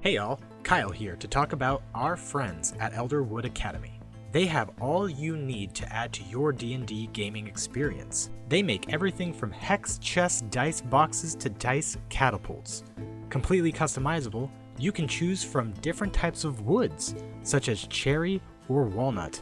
Hey 0.00 0.14
y'all, 0.14 0.40
Kyle 0.62 0.90
here 0.90 1.16
to 1.16 1.28
talk 1.28 1.52
about 1.52 1.82
our 1.94 2.16
friends 2.16 2.74
at 2.78 2.92
Elderwood 2.92 3.44
Academy. 3.44 4.00
They 4.32 4.46
have 4.46 4.70
all 4.80 5.08
you 5.08 5.36
need 5.36 5.74
to 5.74 5.92
add 5.92 6.12
to 6.14 6.24
your 6.24 6.52
D&D 6.52 7.08
gaming 7.12 7.46
experience. 7.46 8.30
They 8.48 8.62
make 8.62 8.92
everything 8.92 9.32
from 9.32 9.50
hex 9.50 9.98
chest 9.98 10.50
dice 10.50 10.80
boxes 10.80 11.34
to 11.36 11.50
dice 11.50 11.96
catapults. 12.08 12.82
Completely 13.30 13.72
customizable, 13.72 14.50
you 14.78 14.92
can 14.92 15.06
choose 15.06 15.44
from 15.44 15.72
different 15.74 16.12
types 16.12 16.44
of 16.44 16.62
woods, 16.62 17.14
such 17.42 17.68
as 17.68 17.86
cherry, 17.86 18.40
or 18.68 18.84
walnut, 18.84 19.40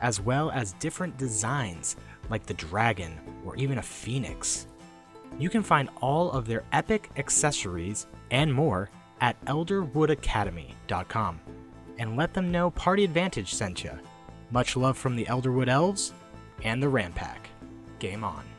as 0.00 0.20
well 0.20 0.50
as 0.50 0.72
different 0.74 1.16
designs 1.16 1.96
like 2.30 2.44
the 2.46 2.54
dragon 2.54 3.18
or 3.44 3.56
even 3.56 3.78
a 3.78 3.82
phoenix. 3.82 4.66
You 5.38 5.50
can 5.50 5.62
find 5.62 5.88
all 6.00 6.30
of 6.32 6.46
their 6.46 6.64
epic 6.72 7.10
accessories 7.16 8.06
and 8.30 8.52
more 8.52 8.90
at 9.20 9.42
elderwoodacademy.com 9.46 11.40
and 11.98 12.16
let 12.16 12.34
them 12.34 12.50
know 12.50 12.70
Party 12.70 13.04
Advantage 13.04 13.54
sent 13.54 13.84
you. 13.84 13.92
Much 14.50 14.76
love 14.76 14.96
from 14.96 15.16
the 15.16 15.24
Elderwood 15.26 15.68
Elves 15.68 16.12
and 16.62 16.82
the 16.82 16.86
Rampack. 16.86 17.38
Game 17.98 18.24
on. 18.24 18.55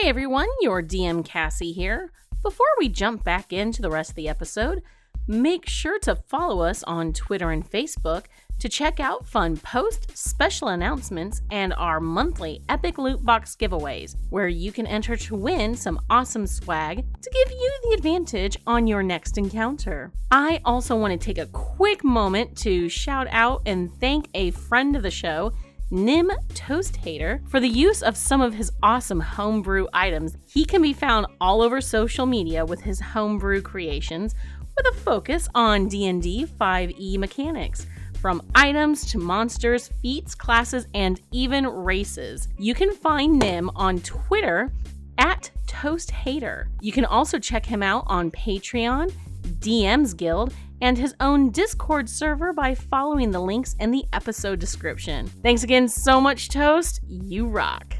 Hey 0.00 0.08
everyone, 0.08 0.48
your 0.62 0.82
DM 0.82 1.22
Cassie 1.26 1.72
here. 1.72 2.10
Before 2.42 2.66
we 2.78 2.88
jump 2.88 3.22
back 3.22 3.52
into 3.52 3.82
the 3.82 3.90
rest 3.90 4.08
of 4.08 4.16
the 4.16 4.30
episode, 4.30 4.80
make 5.28 5.68
sure 5.68 5.98
to 5.98 6.14
follow 6.14 6.62
us 6.62 6.82
on 6.84 7.12
Twitter 7.12 7.50
and 7.50 7.70
Facebook 7.70 8.24
to 8.60 8.68
check 8.70 8.98
out 8.98 9.26
fun 9.26 9.58
post, 9.58 10.16
special 10.16 10.68
announcements, 10.68 11.42
and 11.50 11.74
our 11.74 12.00
monthly 12.00 12.62
Epic 12.70 12.96
Loot 12.96 13.22
Box 13.26 13.54
giveaways, 13.54 14.16
where 14.30 14.48
you 14.48 14.72
can 14.72 14.86
enter 14.86 15.16
to 15.16 15.36
win 15.36 15.74
some 15.74 16.00
awesome 16.08 16.46
swag 16.46 17.04
to 17.20 17.30
give 17.30 17.50
you 17.50 17.78
the 17.82 17.94
advantage 17.94 18.56
on 18.66 18.86
your 18.86 19.02
next 19.02 19.36
encounter. 19.36 20.12
I 20.30 20.62
also 20.64 20.96
want 20.96 21.12
to 21.12 21.22
take 21.22 21.36
a 21.36 21.46
quick 21.46 22.02
moment 22.02 22.56
to 22.58 22.88
shout 22.88 23.26
out 23.30 23.60
and 23.66 23.92
thank 24.00 24.28
a 24.32 24.50
friend 24.52 24.96
of 24.96 25.02
the 25.02 25.10
show. 25.10 25.52
Nim 25.92 26.30
Toast 26.54 26.94
Hater 26.96 27.42
for 27.48 27.58
the 27.58 27.68
use 27.68 28.00
of 28.00 28.16
some 28.16 28.40
of 28.40 28.54
his 28.54 28.70
awesome 28.80 29.18
homebrew 29.18 29.88
items. 29.92 30.36
He 30.46 30.64
can 30.64 30.80
be 30.80 30.92
found 30.92 31.26
all 31.40 31.62
over 31.62 31.80
social 31.80 32.26
media 32.26 32.64
with 32.64 32.80
his 32.80 33.00
homebrew 33.00 33.60
creations 33.60 34.36
with 34.76 34.86
a 34.86 34.96
focus 35.00 35.48
on 35.52 35.88
D&D 35.88 36.46
5e 36.46 37.18
mechanics. 37.18 37.88
From 38.20 38.40
items 38.54 39.04
to 39.10 39.18
monsters, 39.18 39.90
feats, 40.00 40.34
classes, 40.34 40.86
and 40.94 41.20
even 41.32 41.66
races. 41.66 42.46
You 42.56 42.74
can 42.74 42.94
find 42.94 43.40
Nim 43.40 43.68
on 43.74 43.98
Twitter 44.00 44.72
at 45.18 45.50
Toast 45.66 46.12
Hater. 46.12 46.68
You 46.80 46.92
can 46.92 47.04
also 47.04 47.40
check 47.40 47.66
him 47.66 47.82
out 47.82 48.04
on 48.06 48.30
Patreon, 48.30 49.12
DM's 49.58 50.14
Guild, 50.14 50.54
and 50.80 50.98
his 50.98 51.14
own 51.20 51.50
Discord 51.50 52.08
server 52.08 52.52
by 52.52 52.74
following 52.74 53.30
the 53.30 53.40
links 53.40 53.76
in 53.80 53.90
the 53.90 54.04
episode 54.12 54.58
description. 54.58 55.26
Thanks 55.42 55.62
again 55.62 55.88
so 55.88 56.20
much, 56.20 56.48
Toast. 56.48 57.00
You 57.06 57.46
rock. 57.46 57.94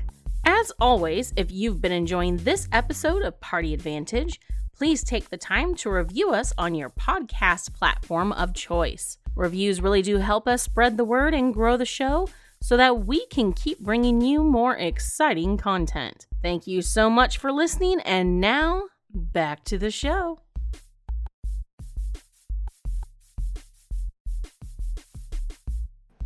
As 0.44 0.72
always, 0.80 1.32
if 1.36 1.50
you've 1.50 1.80
been 1.80 1.92
enjoying 1.92 2.38
this 2.38 2.68
episode 2.72 3.22
of 3.22 3.40
Party 3.40 3.74
Advantage, 3.74 4.40
please 4.74 5.04
take 5.04 5.28
the 5.28 5.36
time 5.36 5.74
to 5.76 5.90
review 5.90 6.30
us 6.30 6.52
on 6.56 6.74
your 6.74 6.90
podcast 6.90 7.74
platform 7.74 8.32
of 8.32 8.54
choice. 8.54 9.18
Reviews 9.36 9.80
really 9.80 10.02
do 10.02 10.16
help 10.16 10.48
us 10.48 10.62
spread 10.62 10.96
the 10.96 11.04
word 11.04 11.34
and 11.34 11.54
grow 11.54 11.76
the 11.76 11.84
show 11.84 12.28
so 12.62 12.76
that 12.76 13.06
we 13.06 13.26
can 13.26 13.52
keep 13.52 13.80
bringing 13.80 14.20
you 14.20 14.42
more 14.42 14.76
exciting 14.76 15.56
content. 15.56 16.26
Thank 16.42 16.66
you 16.66 16.82
so 16.82 17.08
much 17.10 17.38
for 17.38 17.52
listening, 17.52 18.00
and 18.00 18.40
now 18.40 18.84
back 19.12 19.64
to 19.64 19.78
the 19.78 19.90
show. 19.90 20.38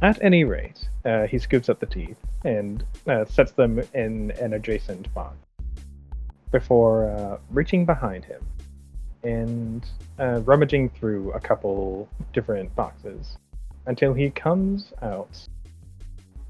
At 0.04 0.22
any 0.22 0.44
rate, 0.44 0.86
uh, 1.06 1.26
he 1.26 1.38
scoops 1.38 1.70
up 1.70 1.80
the 1.80 1.86
teeth 1.86 2.18
and 2.44 2.84
uh, 3.06 3.24
sets 3.24 3.52
them 3.52 3.82
in 3.94 4.32
an 4.32 4.52
adjacent 4.52 5.12
box 5.14 5.34
before 6.50 7.08
uh, 7.08 7.38
reaching 7.48 7.86
behind 7.86 8.22
him 8.22 8.46
and 9.22 9.86
uh, 10.18 10.40
rummaging 10.40 10.90
through 10.90 11.32
a 11.32 11.40
couple 11.40 12.06
different 12.34 12.76
boxes 12.76 13.38
until 13.86 14.12
he 14.12 14.28
comes 14.28 14.92
out 15.00 15.34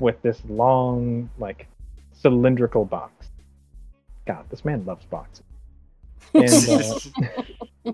with 0.00 0.20
this 0.22 0.42
long, 0.48 1.30
like, 1.38 1.68
cylindrical 2.12 2.84
box. 2.84 3.28
God, 4.26 4.46
this 4.50 4.64
man 4.64 4.84
loves 4.84 5.06
boxes. 5.06 5.44
And 6.34 7.92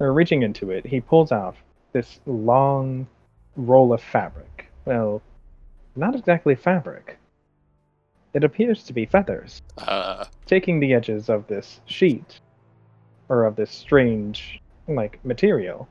uh, 0.00 0.04
reaching 0.12 0.42
into 0.42 0.70
it, 0.70 0.86
he 0.86 1.00
pulls 1.00 1.32
out 1.32 1.56
this 1.92 2.20
long 2.26 3.08
roll 3.56 3.92
of 3.92 4.02
fabric. 4.02 4.68
Well, 4.84 5.22
not 5.96 6.14
exactly 6.14 6.54
fabric. 6.54 7.18
It 8.34 8.44
appears 8.44 8.84
to 8.84 8.92
be 8.92 9.06
feathers. 9.06 9.60
Uh, 9.76 10.24
Taking 10.46 10.80
the 10.80 10.94
edges 10.94 11.28
of 11.28 11.46
this 11.46 11.80
sheet, 11.86 12.40
or 13.28 13.44
of 13.44 13.56
this 13.56 13.70
strange, 13.70 14.60
like, 14.88 15.22
material, 15.24 15.88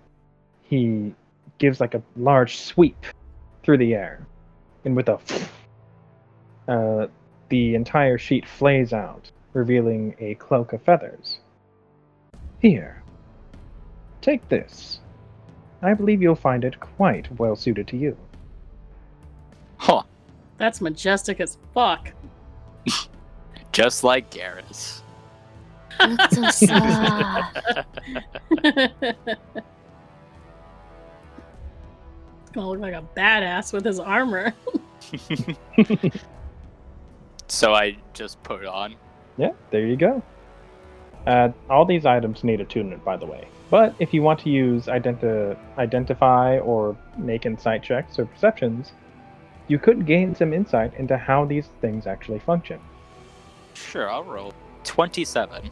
he 0.64 1.14
gives 1.60 1.80
like 1.80 1.94
a 1.94 2.02
large 2.16 2.58
sweep 2.58 3.06
through 3.64 3.78
the 3.78 3.94
air. 3.94 4.26
And 4.86 4.96
with 4.96 5.10
a 5.10 5.20
uh, 6.68 7.08
the 7.50 7.76
entire 7.76 8.18
sheet 8.18 8.48
flays 8.48 8.94
out, 8.94 9.30
revealing 9.54 10.16
a 10.20 10.36
cloak 10.36 10.74
of 10.74 10.82
feathers. 10.82 11.40
Here. 12.60 13.04
Take 14.22 14.48
this. 14.50 15.00
I 15.82 15.94
believe 15.94 16.22
you'll 16.22 16.36
find 16.36 16.64
it 16.64 16.80
quite 16.80 17.32
well 17.40 17.56
suited 17.56 17.88
to 17.90 17.98
you. 17.98 18.16
huh. 19.78 20.04
That's 20.58 20.80
majestic 20.82 21.40
as 21.42 21.58
fuck. 21.74 22.12
Just 23.72 24.04
like 24.04 24.30
Garrus. 24.30 25.02
That's 26.00 26.36
so 26.36 26.50
sad. 26.50 27.86
It's 32.42 32.52
gonna 32.54 32.70
look 32.70 32.80
like 32.80 32.94
a 32.94 33.04
badass 33.16 33.74
with 33.74 33.86
his 33.86 34.00
armor. 34.00 34.54
So 37.48 37.74
I 37.74 37.98
just 38.14 38.42
put 38.44 38.62
it 38.62 38.68
on. 38.68 38.96
Yeah, 39.38 39.52
there 39.72 39.86
you 39.86 39.98
go. 39.98 40.24
Uh, 41.28 41.50
all 41.70 41.86
these 41.86 42.06
items 42.06 42.44
need 42.44 42.60
attunement, 42.62 43.04
by 43.04 43.16
the 43.18 43.26
way. 43.26 43.48
But 43.70 43.96
if 44.00 44.14
you 44.14 44.22
want 44.22 44.40
to 44.42 44.50
use 44.50 44.88
identi- 44.88 45.58
identify 45.78 46.60
or 46.60 46.98
make 47.18 47.46
insight 47.46 47.84
checks 47.84 48.20
or 48.20 48.26
perceptions, 48.26 48.92
you 49.68 49.80
could 49.80 50.06
gain 50.06 50.36
some 50.36 50.52
insight 50.54 50.94
into 50.96 51.18
how 51.18 51.46
these 51.46 51.70
things 51.80 52.06
actually 52.08 52.40
function. 52.40 52.80
Sure, 53.74 54.10
I'll 54.10 54.24
roll. 54.24 54.54
27. 54.84 55.70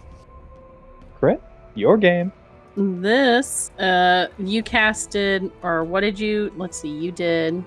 Crit, 1.19 1.41
your 1.75 1.97
game. 1.97 2.31
This, 2.77 3.71
uh, 3.71 4.27
you 4.37 4.63
casted, 4.63 5.51
or 5.63 5.83
what 5.83 6.01
did 6.01 6.17
you? 6.17 6.53
Let's 6.55 6.79
see, 6.79 6.87
you 6.87 7.11
did. 7.11 7.61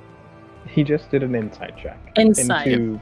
He 0.66 0.84
just 0.84 1.10
did 1.10 1.22
an 1.22 1.34
insight 1.34 1.76
check 1.76 1.98
Insight. 2.16 2.68
into 2.68 3.00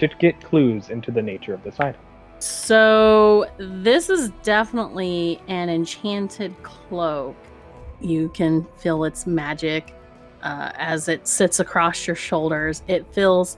to 0.00 0.08
get 0.18 0.40
clues 0.42 0.88
into 0.90 1.12
the 1.12 1.22
nature 1.22 1.54
of 1.54 1.62
this 1.62 1.78
item. 1.78 2.00
So 2.44 3.50
this 3.56 4.10
is 4.10 4.28
definitely 4.42 5.40
an 5.48 5.70
enchanted 5.70 6.54
cloak. 6.62 7.36
You 8.02 8.28
can 8.34 8.66
feel 8.76 9.04
its 9.04 9.26
magic 9.26 9.94
uh, 10.42 10.70
as 10.74 11.08
it 11.08 11.26
sits 11.26 11.58
across 11.58 12.06
your 12.06 12.16
shoulders. 12.16 12.82
It 12.86 13.06
feels 13.14 13.56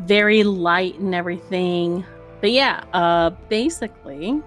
very 0.00 0.42
light 0.44 0.98
and 0.98 1.14
everything. 1.14 2.04
But 2.42 2.52
yeah, 2.52 2.84
uh, 2.92 3.30
basically, 3.48 4.42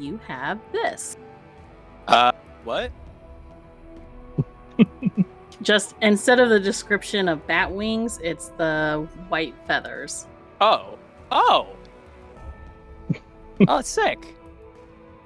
you 0.00 0.18
have 0.26 0.58
this. 0.72 1.18
Uh, 2.08 2.32
what? 2.64 2.90
Just 5.60 5.94
instead 6.00 6.40
of 6.40 6.48
the 6.48 6.58
description 6.58 7.28
of 7.28 7.46
bat 7.46 7.70
wings, 7.70 8.18
it's 8.22 8.48
the 8.56 9.06
white 9.28 9.54
feathers. 9.66 10.26
Oh. 10.62 10.98
Oh. 11.30 11.68
Oh, 13.68 13.78
it's 13.78 13.88
sick. 13.88 14.34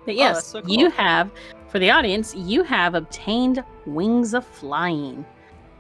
But 0.05 0.15
Oh, 0.15 0.19
yes, 0.19 0.37
that's 0.37 0.47
so 0.47 0.63
you 0.67 0.91
have, 0.91 1.31
for 1.69 1.79
the 1.79 1.91
audience, 1.91 2.35
you 2.35 2.63
have 2.63 2.95
obtained 2.95 3.63
wings 3.87 4.35
of 4.35 4.47
flying. 4.47 5.25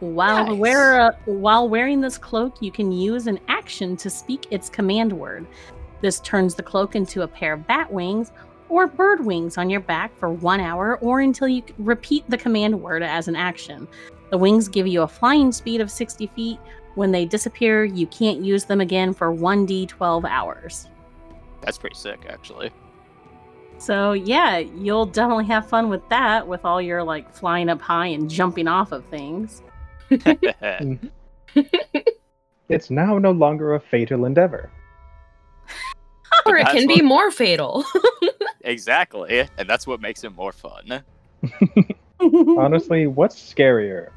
While 0.00 0.46
Nice. 0.46 0.58
wear 0.58 1.00
uh, 1.00 1.12
while 1.24 1.68
wearing 1.68 2.00
this 2.00 2.18
cloak, 2.18 2.62
you 2.62 2.70
can 2.70 2.92
use 2.92 3.26
an 3.26 3.40
action 3.48 3.96
to 3.96 4.08
speak 4.10 4.46
its 4.50 4.68
command 4.68 5.12
word. 5.12 5.46
This 6.02 6.20
turns 6.20 6.54
the 6.54 6.62
cloak 6.62 6.94
into 6.94 7.22
a 7.22 7.28
pair 7.28 7.54
of 7.54 7.66
bat 7.66 7.92
wings 7.92 8.30
or 8.68 8.86
bird 8.86 9.24
wings 9.24 9.58
on 9.58 9.68
your 9.70 9.80
back 9.80 10.16
for 10.16 10.30
one 10.30 10.60
hour 10.60 10.98
or 10.98 11.20
until 11.20 11.48
you 11.48 11.62
repeat 11.78 12.22
the 12.28 12.38
command 12.38 12.80
word 12.80 13.02
as 13.02 13.26
an 13.26 13.34
action. 13.34 13.88
The 14.30 14.38
wings 14.38 14.68
give 14.68 14.86
you 14.86 15.02
a 15.02 15.08
flying 15.08 15.50
speed 15.50 15.80
of 15.80 15.90
60 15.90 16.26
feet. 16.28 16.58
When 16.94 17.10
they 17.10 17.24
disappear, 17.24 17.84
you 17.84 18.06
can't 18.08 18.40
use 18.44 18.64
them 18.64 18.80
again 18.80 19.14
for 19.14 19.34
1d12 19.34 20.28
hours. 20.28 20.88
That's 21.60 21.78
pretty 21.78 21.96
sick, 21.96 22.26
actually. 22.28 22.70
So 23.78 24.12
yeah, 24.12 24.58
you'll 24.58 25.06
definitely 25.06 25.46
have 25.46 25.68
fun 25.68 25.88
with 25.88 26.06
that, 26.08 26.46
with 26.46 26.64
all 26.64 26.82
your 26.82 27.02
like 27.02 27.32
flying 27.32 27.68
up 27.68 27.80
high 27.80 28.06
and 28.06 28.28
jumping 28.28 28.68
off 28.68 28.92
of 28.92 29.04
things. 29.06 29.62
It's 32.68 32.90
now 32.90 33.18
no 33.18 33.30
longer 33.30 33.74
a 33.74 33.80
fatal 33.80 34.26
endeavor. 34.26 34.70
or 36.46 36.56
it 36.56 36.64
that's 36.64 36.78
can 36.78 36.86
be 36.86 37.00
more 37.00 37.30
fatal. 37.30 37.84
Exactly, 38.60 39.48
and 39.56 39.68
that's 39.68 39.86
what 39.86 40.00
makes 40.00 40.24
it 40.24 40.34
more 40.34 40.52
fun. 40.52 41.02
Honestly, 42.20 43.06
what's 43.06 43.36
scarier 43.36 44.10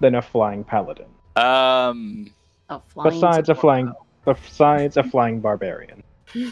than 0.00 0.16
a 0.16 0.22
flying 0.22 0.64
paladin? 0.64 1.06
Um, 1.36 2.34
a 2.68 2.80
flying 2.80 3.10
Besides 3.10 3.48
a 3.48 3.54
flying, 3.54 3.92
besides 4.26 4.98
a 4.98 5.04
flying 5.04 5.40
barbarian. 5.40 6.02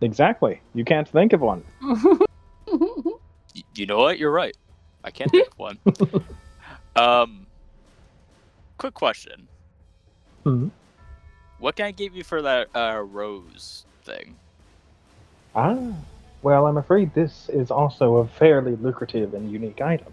Exactly. 0.00 0.60
You 0.74 0.84
can't 0.84 1.08
think 1.08 1.32
of 1.32 1.40
one. 1.40 1.64
you 3.74 3.86
know 3.86 3.98
what? 3.98 4.18
You're 4.18 4.30
right. 4.30 4.56
I 5.02 5.10
can't 5.10 5.30
think 5.30 5.48
of 5.48 5.58
one. 5.58 5.78
um, 6.96 7.46
quick 8.78 8.94
question: 8.94 9.48
Mhm. 10.44 10.70
What 11.58 11.76
can 11.76 11.86
I 11.86 11.90
give 11.90 12.14
you 12.14 12.22
for 12.22 12.42
that 12.42 12.68
uh, 12.74 13.00
rose 13.04 13.84
thing? 14.04 14.36
Ah, 15.56 15.76
well, 16.42 16.66
I'm 16.66 16.76
afraid 16.76 17.12
this 17.14 17.48
is 17.48 17.70
also 17.70 18.18
a 18.18 18.28
fairly 18.28 18.76
lucrative 18.76 19.34
and 19.34 19.50
unique 19.50 19.80
item. 19.80 20.12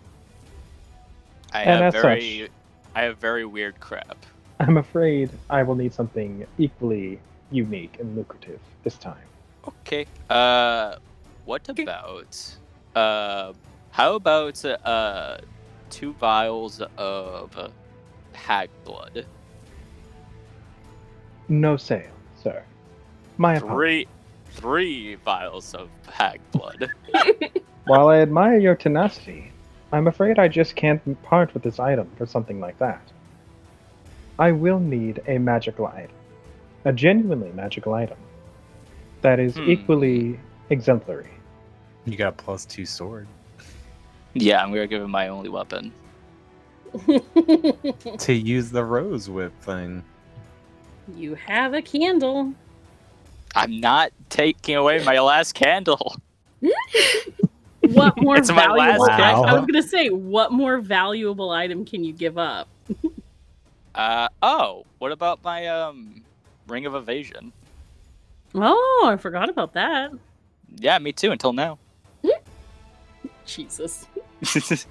I 1.54 1.62
And 1.62 1.84
have 1.84 1.94
very, 1.94 2.50
I 2.96 3.04
have 3.04 3.18
very 3.18 3.46
weird 3.46 3.80
crap. 3.80 4.26
I'm 4.60 4.78
afraid 4.78 5.30
I 5.50 5.62
will 5.64 5.76
need 5.76 5.94
something 5.94 6.48
equally 6.58 7.20
unique 7.52 7.98
and 8.00 8.16
lucrative 8.16 8.60
this 8.84 8.98
time. 8.98 9.28
Okay. 9.68 10.06
Uh, 10.30 10.96
what 11.46 11.68
about 11.70 12.58
uh, 12.96 13.54
how 13.92 14.16
about 14.16 14.64
uh, 14.66 15.38
two 15.90 16.14
vials 16.14 16.82
of 16.98 17.72
hag 18.34 18.70
blood? 18.84 19.26
No 21.48 21.78
sale, 21.78 22.12
sir. 22.42 22.64
My 23.38 23.56
apologies. 23.56 23.76
Three, 23.76 24.08
three 24.52 25.16
vials 25.16 25.74
of 25.76 25.90
hag 26.12 26.42
blood. 26.52 26.90
While 27.86 28.10
I 28.10 28.18
admire 28.18 28.58
your 28.58 28.76
tenacity, 28.76 29.52
I'm 29.92 30.08
afraid 30.08 30.40
I 30.40 30.48
just 30.48 30.76
can't 30.76 31.22
part 31.24 31.54
with 31.54 31.64
this 31.64 31.80
item 31.80 32.10
for 32.18 32.26
something 32.26 32.60
like 32.60 32.80
that. 32.80 33.02
I 34.40 34.52
will 34.52 34.80
need 34.80 35.22
a 35.28 35.38
magical 35.38 35.86
item. 35.86 36.15
A 36.86 36.94
genuinely 36.94 37.52
magical 37.52 37.94
item. 37.94 38.18
That 39.22 39.40
is 39.40 39.56
Hmm. 39.56 39.70
equally 39.70 40.40
exemplary. 40.70 41.30
You 42.06 42.16
got 42.16 42.30
a 42.30 42.32
plus 42.44 42.66
two 42.66 42.86
sword 42.86 43.28
yeah, 44.38 44.62
I'm 44.62 44.70
gonna 44.70 44.86
give 44.86 45.02
him 45.02 45.12
my 45.12 45.30
only 45.30 45.48
weapon. 45.48 45.94
to 48.20 48.34
use 48.34 48.70
the 48.70 48.84
rose 48.84 49.30
whip 49.30 49.54
thing. 49.62 50.04
you 51.16 51.36
have 51.36 51.74
a 51.74 51.82
candle. 51.82 52.54
I'm 53.56 53.80
not 53.80 54.12
taking 54.30 54.76
away 54.76 55.02
my 55.06 55.20
last 55.20 55.54
candle. 55.54 56.16
What 57.82 58.18
more 58.18 58.38
It's 58.38 58.52
my 58.52 58.68
last 58.68 59.00
valuable? 59.08 59.46
I, 59.46 59.52
I 59.52 59.54
was 59.54 59.66
gonna 59.66 59.82
say, 59.84 60.10
what 60.10 60.52
more 60.52 60.80
valuable 60.80 61.52
item 61.52 61.86
can 61.86 62.04
you 62.04 62.14
give 62.14 62.38
up? 62.38 62.68
Uh 63.96 64.28
oh, 64.42 64.86
what 65.00 65.14
about 65.14 65.42
my 65.42 65.68
um 65.68 66.22
ring 66.68 66.86
of 66.86 66.96
evasion? 66.96 67.54
Oh, 68.54 69.04
I 69.06 69.18
forgot 69.18 69.50
about 69.50 69.74
that. 69.74 70.12
Yeah, 70.76 70.98
me 71.00 71.12
too. 71.12 71.32
Until 71.32 71.54
now. 71.54 71.78
Jesus. 73.46 74.08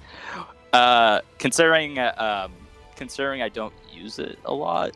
uh, 0.73 1.21
considering 1.37 1.99
uh, 1.99 2.45
um, 2.47 2.53
considering 2.95 3.41
I 3.41 3.49
don't 3.49 3.73
use 3.91 4.19
it 4.19 4.39
a 4.45 4.53
lot, 4.53 4.91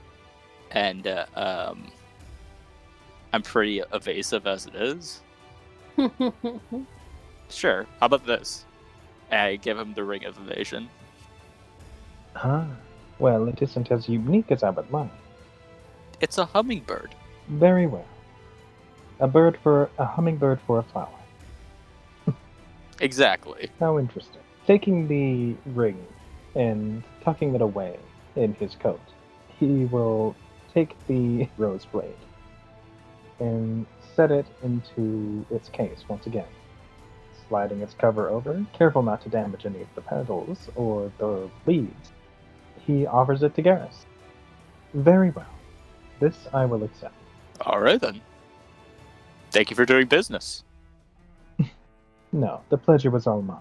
and 0.71 1.07
uh, 1.07 1.25
um, 1.35 1.91
I'm 3.33 3.41
pretty 3.41 3.81
evasive 3.91 4.47
as 4.47 4.65
it 4.65 4.75
is. 4.75 5.21
Sure. 7.49 7.85
How 7.99 8.05
about 8.05 8.25
this? 8.25 8.65
I 9.31 9.57
give 9.57 9.77
him 9.77 9.93
the 9.93 10.03
ring 10.03 10.25
of 10.25 10.37
evasion. 10.37 10.89
Ah, 12.35 12.67
well, 13.17 13.47
it 13.47 13.61
isn't 13.61 13.91
as 13.91 14.07
unique 14.07 14.51
as 14.51 14.63
I 14.63 14.69
would 14.69 14.89
like. 14.91 15.11
It's 16.21 16.37
a 16.37 16.45
hummingbird. 16.45 17.15
Very 17.47 17.87
well. 17.87 18.05
A 19.19 19.27
bird 19.27 19.57
for 19.63 19.89
a 19.97 20.05
hummingbird 20.05 20.59
for 20.65 20.79
a 20.79 20.83
flower. 20.83 21.09
Exactly. 23.01 23.69
How 23.79 23.97
interesting. 23.97 24.41
Taking 24.67 25.07
the 25.07 25.55
ring 25.71 26.05
and 26.53 27.01
tucking 27.23 27.55
it 27.55 27.61
away 27.61 27.97
in 28.35 28.53
his 28.55 28.75
coat, 28.75 28.99
he 29.57 29.85
will 29.85 30.35
take 30.73 30.95
the 31.07 31.47
rose 31.57 31.85
blade 31.85 32.13
and 33.39 33.85
set 34.15 34.31
it 34.31 34.45
into 34.63 35.45
its 35.49 35.69
case 35.69 36.03
once 36.09 36.27
again, 36.27 36.47
sliding 37.47 37.79
its 37.81 37.93
cover 37.93 38.27
over, 38.27 38.65
careful 38.73 39.01
not 39.01 39.21
to 39.21 39.29
damage 39.29 39.65
any 39.65 39.81
of 39.81 39.87
the 39.95 40.01
petals 40.01 40.69
or 40.75 41.09
the 41.19 41.49
leaves. 41.65 42.11
He 42.85 43.05
offers 43.07 43.43
it 43.43 43.55
to 43.55 43.63
Garrus. 43.63 44.05
Very 44.93 45.29
well. 45.31 45.47
This 46.19 46.35
I 46.53 46.65
will 46.65 46.83
accept. 46.83 47.15
All 47.61 47.79
right 47.79 47.99
then. 47.99 48.21
Thank 49.51 49.69
you 49.69 49.75
for 49.75 49.85
doing 49.85 50.07
business. 50.07 50.63
No, 52.31 52.61
the 52.69 52.77
pleasure 52.77 53.09
was 53.09 53.25
all 53.25 53.41
mine. 53.41 53.57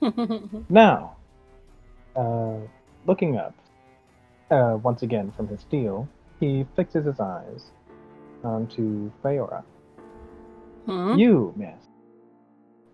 Now, 0.68 1.16
uh, 2.16 2.56
looking 3.06 3.36
up, 3.36 3.54
uh, 4.50 4.78
once 4.82 5.02
again 5.02 5.32
from 5.36 5.46
his 5.46 5.62
deal, 5.64 6.08
he 6.40 6.66
fixes 6.74 7.06
his 7.06 7.20
eyes 7.20 7.66
onto 8.42 9.12
Feora. 9.22 9.62
Hmm? 10.86 11.14
You, 11.18 11.52
miss, 11.56 11.68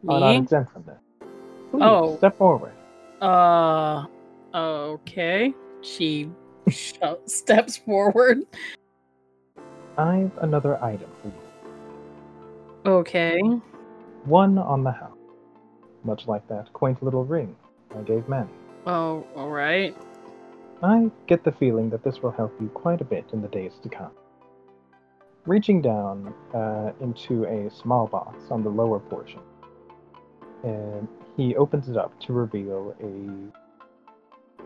are 0.07 0.21
not 0.21 0.37
exempt 0.37 0.73
from 0.75 0.83
this. 0.85 1.01
Please, 1.71 1.81
Oh. 1.83 2.17
step 2.19 2.37
forward. 2.37 2.73
Uh, 3.23 4.05
okay. 4.55 5.55
She 5.81 6.25
sho- 6.25 6.31
steps 7.27 7.77
forward. 7.77 8.39
I've 9.97 10.37
another 10.39 10.83
item 10.83 11.11
for 11.23 11.29
you. 11.29 12.91
Okay. 12.91 13.41
One 14.25 14.59
on 14.59 14.85
the 14.85 14.91
house. 14.91 15.17
Much 16.03 16.27
like 16.27 16.47
that 16.49 16.73
quaint 16.73 17.03
little 17.03 17.25
ring 17.25 17.57
I 17.97 18.03
gave 18.03 18.29
Manny. 18.29 18.51
Oh, 18.87 19.27
all 19.37 19.51
right. 19.51 19.97
I 20.83 21.11
get 21.27 21.45
the 21.45 21.53
feeling 21.53 21.89
that 21.91 22.05
this 22.05 22.23
will 22.23 22.33
help 22.33 22.53
you 22.61 22.69
quite 22.69 23.01
a 23.01 23.05
bit 23.05 23.25
in 23.33 23.41
the 23.41 23.49
days 23.49 23.73
to 23.83 23.89
come. 23.89 24.11
Reaching 25.47 25.81
down 25.81 26.35
uh, 26.53 26.93
into 27.01 27.45
a 27.45 27.71
small 27.71 28.07
box 28.07 28.51
on 28.51 28.63
the 28.63 28.69
lower 28.69 28.99
portion, 28.99 29.41
and 30.63 31.07
he 31.37 31.55
opens 31.57 31.89
it 31.89 31.97
up 31.97 32.19
to 32.21 32.33
reveal 32.33 32.95
a 33.01 33.53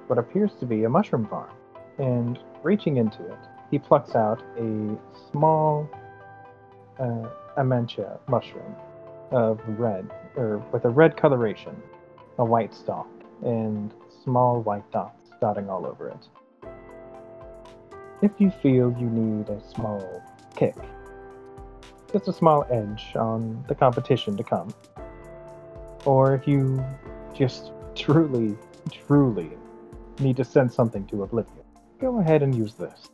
what 0.06 0.18
appears 0.18 0.52
to 0.60 0.66
be 0.66 0.84
a 0.84 0.88
mushroom 0.88 1.26
farm. 1.26 1.50
And 1.98 2.38
reaching 2.62 2.96
into 2.96 3.24
it, 3.26 3.38
he 3.70 3.78
plucks 3.78 4.14
out 4.14 4.42
a 4.56 4.96
small 5.30 5.88
uh, 6.98 7.28
amanita 7.56 8.18
mushroom 8.28 8.74
of 9.30 9.60
red, 9.66 10.10
or 10.36 10.58
with 10.72 10.84
a 10.84 10.88
red 10.88 11.16
coloration, 11.16 11.76
a 12.38 12.44
white 12.44 12.74
stalk, 12.74 13.08
and 13.44 13.92
small 14.24 14.62
white 14.62 14.90
dots 14.90 15.30
dotting 15.40 15.68
all 15.68 15.86
over 15.86 16.08
it. 16.08 16.28
If 18.22 18.32
you 18.38 18.50
feel 18.50 18.94
you 18.98 19.08
need 19.08 19.48
a 19.48 19.60
small 19.60 20.22
kick, 20.56 20.74
just 22.12 22.26
a 22.26 22.32
small 22.32 22.66
edge 22.70 23.14
on 23.14 23.64
the 23.68 23.74
competition 23.74 24.36
to 24.36 24.42
come, 24.42 24.72
or 26.04 26.34
if 26.34 26.48
you 26.48 26.82
just 27.34 27.70
truly, 27.94 28.56
truly 28.90 29.50
need 30.18 30.36
to 30.36 30.44
send 30.44 30.72
something 30.72 31.06
to 31.06 31.22
oblivion, 31.22 31.64
go 32.00 32.20
ahead 32.20 32.42
and 32.42 32.54
use 32.54 32.74
this. 32.74 33.08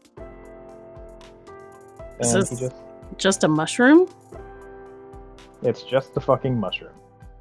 Is 2.20 2.32
this- 2.32 2.60
just, 2.60 2.76
Just 3.18 3.44
a 3.44 3.48
mushroom? 3.48 4.08
it's 5.62 5.82
just 5.82 6.12
the 6.14 6.20
fucking 6.20 6.58
mushroom. 6.60 6.92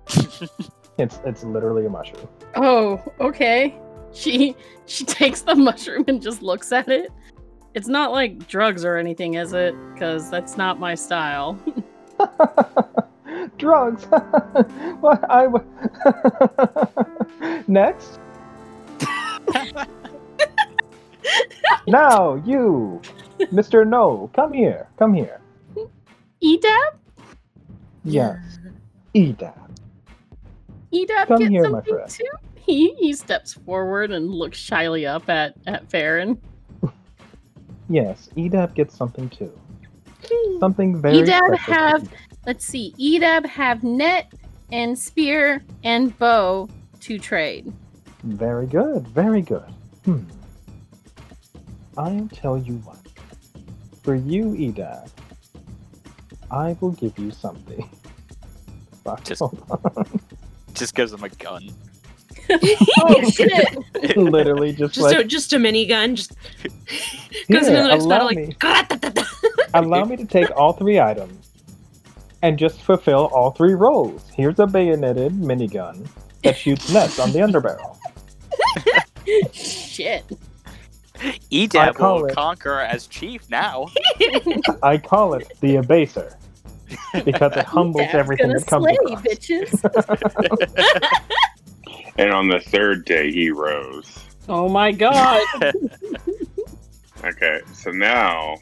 it's 0.98 1.20
it's 1.26 1.44
literally 1.44 1.86
a 1.86 1.89
mushroom. 1.89 2.28
Oh, 2.56 3.04
okay. 3.20 3.76
She 4.14 4.56
she 4.86 5.04
takes 5.06 5.41
the 5.41 5.56
mushroom 5.56 6.06
and 6.08 6.22
just 6.22 6.41
looks 6.41 6.72
at 6.72 6.88
it. 6.88 7.12
It's 7.74 7.88
not 7.88 8.12
like 8.12 8.48
drugs 8.48 8.86
or 8.86 8.96
anything, 8.98 9.34
is 9.34 9.52
it? 9.54 9.76
Because 9.94 10.30
that's 10.30 10.56
not 10.58 10.80
my 10.80 10.96
style. 10.96 11.60
Drugs. 13.58 14.06
what 15.02 15.30
I 15.30 15.44
w- 15.48 15.66
next. 17.68 18.20
Now 21.88 22.36
you, 22.46 23.02
Mr. 23.40 23.88
No, 23.88 24.30
come 24.34 24.54
here. 24.54 24.88
Come 24.98 25.14
here. 25.14 25.40
Edab? 26.44 26.98
Yes, 28.04 28.60
Edab. 29.16 29.54
Edab 30.94 31.28
Come 31.28 31.40
get 31.40 31.52
here, 31.52 31.64
my 31.64 31.70
something 31.70 31.94
friend. 31.94 32.10
too? 32.10 32.26
He 32.56 32.94
he 32.96 33.14
steps 33.14 33.54
forward 33.54 34.12
and 34.12 34.30
looks 34.30 34.58
shyly 34.58 35.06
up 35.06 35.30
at 35.30 35.56
at 35.68 35.90
Farron. 35.90 36.42
Yes, 37.90 38.30
Edab 38.38 38.74
gets 38.76 38.96
something 38.96 39.30
too. 39.30 39.52
Something 40.62 41.02
very 41.02 41.18
Edab 41.18 41.58
have 41.58 42.10
let's 42.48 42.66
see, 42.66 42.94
Edab 42.98 43.46
have 43.46 43.84
net 43.84 44.32
and 44.72 44.98
spear 44.98 45.62
and 45.84 46.18
bow 46.18 46.70
to 47.02 47.20
trade. 47.20 47.72
Very 48.24 48.68
good, 48.68 49.06
very 49.10 49.42
good. 49.42 49.70
Hmm. 50.06 50.24
I'll 51.98 52.28
tell 52.34 52.58
you 52.58 52.76
what. 52.80 52.98
For 54.04 54.16
you, 54.16 54.46
Edab, 54.52 55.10
I 56.52 56.76
will 56.82 56.91
give 56.91 57.18
you 57.18 57.32
something. 57.32 57.89
Fuck, 59.04 59.24
Just- 59.24 59.39
hold 59.39 59.64
on. 59.98 60.20
Just 60.74 60.96
gives 60.96 61.14
him 61.14 61.24
a 61.24 61.30
gun. 61.30 61.70
Oh 63.00 63.30
shit! 63.30 64.18
Literally 64.18 64.74
just, 64.74 64.96
Just 64.96 65.06
like 65.08 65.18
a 65.18 65.24
just 65.24 65.54
a 65.54 65.56
minigun. 65.58 66.16
Just 66.16 66.34
goes 67.50 67.68
into 67.68 67.82
the 67.82 67.88
next 67.88 68.04
allow 68.04 68.28
battle 68.30 68.30
me. 68.32 68.56
like. 68.62 69.26
allow 69.74 70.04
me 70.04 70.18
to 70.18 70.26
take 70.26 70.52
all 70.58 70.74
three 70.74 71.00
items 71.00 71.52
and 72.41 72.60
just 72.60 72.82
fulfill 72.82 73.28
all 73.28 73.52
three 73.52 73.76
roles. 73.76 74.30
Here's 74.36 74.60
a 74.60 74.68
bayoneted 74.68 75.32
minigun 75.32 76.06
that 76.44 76.58
shoots 76.58 76.91
nets 76.91 77.18
on 77.18 77.32
the 77.32 77.39
underbarrel. 77.39 77.98
shit. 79.54 80.26
Edab 81.51 81.95
call 81.95 82.17
will 82.21 82.26
it- 82.28 82.36
conquer 82.36 82.80
as 82.80 83.07
chief 83.07 83.49
now. 83.49 83.88
I 84.84 84.97
call 84.97 85.34
it 85.36 85.51
the 85.61 85.76
abaser 85.76 86.36
because 87.26 87.55
it 87.57 87.65
humbles 87.65 88.03
Edab's 88.07 88.15
everything 88.15 88.49
that 88.49 88.67
comes 88.67 88.86
slay, 88.86 88.97
across. 89.01 89.21
bitches. 89.24 91.09
And 92.15 92.32
on 92.32 92.47
the 92.47 92.59
third 92.59 93.05
day, 93.05 93.32
he 93.32 93.49
rose. 93.49 94.19
Oh 94.47 94.69
my 94.69 94.91
god. 94.91 95.41
Okay, 97.26 97.61
so 97.74 97.89
now, 97.89 98.57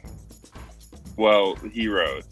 well, 1.18 1.56
he 1.70 1.86
rose, 1.86 2.24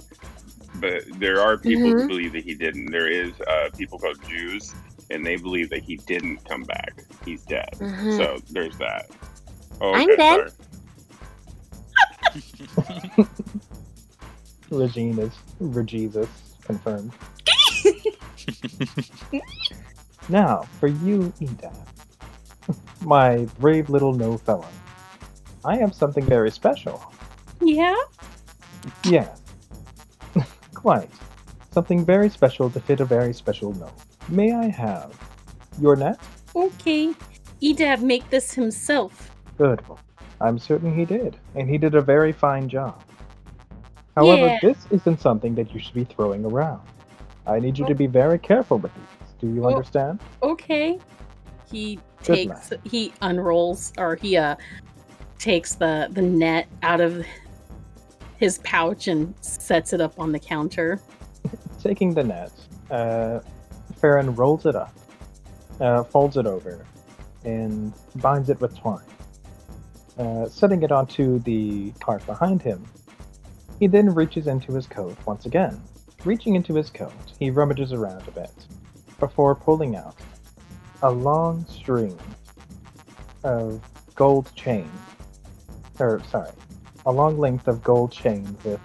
but 0.76 1.02
there 1.18 1.38
are 1.42 1.58
people 1.58 1.82
who 1.90 1.94
Mhm. 1.96 2.08
believe 2.08 2.32
that 2.32 2.44
he 2.44 2.54
didn't. 2.54 2.90
There 2.90 3.06
is 3.06 3.32
uh, 3.42 3.68
people 3.76 3.98
called 3.98 4.16
Jews, 4.26 4.74
and 5.10 5.26
they 5.26 5.36
believe 5.36 5.68
that 5.70 5.82
he 5.82 5.96
didn't 5.98 6.38
come 6.48 6.62
back. 6.62 7.04
He's 7.26 7.42
dead. 7.42 7.68
Mhm. 7.74 8.16
So 8.16 8.38
there's 8.50 8.78
that. 8.78 9.10
Oh, 9.80 9.92
I'm 9.94 10.10
okay, 10.10 10.16
dead. 10.16 10.52
sorry. 13.16 13.28
Regine 14.70 15.18
is 15.18 15.32
Regesus 15.60 16.28
confirmed. 16.62 17.12
now, 20.28 20.62
for 20.78 20.86
you, 20.86 21.32
Edab, 21.40 21.74
my 23.02 23.46
brave 23.58 23.90
little 23.90 24.12
no 24.12 24.36
felon, 24.38 24.68
I 25.64 25.76
have 25.76 25.94
something 25.94 26.24
very 26.24 26.50
special. 26.50 27.12
yeah? 27.60 27.96
Yeah. 29.04 29.34
quite. 30.74 31.10
Something 31.72 32.04
very 32.04 32.28
special 32.30 32.70
to 32.70 32.80
fit 32.80 33.00
a 33.00 33.04
very 33.04 33.32
special 33.32 33.72
no. 33.74 33.90
May 34.28 34.52
I 34.52 34.68
have 34.68 35.12
your 35.80 35.96
net? 35.96 36.18
Okay. 36.54 37.12
Edab 37.62 38.00
make 38.02 38.28
this 38.30 38.52
himself. 38.54 39.29
Good. 39.61 39.82
I'm 40.40 40.58
certain 40.58 40.94
he 40.94 41.04
did, 41.04 41.36
and 41.54 41.68
he 41.68 41.76
did 41.76 41.94
a 41.94 42.00
very 42.00 42.32
fine 42.32 42.66
job. 42.66 43.02
However, 44.16 44.46
Yeah. 44.46 44.58
this 44.62 44.86
isn't 44.90 45.20
something 45.20 45.54
that 45.56 45.74
you 45.74 45.80
should 45.80 45.92
be 45.92 46.04
throwing 46.04 46.46
around. 46.46 46.80
I 47.46 47.61
need 47.61 47.78
you 47.78 47.84
to 47.84 47.94
be 47.94 48.06
very 48.06 48.38
careful 48.38 48.78
with 48.78 48.90
these. 48.94 49.28
Do 49.38 49.48
you 49.48 49.62
Oh. 49.66 49.68
understand? 49.68 50.20
Okay. 50.42 50.98
He 51.70 51.96
Good 52.24 52.36
takes 52.48 52.72
he 52.84 53.12
unrolls 53.20 53.92
or 53.98 54.14
he 54.14 54.38
uh 54.38 54.56
takes 55.38 55.74
the 55.74 56.08
the 56.11 56.22
net 56.22 56.66
out 56.82 57.02
of 57.02 57.22
his 58.38 58.58
pouch 58.64 59.08
and 59.08 59.34
sets 59.42 59.92
it 59.92 60.00
up 60.00 60.18
on 60.18 60.32
the 60.32 60.38
counter. 60.38 61.00
Taking 61.82 62.14
the 62.14 62.24
net, 62.24 62.52
uh, 62.90 63.40
Farron 63.96 64.34
rolls 64.34 64.64
it 64.64 64.74
up, 64.74 64.94
uh, 65.80 66.02
folds 66.04 66.38
it 66.38 66.46
over, 66.46 66.86
and 67.44 67.92
binds 68.16 68.48
it 68.48 68.58
with 68.58 68.74
twine. 68.78 69.04
Uh, 70.20 70.46
setting 70.50 70.82
it 70.82 70.92
onto 70.92 71.38
the 71.38 71.90
cart 71.92 72.24
behind 72.26 72.60
him, 72.60 72.84
he 73.78 73.86
then 73.86 74.14
reaches 74.14 74.48
into 74.48 74.70
his 74.74 74.86
coat 74.86 75.16
once 75.24 75.46
again. 75.46 75.82
Reaching 76.26 76.56
into 76.56 76.74
his 76.74 76.90
coat, 76.90 77.14
he 77.38 77.50
rummages 77.50 77.94
around 77.94 78.28
a 78.28 78.30
bit 78.30 78.52
before 79.18 79.54
pulling 79.54 79.96
out 79.96 80.16
a 81.02 81.10
long 81.10 81.64
string 81.64 82.18
of 83.44 83.80
gold 84.14 84.54
chain. 84.54 84.90
Or, 85.98 86.20
sorry, 86.28 86.52
a 87.06 87.12
long 87.12 87.38
length 87.38 87.66
of 87.66 87.82
gold 87.82 88.12
chain 88.12 88.44
with 88.62 88.80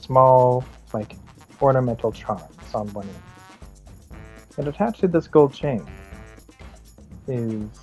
small, 0.00 0.64
like, 0.92 1.16
ornamental 1.60 2.12
charms 2.12 2.72
on 2.72 2.86
one 2.92 3.08
end. 3.08 4.18
And 4.58 4.68
attached 4.68 5.00
to 5.00 5.08
this 5.08 5.26
gold 5.26 5.54
chain 5.54 5.84
is 7.26 7.81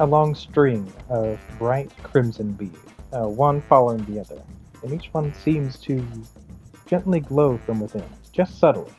a 0.00 0.06
long 0.06 0.34
string 0.34 0.90
of 1.10 1.38
bright 1.58 1.90
crimson 2.02 2.52
beads, 2.52 2.74
uh, 3.12 3.28
one 3.28 3.60
following 3.68 4.02
the 4.06 4.18
other, 4.18 4.42
and 4.82 4.94
each 4.94 5.12
one 5.12 5.32
seems 5.34 5.78
to 5.78 6.04
gently 6.86 7.20
glow 7.20 7.58
from 7.66 7.80
within, 7.80 8.08
just 8.32 8.58
subtly, 8.58 8.90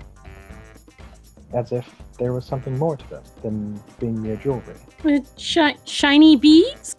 as 1.54 1.72
if 1.72 1.90
there 2.20 2.34
was 2.34 2.46
something 2.46 2.78
more 2.78 2.96
to 2.96 3.10
them 3.10 3.24
than 3.42 3.84
being 4.00 4.22
mere 4.22 4.36
jewelry. 4.36 4.76
With 5.04 5.28
shi- 5.40 5.78
shiny 5.86 6.36
beads? 6.36 6.96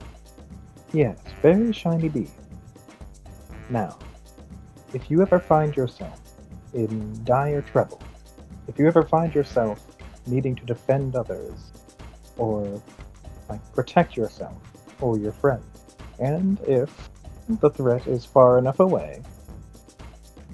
Yes, 0.92 1.16
very 1.40 1.72
shiny 1.72 2.08
beads. 2.08 2.32
Now, 3.70 3.96
if 4.92 5.12
you 5.12 5.22
ever 5.22 5.38
find 5.38 5.76
yourself 5.76 6.20
in 6.74 7.22
dire 7.24 7.62
trouble, 7.62 8.02
if 8.66 8.80
you 8.80 8.88
ever 8.88 9.04
find 9.04 9.32
yourself 9.32 9.80
needing 10.26 10.56
to 10.56 10.64
defend 10.66 11.14
others, 11.14 11.70
or 12.36 12.82
like 13.52 13.74
protect 13.74 14.16
yourself 14.16 14.56
or 15.00 15.18
your 15.18 15.32
friend. 15.32 15.62
and 16.18 16.60
if 16.66 17.10
the 17.60 17.70
threat 17.70 18.06
is 18.06 18.24
far 18.24 18.58
enough 18.58 18.80
away, 18.80 19.20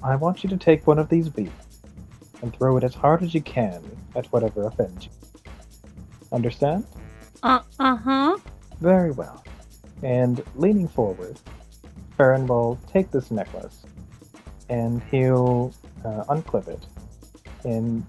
I 0.03 0.15
want 0.15 0.43
you 0.43 0.49
to 0.49 0.57
take 0.57 0.87
one 0.87 0.99
of 0.99 1.07
these 1.07 1.29
beads 1.29 1.67
and 2.41 2.53
throw 2.53 2.77
it 2.77 2.83
as 2.83 2.93
hard 2.93 3.21
as 3.21 3.33
you 3.33 3.41
can 3.41 3.83
at 4.15 4.25
whatever 4.27 4.65
offends 4.67 5.05
you. 5.05 5.11
Understand? 6.31 6.85
Uh 7.43 7.61
uh-huh. 7.79 8.37
Very 8.81 9.11
well. 9.11 9.43
And 10.03 10.43
leaning 10.55 10.87
forward, 10.87 11.39
Farron 12.17 12.47
will 12.47 12.77
take 12.91 13.11
this 13.11 13.31
necklace 13.31 13.85
and 14.69 15.01
he'll 15.11 15.73
uh, 16.03 16.23
unclip 16.35 16.67
it 16.67 16.85
and 17.63 18.05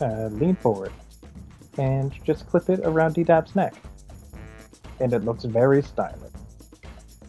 uh, 0.00 0.26
lean 0.42 0.56
forward 0.56 0.92
and 1.78 2.12
just 2.24 2.46
clip 2.46 2.68
it 2.68 2.80
around 2.84 3.14
D-Dab's 3.14 3.54
neck. 3.54 3.74
And 5.00 5.12
it 5.12 5.24
looks 5.24 5.44
very 5.44 5.82
stylish. 5.82 6.32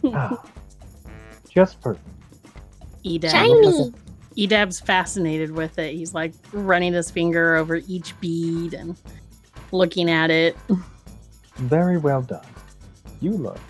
Ah, 0.14 0.42
just 1.50 1.78
perfect. 1.82 2.06
Edab. 3.04 3.30
Shiny. 3.30 3.92
Edab's 4.38 4.80
fascinated 4.80 5.50
with 5.50 5.78
it. 5.78 5.94
He's 5.94 6.14
like 6.14 6.32
running 6.52 6.94
his 6.94 7.10
finger 7.10 7.56
over 7.56 7.76
each 7.86 8.18
bead 8.18 8.72
and 8.72 8.96
looking 9.72 10.10
at 10.10 10.30
it. 10.30 10.56
Very 11.56 11.98
well 11.98 12.22
done. 12.22 12.46
You 13.20 13.32
look 13.32 13.60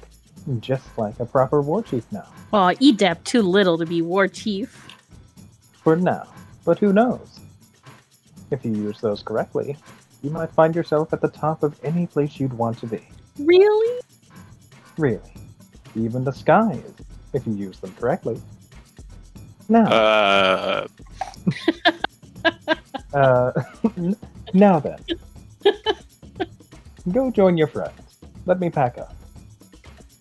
just 0.61 0.87
like 0.97 1.19
a 1.19 1.27
proper 1.27 1.61
war 1.61 1.83
chief 1.83 2.05
now. 2.13 2.27
Well, 2.53 2.75
Edab 2.77 3.23
too 3.25 3.43
little 3.43 3.79
to 3.79 3.87
be 3.87 4.03
war 4.03 4.29
chief. 4.29 4.87
For 5.83 5.97
now. 5.97 6.29
But 6.65 6.79
who 6.79 6.93
knows? 6.93 7.41
If 8.51 8.65
you 8.65 8.73
use 8.73 9.01
those 9.01 9.23
correctly, 9.23 9.77
you 10.23 10.31
might 10.31 10.53
find 10.53 10.75
yourself 10.75 11.13
at 11.13 11.21
the 11.21 11.29
top 11.29 11.63
of 11.63 11.79
any 11.83 12.07
place 12.07 12.39
you'd 12.39 12.53
want 12.53 12.79
to 12.79 12.87
be. 12.87 13.03
Really? 13.45 14.01
Really. 14.99 15.33
Even 15.97 16.25
the 16.25 16.33
skies, 16.33 16.83
if 17.33 17.47
you 17.47 17.55
use 17.55 17.81
them 17.81 17.93
correctly. 17.95 18.41
Now, 19.69 19.87
Uh, 19.87 20.89
uh, 23.15 23.53
now 24.53 24.81
then. 24.81 24.99
Go 27.13 27.31
join 27.31 27.57
your 27.57 27.67
friends. 27.67 28.19
Let 28.47 28.61
me 28.61 28.71
pack 28.71 28.99
up. 28.99 29.15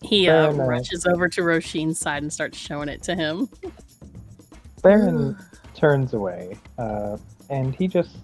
He 0.01 0.29
uh, 0.29 0.53
Fair 0.53 0.65
rushes 0.65 1.05
over 1.05 1.27
to 1.29 1.41
Roshin's 1.41 1.99
side 1.99 2.23
and 2.23 2.31
starts 2.31 2.57
showing 2.57 2.89
it 2.89 3.03
to 3.03 3.15
him. 3.15 3.49
Baron 4.81 5.37
turns 5.75 6.13
away, 6.13 6.57
uh, 6.77 7.17
and 7.49 7.75
he 7.75 7.87
just 7.87 8.17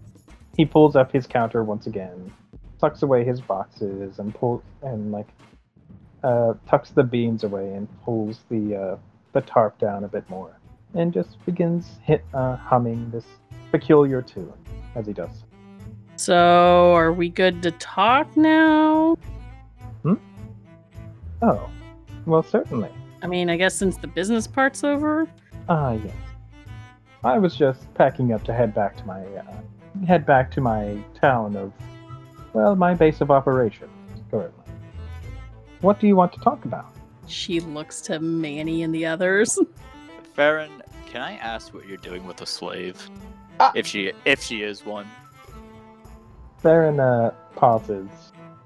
he 0.56 0.66
pulls 0.66 0.96
up 0.96 1.12
his 1.12 1.28
counter 1.28 1.64
once 1.64 1.86
again, 1.86 2.32
tucks 2.86 3.02
away 3.02 3.24
his 3.24 3.42
boxes, 3.42 4.20
and 4.20 4.34
pull 4.36 4.62
and 4.84 5.12
like 5.12 5.28
uh, 6.24 6.54
tucks 6.68 6.92
the 6.92 7.04
beans 7.04 7.44
away 7.44 7.74
and 7.74 7.88
pulls 8.04 8.42
the 8.50 8.76
uh, 8.76 8.98
the 9.34 9.42
tarp 9.42 9.78
down 9.80 10.04
a 10.04 10.08
bit 10.08 10.30
more, 10.30 10.56
and 10.94 11.12
just 11.12 11.44
begins 11.46 11.98
hit 12.04 12.24
uh, 12.36 12.56
humming 12.56 13.10
this 13.10 13.26
peculiar 13.72 14.22
tune 14.22 14.54
as 14.94 15.08
he 15.08 15.14
does. 15.14 15.44
So, 16.18 16.94
are 16.94 17.12
we 17.12 17.28
good 17.28 17.64
to 17.64 17.72
talk 17.72 18.38
now? 18.38 19.18
Hmm. 20.04 20.14
Oh, 21.42 21.68
well, 22.28 22.44
certainly. 22.44 22.90
I 23.24 23.28
mean, 23.28 23.50
I 23.50 23.58
guess 23.58 23.76
since 23.76 23.98
the 23.98 24.08
business 24.08 24.46
part's 24.46 24.84
over. 24.84 25.28
Ah, 25.68 25.94
yes. 25.94 26.14
I 27.24 27.40
was 27.40 27.56
just 27.56 27.92
packing 27.96 28.32
up 28.32 28.44
to 28.44 28.54
head 28.54 28.76
back 28.76 28.96
to 28.98 29.06
my 29.06 29.24
uh, 29.24 30.06
head 30.08 30.26
back 30.28 30.52
to 30.52 30.62
my 30.62 30.98
town 31.20 31.56
of 31.56 31.74
well, 32.56 32.76
my 32.76 32.94
base 32.94 33.20
of 33.20 33.30
operations 33.32 33.92
currently. 34.32 34.64
What 35.82 36.00
do 36.00 36.08
you 36.08 36.16
want 36.16 36.32
to 36.34 36.40
talk 36.40 36.64
about? 36.64 36.88
She 37.28 37.60
looks 37.60 38.00
to 38.02 38.20
Manny 38.20 38.84
and 38.84 38.96
the 38.96 39.06
others. 39.06 39.60
Farron, 40.34 40.82
can 41.06 41.22
I 41.22 41.34
ask 41.34 41.74
what 41.74 41.86
you're 41.86 41.98
doing 41.98 42.26
with 42.26 42.42
a 42.42 42.46
slave? 42.46 43.10
Ah. 43.60 43.74
If 43.76 43.86
she 43.86 44.14
if 44.24 44.42
she 44.42 44.62
is 44.62 44.86
one. 44.86 45.06
Theron 46.60 47.00
uh, 47.00 47.32
pauses, 47.56 48.10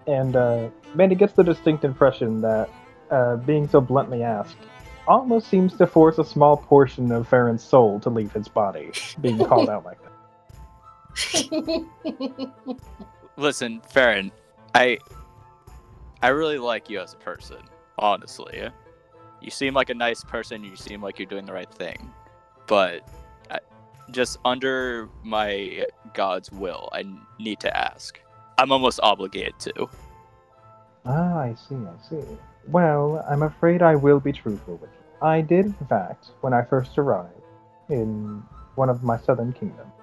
and 0.06 0.36
uh, 0.36 0.70
Manny 0.94 1.16
gets 1.16 1.34
the 1.34 1.44
distinct 1.44 1.84
impression 1.84 2.42
that 2.42 2.70
uh, 3.10 3.38
being 3.38 3.68
so 3.68 3.82
bluntly 3.82 4.22
asked 4.22 4.58
almost 5.08 5.48
seems 5.48 5.76
to 5.78 5.88
force 5.88 6.20
a 6.20 6.24
small 6.24 6.58
portion 6.58 7.12
of 7.12 7.28
Farron's 7.28 7.64
soul 7.64 8.00
to 8.02 8.10
leave 8.12 8.32
his 8.32 8.48
body, 8.48 8.92
being 9.20 9.44
called 9.44 9.68
out 9.76 9.84
like 9.84 9.98
that. 10.04 10.16
Listen, 13.40 13.80
Farron, 13.88 14.34
I 14.76 14.98
I 16.22 16.28
really 16.28 16.58
like 16.58 16.90
you 16.90 17.00
as 17.00 17.14
a 17.14 17.18
person, 17.18 17.62
honestly. 17.98 18.70
You 19.40 19.50
seem 19.50 19.74
like 19.74 19.90
a 19.90 19.94
nice 19.94 20.26
person, 20.26 20.62
you 20.62 20.76
seem 20.76 21.02
like 21.02 21.18
you're 21.18 21.26
doing 21.26 21.46
the 21.46 21.54
right 21.54 21.74
thing. 21.74 22.12
But 22.68 23.08
I, 23.50 23.60
just 24.12 24.40
under 24.44 25.08
my 25.24 25.86
God's 26.14 26.52
will, 26.52 26.90
I 26.92 27.06
need 27.40 27.62
to 27.62 27.78
ask. 27.78 28.20
I'm 28.58 28.74
almost 28.74 29.00
obligated 29.02 29.58
to. 29.60 29.90
Ah, 31.06 31.38
I 31.38 31.56
see, 31.56 31.76
I 31.76 32.10
see. 32.10 32.28
Well, 32.68 33.26
I'm 33.32 33.44
afraid 33.44 33.82
I 33.82 33.96
will 33.96 34.20
be 34.20 34.34
truthful 34.34 34.76
with 34.76 34.90
you. 34.92 35.26
I 35.26 35.40
did, 35.40 35.68
in 35.68 35.88
fact, 35.88 36.32
when 36.42 36.54
I 36.54 36.64
first 36.64 36.98
arrived 36.98 37.42
in 37.88 38.44
one 38.76 38.90
of 38.90 39.02
my 39.02 39.18
southern 39.18 39.54
kingdoms, 39.54 39.94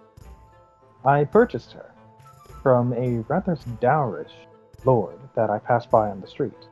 I 1.04 1.24
purchased 1.24 1.72
her 1.72 1.92
from 2.66 2.92
a 2.94 3.20
rather 3.28 3.56
dourish 3.80 4.32
lord 4.84 5.16
that 5.36 5.50
I 5.50 5.58
passed 5.60 5.88
by 5.88 6.10
on 6.10 6.20
the 6.20 6.26
street. 6.26 6.66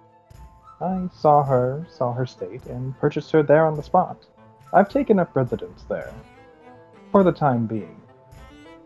I 0.81 1.09
saw 1.15 1.45
her, 1.45 1.87
saw 1.89 2.13
her 2.13 2.27
state, 2.27 2.67
and 2.67 2.99
purchased 2.99 3.31
her 3.31 3.45
there 3.45 3.65
on 3.65 3.77
the 3.77 3.83
spot. 3.85 4.27
I've 4.73 4.89
taken 4.89 5.21
up 5.21 5.37
residence 5.37 5.85
there 5.89 6.13
for 7.13 7.23
the 7.23 7.31
time 7.31 7.67
being, 7.67 8.03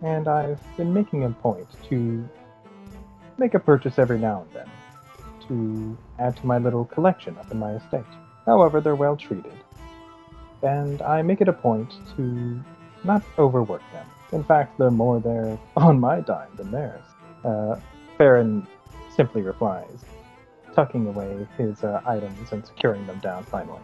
and 0.03 0.29
I've 0.29 0.61
been 0.77 0.93
making 0.93 1.25
a 1.25 1.31
point 1.31 1.67
to 1.89 2.29
make 3.39 3.55
a 3.55 3.59
purchase 3.59 3.99
every 3.99 4.19
now 4.19 4.43
and 4.43 4.53
then 4.53 4.71
to 5.49 5.97
add 6.19 6.37
to 6.37 6.47
my 6.47 6.59
little 6.59 6.85
collection 6.85 7.39
up 7.39 7.51
in 7.51 7.59
my 7.59 7.77
estate. 7.77 8.05
However, 8.45 8.83
they're 8.83 8.95
well 8.95 9.17
treated, 9.17 9.59
and 10.63 11.01
I 11.01 11.23
make 11.23 11.41
it 11.41 11.49
a 11.49 11.55
point 11.55 11.91
to 12.17 12.63
not 13.03 13.23
overwork 13.39 13.81
them. 13.95 14.07
In 14.33 14.45
fact, 14.45 14.79
they're 14.79 14.91
more 14.91 15.21
there 15.21 15.59
on 15.77 15.99
my 16.01 16.21
dime 16.21 16.51
than 16.57 16.71
theirs. 16.71 17.05
Uh, 17.45 17.77
Farron 18.17 18.67
simply 19.15 19.43
replies, 19.43 20.05
tucking 20.75 21.07
away 21.07 21.47
his 21.57 21.83
uh, 21.83 22.01
items 22.07 22.53
and 22.53 22.65
securing 22.67 23.07
them 23.07 23.19
down 23.19 23.45
finally. 23.45 23.81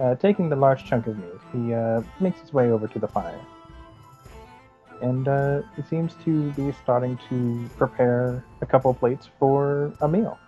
Uh, 0.00 0.14
taking 0.14 0.48
the 0.48 0.56
large 0.56 0.84
chunk 0.84 1.06
of 1.06 1.18
meat, 1.18 1.40
he 1.52 1.74
uh, 1.74 2.00
makes 2.20 2.40
his 2.40 2.52
way 2.52 2.70
over 2.70 2.86
to 2.86 2.98
the 2.98 3.08
fire. 3.08 3.40
And 5.00 5.28
uh, 5.28 5.62
he 5.76 5.82
seems 5.82 6.14
to 6.24 6.50
be 6.52 6.72
starting 6.82 7.18
to 7.28 7.70
prepare 7.76 8.44
a 8.60 8.66
couple 8.66 8.92
plates 8.94 9.28
for 9.38 9.92
a 10.00 10.08
meal. 10.08 10.38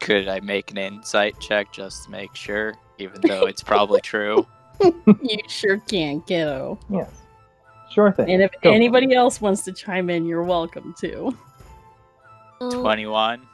Could 0.00 0.28
I 0.28 0.40
make 0.40 0.70
an 0.70 0.78
insight 0.78 1.38
check 1.40 1.72
just 1.72 2.04
to 2.04 2.10
make 2.10 2.34
sure, 2.34 2.74
even 2.98 3.20
though 3.22 3.46
it's 3.46 3.62
probably 3.62 4.00
true? 4.00 4.46
you 4.80 5.38
sure 5.48 5.78
can, 5.78 6.20
kiddo. 6.22 6.78
Yes. 6.90 7.10
Sure 7.94 8.10
thing. 8.10 8.28
And 8.28 8.42
if 8.42 8.50
Go 8.60 8.72
anybody 8.72 9.14
else 9.14 9.40
wants 9.40 9.62
to 9.62 9.72
chime 9.72 10.10
in, 10.10 10.26
you're 10.26 10.42
welcome 10.42 10.94
to. 10.98 11.36
Oh, 12.60 12.82
21. 12.82 13.46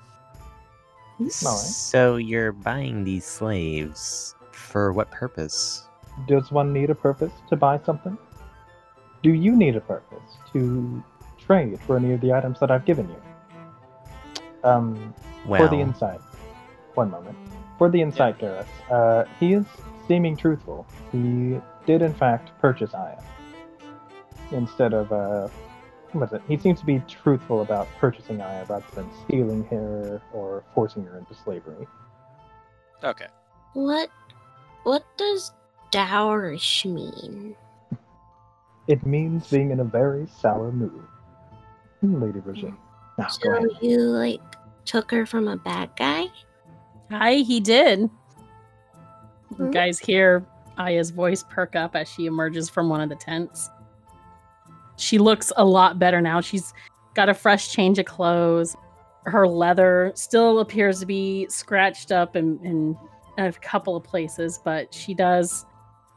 So 1.28 2.16
you're 2.16 2.52
buying 2.52 3.04
these 3.04 3.26
slaves 3.26 4.34
for 4.50 4.94
what 4.94 5.10
purpose? 5.10 5.86
Does 6.26 6.50
one 6.50 6.72
need 6.72 6.88
a 6.88 6.94
purpose 6.94 7.32
to 7.50 7.56
buy 7.56 7.78
something? 7.84 8.16
Do 9.22 9.34
you 9.34 9.54
need 9.54 9.76
a 9.76 9.80
purpose 9.82 10.38
to 10.54 11.04
trade 11.38 11.78
for 11.86 11.98
any 11.98 12.14
of 12.14 12.22
the 12.22 12.32
items 12.32 12.58
that 12.60 12.70
I've 12.70 12.86
given 12.86 13.10
you? 13.10 14.42
Um, 14.64 15.14
Well, 15.46 15.60
for 15.60 15.68
the 15.68 15.82
insight. 15.82 16.20
One 16.94 17.10
moment. 17.10 17.36
For 17.76 17.90
the 17.90 18.00
insight, 18.00 18.38
Gareth, 18.38 18.68
uh, 18.90 19.24
he 19.38 19.52
is 19.52 19.66
seeming 20.08 20.34
truthful. 20.34 20.86
He 21.12 21.60
did, 21.84 22.00
in 22.00 22.14
fact, 22.14 22.58
purchase 22.60 22.94
Aya. 22.94 23.18
Instead 24.52 24.92
of, 24.92 25.12
uh, 25.12 25.48
what 26.12 26.30
was 26.30 26.32
it? 26.32 26.42
He 26.48 26.56
seems 26.58 26.80
to 26.80 26.86
be 26.86 27.00
truthful 27.08 27.62
about 27.62 27.86
purchasing 27.98 28.40
Aya 28.40 28.64
rather 28.68 28.84
than 28.94 29.08
stealing 29.24 29.64
her 29.66 30.20
or 30.32 30.64
forcing 30.74 31.04
her 31.04 31.18
into 31.18 31.34
slavery. 31.34 31.86
Okay. 33.02 33.28
what 33.74 34.10
what 34.82 35.04
does 35.16 35.52
dourish 35.92 36.84
mean? 36.84 37.54
It 38.88 39.06
means 39.06 39.48
being 39.48 39.70
in 39.70 39.80
a 39.80 39.84
very 39.84 40.26
sour 40.26 40.72
mood. 40.72 41.02
Hmm, 42.00 42.20
Lady 42.22 42.40
Regine. 42.40 42.76
Now, 43.18 43.28
go 43.42 43.52
ahead. 43.56 43.68
So 43.70 43.86
you 43.86 43.98
like 44.00 44.40
took 44.84 45.10
her 45.12 45.24
from 45.26 45.46
a 45.48 45.56
bad 45.56 45.90
guy? 45.96 46.24
Hi, 47.10 47.34
he 47.36 47.60
did. 47.60 48.00
You 48.00 48.10
Hmm? 49.56 49.70
guys 49.70 49.98
hear 49.98 50.44
Aya's 50.78 51.10
voice 51.10 51.44
perk 51.48 51.76
up 51.76 51.94
as 51.94 52.08
she 52.08 52.26
emerges 52.26 52.68
from 52.68 52.88
one 52.88 53.00
of 53.00 53.08
the 53.08 53.16
tents. 53.16 53.70
She 55.00 55.18
looks 55.18 55.52
a 55.56 55.64
lot 55.64 55.98
better 55.98 56.20
now. 56.20 56.40
She's 56.40 56.72
got 57.14 57.28
a 57.28 57.34
fresh 57.34 57.72
change 57.72 57.98
of 57.98 58.06
clothes. 58.06 58.76
Her 59.24 59.48
leather 59.48 60.12
still 60.14 60.60
appears 60.60 61.00
to 61.00 61.06
be 61.06 61.46
scratched 61.48 62.12
up 62.12 62.36
in, 62.36 62.58
in 62.64 62.96
a 63.38 63.52
couple 63.52 63.96
of 63.96 64.04
places, 64.04 64.60
but 64.62 64.92
she 64.92 65.14
does 65.14 65.64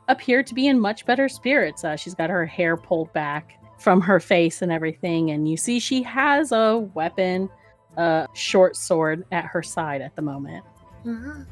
appear 0.10 0.44
to 0.44 0.54
be 0.54 0.68
in 0.68 0.80
much 0.80 1.06
better 1.06 1.30
spirits. 1.30 1.84
Uh, 1.84 1.96
she's 1.96 2.14
got 2.14 2.30
her 2.30 2.46
hair 2.46 2.76
pulled 2.76 3.12
back 3.14 3.60
from 3.80 4.02
her 4.02 4.20
face 4.20 4.62
and 4.62 4.72
everything, 4.72 5.32
and 5.32 5.50
you 5.50 5.58
see 5.58 5.80
she 5.80 6.04
has 6.04 6.52
a 6.52 6.78
weapon, 6.94 7.50
a 7.98 8.28
short 8.34 8.76
sword 8.76 9.26
at 9.32 9.46
her 9.46 9.64
side 9.64 10.02
at 10.02 10.16
the 10.16 10.22
moment. 10.22 10.64
Uh-huh. 11.08 11.44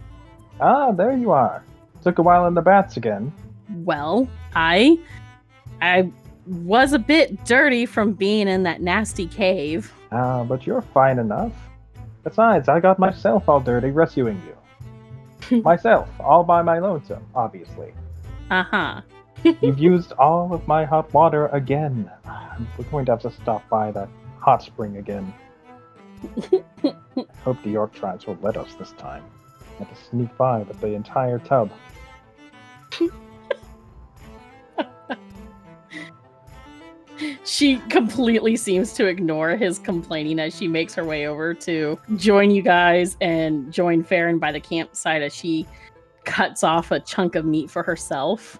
Ah, 0.59 0.91
there 0.91 1.15
you 1.15 1.31
are. 1.31 1.63
Took 2.03 2.19
a 2.19 2.21
while 2.21 2.45
in 2.47 2.53
the 2.53 2.61
baths 2.61 2.97
again. 2.97 3.31
Well, 3.69 4.27
I 4.53 4.99
I 5.81 6.11
was 6.45 6.93
a 6.93 6.99
bit 6.99 7.45
dirty 7.45 7.85
from 7.85 8.13
being 8.13 8.47
in 8.47 8.63
that 8.63 8.81
nasty 8.81 9.27
cave. 9.27 9.93
Ah, 10.11 10.43
but 10.43 10.65
you're 10.65 10.81
fine 10.81 11.19
enough. 11.19 11.53
Besides, 12.23 12.69
I 12.69 12.79
got 12.79 12.99
myself 12.99 13.47
all 13.49 13.59
dirty 13.59 13.91
rescuing 13.91 14.41
you. 14.45 15.61
myself, 15.63 16.09
all 16.19 16.43
by 16.43 16.61
my 16.61 16.79
lonesome, 16.79 17.25
obviously. 17.35 17.93
Uh-huh. 18.49 19.01
You've 19.43 19.79
used 19.91 20.11
all 20.13 20.53
of 20.53 20.67
my 20.67 20.85
hot 20.85 21.11
water 21.13 21.47
again. 21.47 22.09
We're 22.77 22.85
going 22.85 23.05
to 23.05 23.13
have 23.13 23.21
to 23.21 23.31
stop 23.31 23.67
by 23.69 23.91
that 23.91 24.09
hot 24.39 24.61
spring 24.61 24.97
again. 24.97 25.33
I 26.83 26.93
hope 27.43 27.61
the 27.63 27.69
York 27.69 27.93
tribes 27.93 28.27
will 28.27 28.37
let 28.41 28.57
us 28.57 28.75
this 28.75 28.91
time. 28.93 29.23
I 29.75 29.83
Had 29.83 29.95
to 29.95 30.03
sneak 30.03 30.35
by 30.37 30.59
with 30.59 30.79
the 30.79 30.93
entire 30.93 31.39
tub. 31.39 31.71
She 37.43 37.77
completely 37.89 38.55
seems 38.55 38.93
to 38.93 39.05
ignore 39.07 39.55
his 39.55 39.79
complaining 39.79 40.39
as 40.39 40.55
she 40.55 40.67
makes 40.67 40.93
her 40.95 41.03
way 41.03 41.27
over 41.27 41.53
to 41.55 41.99
join 42.15 42.51
you 42.51 42.61
guys 42.61 43.17
and 43.21 43.71
join 43.71 44.03
Farron 44.03 44.39
by 44.39 44.51
the 44.51 44.59
campsite 44.59 45.21
as 45.21 45.33
she 45.35 45.65
cuts 46.25 46.63
off 46.63 46.91
a 46.91 46.99
chunk 46.99 47.35
of 47.35 47.45
meat 47.45 47.69
for 47.69 47.83
herself 47.83 48.59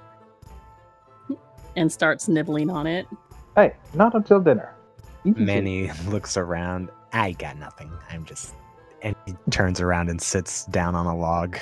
and 1.76 1.92
starts 1.92 2.28
nibbling 2.28 2.70
on 2.70 2.88
it. 2.88 3.08
Hey, 3.56 3.74
not 3.94 4.14
until 4.16 4.40
dinner. 4.40 4.74
Easy. 5.24 5.40
Manny 5.40 5.92
looks 6.08 6.38
around. 6.38 6.90
I 7.14 7.34
got 7.34 7.58
nothing. 7.58 7.92
I'm 8.10 8.26
just. 8.26 8.54
And 9.02 9.16
he 9.26 9.36
turns 9.50 9.82
around 9.82 10.10
and 10.10 10.22
sits 10.22 10.66
down 10.66 10.96
on 10.96 11.06
a 11.06 11.16
log. 11.16 11.58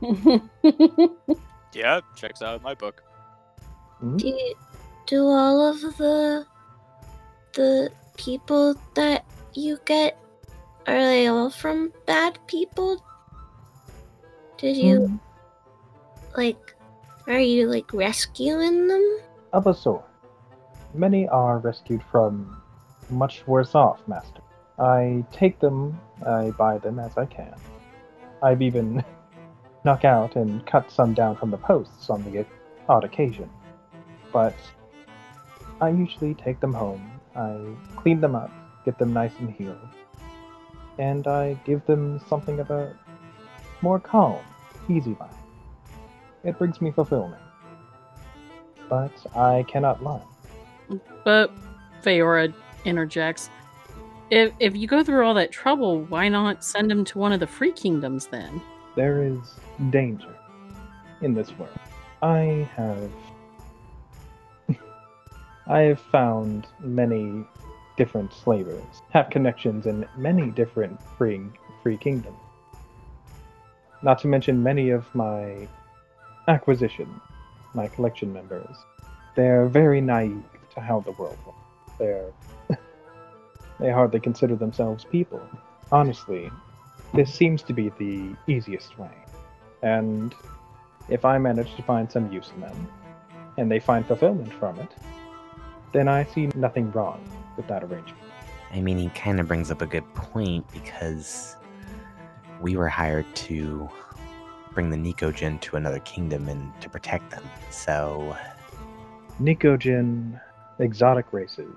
Yeah, 1.74 2.00
checks 2.16 2.40
out 2.42 2.62
my 2.62 2.74
book. 2.74 3.02
Mhm. 4.02 4.52
Do 5.08 5.26
all 5.26 5.64
of 5.66 5.80
the 5.96 6.46
the 7.54 7.90
people 8.18 8.74
that 8.94 9.24
you 9.54 9.78
get 9.86 10.18
are 10.86 11.00
they 11.00 11.26
all 11.28 11.48
from 11.50 11.92
bad 12.06 12.38
people? 12.46 13.02
Did 14.58 14.76
you 14.76 15.08
Mm, 15.08 15.20
like 16.36 16.76
are 17.26 17.40
you 17.40 17.68
like 17.68 17.90
rescuing 17.94 18.86
them? 18.88 19.18
Of 19.54 19.66
a 19.66 19.72
sort. 19.74 20.04
Many 20.92 21.26
are 21.28 21.58
rescued 21.58 22.02
from 22.10 22.60
much 23.08 23.46
worse 23.46 23.74
off, 23.74 24.00
Master. 24.06 24.42
I 24.78 25.24
take 25.32 25.58
them, 25.58 25.98
I 26.26 26.50
buy 26.50 26.76
them 26.78 26.98
as 26.98 27.16
I 27.16 27.24
can. 27.24 27.54
I've 28.42 28.60
even 28.60 29.02
knock 29.84 30.04
out 30.04 30.36
and 30.36 30.64
cut 30.66 30.90
some 30.90 31.14
down 31.14 31.36
from 31.36 31.50
the 31.50 31.56
posts 31.56 32.10
on 32.10 32.22
the 32.24 32.44
odd 32.90 33.04
occasion. 33.04 33.48
but 34.32 34.54
I 35.80 35.90
usually 35.90 36.34
take 36.34 36.60
them 36.60 36.72
home. 36.72 37.20
I 37.36 37.56
clean 37.96 38.20
them 38.20 38.34
up, 38.34 38.50
get 38.84 38.98
them 38.98 39.12
nice 39.12 39.32
and 39.38 39.50
healed, 39.50 39.76
and 40.98 41.26
I 41.26 41.54
give 41.64 41.84
them 41.86 42.20
something 42.28 42.58
of 42.58 42.70
a 42.70 42.96
more 43.80 44.00
calm, 44.00 44.38
easy 44.88 45.16
life. 45.20 45.30
It 46.44 46.58
brings 46.58 46.80
me 46.80 46.90
fulfillment. 46.90 47.42
But 48.88 49.12
I 49.36 49.64
cannot 49.68 50.02
lie. 50.02 50.22
But 51.24 51.52
Feora 52.02 52.52
interjects. 52.84 53.50
If 54.30 54.52
if 54.58 54.76
you 54.76 54.86
go 54.86 55.04
through 55.04 55.24
all 55.24 55.34
that 55.34 55.52
trouble, 55.52 56.02
why 56.04 56.28
not 56.28 56.64
send 56.64 56.90
him 56.90 57.04
to 57.06 57.18
one 57.18 57.32
of 57.32 57.40
the 57.40 57.46
free 57.46 57.72
kingdoms 57.72 58.26
then? 58.26 58.60
There 58.96 59.22
is 59.22 59.38
danger 59.90 60.34
in 61.20 61.34
this 61.34 61.56
world. 61.58 61.78
I 62.22 62.68
have 62.74 63.10
I 65.70 65.80
have 65.80 66.00
found 66.00 66.66
many 66.80 67.44
different 67.98 68.32
slavers, 68.32 69.02
have 69.10 69.28
connections 69.28 69.84
in 69.84 70.08
many 70.16 70.50
different 70.50 70.98
free 71.18 71.42
free 71.82 71.98
kingdoms. 71.98 72.38
Not 74.02 74.18
to 74.20 74.28
mention 74.28 74.62
many 74.62 74.88
of 74.90 75.04
my 75.14 75.68
acquisition, 76.46 77.20
my 77.74 77.86
collection 77.88 78.32
members. 78.32 78.76
They're 79.36 79.66
very 79.66 80.00
naive 80.00 80.42
to 80.74 80.80
how 80.80 81.00
the 81.00 81.12
world 81.12 81.36
works. 81.44 81.58
They're 81.98 82.32
they 83.78 83.90
hardly 83.90 84.20
consider 84.20 84.56
themselves 84.56 85.04
people. 85.04 85.42
Honestly, 85.92 86.50
this 87.12 87.32
seems 87.32 87.62
to 87.64 87.74
be 87.74 87.90
the 87.98 88.34
easiest 88.46 88.98
way. 88.98 89.12
And 89.82 90.34
if 91.10 91.26
I 91.26 91.36
manage 91.36 91.74
to 91.76 91.82
find 91.82 92.10
some 92.10 92.32
use 92.32 92.52
in 92.54 92.62
them, 92.62 92.88
and 93.58 93.70
they 93.70 93.80
find 93.80 94.06
fulfillment 94.06 94.52
from 94.54 94.78
it, 94.78 94.94
then 95.92 96.08
I 96.08 96.24
see 96.24 96.48
nothing 96.54 96.90
wrong 96.92 97.20
with 97.56 97.66
that 97.68 97.82
arrangement. 97.82 98.16
I 98.72 98.80
mean, 98.80 98.98
he 98.98 99.08
kind 99.10 99.40
of 99.40 99.48
brings 99.48 99.70
up 99.70 99.80
a 99.80 99.86
good 99.86 100.12
point 100.14 100.66
because 100.72 101.56
we 102.60 102.76
were 102.76 102.88
hired 102.88 103.26
to 103.34 103.88
bring 104.72 104.90
the 104.90 104.96
Nikojin 104.96 105.60
to 105.62 105.76
another 105.76 106.00
kingdom 106.00 106.48
and 106.48 106.78
to 106.80 106.90
protect 106.90 107.30
them. 107.30 107.42
So, 107.70 108.36
Nikojin, 109.40 110.40
exotic 110.78 111.32
races. 111.32 111.74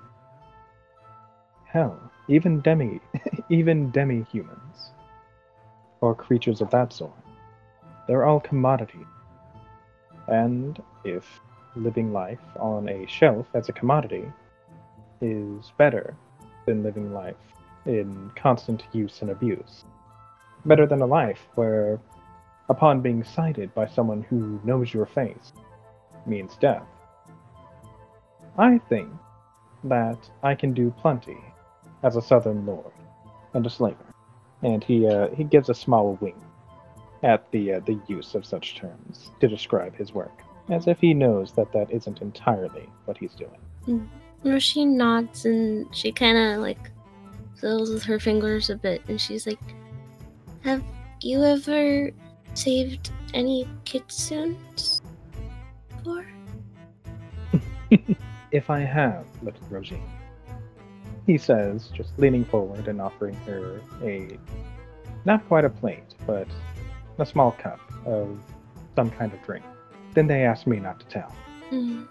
Hell, 1.66 2.00
even 2.28 2.60
demi, 2.60 3.00
even 3.50 3.92
demi-humans, 3.92 4.92
or 6.02 6.14
creatures 6.14 6.60
of 6.60 6.70
that 6.72 6.92
sort. 6.92 7.14
They're 8.08 8.26
all 8.26 8.42
commodities. 8.42 9.06
And 10.28 10.82
if 11.06 11.40
living 11.76 12.12
life 12.12 12.40
on 12.60 12.90
a 12.90 13.08
shelf 13.08 13.48
as 13.54 13.70
a 13.70 13.74
commodity 13.74 14.26
is 15.22 15.72
better 15.78 16.16
than 16.66 16.84
living 16.84 17.14
life 17.14 17.36
in 17.86 18.32
constant 18.36 18.84
use 18.92 19.22
and 19.22 19.32
abuse, 19.32 19.86
better 20.66 20.86
than 20.86 21.02
a 21.02 21.06
life 21.06 21.48
where, 21.56 22.00
upon 22.70 23.02
being 23.02 23.24
sighted 23.24 23.74
by 23.74 23.88
someone 23.88 24.24
who 24.24 24.60
knows 24.64 24.94
your 24.94 25.06
face, 25.06 25.54
means 26.26 26.58
death. 26.58 26.84
I 28.58 28.80
think 28.90 29.10
that 29.84 30.18
I 30.44 30.56
can 30.56 30.74
do 30.74 30.94
plenty 31.00 31.38
as 32.04 32.16
a 32.16 32.22
southern 32.22 32.66
lord 32.66 32.94
and 33.54 33.66
a 33.66 33.70
slaver. 33.70 34.06
And 34.64 34.84
he 34.84 35.08
uh, 35.08 35.30
he 35.30 35.44
gives 35.44 35.70
a 35.70 35.74
small 35.74 36.18
wink 36.22 36.36
at 37.24 37.50
the 37.52 37.74
uh, 37.74 37.80
the 37.86 38.00
use 38.08 38.36
of 38.36 38.46
such 38.46 38.76
terms 38.76 39.32
to 39.40 39.48
describe 39.48 39.96
his 39.96 40.14
work, 40.14 40.44
as 40.72 40.88
if 40.88 41.00
he 41.00 41.14
knows 41.14 41.52
that 41.54 41.72
that 41.74 41.92
isn't 41.92 42.22
entirely 42.22 42.90
what 43.06 43.18
he's 43.18 43.36
doing. 43.36 43.60
Hmm. 43.86 44.06
Roshi 44.44 44.88
nods 44.88 45.46
and 45.46 45.86
she 45.96 46.12
kind 46.12 46.38
of 46.38 46.62
like 46.62 46.90
fiddles 47.60 47.92
with 47.92 48.04
her 48.04 48.20
fingers 48.20 48.72
a 48.72 48.76
bit, 48.76 49.04
and 49.08 49.22
she's 49.22 49.46
like, 49.46 49.60
"Have 50.64 50.84
you 51.22 51.44
ever 51.44 52.10
saved 52.56 53.12
any 53.36 53.68
kitsunes 53.86 55.02
before?" 55.90 56.26
If 58.52 58.70
I 58.70 58.80
have, 58.80 59.26
little 59.42 59.66
Rosie, 59.70 60.02
he 61.26 61.38
says, 61.38 61.88
just 61.94 62.18
leaning 62.20 62.44
forward 62.44 62.90
and 62.90 63.00
offering 63.00 63.36
her 63.46 63.80
a 64.04 64.38
not 65.24 65.48
quite 65.48 65.64
a 65.64 65.70
plate, 65.70 66.16
but 66.28 66.48
a 67.18 67.26
small 67.26 67.52
cup 67.52 67.80
of 68.06 68.38
some 68.96 69.10
kind 69.12 69.32
of 69.32 69.42
drink. 69.44 69.64
Then 70.14 70.28
they 70.28 70.44
ask 70.44 70.68
me 70.68 70.80
not 70.80 71.00
to 71.00 71.06
tell. 71.08 71.36
Hmm. 71.70 72.04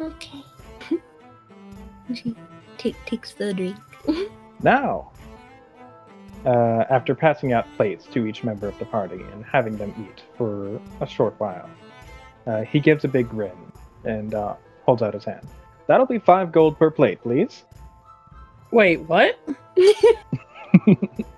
Okay. 0.00 0.42
she 2.14 2.34
take, 2.78 2.96
takes 3.06 3.32
the 3.34 3.54
drink. 3.54 3.76
Now, 4.62 5.10
uh, 6.46 6.84
after 6.88 7.14
passing 7.14 7.52
out 7.52 7.66
plates 7.76 8.06
to 8.12 8.24
each 8.24 8.44
member 8.44 8.66
of 8.66 8.78
the 8.78 8.86
party 8.86 9.20
and 9.32 9.44
having 9.44 9.76
them 9.76 9.92
eat 9.98 10.22
for 10.38 10.80
a 11.02 11.06
short 11.06 11.34
while, 11.38 11.68
uh, 12.46 12.62
he 12.62 12.80
gives 12.80 13.04
a 13.04 13.08
big 13.08 13.28
grin 13.28 13.52
and 14.04 14.32
uh, 14.32 14.54
holds 14.86 15.02
out 15.02 15.12
his 15.12 15.24
hand. 15.24 15.46
That'll 15.86 16.06
be 16.06 16.18
five 16.18 16.50
gold 16.50 16.78
per 16.78 16.90
plate, 16.90 17.20
please. 17.20 17.64
Wait, 18.70 19.00
what? 19.00 19.38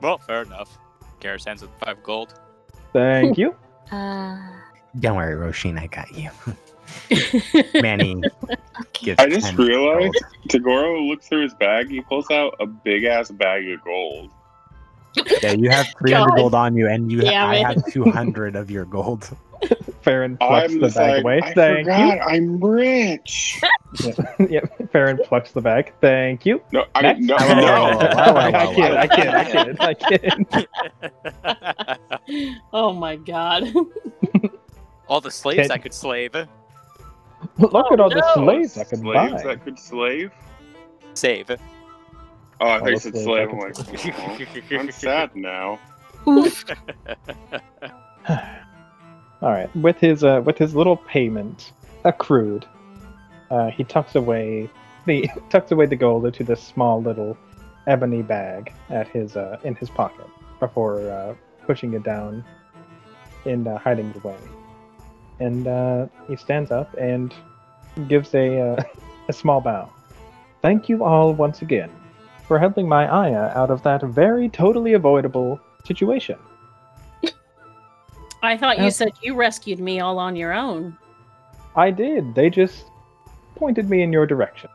Well, 0.00 0.18
fair 0.18 0.42
enough. 0.42 0.78
Garrus 1.20 1.46
hands 1.46 1.62
with 1.62 1.70
five 1.82 2.02
gold. 2.02 2.34
Thank 2.92 3.38
you. 3.38 3.54
Uh, 3.90 4.38
don't 5.00 5.16
worry, 5.16 5.34
Roshin, 5.34 5.78
I 5.78 5.86
got 5.86 6.16
you. 6.16 6.30
Manny 7.82 8.16
okay. 8.44 8.58
gives 8.92 9.20
I 9.20 9.28
just 9.28 9.46
10 9.48 9.56
realized 9.56 10.14
gold. 10.14 10.24
Toguro 10.48 11.08
looks 11.08 11.28
through 11.28 11.42
his 11.42 11.54
bag. 11.54 11.90
He 11.90 12.00
pulls 12.00 12.30
out 12.30 12.54
a 12.60 12.66
big 12.66 13.04
ass 13.04 13.30
bag 13.30 13.68
of 13.68 13.82
gold. 13.84 14.30
Yeah, 15.42 15.52
you 15.52 15.70
have 15.70 15.86
300 15.98 16.28
God 16.28 16.36
gold 16.36 16.54
on 16.54 16.76
you, 16.76 16.88
and 16.88 17.10
you 17.10 17.24
ha- 17.26 17.48
I 17.48 17.56
have 17.56 17.84
200 17.90 18.54
of 18.54 18.70
your 18.70 18.84
gold. 18.84 19.28
Farron 20.02 20.36
plucks 20.36 20.72
I'm 20.72 20.80
the 20.80 20.88
bag 20.88 20.96
like, 20.96 21.22
away. 21.22 21.40
I 21.42 21.54
Thank 21.54 21.86
forgot, 21.86 22.20
I'm 22.30 22.60
rich. 22.62 23.60
you. 24.00 24.14
yep. 24.48 24.92
Farron 24.92 25.18
plucks 25.24 25.52
the 25.52 25.60
bag. 25.60 25.92
Thank 26.00 26.44
you. 26.44 26.60
No, 26.72 26.84
I 26.94 27.02
Next. 27.02 27.18
mean, 27.18 27.26
no, 27.28 27.36
Whoa, 27.38 27.46
whoa, 27.48 27.60
no. 27.60 28.00
I 28.36 28.66
whoa, 28.66 28.74
kid, 28.74 28.92
whoa. 28.92 28.96
I 28.96 29.06
kid, 29.08 29.28
I 29.28 29.44
kid, 29.50 29.76
I 29.80 29.94
kid. 32.24 32.62
oh 32.72 32.92
my 32.92 33.16
god. 33.16 33.72
All 35.08 35.20
the 35.20 35.30
slaves 35.30 35.68
Ten- 35.68 35.70
I 35.72 35.78
could 35.78 35.94
slave. 35.94 36.34
Look 36.34 36.48
Oh, 37.74 37.92
at 37.92 38.00
all 38.00 38.08
the 38.10 38.22
slaves 38.34 38.76
I 38.78 38.84
could 38.84 38.98
Slaves 39.00 39.32
buy. 39.34 39.42
that 39.42 39.64
could 39.64 39.78
slave? 39.78 40.32
Save. 41.14 41.50
Oh, 41.50 41.56
I 42.66 42.72
All 42.74 42.78
thought 42.80 42.88
you 42.88 42.94
the 42.94 43.00
said 43.00 43.16
slaves 43.18 43.24
slave. 43.24 43.48
I 43.48 43.52
I'm 43.52 43.58
like, 43.58 44.70
"Aw, 44.70 44.78
I'm 44.80 44.90
sad 44.90 45.36
now. 45.36 45.78
All 49.42 49.50
right. 49.52 49.74
With 49.76 49.98
his 49.98 50.24
uh, 50.24 50.42
with 50.44 50.58
his 50.58 50.74
little 50.74 50.96
payment 50.96 51.72
accrued, 52.04 52.66
uh, 53.50 53.70
he 53.70 53.84
tucks 53.84 54.14
away 54.14 54.68
the 55.04 55.28
tucks 55.50 55.70
away 55.70 55.86
the 55.86 55.96
gold 55.96 56.24
into 56.26 56.42
this 56.42 56.62
small 56.62 57.00
little 57.02 57.36
ebony 57.86 58.22
bag 58.22 58.72
at 58.90 59.06
his 59.08 59.36
uh, 59.36 59.58
in 59.62 59.74
his 59.76 59.90
pocket 59.90 60.26
before 60.58 61.08
uh, 61.10 61.34
pushing 61.66 61.92
it 61.94 62.02
down 62.02 62.42
and 63.44 63.68
uh, 63.68 63.78
hiding 63.78 64.08
it 64.10 64.16
away. 64.24 64.36
And 65.40 65.66
uh, 65.66 66.06
he 66.28 66.36
stands 66.36 66.70
up 66.70 66.94
and 66.94 67.34
gives 68.08 68.34
a 68.34 68.60
uh, 68.60 68.82
a 69.28 69.32
small 69.32 69.60
bow. 69.60 69.90
Thank 70.62 70.88
you 70.88 71.04
all 71.04 71.32
once 71.34 71.62
again 71.62 71.90
for 72.46 72.58
helping 72.58 72.88
my 72.88 73.06
Aya 73.08 73.52
out 73.54 73.70
of 73.70 73.82
that 73.82 74.02
very 74.02 74.48
totally 74.48 74.94
avoidable 74.94 75.60
situation. 75.84 76.38
I 78.42 78.56
thought 78.56 78.78
you 78.78 78.86
Uh, 78.86 78.90
said 78.90 79.12
you 79.22 79.34
rescued 79.34 79.80
me 79.80 80.00
all 80.00 80.18
on 80.18 80.36
your 80.36 80.52
own. 80.52 80.96
I 81.74 81.90
did. 81.90 82.34
They 82.34 82.48
just 82.48 82.86
pointed 83.56 83.90
me 83.90 84.02
in 84.02 84.12
your 84.12 84.26
direction. 84.26 84.70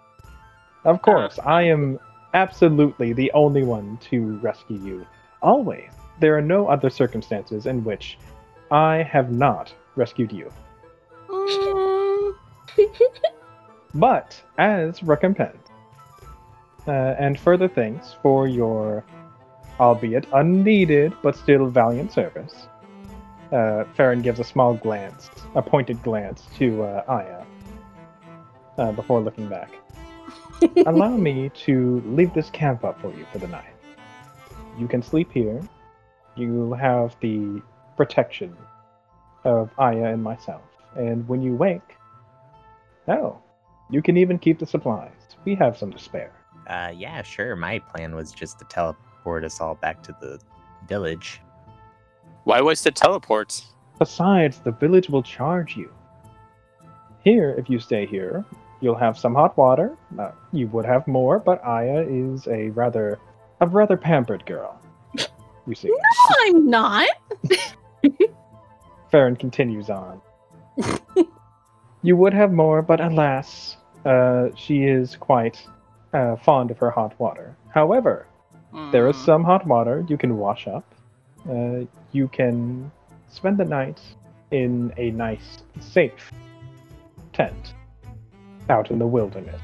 Of 0.83 1.01
course, 1.01 1.39
I 1.45 1.63
am 1.63 1.99
absolutely 2.33 3.13
the 3.13 3.31
only 3.33 3.63
one 3.63 3.97
to 4.09 4.37
rescue 4.39 4.77
you. 4.77 5.05
Always. 5.41 5.89
There 6.19 6.37
are 6.37 6.41
no 6.41 6.67
other 6.67 6.89
circumstances 6.89 7.65
in 7.65 7.83
which 7.83 8.17
I 8.71 9.03
have 9.03 9.31
not 9.31 9.73
rescued 9.95 10.31
you. 10.31 10.51
But 13.93 14.41
as 14.57 15.03
recompense, 15.03 15.67
uh, 16.87 17.15
and 17.19 17.39
further 17.39 17.67
thanks 17.67 18.15
for 18.21 18.47
your, 18.47 19.03
albeit 19.79 20.25
unneeded 20.33 21.13
but 21.21 21.35
still 21.35 21.65
valiant 21.65 22.11
service, 22.11 22.67
uh, 23.51 23.83
Farron 23.95 24.21
gives 24.21 24.39
a 24.39 24.45
small 24.45 24.75
glance, 24.75 25.29
a 25.55 25.61
pointed 25.61 26.01
glance 26.03 26.47
to 26.57 26.83
uh, 26.83 27.03
Aya, 27.07 27.43
uh, 28.77 28.91
before 28.93 29.19
looking 29.19 29.49
back. 29.49 29.71
Allow 30.85 31.17
me 31.17 31.49
to 31.65 32.01
leave 32.05 32.33
this 32.33 32.49
camp 32.49 32.85
up 32.85 33.01
for 33.01 33.13
you 33.13 33.25
for 33.31 33.39
the 33.39 33.47
night. 33.47 33.73
You 34.77 34.87
can 34.87 35.01
sleep 35.01 35.31
here. 35.33 35.61
You'll 36.37 36.75
have 36.75 37.17
the 37.19 37.61
protection 37.97 38.55
of 39.43 39.69
Aya 39.77 40.05
and 40.13 40.23
myself. 40.23 40.61
And 40.95 41.27
when 41.27 41.41
you 41.41 41.55
wake, 41.55 41.81
Oh, 43.07 43.39
you 43.89 44.01
can 44.01 44.15
even 44.17 44.37
keep 44.37 44.59
the 44.59 44.65
supplies. 44.65 45.11
We 45.43 45.55
have 45.55 45.77
some 45.77 45.91
to 45.91 45.99
spare. 45.99 46.31
Uh, 46.67 46.91
yeah, 46.95 47.21
sure. 47.23 47.55
My 47.55 47.79
plan 47.79 48.15
was 48.15 48.31
just 48.31 48.59
to 48.59 48.65
teleport 48.65 49.43
us 49.43 49.59
all 49.59 49.75
back 49.75 50.03
to 50.03 50.15
the 50.21 50.39
village. 50.87 51.41
Why 52.43 52.61
waste 52.61 52.83
the 52.83 52.91
teleports? 52.91 53.67
Besides, 53.99 54.59
the 54.59 54.71
village 54.71 55.09
will 55.09 55.23
charge 55.23 55.75
you. 55.75 55.91
Here, 57.23 57.55
if 57.57 57.69
you 57.69 57.79
stay 57.79 58.05
here, 58.05 58.45
you'll 58.79 58.95
have 58.95 59.17
some 59.17 59.35
hot 59.35 59.57
water. 59.57 59.97
Uh, 60.17 60.31
you 60.51 60.67
would 60.67 60.85
have 60.85 61.07
more, 61.07 61.39
but 61.39 61.63
Aya 61.63 62.05
is 62.07 62.47
a 62.47 62.69
rather, 62.69 63.19
a 63.59 63.67
rather 63.67 63.97
pampered 63.97 64.45
girl. 64.45 64.79
You 65.67 65.75
see. 65.75 65.89
No, 65.89 65.95
I'm 66.41 66.69
not. 66.69 67.09
Farron 69.11 69.35
continues 69.35 69.89
on. 69.89 70.21
you 72.01 72.15
would 72.15 72.33
have 72.33 72.51
more, 72.51 72.81
but 72.81 72.99
alas, 73.01 73.77
uh, 74.05 74.49
she 74.55 74.83
is 74.83 75.15
quite 75.15 75.61
uh, 76.13 76.35
fond 76.37 76.71
of 76.71 76.77
her 76.77 76.89
hot 76.89 77.17
water. 77.19 77.55
However, 77.69 78.27
there 78.91 79.09
is 79.09 79.15
Mm. 79.17 79.25
some 79.25 79.43
hot 79.43 79.67
water 79.67 80.05
you 80.07 80.17
can 80.17 80.37
wash 80.37 80.65
up. 80.67 80.85
Uh, 81.49 81.81
you 82.13 82.27
can 82.29 82.89
spend 83.29 83.57
the 83.57 83.65
night 83.65 83.99
in 84.51 84.93
a 84.97 85.11
nice, 85.11 85.63
safe 85.79 86.31
tent 87.33 87.73
out 88.69 88.91
in 88.91 88.99
the 88.99 89.07
wilderness, 89.07 89.61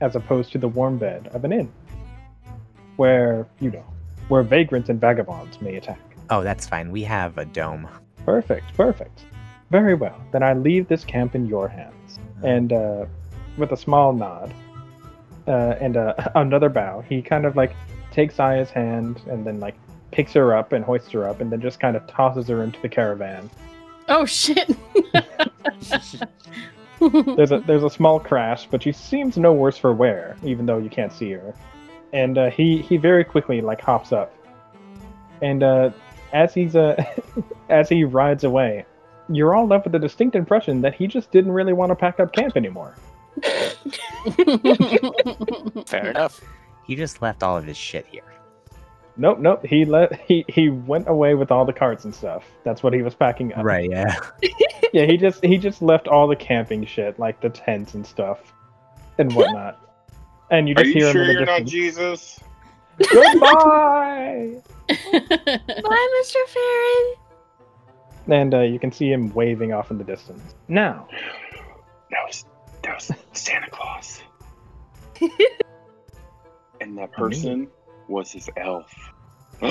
as 0.00 0.16
opposed 0.16 0.52
to 0.52 0.58
the 0.58 0.68
warm 0.68 0.96
bed 0.98 1.28
of 1.34 1.44
an 1.44 1.52
inn, 1.52 1.70
where, 2.96 3.46
you 3.60 3.70
know, 3.70 3.84
where 4.28 4.42
vagrants 4.42 4.88
and 4.88 5.00
vagabonds 5.00 5.60
may 5.60 5.76
attack. 5.76 6.00
Oh, 6.30 6.42
that's 6.42 6.66
fine. 6.66 6.90
We 6.90 7.02
have 7.04 7.36
a 7.38 7.44
dome. 7.44 7.88
Perfect, 8.26 8.76
perfect. 8.76 9.24
Very 9.70 9.94
well. 9.94 10.20
Then 10.32 10.42
I 10.42 10.52
leave 10.52 10.88
this 10.88 11.04
camp 11.04 11.36
in 11.36 11.46
your 11.46 11.68
hands. 11.68 12.18
And 12.42 12.72
uh, 12.72 13.06
with 13.56 13.70
a 13.70 13.76
small 13.76 14.12
nod 14.12 14.52
uh, 15.46 15.76
and 15.80 15.96
uh, 15.96 16.14
another 16.34 16.68
bow, 16.68 17.04
he 17.08 17.22
kind 17.22 17.46
of 17.46 17.54
like 17.56 17.72
takes 18.10 18.40
Aya's 18.40 18.70
hand 18.70 19.22
and 19.28 19.46
then 19.46 19.60
like 19.60 19.76
picks 20.10 20.32
her 20.32 20.56
up 20.56 20.72
and 20.72 20.84
hoists 20.84 21.10
her 21.12 21.28
up 21.28 21.40
and 21.40 21.52
then 21.52 21.60
just 21.60 21.78
kind 21.78 21.96
of 21.96 22.04
tosses 22.08 22.48
her 22.48 22.64
into 22.64 22.80
the 22.82 22.88
caravan. 22.88 23.48
Oh 24.08 24.26
shit. 24.26 24.70
There's 26.98 27.52
a 27.52 27.58
there's 27.60 27.84
a 27.84 27.90
small 27.90 28.18
crash, 28.18 28.66
but 28.70 28.82
she 28.82 28.90
seems 28.90 29.36
no 29.36 29.52
worse 29.52 29.76
for 29.76 29.92
wear, 29.92 30.34
even 30.42 30.64
though 30.64 30.78
you 30.78 30.88
can't 30.88 31.12
see 31.12 31.30
her. 31.32 31.54
And 32.14 32.38
uh, 32.38 32.50
he 32.50 32.80
he 32.80 32.96
very 32.96 33.22
quickly 33.22 33.60
like 33.60 33.82
hops 33.82 34.12
up, 34.12 34.32
and 35.42 35.62
uh, 35.62 35.90
as 36.32 36.54
he's 36.54 36.76
uh, 36.76 37.02
as 37.68 37.88
he 37.88 38.04
rides 38.04 38.44
away, 38.44 38.84
you're 39.28 39.54
all 39.54 39.66
left 39.66 39.84
with 39.84 39.94
a 39.94 39.98
distinct 39.98 40.36
impression 40.36 40.80
that 40.82 40.94
he 40.94 41.06
just 41.06 41.30
didn't 41.30 41.52
really 41.52 41.72
want 41.72 41.90
to 41.90 41.96
pack 41.96 42.20
up 42.20 42.32
camp 42.32 42.56
anymore. 42.56 42.94
Fair 45.86 46.10
enough. 46.10 46.40
He 46.86 46.94
just 46.94 47.20
left 47.20 47.42
all 47.42 47.56
of 47.56 47.64
his 47.64 47.76
shit 47.76 48.06
here. 48.06 48.22
Nope, 49.18 49.38
nope. 49.38 49.64
He 49.64 49.84
let 49.84 50.20
he 50.20 50.44
he 50.48 50.68
went 50.68 51.08
away 51.08 51.34
with 51.34 51.50
all 51.50 51.64
the 51.64 51.72
carts 51.72 52.04
and 52.04 52.14
stuff. 52.14 52.44
That's 52.64 52.82
what 52.82 52.92
he 52.92 53.02
was 53.02 53.14
packing 53.14 53.52
up. 53.54 53.64
Right, 53.64 53.90
yeah. 53.90 54.14
Yeah, 54.92 55.04
he 55.04 55.16
just 55.18 55.44
he 55.44 55.58
just 55.58 55.82
left 55.82 56.08
all 56.08 56.26
the 56.26 56.36
camping 56.36 56.86
shit, 56.86 57.18
like 57.18 57.40
the 57.42 57.50
tents 57.50 57.92
and 57.92 58.06
stuff, 58.06 58.54
and 59.18 59.30
whatnot. 59.34 59.78
And 60.50 60.68
you 60.68 60.74
Are 60.74 60.84
just 60.84 60.94
you 60.94 60.94
hear 60.94 61.06
him 61.08 61.12
sure 61.12 61.22
in 61.22 61.26
the 61.28 61.32
you're 61.34 61.44
not. 61.44 61.64
Jesus? 61.64 62.40
Goodbye. 63.10 64.62
Bye, 64.88 66.20
Mr. 66.22 66.36
Farron. 66.48 67.14
and 68.28 68.54
uh, 68.54 68.60
you 68.60 68.78
can 68.78 68.92
see 68.92 69.10
him 69.10 69.32
waving 69.34 69.72
off 69.72 69.90
in 69.90 69.98
the 69.98 70.04
distance. 70.04 70.54
Now, 70.68 71.08
That 72.10 72.20
was 72.26 72.44
that 72.82 72.94
was 72.94 73.10
Santa 73.32 73.70
Claus. 73.70 74.22
and 76.80 76.96
that 76.98 77.10
person 77.12 77.68
was 78.08 78.30
his 78.32 78.48
elf. 78.56 78.92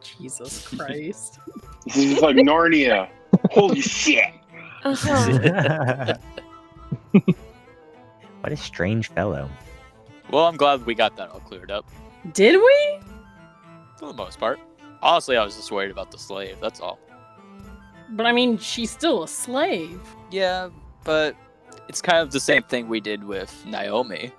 Jesus 0.00 0.66
Christ. 0.68 1.38
This 1.84 1.96
is 1.96 2.20
like 2.20 2.36
Narnia. 2.36 3.08
Holy 3.50 3.80
shit! 3.80 4.24
Uh-huh. 4.84 6.14
what 8.40 8.52
a 8.52 8.56
strange 8.56 9.08
fellow. 9.08 9.50
Well, 10.30 10.46
I'm 10.46 10.56
glad 10.56 10.86
we 10.86 10.94
got 10.94 11.16
that 11.16 11.28
all 11.30 11.40
cleared 11.40 11.70
up 11.70 11.84
Did 12.32 12.56
we? 12.56 13.00
For 14.02 14.08
the 14.08 14.14
most 14.14 14.40
part. 14.40 14.58
Honestly, 15.00 15.36
I 15.36 15.44
was 15.44 15.54
just 15.54 15.70
worried 15.70 15.92
about 15.92 16.10
the 16.10 16.18
slave. 16.18 16.56
That's 16.60 16.80
all. 16.80 16.98
But 18.10 18.26
I 18.26 18.32
mean, 18.32 18.58
she's 18.58 18.90
still 18.90 19.22
a 19.22 19.28
slave. 19.28 20.00
Yeah, 20.32 20.70
but 21.04 21.36
it's 21.88 22.02
kind 22.02 22.18
of 22.18 22.32
the 22.32 22.40
same 22.40 22.64
thing 22.64 22.88
we 22.88 22.98
did 22.98 23.22
with 23.22 23.64
Naomi, 23.64 24.32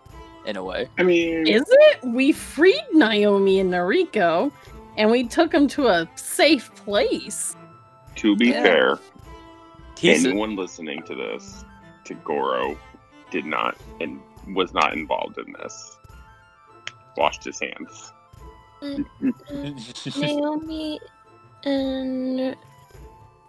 in 0.45 0.57
a 0.57 0.63
way. 0.65 0.89
I 0.97 1.03
mean, 1.03 1.47
Is 1.47 1.63
it? 1.65 2.03
We 2.03 2.33
freed 2.33 2.83
Naomi 2.91 3.61
and 3.61 3.71
Nariko, 3.71 4.51
and 4.97 5.09
we 5.09 5.23
took 5.25 5.51
them 5.51 5.69
to 5.69 5.87
a 5.87 6.09
safe 6.15 6.75
place. 6.75 7.55
to 8.15 8.35
be 8.35 8.49
Yeah. 8.49 8.63
fair, 8.63 8.99
He's 9.97 10.25
anyone 10.25 10.57
listening 10.57 11.03
to 11.03 11.15
this, 11.15 11.63
Toguro, 12.03 12.77
did 13.31 13.45
not 13.45 13.77
and 14.01 14.19
was 14.49 14.73
not 14.73 14.91
involved 14.93 15.37
in 15.39 15.53
this. 15.53 15.97
Washed 17.15 17.45
his 17.45 17.59
hands. 17.61 18.11
Naomi 20.17 20.99
and 21.63 22.55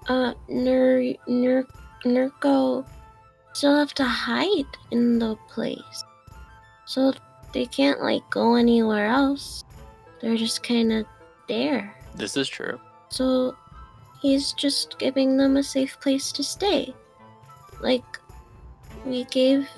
uh 0.08 0.34
Nur 0.48 1.02
Nur 1.26 1.64
Nurko 2.04 2.86
still 3.52 3.76
have 3.76 3.94
to 3.94 4.04
hide 4.04 4.66
in 4.90 5.18
the 5.18 5.36
place. 5.48 6.04
So 6.86 7.12
they 7.52 7.66
can't 7.66 8.02
like 8.02 8.28
go 8.30 8.54
anywhere 8.54 9.06
else. 9.06 9.64
They're 10.20 10.36
just 10.36 10.62
kinda 10.62 11.04
there. 11.48 11.94
this 12.14 12.36
is 12.36 12.48
true. 12.48 12.80
So 13.08 13.56
he's 14.20 14.52
just 14.52 14.98
giving 14.98 15.36
them 15.36 15.56
a 15.56 15.62
safe 15.62 15.98
place 16.00 16.32
to 16.32 16.42
stay. 16.42 16.94
Like 17.80 18.04
we 19.04 19.24
gave 19.24 19.68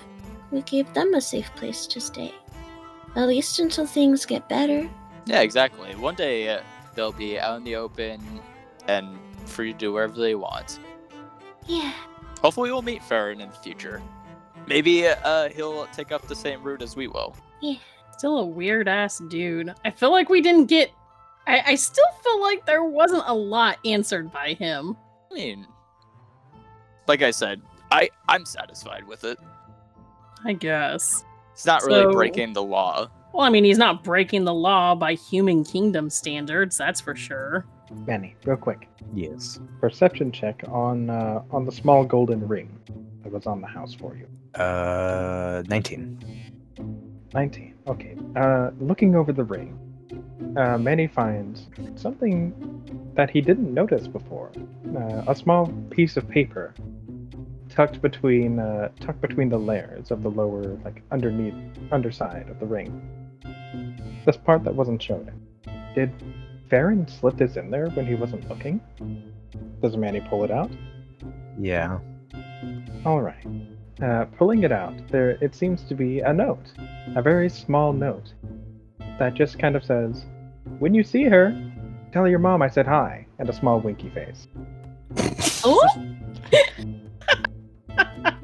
we 0.50 0.62
gave 0.62 0.92
them 0.94 1.14
a 1.14 1.20
safe 1.20 1.50
place 1.56 1.86
to 1.88 2.00
stay. 2.00 2.34
At 3.16 3.28
least 3.28 3.58
until 3.58 3.86
things 3.86 4.26
get 4.26 4.48
better. 4.48 4.88
Yeah, 5.26 5.40
exactly. 5.40 5.94
One 5.96 6.14
day 6.14 6.48
uh, 6.48 6.60
they'll 6.94 7.12
be 7.12 7.38
out 7.38 7.56
in 7.58 7.64
the 7.64 7.76
open 7.76 8.20
and 8.88 9.18
free 9.44 9.72
to 9.72 9.78
do 9.78 9.92
whatever 9.92 10.20
they 10.20 10.34
want. 10.34 10.78
Yeah. 11.66 11.92
Hopefully, 12.42 12.70
we'll 12.70 12.82
meet 12.82 13.02
Farron 13.02 13.40
in 13.40 13.48
the 13.50 13.56
future. 13.56 14.00
Maybe 14.68 15.06
uh, 15.06 15.48
he'll 15.50 15.86
take 15.86 16.12
up 16.12 16.26
the 16.28 16.36
same 16.36 16.62
route 16.62 16.82
as 16.82 16.96
we 16.96 17.08
will. 17.08 17.34
Yeah. 17.60 17.78
Still 18.16 18.38
a 18.38 18.44
weird 18.46 18.88
ass 18.88 19.20
dude. 19.28 19.74
I 19.84 19.90
feel 19.90 20.10
like 20.10 20.28
we 20.28 20.40
didn't 20.40 20.66
get. 20.66 20.90
I, 21.46 21.62
I 21.66 21.74
still 21.74 22.06
feel 22.24 22.40
like 22.40 22.64
there 22.66 22.82
wasn't 22.84 23.24
a 23.26 23.34
lot 23.34 23.78
answered 23.84 24.32
by 24.32 24.54
him. 24.54 24.96
I 25.30 25.34
mean, 25.34 25.66
like 27.06 27.22
I 27.22 27.30
said, 27.30 27.60
I 27.90 28.10
I'm 28.28 28.44
satisfied 28.46 29.06
with 29.06 29.24
it. 29.24 29.38
I 30.44 30.52
guess. 30.54 31.24
It's 31.52 31.66
not 31.66 31.82
really 31.84 32.02
So- 32.04 32.12
breaking 32.12 32.52
the 32.52 32.62
law. 32.62 33.08
Well, 33.36 33.44
I 33.44 33.50
mean, 33.50 33.64
he's 33.64 33.76
not 33.76 34.02
breaking 34.02 34.44
the 34.44 34.54
law 34.54 34.94
by 34.94 35.12
human 35.12 35.62
kingdom 35.62 36.08
standards, 36.08 36.78
that's 36.78 37.02
for 37.02 37.14
sure. 37.14 37.66
Manny, 38.06 38.34
real 38.46 38.56
quick, 38.56 38.88
Yes. 39.12 39.60
perception 39.78 40.32
check 40.32 40.62
on 40.68 41.10
uh, 41.10 41.42
on 41.50 41.66
the 41.66 41.70
small 41.70 42.02
golden 42.02 42.48
ring 42.48 42.80
that 43.22 43.30
was 43.30 43.46
on 43.46 43.60
the 43.60 43.66
house 43.66 43.92
for 43.92 44.16
you. 44.16 44.26
Uh, 44.58 45.62
19. 45.68 46.18
19. 47.34 47.74
Okay. 47.86 48.16
Uh, 48.36 48.70
looking 48.80 49.14
over 49.14 49.34
the 49.34 49.44
ring, 49.44 49.78
uh, 50.56 50.78
Manny 50.78 51.06
finds 51.06 51.66
something 51.94 52.54
that 53.16 53.28
he 53.28 53.42
didn't 53.42 53.72
notice 53.74 54.08
before. 54.08 54.50
Uh, 54.96 55.24
a 55.28 55.34
small 55.34 55.66
piece 55.90 56.16
of 56.16 56.26
paper 56.26 56.72
tucked 57.68 58.00
between 58.00 58.58
uh, 58.58 58.88
tucked 58.98 59.20
between 59.20 59.50
the 59.50 59.58
layers 59.58 60.10
of 60.10 60.22
the 60.22 60.30
lower, 60.30 60.78
like 60.86 61.02
underneath, 61.10 61.54
underside 61.92 62.48
of 62.48 62.58
the 62.60 62.66
ring. 62.66 62.90
This 64.24 64.36
part 64.36 64.64
that 64.64 64.74
wasn't 64.74 65.02
shown. 65.02 65.30
Did 65.94 66.12
Farron 66.68 67.06
slip 67.06 67.36
this 67.36 67.56
in 67.56 67.70
there 67.70 67.88
when 67.90 68.06
he 68.06 68.14
wasn't 68.14 68.48
looking? 68.48 68.80
Does 69.80 69.96
Manny 69.96 70.20
pull 70.28 70.44
it 70.44 70.50
out? 70.50 70.70
Yeah. 71.58 71.98
All 73.04 73.22
right. 73.22 73.46
Uh, 74.02 74.24
pulling 74.36 74.64
it 74.64 74.72
out, 74.72 74.94
there 75.08 75.38
it 75.40 75.54
seems 75.54 75.82
to 75.84 75.94
be 75.94 76.20
a 76.20 76.32
note, 76.32 76.72
a 77.14 77.22
very 77.22 77.48
small 77.48 77.92
note 77.92 78.34
that 79.18 79.32
just 79.32 79.58
kind 79.58 79.74
of 79.74 79.82
says, 79.82 80.26
"When 80.80 80.92
you 80.92 81.02
see 81.02 81.24
her, 81.24 81.54
tell 82.12 82.28
your 82.28 82.38
mom 82.38 82.60
I 82.60 82.68
said 82.68 82.86
hi," 82.86 83.26
and 83.38 83.48
a 83.48 83.54
small 83.54 83.80
winky 83.80 84.10
face. 84.10 84.48
Oh? 85.64 85.80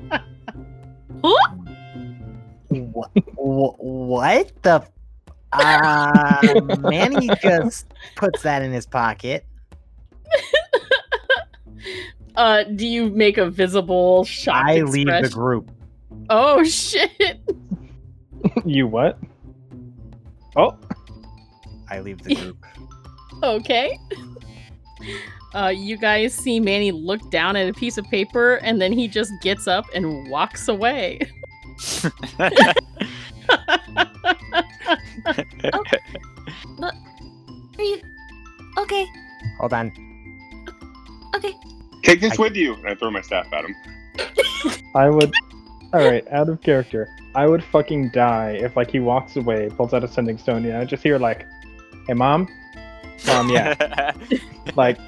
What? 3.36 3.74
what 3.78 4.62
the? 4.62 4.86
Uh, 5.52 6.60
Manny 6.78 7.28
just 7.42 7.86
puts 8.16 8.42
that 8.42 8.62
in 8.62 8.72
his 8.72 8.86
pocket. 8.86 9.44
Uh, 12.36 12.64
do 12.64 12.86
you 12.86 13.10
make 13.10 13.36
a 13.36 13.50
visible 13.50 14.24
shock 14.24 14.64
I 14.64 14.80
leave 14.82 15.06
the 15.06 15.28
group. 15.28 15.70
Oh 16.30 16.64
shit! 16.64 17.40
you 18.64 18.86
what? 18.86 19.18
Oh, 20.56 20.76
I 21.90 22.00
leave 22.00 22.22
the 22.22 22.34
group. 22.34 22.64
Okay. 23.42 23.98
Uh, 25.52 25.72
you 25.74 25.96
guys 25.96 26.32
see 26.32 26.60
Manny 26.60 26.92
look 26.92 27.28
down 27.32 27.56
at 27.56 27.68
a 27.68 27.72
piece 27.72 27.98
of 27.98 28.04
paper, 28.04 28.60
and 28.62 28.80
then 28.80 28.92
he 28.92 29.08
just 29.08 29.32
gets 29.42 29.66
up 29.66 29.84
and 29.92 30.30
walks 30.30 30.68
away. 30.68 31.18
Are 37.78 37.80
you 37.84 38.00
okay? 38.78 39.06
Hold 39.58 39.72
on. 39.72 39.92
Okay. 41.34 41.54
Take 42.02 42.20
this 42.20 42.38
I- 42.38 42.42
with 42.42 42.56
you. 42.56 42.74
And 42.74 42.88
I 42.88 42.94
throw 42.94 43.10
my 43.10 43.20
staff 43.20 43.46
at 43.52 43.64
him. 43.64 43.74
I 44.94 45.08
would. 45.08 45.32
All 45.94 46.00
right, 46.00 46.26
out 46.32 46.48
of 46.48 46.60
character. 46.62 47.08
I 47.34 47.46
would 47.46 47.62
fucking 47.64 48.10
die 48.10 48.58
if 48.60 48.76
like 48.76 48.90
he 48.90 49.00
walks 49.00 49.36
away, 49.36 49.68
pulls 49.70 49.94
out 49.94 50.04
a 50.04 50.08
sending 50.08 50.38
stone, 50.38 50.64
and 50.64 50.76
I 50.76 50.84
just 50.84 51.02
hear 51.02 51.18
like, 51.18 51.46
"Hey, 52.06 52.14
mom, 52.14 52.48
mom, 53.26 53.48
yeah." 53.50 54.12
like, 54.76 54.98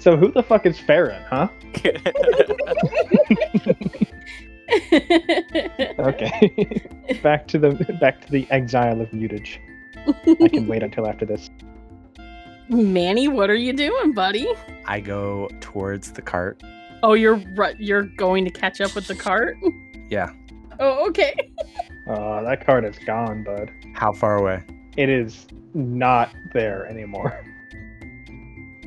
so 0.00 0.16
who 0.16 0.32
the 0.32 0.42
fuck 0.42 0.66
is 0.66 0.78
Farron, 0.78 1.22
huh? 1.28 1.48
Okay. 5.98 6.80
back 7.22 7.46
to 7.48 7.58
the 7.58 7.70
back 8.00 8.24
to 8.26 8.30
the 8.30 8.46
exile 8.50 9.00
of 9.00 9.08
mutage. 9.10 9.58
I 10.06 10.48
can 10.48 10.66
wait 10.66 10.82
until 10.82 11.06
after 11.06 11.26
this. 11.26 11.50
Manny, 12.68 13.28
what 13.28 13.50
are 13.50 13.56
you 13.56 13.72
doing, 13.72 14.12
buddy? 14.12 14.48
I 14.86 15.00
go 15.00 15.48
towards 15.60 16.12
the 16.12 16.22
cart. 16.22 16.62
Oh, 17.02 17.14
you're 17.14 17.42
ru- 17.56 17.74
you're 17.78 18.04
going 18.04 18.44
to 18.44 18.50
catch 18.50 18.80
up 18.80 18.94
with 18.94 19.06
the 19.06 19.14
cart. 19.14 19.56
Yeah. 20.08 20.30
Oh, 20.78 21.06
okay. 21.08 21.34
Uh, 22.08 22.42
that 22.42 22.64
cart 22.66 22.84
is 22.84 22.98
gone, 22.98 23.44
bud. 23.44 23.70
How 23.94 24.12
far 24.12 24.36
away? 24.36 24.62
It 24.96 25.08
is 25.08 25.46
not 25.74 26.34
there 26.52 26.86
anymore. 26.86 27.44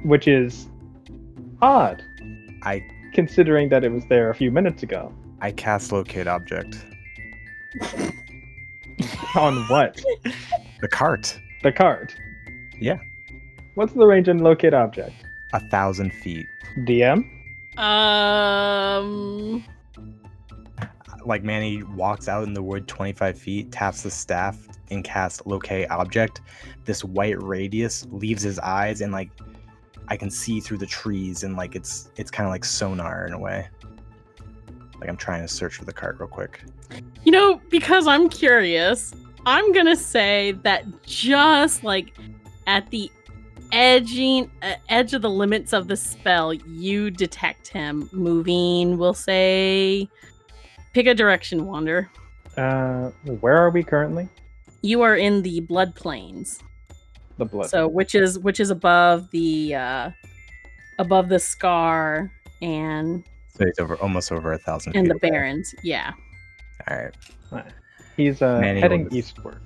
Which 0.03 0.27
is 0.27 0.67
odd, 1.61 2.03
I 2.63 2.85
considering 3.13 3.69
that 3.69 3.83
it 3.83 3.91
was 3.91 4.05
there 4.07 4.29
a 4.29 4.35
few 4.35 4.51
minutes 4.51 4.83
ago. 4.83 5.13
I 5.43 5.51
cast 5.51 5.91
locate 5.91 6.25
object. 6.25 6.85
On 9.35 9.57
what? 9.67 10.01
The 10.79 10.87
cart. 10.87 11.37
The 11.63 11.71
cart. 11.73 12.15
Yeah. 12.79 12.97
What's 13.75 13.91
the 13.91 14.05
range 14.05 14.29
in 14.29 14.37
locate 14.37 14.73
object? 14.73 15.11
A 15.51 15.59
thousand 15.67 16.13
feet. 16.13 16.45
DM? 16.87 17.25
Um. 17.77 19.65
Like 21.25 21.43
Manny 21.43 21.83
walks 21.83 22.29
out 22.29 22.45
in 22.45 22.53
the 22.53 22.63
wood 22.63 22.87
25 22.87 23.37
feet, 23.37 23.69
taps 23.69 24.03
the 24.03 24.11
staff, 24.11 24.65
and 24.91 25.03
casts 25.03 25.41
locate 25.45 25.91
object. 25.91 26.39
This 26.85 27.03
white 27.03 27.43
radius 27.43 28.07
leaves 28.11 28.43
his 28.43 28.59
eyes, 28.59 29.01
and 29.01 29.11
like 29.11 29.29
I 30.07 30.15
can 30.15 30.29
see 30.29 30.61
through 30.61 30.77
the 30.77 30.85
trees, 30.85 31.43
and 31.43 31.57
like 31.57 31.75
it's 31.75 32.11
it's 32.15 32.31
kind 32.31 32.47
of 32.47 32.51
like 32.51 32.63
sonar 32.63 33.27
in 33.27 33.33
a 33.33 33.39
way. 33.39 33.67
Like 35.03 35.09
I'm 35.09 35.17
trying 35.17 35.41
to 35.41 35.49
search 35.49 35.75
for 35.75 35.83
the 35.83 35.91
cart 35.91 36.17
real 36.17 36.29
quick. 36.29 36.61
You 37.25 37.33
know, 37.33 37.59
because 37.69 38.07
I'm 38.07 38.29
curious, 38.29 39.13
I'm 39.45 39.73
gonna 39.73 39.97
say 39.97 40.53
that 40.63 40.85
just 41.03 41.83
like 41.83 42.13
at 42.67 42.89
the 42.89 43.11
edging 43.73 44.49
uh, 44.61 44.75
edge 44.87 45.13
of 45.13 45.21
the 45.21 45.29
limits 45.29 45.73
of 45.73 45.89
the 45.89 45.97
spell, 45.97 46.53
you 46.53 47.11
detect 47.11 47.67
him 47.67 48.09
moving. 48.13 48.97
We'll 48.97 49.13
say, 49.13 50.07
pick 50.93 51.05
a 51.05 51.13
direction, 51.13 51.65
Wander. 51.65 52.09
Uh, 52.55 53.09
where 53.41 53.57
are 53.57 53.71
we 53.71 53.83
currently? 53.83 54.29
You 54.83 55.01
are 55.01 55.17
in 55.17 55.41
the 55.41 55.59
blood 55.59 55.95
plains, 55.95 56.61
The 57.37 57.43
blood. 57.43 57.69
so 57.69 57.89
which 57.89 58.15
is 58.15 58.39
which 58.39 58.61
is 58.61 58.69
above 58.69 59.29
the 59.31 59.75
uh 59.75 60.11
above 60.97 61.27
the 61.27 61.39
scar 61.39 62.31
and 62.61 63.25
So 63.55 63.65
he's 63.65 63.77
over 63.79 63.95
almost 63.97 64.31
over 64.31 64.53
a 64.53 64.57
thousand 64.57 64.95
and 64.95 65.05
feet. 65.07 65.19
the 65.21 65.27
away. 65.27 65.31
barrens. 65.31 65.75
Yeah. 65.83 66.13
All 66.89 66.97
right. 67.51 67.65
He's 68.17 68.41
uh, 68.41 68.59
Manny 68.59 68.79
heading 68.81 69.05
will- 69.05 69.15
eastward. 69.15 69.61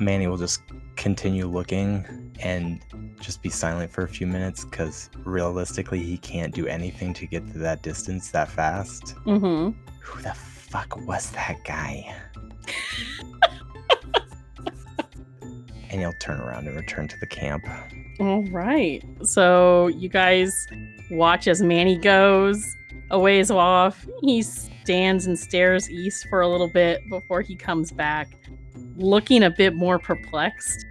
Manny 0.00 0.26
will 0.28 0.36
just 0.36 0.62
continue 0.96 1.46
looking 1.48 2.32
and 2.40 2.80
just 3.20 3.42
be 3.42 3.48
silent 3.48 3.90
for 3.90 4.04
a 4.04 4.08
few 4.08 4.26
minutes 4.26 4.64
because 4.64 5.10
realistically, 5.24 6.00
he 6.02 6.16
can't 6.18 6.54
do 6.54 6.66
anything 6.68 7.12
to 7.14 7.26
get 7.26 7.44
to 7.52 7.58
that 7.58 7.82
distance 7.82 8.30
that 8.30 8.48
fast. 8.48 9.16
Mm-hmm. 9.26 9.70
Who 10.00 10.22
the 10.22 10.34
fuck 10.34 10.96
was 11.06 11.30
that 11.32 11.56
guy? 11.64 12.14
and 15.90 16.00
he'll 16.00 16.12
turn 16.20 16.40
around 16.40 16.68
and 16.68 16.76
return 16.76 17.08
to 17.08 17.16
the 17.18 17.26
camp. 17.26 17.64
All 18.20 18.44
right. 18.44 19.02
So 19.24 19.88
you 19.88 20.08
guys 20.08 20.52
watch 21.10 21.48
as 21.48 21.60
Manny 21.62 21.96
goes 21.96 22.76
a 23.10 23.18
ways 23.18 23.50
off. 23.50 24.06
He 24.22 24.42
stands 24.42 25.26
and 25.26 25.38
stares 25.38 25.90
east 25.90 26.26
for 26.28 26.40
a 26.40 26.48
little 26.48 26.68
bit 26.68 27.00
before 27.10 27.42
he 27.42 27.54
comes 27.56 27.92
back, 27.92 28.28
looking 28.96 29.42
a 29.42 29.50
bit 29.50 29.74
more 29.74 29.98
perplexed 29.98 30.84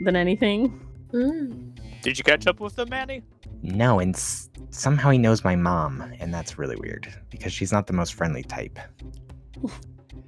than 0.00 0.16
anything. 0.16 0.80
Mm. 1.12 1.76
Did 2.02 2.16
you 2.18 2.24
catch 2.24 2.46
up 2.46 2.60
with 2.60 2.76
them, 2.76 2.88
Manny? 2.88 3.22
No, 3.62 3.98
and 3.98 4.14
s- 4.14 4.48
somehow 4.70 5.10
he 5.10 5.18
knows 5.18 5.44
my 5.44 5.54
mom, 5.54 6.00
and 6.18 6.32
that's 6.32 6.58
really 6.58 6.76
weird 6.76 7.12
because 7.30 7.52
she's 7.52 7.72
not 7.72 7.86
the 7.86 7.92
most 7.92 8.14
friendly 8.14 8.42
type. 8.42 8.78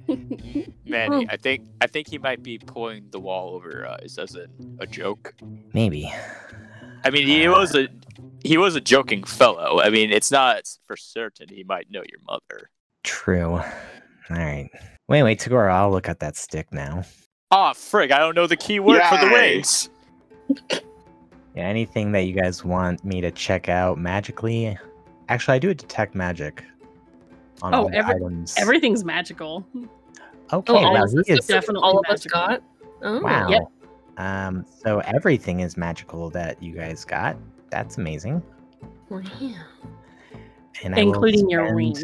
Manny, 0.85 1.25
I 1.29 1.37
think 1.37 1.65
I 1.81 1.87
think 1.87 2.07
he 2.09 2.17
might 2.17 2.43
be 2.43 2.57
pulling 2.59 3.07
the 3.09 3.19
wall 3.19 3.55
over 3.55 3.87
us 3.87 4.17
as 4.17 4.35
a, 4.35 4.47
a 4.79 4.85
joke. 4.85 5.33
Maybe. 5.73 6.13
I 7.05 7.09
mean, 7.09 7.27
he 7.27 7.47
was 7.47 7.75
a 7.75 7.87
he 8.43 8.57
was 8.57 8.75
a 8.75 8.81
joking 8.81 9.23
fellow. 9.23 9.79
I 9.81 9.89
mean, 9.89 10.11
it's 10.11 10.31
not 10.31 10.63
for 10.85 10.95
certain 10.97 11.47
he 11.49 11.63
might 11.63 11.89
know 11.91 12.03
your 12.09 12.19
mother. 12.27 12.69
True. 13.03 13.55
All 13.57 13.63
right. 14.29 14.69
Wait, 15.07 15.23
wait, 15.23 15.39
Toguro, 15.39 15.69
I'll 15.71 15.91
look 15.91 16.07
at 16.07 16.19
that 16.19 16.35
stick 16.37 16.67
now. 16.71 17.03
Ah, 17.51 17.73
frig! 17.73 18.11
I 18.11 18.19
don't 18.19 18.35
know 18.35 18.47
the 18.47 18.55
key 18.55 18.79
word 18.79 19.01
for 19.09 19.17
the 19.17 19.27
Yay. 19.27 19.55
wings. 19.55 19.89
Yeah, 21.55 21.63
anything 21.67 22.11
that 22.13 22.21
you 22.21 22.33
guys 22.33 22.63
want 22.65 23.03
me 23.05 23.21
to 23.21 23.29
check 23.31 23.69
out 23.69 23.97
magically? 23.99 24.75
Actually, 25.29 25.55
I 25.55 25.59
do 25.59 25.69
a 25.69 25.75
detect 25.75 26.15
magic 26.15 26.63
on 27.61 27.73
Oh, 27.75 27.77
all 27.83 27.89
the 27.89 27.95
every- 27.97 28.15
items. 28.15 28.55
Everything's 28.57 29.05
magical. 29.05 29.63
Okay, 30.51 30.73
Oh, 30.73 30.75
all, 30.77 30.93
well, 30.93 31.03
of 31.03 31.11
he 31.11 31.19
us- 31.33 31.39
is. 31.39 31.45
Definitely 31.47 31.81
all 31.83 31.99
of 31.99 32.05
us 32.09 32.25
got. 32.25 32.63
Oh. 33.03 33.19
Wow. 33.21 33.49
Yep. 33.49 33.61
Um, 34.17 34.65
so 34.83 34.99
everything 34.99 35.61
is 35.61 35.75
magical 35.77 36.29
that 36.31 36.61
you 36.61 36.73
guys 36.73 37.03
got. 37.05 37.35
That's 37.69 37.97
amazing. 37.97 38.41
Wow. 39.09 39.21
And 40.83 40.95
I 40.95 41.03
will 41.03 41.13
Including 41.13 41.49
your 41.49 41.65
spend- 41.65 41.75
ring. 41.77 41.95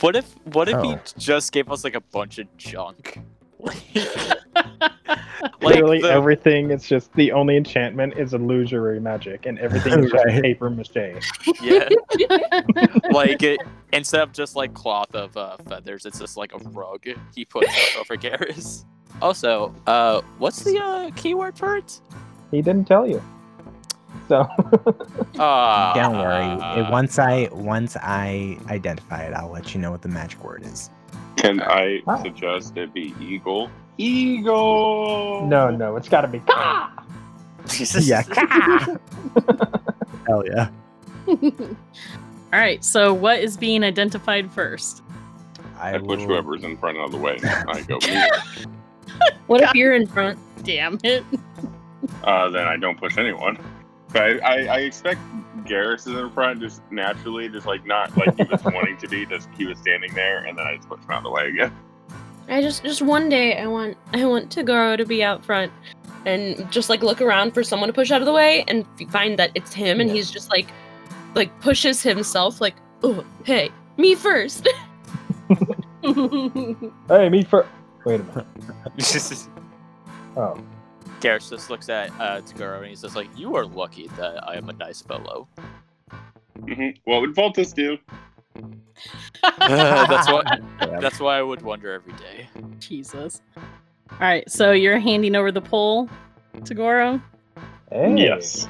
What 0.00 0.16
if 0.16 0.34
what 0.52 0.68
if 0.68 0.80
he 0.82 0.92
Oh. 0.94 1.00
just 1.18 1.52
gave 1.52 1.70
us 1.70 1.84
like 1.84 1.94
a 1.94 2.00
bunch 2.00 2.38
of 2.38 2.54
junk? 2.56 3.20
like 3.58 3.76
Literally 5.62 6.00
the- 6.02 6.10
everything. 6.10 6.70
It's 6.70 6.86
just 6.88 7.12
the 7.14 7.32
only 7.32 7.56
enchantment 7.56 8.14
is 8.18 8.34
illusory 8.34 9.00
magic, 9.00 9.46
and 9.46 9.58
everything 9.58 10.04
is 10.04 10.10
just 10.12 10.24
Right. 10.24 10.42
paper 10.42 10.70
mache. 10.70 10.94
yeah, 11.62 11.88
like 13.10 13.42
it, 13.42 13.60
instead 13.92 14.22
of 14.22 14.32
just 14.32 14.56
like 14.56 14.74
cloth 14.74 15.14
of 15.14 15.36
uh, 15.36 15.56
feathers, 15.68 16.04
it's 16.06 16.18
just 16.18 16.36
like 16.36 16.52
a 16.54 16.58
rug 16.70 17.04
he 17.34 17.44
puts 17.44 17.68
over 17.98 18.16
Garrus. 18.16 18.84
Also, 19.22 19.74
uh, 19.86 20.20
what's 20.38 20.62
the 20.62 20.78
uh, 20.78 21.10
keyword 21.16 21.56
for 21.58 21.76
it? 21.76 22.00
He 22.50 22.62
didn't 22.62 22.86
tell 22.86 23.06
you. 23.08 23.22
So 24.28 24.40
Uh, 25.38 25.94
Don't 25.94 26.18
worry. 26.18 26.80
It- 26.80 26.90
once 26.90 27.18
I 27.18 27.48
once 27.52 27.96
I 28.02 28.58
identify 28.68 29.22
it, 29.22 29.34
I'll 29.34 29.50
let 29.50 29.74
you 29.74 29.80
know 29.80 29.90
what 29.90 30.02
the 30.02 30.08
magic 30.08 30.42
word 30.42 30.62
is. 30.64 30.90
Can 31.36 31.60
I 31.62 32.02
Ah. 32.06 32.22
suggest 32.22 32.76
it 32.76 32.92
be 32.94 33.14
eagle? 33.20 33.70
Eagle. 33.98 35.46
no, 35.46 35.70
no, 35.70 35.96
it's 35.96 36.08
got 36.08 36.22
to 36.22 36.28
be. 36.28 36.40
Ka! 36.40 36.92
yeah. 38.00 38.22
Hell 40.26 40.44
yeah. 40.46 40.68
All 41.28 42.60
right. 42.60 42.82
So 42.84 43.12
what 43.14 43.38
is 43.40 43.56
being 43.56 43.82
identified 43.84 44.50
first? 44.52 45.02
I, 45.78 45.94
I 45.94 45.98
push 45.98 46.20
will- 46.20 46.26
whoever's 46.26 46.64
in 46.64 46.76
front 46.78 46.98
of 46.98 47.10
the 47.12 47.18
way. 47.18 47.38
I 47.42 47.82
go 47.82 47.98
me. 49.20 49.26
What 49.46 49.60
if 49.62 49.74
you're 49.74 49.94
in 49.94 50.06
front? 50.06 50.38
Damn 50.64 50.98
it. 51.04 51.22
Uh, 52.24 52.50
then 52.50 52.66
I 52.66 52.76
don't 52.76 52.98
push 52.98 53.16
anyone. 53.16 53.56
But 54.12 54.22
I, 54.22 54.38
I, 54.40 54.54
I 54.64 54.78
expect 54.80 55.20
Garrus 55.64 56.00
is 56.08 56.18
in 56.18 56.30
front, 56.30 56.60
just 56.60 56.82
naturally, 56.90 57.48
just 57.48 57.66
like 57.66 57.86
not 57.86 58.16
like 58.16 58.36
he 58.36 58.42
was 58.44 58.62
wanting 58.64 58.96
to 58.98 59.08
be. 59.08 59.24
Just 59.26 59.48
he 59.56 59.66
was 59.66 59.78
standing 59.78 60.12
there, 60.14 60.44
and 60.44 60.58
then 60.58 60.66
I 60.66 60.76
just 60.76 60.88
push 60.88 61.00
him 61.00 61.10
out 61.10 61.18
of 61.18 61.24
the 61.24 61.30
way 61.30 61.48
again. 61.48 61.72
I 62.48 62.60
just 62.60 62.82
just 62.84 63.02
one 63.02 63.28
day 63.28 63.56
I 63.58 63.66
want 63.66 63.96
I 64.12 64.24
want 64.26 64.50
Toguro 64.54 64.96
to 64.96 65.04
be 65.04 65.22
out 65.22 65.44
front 65.44 65.72
and 66.24 66.70
just 66.72 66.88
like 66.88 67.02
look 67.02 67.20
around 67.20 67.52
for 67.54 67.62
someone 67.62 67.88
to 67.88 67.92
push 67.92 68.10
out 68.10 68.20
of 68.20 68.26
the 68.26 68.32
way 68.32 68.64
and 68.68 68.84
find 69.10 69.38
that 69.38 69.50
it's 69.54 69.72
him 69.72 70.00
and 70.00 70.08
Yeah. 70.10 70.16
he's 70.16 70.30
just 70.30 70.50
like 70.50 70.66
like 71.36 71.56
pushes 71.60 72.02
himself 72.02 72.60
like, 72.60 72.74
oh, 73.04 73.24
hey, 73.44 73.70
me 73.96 74.14
first. 74.16 74.68
Hey, 77.08 77.28
me 77.28 77.42
for. 77.44 77.66
Wait 78.06 78.20
a 78.20 78.24
minute. 78.24 78.46
Oh, 80.38 80.54
Garrus 81.20 81.48
just 81.48 81.70
looks 81.70 81.88
at 81.88 82.10
uh, 82.20 82.42
Toguro 82.42 82.80
and 82.80 82.88
he's 82.88 83.00
just 83.00 83.16
like, 83.16 83.26
"You 83.34 83.56
are 83.56 83.64
lucky 83.64 84.08
that 84.18 84.46
I 84.46 84.56
am 84.56 84.68
a 84.68 84.74
nice 84.74 85.00
fellow." 85.00 85.48
hmm 86.60 86.88
What 87.04 87.22
would 87.22 87.34
Voltus 87.34 87.74
do? 87.74 87.96
that's 89.58 90.30
why. 90.30 90.42
Yeah. 90.82 91.00
That's 91.00 91.18
why 91.18 91.38
I 91.38 91.42
would 91.42 91.62
wonder 91.62 91.90
every 91.90 92.12
day. 92.12 92.48
Jesus. 92.78 93.40
All 94.10 94.18
right, 94.20 94.48
so 94.50 94.72
you're 94.72 94.98
handing 94.98 95.34
over 95.34 95.50
the 95.50 95.62
pole 95.62 96.06
to 96.66 96.74
Goro. 96.74 97.18
hey. 97.90 98.14
Yes. 98.16 98.68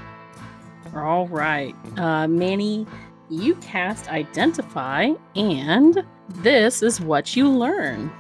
All 0.94 1.26
right, 1.26 1.74
uh, 1.96 2.28
Manny, 2.28 2.86
you 3.28 3.56
cast 3.56 4.08
Identify, 4.08 5.10
and 5.34 6.04
this 6.28 6.80
is 6.80 7.00
what 7.00 7.34
you 7.34 7.50
learn. 7.50 8.10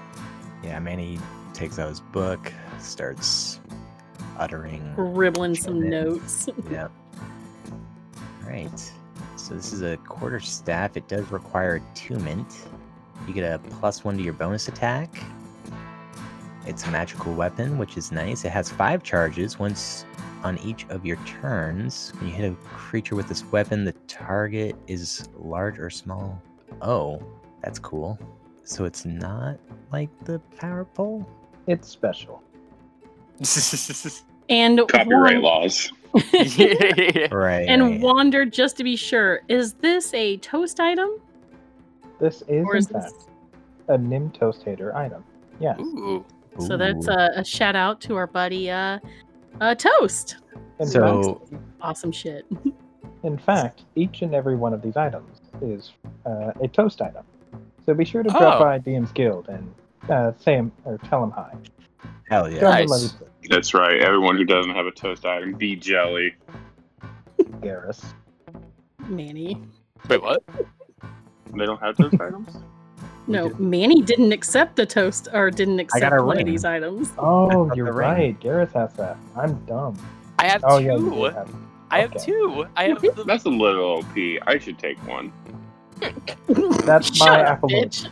Yeah, 0.66 0.80
Manny 0.80 1.18
takes 1.54 1.78
out 1.78 1.88
his 1.88 2.00
book, 2.00 2.52
starts 2.80 3.60
uttering. 4.36 4.92
Scribbling 4.94 5.54
some 5.54 5.88
notes. 5.88 6.48
Yep. 6.70 6.90
Right. 8.44 8.92
So 9.36 9.54
this 9.54 9.72
is 9.72 9.82
a 9.82 9.96
quarter 9.98 10.40
staff. 10.40 10.96
It 10.96 11.06
does 11.08 11.30
require 11.30 11.76
attunement. 11.92 12.68
You 13.26 13.34
get 13.34 13.44
a 13.44 13.58
plus 13.58 14.04
one 14.04 14.16
to 14.16 14.22
your 14.22 14.32
bonus 14.32 14.68
attack. 14.68 15.16
It's 16.66 16.84
a 16.84 16.90
magical 16.90 17.32
weapon, 17.32 17.78
which 17.78 17.96
is 17.96 18.10
nice. 18.10 18.44
It 18.44 18.50
has 18.50 18.70
five 18.70 19.02
charges. 19.04 19.58
Once 19.58 20.04
on 20.42 20.58
each 20.58 20.84
of 20.90 21.06
your 21.06 21.16
turns, 21.26 22.12
when 22.18 22.28
you 22.28 22.34
hit 22.34 22.52
a 22.52 22.54
creature 22.66 23.14
with 23.14 23.28
this 23.28 23.44
weapon, 23.46 23.84
the 23.84 23.92
target 24.08 24.74
is 24.88 25.28
large 25.36 25.78
or 25.78 25.90
small. 25.90 26.40
Oh, 26.82 27.22
that's 27.62 27.78
cool. 27.78 28.18
So 28.66 28.84
it's 28.84 29.06
not 29.06 29.58
like 29.92 30.10
the 30.24 30.40
power 30.58 30.84
pole? 30.84 31.26
It's 31.66 31.88
special. 31.88 32.42
And 34.48 34.80
Copyright 34.88 35.40
laws. 35.40 35.90
Right. 36.14 37.66
And 37.68 37.82
right. 37.82 38.00
Wander, 38.00 38.46
just 38.46 38.76
to 38.76 38.84
be 38.84 38.94
sure, 38.94 39.40
is 39.48 39.72
this 39.74 40.14
a 40.14 40.36
toast 40.36 40.78
item? 40.78 41.20
This 42.20 42.42
is, 42.42 42.64
Or 42.64 42.76
in 42.76 42.78
is 42.78 42.88
fact, 42.88 43.12
this... 43.12 43.26
a 43.88 43.98
Nim 43.98 44.30
Toastator 44.30 44.94
item. 44.94 45.24
Yes. 45.58 45.80
Ooh. 45.80 46.24
So 46.60 46.76
that's 46.76 47.08
a, 47.08 47.32
a 47.34 47.44
shout 47.44 47.74
out 47.74 48.00
to 48.02 48.14
our 48.14 48.28
buddy 48.28 48.70
uh, 48.70 49.00
uh 49.60 49.74
Toast. 49.74 50.36
In 50.78 50.86
So- 50.86 51.40
fact, 51.50 51.62
Awesome 51.80 52.12
shit. 52.12 52.46
in 53.24 53.36
fact, 53.36 53.82
each 53.96 54.22
and 54.22 54.32
every 54.34 54.54
one 54.56 54.72
of 54.72 54.80
these 54.80 54.96
items 54.96 55.40
is 55.60 55.92
uh, 56.24 56.52
a 56.62 56.68
toast 56.68 57.02
item. 57.02 57.24
So 57.86 57.94
be 57.94 58.04
sure 58.04 58.22
to 58.24 58.28
drop 58.28 58.60
Oh. 58.60 58.64
by 58.64 58.78
DM's 58.80 59.12
Guild 59.12 59.48
and 59.48 59.72
uh, 60.10 60.32
say 60.38 60.54
him 60.56 60.72
or 60.84 60.98
tell 60.98 61.22
him 61.22 61.30
hi. 61.30 61.52
Hell 62.28 62.50
yeah. 62.52 62.60
Nice. 62.62 62.88
love 62.90 63.28
you, 63.42 63.48
That's 63.48 63.72
right. 63.74 64.00
Everyone 64.00 64.36
who 64.36 64.44
doesn't 64.44 64.74
have 64.74 64.86
a 64.86 64.90
toast 64.90 65.24
item, 65.24 65.54
be 65.54 65.76
jelly. 65.76 66.34
Garrus. 67.60 68.04
Manny. 69.08 69.62
Wait, 70.08 70.20
what? 70.20 70.42
They 71.56 71.64
don't 71.64 71.80
have 71.80 71.96
toast 71.96 72.20
items. 72.20 72.58
No, 73.28 73.48
Manny 73.58 74.02
didn't 74.02 74.30
accept 74.30 74.76
the 74.76 74.86
toast 74.86 75.26
or 75.32 75.50
didn't 75.50 75.80
accept 75.80 76.00
got 76.00 76.16
a 76.16 76.22
one 76.24 76.38
of 76.38 76.46
these 76.46 76.64
items. 76.64 77.10
Oh, 77.18 77.68
you're 77.74 77.92
right. 77.92 78.38
Garrus 78.38 78.72
has 78.74 78.92
that. 78.94 79.16
I'm 79.34 79.54
dumb. 79.64 79.98
I 80.38 80.46
have 80.46 80.62
Oh 80.64 80.78
two. 80.78 80.84
yeah, 80.84 81.32
have. 81.32 81.50
I 81.90 82.00
have 82.02 82.22
two. 82.22 82.66
I 82.76 82.84
have 82.84 83.00
the. 83.02 83.24
That's 83.26 83.44
a 83.44 83.48
little 83.48 83.98
OP. 83.98 84.16
I 84.46 84.58
should 84.60 84.78
take 84.78 84.96
one. 85.08 85.32
That's 86.84 87.14
Shut 87.14 87.28
my 87.28 87.42
up, 87.42 87.46
apple 87.48 87.68
bitch. 87.68 88.08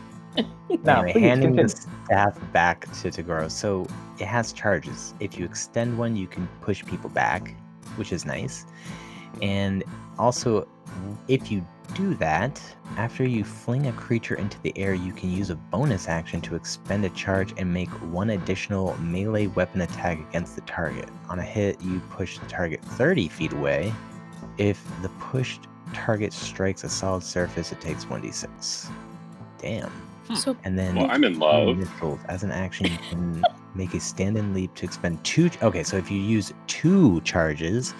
Now, 0.83 1.01
anyway, 1.01 1.13
please 1.13 1.21
handing 1.21 1.55
the 1.55 1.69
staff 1.69 2.37
back 2.51 2.85
to 3.01 3.09
Toguro. 3.09 3.49
So 3.49 3.87
it 4.19 4.25
has 4.25 4.51
charges. 4.53 5.13
If 5.19 5.37
you 5.37 5.45
extend 5.45 5.97
one, 5.97 6.15
you 6.15 6.27
can 6.27 6.47
push 6.61 6.83
people 6.85 7.09
back, 7.09 7.55
which 7.95 8.11
is 8.11 8.25
nice. 8.25 8.65
And 9.41 9.83
also, 10.17 10.67
if 11.27 11.51
you 11.51 11.65
do 11.93 12.15
that, 12.15 12.61
after 12.97 13.25
you 13.25 13.43
fling 13.43 13.87
a 13.87 13.93
creature 13.93 14.35
into 14.35 14.59
the 14.61 14.73
air, 14.77 14.93
you 14.93 15.13
can 15.13 15.31
use 15.31 15.49
a 15.49 15.55
bonus 15.55 16.07
action 16.07 16.41
to 16.41 16.55
expend 16.55 17.05
a 17.05 17.09
charge 17.09 17.53
and 17.57 17.71
make 17.71 17.89
one 18.11 18.31
additional 18.31 18.97
melee 18.97 19.47
weapon 19.47 19.81
attack 19.81 20.19
against 20.29 20.55
the 20.55 20.61
target. 20.61 21.09
On 21.29 21.39
a 21.39 21.43
hit, 21.43 21.79
you 21.81 21.99
push 22.09 22.37
the 22.39 22.45
target 22.47 22.81
30 22.81 23.27
feet 23.29 23.53
away. 23.53 23.93
If 24.57 24.83
the 25.01 25.09
pushed 25.09 25.67
target 25.95 26.33
strikes 26.33 26.83
a 26.83 26.89
solid 26.89 27.23
surface, 27.23 27.71
it 27.71 27.79
takes 27.81 28.05
1d6. 28.05 28.87
Damn. 29.59 29.91
So 30.35 30.55
And 30.63 30.77
then 30.77 30.95
Well, 30.95 31.07
I'm 31.09 31.23
in 31.23 31.33
two 31.35 31.39
love. 31.39 31.77
missiles. 31.77 32.19
As 32.27 32.43
an 32.43 32.51
action, 32.51 32.87
you 32.87 32.97
can 33.09 33.43
make 33.75 33.93
a 33.93 33.99
stand-in 33.99 34.53
leap 34.53 34.73
to 34.75 34.85
expend 34.85 35.23
two. 35.23 35.49
Okay, 35.61 35.83
so 35.83 35.97
if 35.97 36.09
you 36.11 36.19
use 36.19 36.51
two 36.67 37.21
charges, 37.21 37.93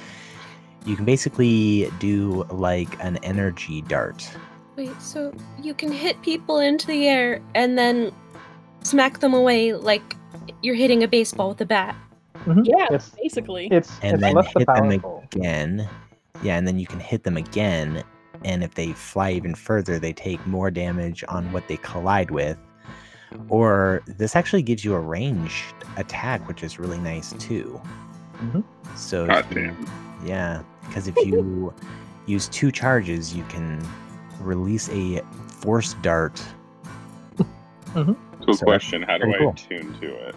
you 0.85 0.95
can 0.95 1.05
basically 1.05 1.89
do 1.99 2.43
like 2.51 3.01
an 3.03 3.17
energy 3.23 3.81
dart. 3.83 4.27
wait, 4.75 4.99
so 5.01 5.31
you 5.61 5.73
can 5.73 5.91
hit 5.91 6.21
people 6.21 6.59
into 6.59 6.85
the 6.87 7.07
air 7.07 7.41
and 7.55 7.77
then 7.77 8.11
smack 8.83 9.19
them 9.19 9.33
away 9.33 9.73
like 9.73 10.15
you're 10.61 10.75
hitting 10.75 11.01
a 11.03 11.07
baseball 11.07 11.49
with 11.49 11.61
a 11.61 11.65
bat. 11.65 11.95
Mhm. 12.45 12.63
Yeah, 12.65 12.87
It's 12.91 13.09
basically. 13.09 13.67
it's, 13.71 13.89
And 14.01 14.13
it's 14.15 14.21
then 14.21 14.33
less 14.35 14.51
the 14.53 14.59
hit 14.59 14.67
them 14.67 14.91
again. 15.31 15.89
Yeah, 16.43 16.57
and 16.57 16.67
then 16.67 16.77
you 16.79 16.85
can 16.87 16.99
hit 16.99 17.23
them 17.23 17.37
again. 17.37 18.03
And 18.43 18.63
if 18.63 18.75
they 18.75 18.91
fly 18.93 19.31
even 19.31 19.55
further, 19.55 19.97
they 19.97 20.13
take 20.13 20.45
more 20.45 20.69
damage 20.69 21.23
on 21.27 21.51
what 21.51 21.67
they 21.67 21.77
collide 21.77 22.31
with. 22.31 22.57
Or 23.49 24.01
this 24.05 24.35
actually 24.35 24.61
gives 24.61 24.85
you 24.85 24.93
a 24.93 24.99
ranged 24.99 25.73
attack, 25.97 26.47
which 26.47 26.63
is 26.63 26.77
really 26.79 26.99
nice 26.99 27.33
too. 27.33 27.81
Mhm. 28.37 28.63
So 28.95 29.25
God 29.27 29.45
you- 29.49 29.55
damn. 29.67 29.85
Yeah, 30.25 30.61
because 30.87 31.07
if 31.07 31.15
you 31.17 31.73
use 32.25 32.47
two 32.49 32.71
charges, 32.71 33.33
you 33.35 33.43
can 33.49 33.81
release 34.39 34.89
a 34.89 35.21
force 35.47 35.95
dart. 36.01 36.41
Cool 37.93 38.53
So 38.53 38.65
question. 38.65 39.01
How 39.01 39.17
do 39.17 39.33
I 39.33 39.37
cool. 39.37 39.49
attune 39.51 39.97
to 40.01 40.13
it? 40.27 40.35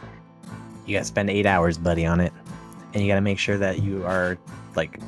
You 0.87 0.95
gotta 0.97 1.05
spend 1.05 1.29
eight 1.29 1.45
hours, 1.45 1.77
buddy, 1.77 2.07
on 2.07 2.21
it, 2.21 2.33
and 2.95 3.03
you 3.03 3.09
gotta 3.09 3.21
make 3.21 3.39
sure 3.39 3.59
that 3.59 3.83
you 3.83 4.05
are 4.07 4.39
like 4.77 4.99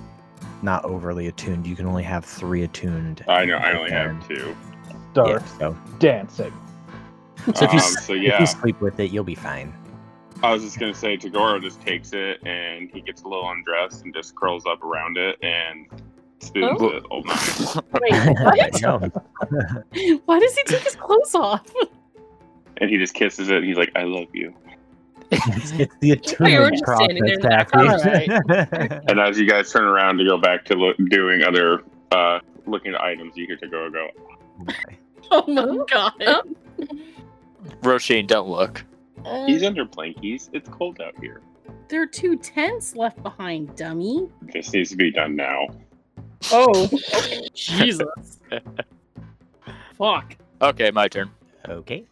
not 0.62 0.84
overly 0.84 1.26
attuned. 1.28 1.66
You 1.66 1.76
can 1.76 1.86
only 1.86 2.02
have 2.02 2.24
three 2.24 2.62
attuned. 2.62 3.24
I 3.28 3.44
know. 3.44 3.56
I 3.56 3.72
only 3.78 3.90
have 3.90 4.26
two. 4.28 4.54
Dart 5.14 5.42
Yeah, 5.42 5.58
so, 5.58 5.76
dancing. 5.98 6.52
so 7.46 7.50
if 7.50 7.60
you 7.62 7.68
Um, 7.68 7.76
s- 7.76 8.06
so 8.06 8.12
if 8.14 8.40
you 8.40 8.46
sleep 8.46 8.80
with 8.80 9.00
it, 9.00 9.10
you'll 9.10 9.24
be 9.24 9.34
fine. 9.34 9.72
I 10.42 10.52
was 10.52 10.62
just 10.62 10.78
gonna 10.78 10.94
say, 10.94 11.16
Toguro 11.16 11.60
just 11.60 11.80
takes 11.82 12.12
it 12.12 12.40
and 12.46 12.90
he 12.92 13.00
gets 13.00 13.22
a 13.22 13.28
little 13.28 13.48
undressed 13.50 14.04
and 14.04 14.14
just 14.14 14.34
curls 14.36 14.64
up 14.66 14.82
around 14.82 15.18
it 15.18 15.36
and 15.42 15.86
spoons 16.38 16.78
Oh. 16.80 16.88
it 16.88 17.04
all 17.10 17.22
night. 17.24 17.76
Wait, 18.00 18.12
what? 18.40 18.80
No. 18.80 18.98
Why 20.24 20.38
does 20.38 20.56
he 20.56 20.62
take 20.64 20.82
his 20.82 20.96
clothes 20.96 21.34
off? 21.34 21.66
And 22.78 22.88
he 22.88 22.96
just 22.96 23.12
kisses 23.14 23.50
it. 23.50 23.56
and 23.56 23.66
He's 23.66 23.76
like, 23.76 23.92
"I 23.96 24.04
love 24.04 24.28
you." 24.32 24.54
It's, 25.30 25.70
it's 25.72 25.94
the 26.00 26.36
we 26.40 26.58
were 26.58 26.70
process, 26.82 26.96
standing 26.96 27.24
there 27.24 27.38
Taffy. 27.38 29.00
And 29.08 29.20
as 29.20 29.38
you 29.38 29.46
guys 29.48 29.70
turn 29.72 29.84
around 29.84 30.18
to 30.18 30.24
go 30.24 30.38
back 30.38 30.64
to 30.66 30.74
look, 30.74 30.96
doing 31.08 31.42
other 31.44 31.84
uh, 32.12 32.40
looking 32.66 32.94
at 32.94 33.00
items, 33.00 33.36
you 33.36 33.46
hear 33.46 33.56
Toguro 33.56 33.92
go, 33.92 34.08
go. 34.66 34.72
Oh 35.32 35.44
my 35.46 35.84
god. 35.88 36.12
Oh. 36.26 36.42
Roisin, 37.82 38.26
don't 38.26 38.48
look. 38.48 38.84
Uh, 39.24 39.46
"He's 39.46 39.62
under 39.62 39.84
blankies. 39.84 40.50
It's 40.52 40.68
cold 40.68 41.00
out 41.00 41.14
here. 41.20 41.40
There 41.88 42.02
are 42.02 42.06
two 42.06 42.36
tents 42.36 42.96
left 42.96 43.22
behind, 43.22 43.76
dummy. 43.76 44.28
This 44.52 44.72
needs 44.72 44.90
to 44.90 44.96
be 44.96 45.12
done 45.12 45.36
now." 45.36 45.68
Oh, 46.50 46.88
Jesus. 47.54 48.40
Fuck. 49.96 50.36
Okay, 50.62 50.90
my 50.90 51.06
turn. 51.06 51.30
okay. 51.68 52.04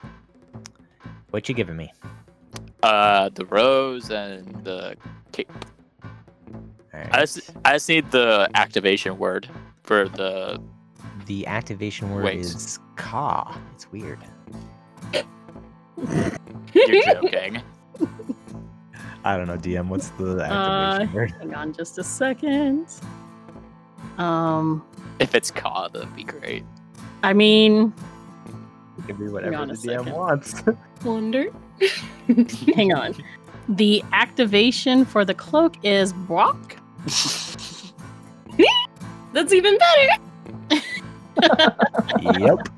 What 1.31 1.49
you 1.49 1.55
giving 1.55 1.77
me? 1.77 1.91
Uh, 2.83 3.29
the 3.35 3.45
rose 3.47 4.11
and 4.11 4.65
the 4.65 4.95
cape. 5.33 5.51
All 6.05 6.11
right. 6.95 7.09
I 7.13 7.21
just, 7.21 7.51
I 7.65 7.73
just 7.75 7.89
need 7.89 8.11
the 8.11 8.49
activation 8.55 9.19
word 9.19 9.49
for 9.83 10.09
the. 10.09 10.61
The 11.27 11.47
activation 11.47 12.11
word 12.15 12.25
Wait. 12.25 12.39
is 12.39 12.79
"caw." 12.97 13.55
It's 13.75 13.91
weird. 13.93 14.19
You're 16.73 17.03
joking. 17.05 17.63
I 19.25 19.37
don't 19.37 19.47
know, 19.47 19.57
DM. 19.59 19.89
What's 19.89 20.09
the 20.11 20.39
Uh, 20.51 20.99
activation 21.01 21.13
word? 21.15 21.35
hang 21.39 21.55
on 21.55 21.73
just 21.73 21.99
a 21.99 22.05
second. 22.05 22.87
Um, 24.17 24.83
if 25.19 25.35
it's 25.35 25.51
Ka, 25.51 25.89
that'd 25.89 26.15
be 26.17 26.25
great. 26.25 26.65
I 27.23 27.33
mean, 27.35 27.93
It 28.99 29.07
can 29.07 29.17
be 29.17 29.29
whatever 29.29 29.67
the 29.67 29.73
DM 29.75 29.77
second. 29.99 30.13
wants. 30.13 30.63
Wander. 31.05 31.51
hang 32.75 32.93
on. 32.93 33.15
The 33.69 34.03
activation 34.13 35.05
for 35.05 35.25
the 35.25 35.35
cloak 35.35 35.77
is 35.83 36.13
Brock. 36.13 36.77
That's 39.33 39.53
even 39.53 39.79
better. 39.79 40.09
yep. 42.41 42.69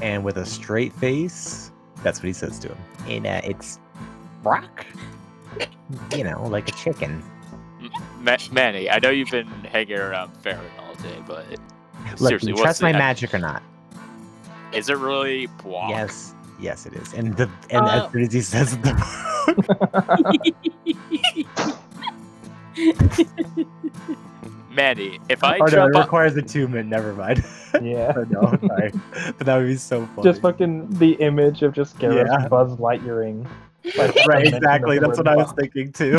And 0.00 0.24
with 0.24 0.36
a 0.36 0.46
straight 0.46 0.92
face, 0.92 1.72
that's 2.02 2.20
what 2.20 2.26
he 2.26 2.32
says 2.32 2.58
to 2.60 2.68
him. 2.68 2.78
And 3.08 3.26
uh, 3.26 3.40
it's 3.44 3.78
Brock. 4.42 4.86
You 6.14 6.24
know, 6.24 6.46
like 6.46 6.68
a 6.68 6.72
chicken. 6.72 7.22
Ma- 8.20 8.36
Manny, 8.52 8.90
I 8.90 8.98
know 8.98 9.10
you've 9.10 9.30
been 9.30 9.46
hanging 9.46 9.98
around 9.98 10.36
Farron 10.38 10.70
all 10.78 10.94
day, 10.94 11.22
but 11.26 11.46
Look, 12.18 12.28
seriously, 12.28 12.52
you 12.52 12.56
trust 12.56 12.80
the 12.80 12.84
my 12.84 12.92
heck- 12.92 12.98
magic 12.98 13.34
or 13.34 13.38
not? 13.38 13.62
Is 14.72 14.88
it 14.88 14.96
really 14.96 15.46
Brock? 15.46 15.90
Yes, 15.90 16.34
yes, 16.58 16.86
it 16.86 16.94
is. 16.94 17.12
And 17.14 17.36
the 17.36 17.48
and 17.70 17.84
Uh, 17.86 18.04
as 18.06 18.12
soon 18.12 18.22
as 18.22 18.32
he 18.32 18.40
says 18.42 18.76
the 18.78 18.94
Manny, 24.70 25.18
if 25.28 25.42
I 25.42 25.56
oh, 25.56 25.64
no, 25.64 25.68
jump 25.68 25.90
it 25.90 25.96
up, 25.96 26.04
requires 26.04 26.36
attunement. 26.36 26.88
Never 26.88 27.12
mind. 27.14 27.44
Yeah. 27.82 28.14
no, 28.30 28.58
sorry. 28.68 28.90
But 29.36 29.44
that 29.46 29.56
would 29.58 29.66
be 29.66 29.76
so 29.76 30.06
funny. 30.16 30.22
Just 30.22 30.40
fucking 30.40 30.88
the 30.98 31.12
image 31.14 31.62
of 31.62 31.74
just 31.74 31.98
Garrus 31.98 32.26
Yeah. 32.26 32.48
Buzz 32.48 32.74
Lightyearing. 32.78 33.46
Like, 33.98 34.14
right, 34.26 34.46
exactly. 34.46 34.98
That's 34.98 35.18
what 35.18 35.28
I 35.28 35.36
was 35.36 35.52
thinking 35.52 35.92
too. 35.92 36.16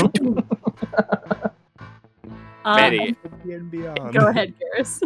Um, 2.63 2.75
Manny, 2.75 3.15
and 3.45 3.71
beyond. 3.71 4.13
go 4.13 4.27
ahead, 4.27 4.53
Garrus. 4.59 5.01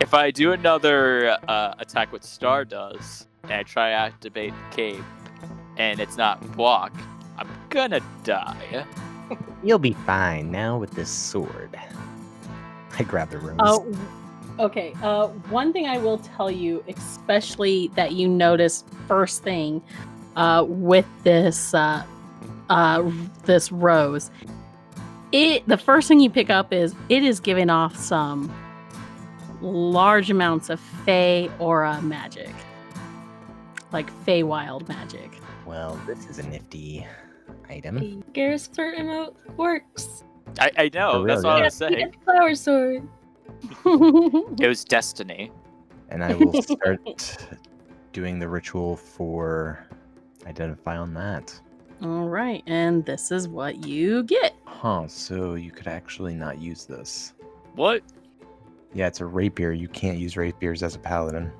if 0.00 0.14
I 0.14 0.30
do 0.30 0.52
another 0.52 1.36
uh, 1.46 1.74
attack 1.78 2.10
with 2.10 2.22
Star 2.22 2.64
does, 2.64 3.26
and 3.48 3.54
I 3.54 3.62
try 3.62 3.90
to 3.90 3.94
activate 3.94 4.52
the 4.52 4.76
Cape, 4.76 5.04
and 5.76 6.00
it's 6.00 6.16
not 6.16 6.40
block, 6.56 6.92
I'm 7.38 7.48
gonna 7.70 8.00
die. 8.24 8.86
You'll 9.62 9.78
be 9.78 9.92
fine 9.92 10.50
now 10.50 10.78
with 10.78 10.92
this 10.92 11.10
sword. 11.10 11.78
I 12.98 13.02
grab 13.02 13.30
the 13.30 13.38
rose. 13.38 13.56
Uh, 13.58 14.62
okay. 14.62 14.94
Uh, 15.02 15.28
one 15.50 15.72
thing 15.72 15.86
I 15.86 15.98
will 15.98 16.18
tell 16.18 16.50
you, 16.50 16.82
especially 16.88 17.88
that 17.94 18.12
you 18.12 18.28
notice 18.28 18.84
first 19.06 19.42
thing 19.42 19.82
uh, 20.36 20.64
with 20.66 21.06
this 21.24 21.74
uh, 21.74 22.04
uh, 22.70 23.10
this 23.44 23.70
rose, 23.72 24.30
it 25.32 25.66
the 25.66 25.76
first 25.76 26.08
thing 26.08 26.20
you 26.20 26.30
pick 26.30 26.50
up 26.50 26.72
is 26.72 26.94
it 27.08 27.22
is 27.22 27.40
giving 27.40 27.70
off 27.70 27.96
some 27.96 28.54
large 29.60 30.30
amounts 30.30 30.70
of 30.70 30.80
Fey 30.80 31.50
aura 31.58 32.00
magic, 32.02 32.50
like 33.96 34.10
Fey 34.26 34.42
wild 34.42 34.86
magic. 34.90 35.30
Well, 35.64 35.98
this 36.06 36.26
is 36.26 36.38
a 36.38 36.42
nifty 36.42 37.06
item. 37.70 38.22
Garrus 38.34 38.68
flirt 38.74 38.98
emote 38.98 39.34
works. 39.56 40.22
I, 40.60 40.70
I 40.76 40.90
know, 40.92 41.22
For 41.22 41.26
that's 41.26 41.42
real, 41.42 41.52
what 41.52 41.56
yeah. 41.56 41.62
I 41.62 41.64
was 41.64 41.74
saying. 41.74 42.14
Flower 42.24 42.54
sword. 42.54 43.08
It 44.60 44.68
was 44.68 44.84
destiny. 44.84 45.50
And 46.10 46.22
I 46.22 46.34
will 46.34 46.62
start 46.62 47.46
doing 48.12 48.38
the 48.38 48.46
ritual 48.46 48.96
for 48.96 49.88
identify 50.44 50.98
on 50.98 51.14
that. 51.14 51.58
All 52.02 52.28
right, 52.28 52.62
and 52.66 53.02
this 53.06 53.32
is 53.32 53.48
what 53.48 53.86
you 53.86 54.24
get. 54.24 54.56
Huh, 54.66 55.08
so 55.08 55.54
you 55.54 55.70
could 55.70 55.88
actually 55.88 56.34
not 56.34 56.60
use 56.60 56.84
this. 56.84 57.32
What? 57.76 58.02
Yeah, 58.92 59.06
it's 59.06 59.22
a 59.22 59.26
rapier. 59.26 59.72
You 59.72 59.88
can't 59.88 60.18
use 60.18 60.36
rapiers 60.36 60.82
as 60.82 60.96
a 60.96 60.98
paladin 60.98 61.50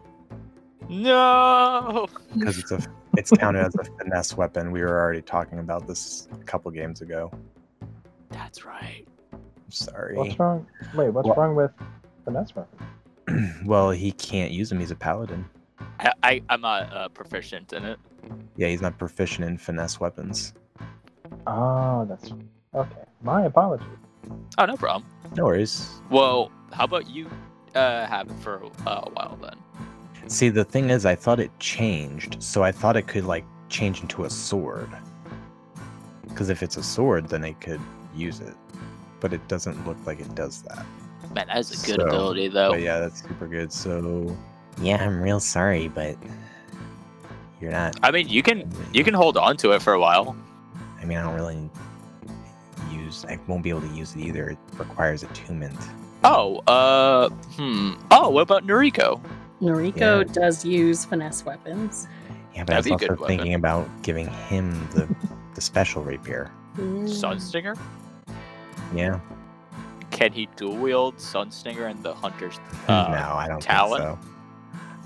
No. 0.89 2.07
because 2.35 2.59
it's 2.59 2.71
a 2.73 2.81
it's 3.17 3.31
counted 3.31 3.65
as 3.65 3.75
a 3.77 3.85
finesse 3.99 4.37
weapon. 4.37 4.71
We 4.71 4.83
were 4.83 5.01
already 5.01 5.23
talking 5.23 5.59
about 5.59 5.87
this 5.87 6.29
a 6.33 6.45
couple 6.45 6.71
games 6.71 7.01
ago. 7.01 7.31
That's 8.31 8.65
right. 8.65 9.07
I'm 9.33 9.71
sorry. 9.71 10.17
What's 10.17 10.39
wrong? 10.39 10.67
Wait, 10.95 11.11
what's 11.11 11.27
What? 11.27 11.39
wrong 11.39 11.55
with 11.57 11.71
finesse 12.25 12.55
weapon? 12.55 13.55
well, 13.65 13.91
he 13.91 14.13
can't 14.13 14.53
use 14.53 14.69
them. 14.69 14.79
He's 14.81 14.91
a 14.91 14.97
paladin. 14.97 15.45
I, 15.99 16.13
I 16.23 16.43
I'm 16.51 16.61
not 16.61 16.93
uh, 16.93 17.09
proficient 17.09 17.73
in 17.73 17.85
it. 17.85 17.99
Yeah, 18.57 18.69
he's 18.69 18.83
not 18.83 18.99
proficient 18.99 19.49
in 19.49 19.57
finesse 19.59 19.99
weapons. 20.01 20.53
Oh, 21.47 22.05
that's 22.09 22.33
okay. 22.75 23.03
My 23.23 23.45
apologies. 23.45 23.87
Oh, 24.59 24.67
no 24.67 24.77
problem. 24.77 25.09
No 25.37 25.45
worries. 25.45 26.01
Well, 26.11 26.51
how 26.73 26.85
about 26.85 27.09
you 27.09 27.31
uh, 27.75 28.07
have 28.07 28.29
it 28.31 28.39
for 28.41 28.65
uh, 28.87 29.03
a 29.05 29.11
while 29.11 29.39
then? 29.41 29.57
See, 30.29 30.49
the 30.49 30.65
thing 30.65 30.91
is, 30.91 31.07
I 31.07 31.15
thought 31.15 31.39
it 31.39 31.57
changed, 31.61 32.43
so 32.43 32.63
I 32.63 32.73
thought 32.73 32.97
it 32.97 33.07
could 33.07 33.25
like 33.25 33.45
change 33.69 34.01
into 34.01 34.25
a 34.25 34.31
sword. 34.31 34.91
Because 36.29 36.49
if 36.51 36.63
it's 36.63 36.77
a 36.77 36.83
sword, 36.83 37.29
then 37.29 37.45
it 37.45 37.61
could 37.61 37.81
use 38.15 38.41
it, 38.41 38.55
but 39.21 39.33
it 39.33 39.47
doesn't 39.49 39.87
look 39.87 39.97
like 40.05 40.21
it 40.21 40.35
does 40.35 40.63
that. 40.63 40.85
Man, 41.35 41.47
that 41.47 41.59
is 41.59 41.85
a 41.85 41.87
good 41.87 42.01
So, 42.01 42.07
ability 42.07 42.49
though. 42.49 42.75
Yeah, 42.75 42.99
that's 42.99 43.23
super 43.23 43.47
good. 43.47 43.73
So 43.73 44.37
yeah, 44.81 45.03
I'm 45.05 45.21
real 45.21 45.41
sorry, 45.41 45.89
but 45.89 46.17
you're 47.61 47.73
not. 47.73 47.97
I 48.03 48.11
mean, 48.11 48.29
you 48.29 48.43
can 48.43 48.71
you 48.93 49.05
can 49.05 49.15
hold 49.15 49.37
on 49.37 49.57
to 49.59 49.73
it 49.73 49.83
for 49.83 49.93
a 49.93 50.01
while. 50.01 50.37
I 51.01 51.05
mean, 51.05 51.19
I 51.19 51.23
don't 51.23 51.35
really 51.35 51.71
use. 52.91 53.25
I 53.29 53.39
won't 53.47 53.63
be 53.63 53.71
able 53.71 53.83
to 53.83 53.95
use 53.95 54.15
it 54.15 54.21
either. 54.21 54.51
It 54.51 54.59
requires 54.77 55.23
attunement. 55.23 55.79
Oh, 56.25 56.59
uh, 56.67 57.29
hmm. 57.29 57.93
Oh, 58.11 58.31
what 58.31 58.43
about 58.43 58.67
Noriko? 58.67 59.21
Noriko 59.63 60.27
Yeah. 60.27 60.33
does 60.33 60.65
use 60.65 61.05
finesse 61.05 61.45
weapons. 61.45 62.07
Yeah, 62.55 62.65
but 62.65 62.75
I 62.75 62.81
That'd 62.81 62.85
was 62.85 62.93
also 62.93 63.07
good 63.09 63.21
weapon. 63.21 63.37
thinking 63.37 63.55
about 63.55 63.89
giving 64.03 64.29
him 64.29 64.71
the 64.95 65.09
the 65.55 65.61
special 65.63 66.03
rapier. 66.05 66.51
Sunstinger? 66.77 67.79
Yeah. 68.95 69.19
Can 70.11 70.33
he 70.33 70.49
dual 70.57 70.77
wield 70.77 71.17
Sunstinger 71.17 71.91
and 71.91 72.03
the 72.03 72.13
Hunter's? 72.15 72.59
no, 72.89 72.95
Uh, 72.95 73.33
I 73.37 73.49
don't 73.49 73.61
Talon? 73.63 74.03
think 74.03 74.19
so. 74.19 74.29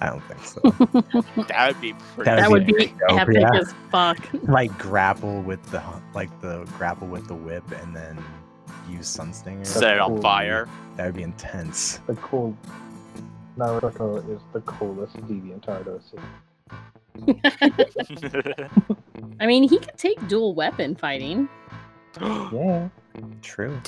I 0.03 0.07
don't 0.07 0.23
think 0.25 0.45
so. 0.45 1.43
that 1.49 1.69
would 1.69 1.81
be 1.81 1.93
pretty. 1.93 2.31
That 2.31 2.37
That 2.41 2.51
would 2.51 2.67
be 2.67 2.73
be 2.73 2.87
dope, 3.09 3.21
epic 3.21 3.37
yeah. 3.41 3.51
as 3.55 3.73
fuck. 3.91 4.19
like 4.49 4.77
grapple 4.79 5.43
with 5.43 5.63
the 5.71 5.83
like 6.15 6.31
the 6.41 6.65
grapple 6.79 7.07
with 7.07 7.29
the 7.29 7.35
whip 7.35 7.65
and 7.83 7.95
then 7.95 8.19
use 8.89 9.07
sunstinger. 9.15 9.65
Set 9.67 9.95
it 9.97 10.01
on 10.01 10.13
Cool. 10.15 10.23
fire. 10.23 10.69
That 10.97 11.07
would 11.07 11.15
be 11.15 11.23
intense. 11.23 12.01
The 12.07 12.15
cool 12.17 12.57
Naruto 13.59 14.19
is 14.35 14.41
the 14.53 14.61
coolest 14.63 15.17
deviant 15.19 15.61
Tardos. 15.65 16.15
I 19.41 19.47
mean, 19.47 19.69
he 19.69 19.79
could 19.79 19.97
take 19.97 20.27
dual 20.29 20.55
weapon 20.55 20.95
fighting. 20.95 21.49
Yeah. 22.53 22.89
True. 23.43 23.81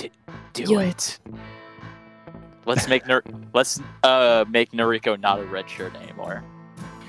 Do 0.52 0.62
Yo. 0.62 0.78
it. 0.78 1.18
Let's 2.66 2.86
make 2.88 3.06
Nar- 3.06 3.24
let's 3.52 3.80
uh 4.04 4.44
make 4.48 4.70
Noriko 4.70 5.18
not 5.20 5.40
a 5.40 5.44
red 5.44 5.68
shirt 5.68 5.94
anymore. 5.96 6.44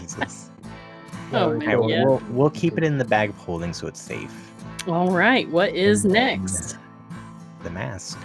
Jesus. 0.00 0.50
Oh, 1.32 1.50
Naruto 1.50 1.58
man, 1.58 1.68
Alright, 1.68 1.78
well, 1.78 1.90
yeah. 1.90 2.04
we'll, 2.04 2.22
we'll 2.30 2.50
keep 2.50 2.76
it 2.78 2.84
in 2.84 2.98
the 2.98 3.04
bag 3.04 3.30
of 3.30 3.36
holding 3.36 3.72
so 3.72 3.86
it's 3.86 4.00
safe. 4.00 4.52
All 4.88 5.10
right, 5.10 5.48
what 5.48 5.74
is 5.74 6.04
next? 6.04 6.76
The 7.62 7.70
mask. 7.70 8.18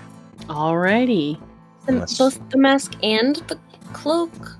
Alrighty. 0.47 1.39
And 1.89 1.95
Unless- 1.97 2.17
both 2.19 2.49
the 2.51 2.57
mask 2.59 2.93
and 3.01 3.35
the 3.47 3.57
cloak 3.93 4.57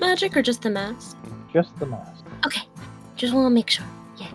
magic, 0.00 0.34
or 0.36 0.40
just 0.42 0.62
the 0.62 0.70
mask? 0.70 1.14
Just 1.52 1.78
the 1.78 1.84
mask. 1.84 2.24
Okay, 2.46 2.62
just 3.16 3.34
want 3.34 3.44
to 3.46 3.50
make 3.50 3.68
sure. 3.68 3.84
Yeah. 4.16 4.28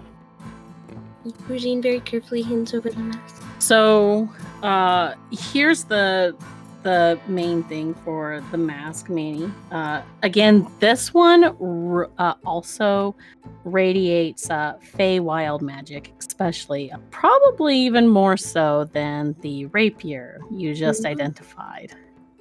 Regine 1.47 1.81
very 1.81 2.01
carefully 2.01 2.43
hands 2.43 2.73
over 2.75 2.89
the 2.91 2.99
mask. 2.99 3.41
So, 3.57 4.29
uh, 4.61 5.15
here's 5.31 5.85
the 5.85 6.35
the 6.83 7.19
main 7.27 7.63
thing 7.63 7.95
for 8.05 8.43
the 8.51 8.59
mask, 8.59 9.09
Manny. 9.09 9.51
Uh, 9.71 10.03
again, 10.21 10.67
this 10.79 11.15
one 11.15 11.45
r- 11.59 12.11
uh, 12.19 12.35
also 12.45 13.15
radiates 13.63 14.51
uh, 14.51 14.73
Fey 14.83 15.19
wild 15.19 15.63
magic, 15.63 16.13
especially, 16.19 16.91
uh, 16.91 16.99
probably 17.09 17.75
even 17.75 18.07
more 18.07 18.37
so 18.37 18.87
than 18.93 19.35
the 19.41 19.65
rapier 19.67 20.39
you 20.51 20.75
just 20.75 21.01
Mhm. 21.01 21.09
identified. 21.09 21.95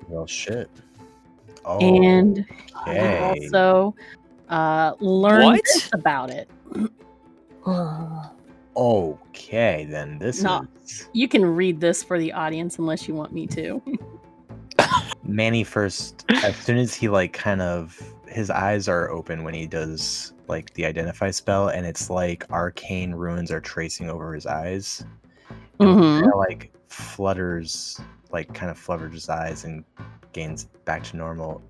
Well, 0.08 0.26
shit. 0.26 0.70
Oh, 1.64 1.78
and 1.78 2.44
okay. 2.86 3.18
also 3.18 3.94
uh, 4.48 4.92
learn 5.00 5.42
What? 5.42 5.60
this 5.64 5.88
about 5.92 6.30
it. 6.30 6.48
okay, 8.76 9.86
then 9.88 10.18
this 10.18 10.42
No. 10.42 10.66
is 10.84 11.08
You 11.12 11.28
can 11.28 11.44
read 11.44 11.80
this 11.80 12.02
for 12.02 12.18
the 12.18 12.32
audience 12.32 12.78
unless 12.78 13.08
you 13.08 13.14
want 13.14 13.32
me 13.32 13.46
to. 13.48 13.82
Manny 15.22 15.64
first. 15.64 16.24
As 16.44 16.56
soon 16.56 16.76
as 16.76 16.94
he 16.94 17.08
like 17.08 17.32
kind 17.32 17.62
of 17.62 17.98
his 18.28 18.50
eyes 18.50 18.88
are 18.88 19.10
open 19.10 19.44
when 19.44 19.54
he 19.54 19.66
does 19.66 20.32
like 20.48 20.74
the 20.74 20.84
identify 20.84 21.30
spell, 21.30 21.68
and 21.68 21.86
it's 21.86 22.10
like 22.10 22.44
arcane 22.50 23.14
runes 23.14 23.50
are 23.50 23.60
tracing 23.60 24.10
over 24.10 24.34
his 24.34 24.44
eyes. 24.46 25.04
and 25.80 25.88
Mhm. 25.88 26.20
kinda, 26.20 26.36
like 26.36 26.72
flutters, 26.88 28.00
like 28.34 28.52
kind 28.52 28.70
of 28.70 28.76
flutters 28.76 29.14
his 29.14 29.28
eyes 29.30 29.64
and 29.64 29.84
gains 30.32 30.64
back 30.84 31.04
to 31.04 31.16
normal. 31.16 31.62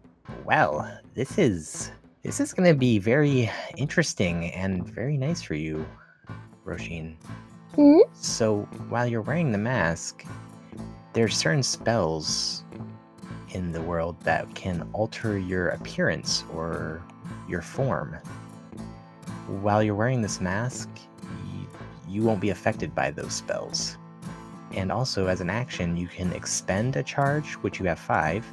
Well, 0.44 0.90
this 1.12 1.38
is 1.38 1.92
this 2.22 2.40
is 2.40 2.54
gonna 2.54 2.74
be 2.74 2.98
very 2.98 3.50
interesting 3.76 4.50
and 4.52 4.88
very 4.88 5.18
nice 5.18 5.42
for 5.42 5.54
you, 5.54 5.86
Roshin. 6.64 7.16
Hmm? 7.74 7.98
So 8.14 8.62
while 8.88 9.06
you're 9.06 9.20
wearing 9.20 9.52
the 9.52 9.58
mask, 9.58 10.24
there's 11.12 11.36
certain 11.36 11.62
spells 11.62 12.64
in 13.50 13.70
the 13.70 13.82
world 13.82 14.18
that 14.22 14.52
can 14.54 14.88
alter 14.94 15.38
your 15.38 15.68
appearance 15.68 16.44
or 16.54 17.02
your 17.46 17.60
form. 17.60 18.14
While 19.60 19.82
you're 19.82 19.94
wearing 19.94 20.22
this 20.22 20.40
mask, 20.40 20.88
you, 21.22 21.68
you 22.08 22.22
won't 22.22 22.40
be 22.40 22.50
affected 22.50 22.94
by 22.94 23.10
those 23.10 23.34
spells. 23.34 23.98
And 24.76 24.90
also, 24.90 25.28
as 25.28 25.40
an 25.40 25.50
action, 25.50 25.96
you 25.96 26.08
can 26.08 26.32
expend 26.32 26.96
a 26.96 27.02
charge, 27.02 27.54
which 27.54 27.78
you 27.78 27.86
have 27.86 27.98
five, 27.98 28.44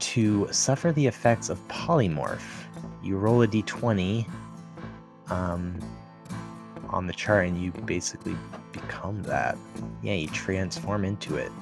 to 0.00 0.48
suffer 0.50 0.92
the 0.92 1.06
effects 1.06 1.48
of 1.50 1.58
polymorph. 1.68 2.64
You 3.02 3.16
roll 3.16 3.42
a 3.42 3.46
d20 3.48 4.26
um, 5.30 5.78
on 6.88 7.06
the 7.06 7.12
chart, 7.12 7.46
and 7.46 7.62
you 7.62 7.70
basically 7.70 8.36
become 8.72 9.22
that. 9.24 9.56
Yeah, 10.02 10.14
you 10.14 10.28
transform 10.28 11.04
into 11.04 11.36
it. 11.36 11.52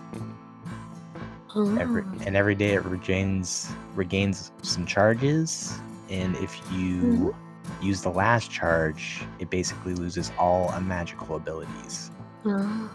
Every 1.55 2.03
Oh. 2.03 2.21
and 2.27 2.37
every 2.37 2.55
day 2.55 2.75
it 2.75 2.85
regains 2.85 3.71
regains 3.95 4.53
some 4.63 4.85
charges, 4.85 5.79
and 6.11 6.37
if 6.37 6.61
you 6.71 7.35
use 7.81 8.03
the 8.03 8.11
last 8.11 8.51
charge, 8.51 9.23
it 9.39 9.49
basically 9.49 9.95
loses 9.95 10.33
all 10.39 10.79
magical 10.81 11.37
abilities. 11.37 12.11
Oh. 12.45 12.91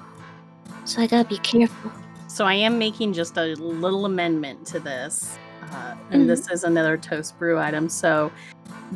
So 0.91 1.01
I 1.01 1.07
gotta 1.07 1.30
be 1.30 1.38
careful. 1.38 1.89
So 2.27 2.43
I 2.43 2.53
am 2.53 2.77
making 2.77 3.13
just 3.13 3.38
a 3.38 3.55
little 3.55 4.05
amendment 4.05 4.68
to 4.68 4.80
this. 4.81 5.38
Uh, 5.72 5.95
and 6.09 6.30
this 6.30 6.49
is 6.51 6.65
another 6.65 6.97
toast 6.97 7.39
brew 7.39 7.57
item. 7.57 7.88
So 7.88 8.30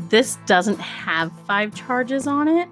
this 0.10 0.38
doesn't 0.46 0.78
have 0.78 1.32
five 1.48 1.74
charges 1.74 2.28
on 2.28 2.50
it. 2.50 2.68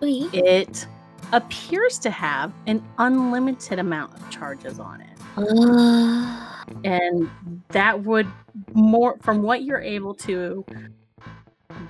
Wait. 0.00 0.28
It 0.34 0.88
appears 1.32 2.00
to 2.00 2.10
have 2.10 2.52
an 2.66 2.82
unlimited 2.98 3.78
amount 3.78 4.12
of 4.14 4.28
charges 4.28 4.80
on 4.80 5.02
it. 5.02 5.16
Uh, 5.36 6.64
And 6.82 7.30
that 7.68 8.02
would 8.02 8.26
more 8.72 9.18
from 9.22 9.42
what 9.44 9.62
you're 9.62 9.80
able 9.80 10.14
to 10.14 10.64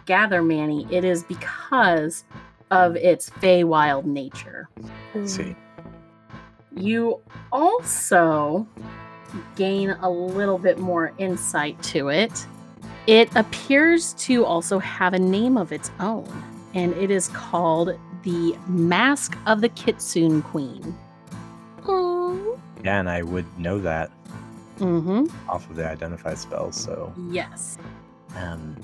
gather, 0.04 0.42
Manny, 0.42 0.86
it 0.90 1.02
is 1.02 1.22
because 1.22 2.24
of 2.70 2.94
its 2.96 3.30
Feywild 3.30 4.04
nature. 4.04 4.68
Let's 5.14 5.34
see. 5.34 5.56
You 6.76 7.20
also 7.52 8.66
gain 9.56 9.90
a 9.90 10.08
little 10.10 10.58
bit 10.58 10.78
more 10.78 11.12
insight 11.18 11.82
to 11.84 12.08
it. 12.08 12.46
It 13.06 13.34
appears 13.36 14.14
to 14.14 14.44
also 14.44 14.78
have 14.78 15.14
a 15.14 15.18
name 15.18 15.56
of 15.56 15.72
its 15.72 15.90
own, 16.00 16.28
and 16.74 16.92
it 16.94 17.10
is 17.10 17.28
called 17.28 17.98
the 18.22 18.56
Mask 18.68 19.36
of 19.46 19.60
the 19.60 19.68
Kitsune 19.70 20.42
Queen. 20.42 20.96
oh. 21.88 22.58
Yeah, 22.84 22.98
and 23.00 23.08
I 23.08 23.22
would 23.22 23.46
know 23.58 23.78
that 23.80 24.10
Mm-hmm. 24.78 25.26
off 25.48 25.68
of 25.70 25.76
the 25.76 25.86
identify 25.86 26.34
spells. 26.34 26.74
So 26.76 27.12
Yes. 27.30 27.78
um, 28.36 28.76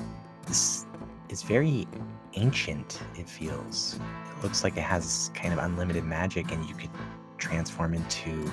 this 0.46 0.86
is 1.28 1.42
very 1.42 1.88
ancient. 2.34 3.00
It 3.18 3.28
feels. 3.28 3.98
It 4.36 4.44
looks 4.44 4.62
like 4.62 4.76
it 4.76 4.82
has 4.82 5.30
kind 5.34 5.52
of 5.52 5.58
unlimited 5.58 6.04
magic, 6.04 6.52
and 6.52 6.64
you 6.68 6.74
could 6.76 6.90
transform 7.38 7.94
into 7.94 8.50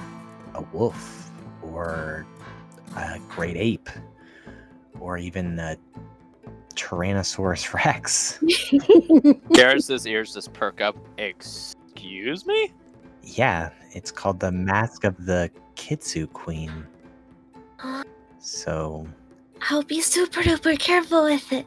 a 0.53 0.61
wolf 0.73 1.31
or 1.61 2.25
a 2.95 3.19
great 3.27 3.57
ape, 3.57 3.89
or 4.99 5.17
even 5.17 5.59
a 5.59 5.75
Tyrannosaurus 6.75 7.73
Rex. 7.85 8.39
Garrus's 9.53 10.05
ears 10.07 10.33
just 10.33 10.53
perk 10.53 10.81
up. 10.81 10.95
Excuse 11.17 12.45
me? 12.45 12.71
Yeah, 13.23 13.71
it's 13.91 14.11
called 14.11 14.39
the 14.39 14.51
Mask 14.51 15.03
of 15.03 15.25
the 15.25 15.49
Kitsu 15.75 16.31
Queen. 16.31 16.85
So 18.39 19.07
I'll 19.69 19.83
be 19.83 20.01
super 20.01 20.41
duper 20.41 20.77
careful 20.77 21.23
with 21.23 21.51
it. 21.51 21.65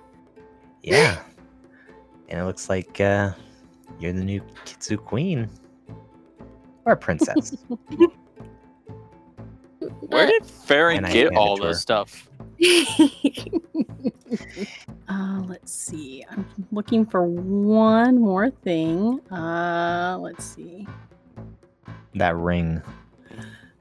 yeah, 0.82 1.20
and 2.28 2.40
it 2.40 2.44
looks 2.44 2.68
like 2.68 3.00
uh, 3.00 3.32
you're 3.98 4.12
the 4.12 4.24
new 4.24 4.40
Kitsu 4.64 4.96
Queen 4.96 5.48
or 6.88 6.96
princess. 6.96 7.56
Where 10.00 10.26
did 10.26 10.44
Farron 10.44 11.04
get 11.04 11.34
all 11.36 11.56
to 11.58 11.64
her. 11.64 11.68
this 11.68 11.80
stuff? 11.82 12.28
Uh, 15.08 15.40
let's 15.46 15.72
see. 15.72 16.22
I'm 16.30 16.44
looking 16.70 17.06
for 17.06 17.24
one 17.24 18.20
more 18.20 18.50
thing. 18.50 19.20
Uh, 19.30 20.18
let's 20.20 20.44
see. 20.44 20.86
that 22.14 22.36
ring, 22.36 22.82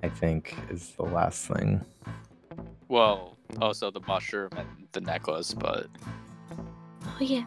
I 0.03 0.07
think, 0.07 0.55
is 0.69 0.91
the 0.91 1.03
last 1.03 1.45
thing. 1.47 1.83
Well, 2.87 3.35
also 3.61 3.91
the 3.91 3.99
mushroom 4.07 4.51
and 4.55 4.67
the 4.93 5.01
necklace, 5.01 5.53
but 5.53 5.87
oh 7.05 7.17
yeah. 7.19 7.43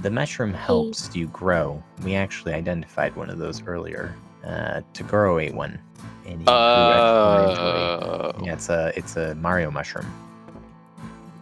The 0.00 0.10
mushroom 0.10 0.52
helps 0.52 1.16
you 1.16 1.28
grow. 1.28 1.82
We 2.02 2.14
actually 2.14 2.52
identified 2.52 3.16
one 3.16 3.30
of 3.30 3.38
those 3.38 3.62
earlier. 3.62 4.14
Uh, 4.44 4.82
Toguro 4.92 5.42
ate 5.42 5.54
one. 5.54 5.78
And 6.26 6.40
he 6.40 6.44
grew 6.44 6.54
exponentially. 6.54 8.38
uh, 8.38 8.42
yeah, 8.42 8.52
it's 8.54 8.68
a 8.68 8.92
it's 8.96 9.16
a 9.16 9.34
Mario 9.34 9.70
mushroom. 9.70 10.06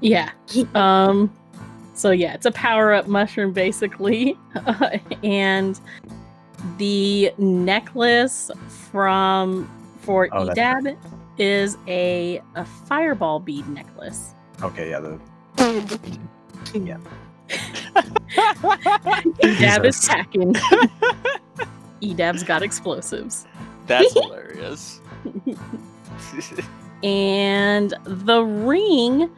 Yeah. 0.01 0.31
Um. 0.75 1.33
So 1.95 2.11
yeah, 2.11 2.35
it's 2.35 2.47
a 2.47 2.51
power 2.53 2.93
up 2.93 3.07
mushroom 3.07 3.53
basically, 3.53 4.37
and 5.23 5.79
the 6.79 7.33
necklace 7.39 8.51
from 8.91 9.71
for 10.01 10.29
Oh, 10.33 10.47
that's 10.47 10.59
Edab 10.59 10.97
is 11.39 11.77
a 11.87 12.43
a 12.57 12.65
fireball 12.65 13.41
bead 13.41 13.69
necklace. 13.69 14.35
Okay, 14.63 14.91
yeah, 14.91 15.01
the 15.01 15.19
yeah. 16.75 16.99
Edab 19.43 19.85
is 19.85 20.01
Jesus. 20.01 21.69
packing. 22.03 22.17
Edab's 22.17 22.43
got 22.43 22.63
explosives. 22.63 23.47
that's 23.87 24.13
hilarious. 24.15 25.01
and 27.03 27.95
the 28.05 28.43
ring 28.43 29.31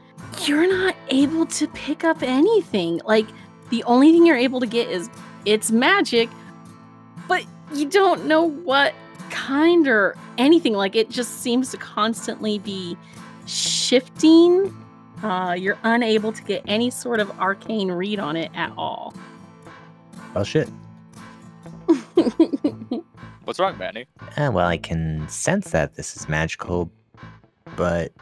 you're 0.47 0.69
not 0.69 0.97
able 1.11 1.47
to 1.47 1.69
pick 1.69 2.03
up 2.05 2.23
anything 2.23 3.01
like 3.05 3.27
the 3.71 3.85
only 3.85 4.11
thing 4.13 4.27
you're 4.27 4.37
able 4.37 4.59
to 4.61 4.67
get 4.67 4.89
is 4.89 5.09
it's 5.45 5.71
magic 5.71 6.29
but 7.29 7.45
you 7.73 7.89
don't 7.89 8.25
know 8.27 8.43
what 8.43 8.93
kind 9.31 9.87
or 9.87 10.17
anything 10.39 10.73
like 10.75 10.97
it 10.97 11.09
just 11.11 11.41
seems 11.43 11.71
to 11.71 11.77
constantly 11.77 12.59
be 12.59 12.97
shifting 13.47 14.75
uh, 15.23 15.55
you're 15.57 15.79
unable 15.85 16.33
to 16.33 16.43
get 16.43 16.63
any 16.67 16.91
sort 16.91 17.21
of 17.21 17.31
arcane 17.39 17.91
read 17.93 18.19
on 18.19 18.37
it 18.37 18.51
at 18.55 18.73
all 18.77 19.15
Oh, 20.37 20.43
shit. 20.43 20.69
What's 23.45 23.59
wrong, 23.59 23.77
Manny? 23.79 24.07
Uh, 24.37 24.51
well, 24.53 24.67
I 24.67 24.77
can 24.77 25.29
sense 25.29 25.71
that 25.71 25.95
this 25.95 26.17
is 26.17 26.29
magical, 26.29 26.91
but 27.77 28.13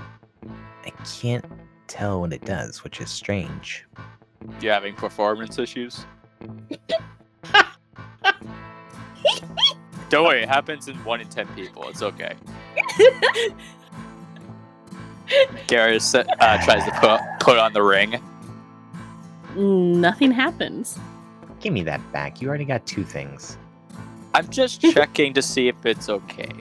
I 0.84 0.90
can't 1.20 1.44
tell 1.86 2.20
what 2.20 2.32
it 2.32 2.44
does, 2.44 2.84
which 2.84 3.00
is 3.00 3.10
strange. 3.10 3.84
You 4.60 4.70
having 4.70 4.94
performance 4.94 5.58
issues? 5.58 6.06
Don't 10.08 10.24
worry, 10.24 10.42
it 10.42 10.48
happens 10.48 10.88
in 10.88 10.96
one 11.04 11.20
in 11.20 11.28
ten 11.28 11.46
people. 11.54 11.88
It's 11.88 12.02
okay. 12.02 12.34
Garrus 15.66 16.14
uh, 16.14 16.64
tries 16.64 16.84
to 16.84 16.90
put 17.00 17.20
put 17.40 17.56
on 17.58 17.72
the 17.72 17.82
ring. 17.82 18.20
nothing 19.56 20.30
happens 20.30 20.98
Give 21.62 21.72
me 21.72 21.84
that 21.84 22.00
back. 22.12 22.42
You 22.42 22.48
already 22.48 22.64
got 22.64 22.84
two 22.86 23.04
things. 23.04 23.56
I'm 24.34 24.48
just 24.48 24.80
checking 24.92 25.32
to 25.34 25.42
see 25.42 25.68
if 25.68 25.84
it's 25.86 26.08
okay. 26.08 26.52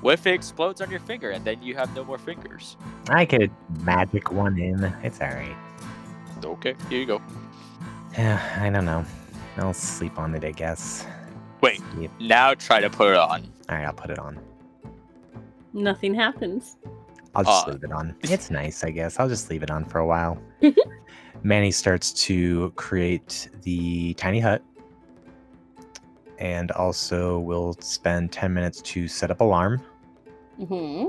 What 0.00 0.14
if 0.14 0.26
it 0.26 0.32
explodes 0.34 0.80
on 0.80 0.90
your 0.90 1.00
finger 1.00 1.30
and 1.30 1.44
then 1.44 1.62
you 1.62 1.74
have 1.74 1.94
no 1.94 2.04
more 2.04 2.16
fingers? 2.18 2.76
I 3.10 3.26
could 3.26 3.50
magic 3.82 4.32
one 4.32 4.58
in. 4.58 4.82
It's 5.02 5.20
alright. 5.20 5.56
Okay, 6.42 6.74
here 6.88 6.98
you 7.00 7.06
go. 7.06 7.20
Yeah, 8.14 8.40
I 8.60 8.70
don't 8.70 8.86
know. 8.86 9.04
I'll 9.58 9.74
sleep 9.74 10.18
on 10.18 10.34
it, 10.34 10.42
I 10.44 10.52
guess. 10.52 11.06
Wait, 11.60 11.82
Yep. 11.98 12.10
now 12.20 12.54
try 12.54 12.80
to 12.80 12.88
put 12.88 13.10
it 13.10 13.16
on. 13.18 13.46
Alright, 13.70 13.84
I'll 13.84 13.92
put 13.92 14.10
it 14.10 14.18
on. 14.18 14.38
nothing 15.72 16.14
happens 16.14 16.76
I'll 17.34 17.44
just 17.44 17.68
Uh, 17.68 17.72
leave 17.72 17.84
it 17.84 17.92
on. 17.92 18.14
It's 18.22 18.50
nice, 18.50 18.82
I 18.82 18.90
guess. 18.90 19.20
I'll 19.20 19.28
just 19.28 19.50
leave 19.50 19.62
it 19.62 19.70
on 19.70 19.84
for 19.84 19.98
a 19.98 20.06
while. 20.06 20.42
Manny 21.44 21.70
starts 21.70 22.12
to 22.24 22.70
create 22.74 23.48
the 23.62 24.14
tiny 24.14 24.40
hut. 24.40 24.62
And 26.40 26.72
also 26.72 27.38
we'll 27.38 27.74
spend 27.80 28.32
10 28.32 28.52
minutes 28.52 28.80
to 28.82 29.06
set 29.06 29.30
up 29.30 29.40
alarm 29.40 29.82
hmm 30.66 31.06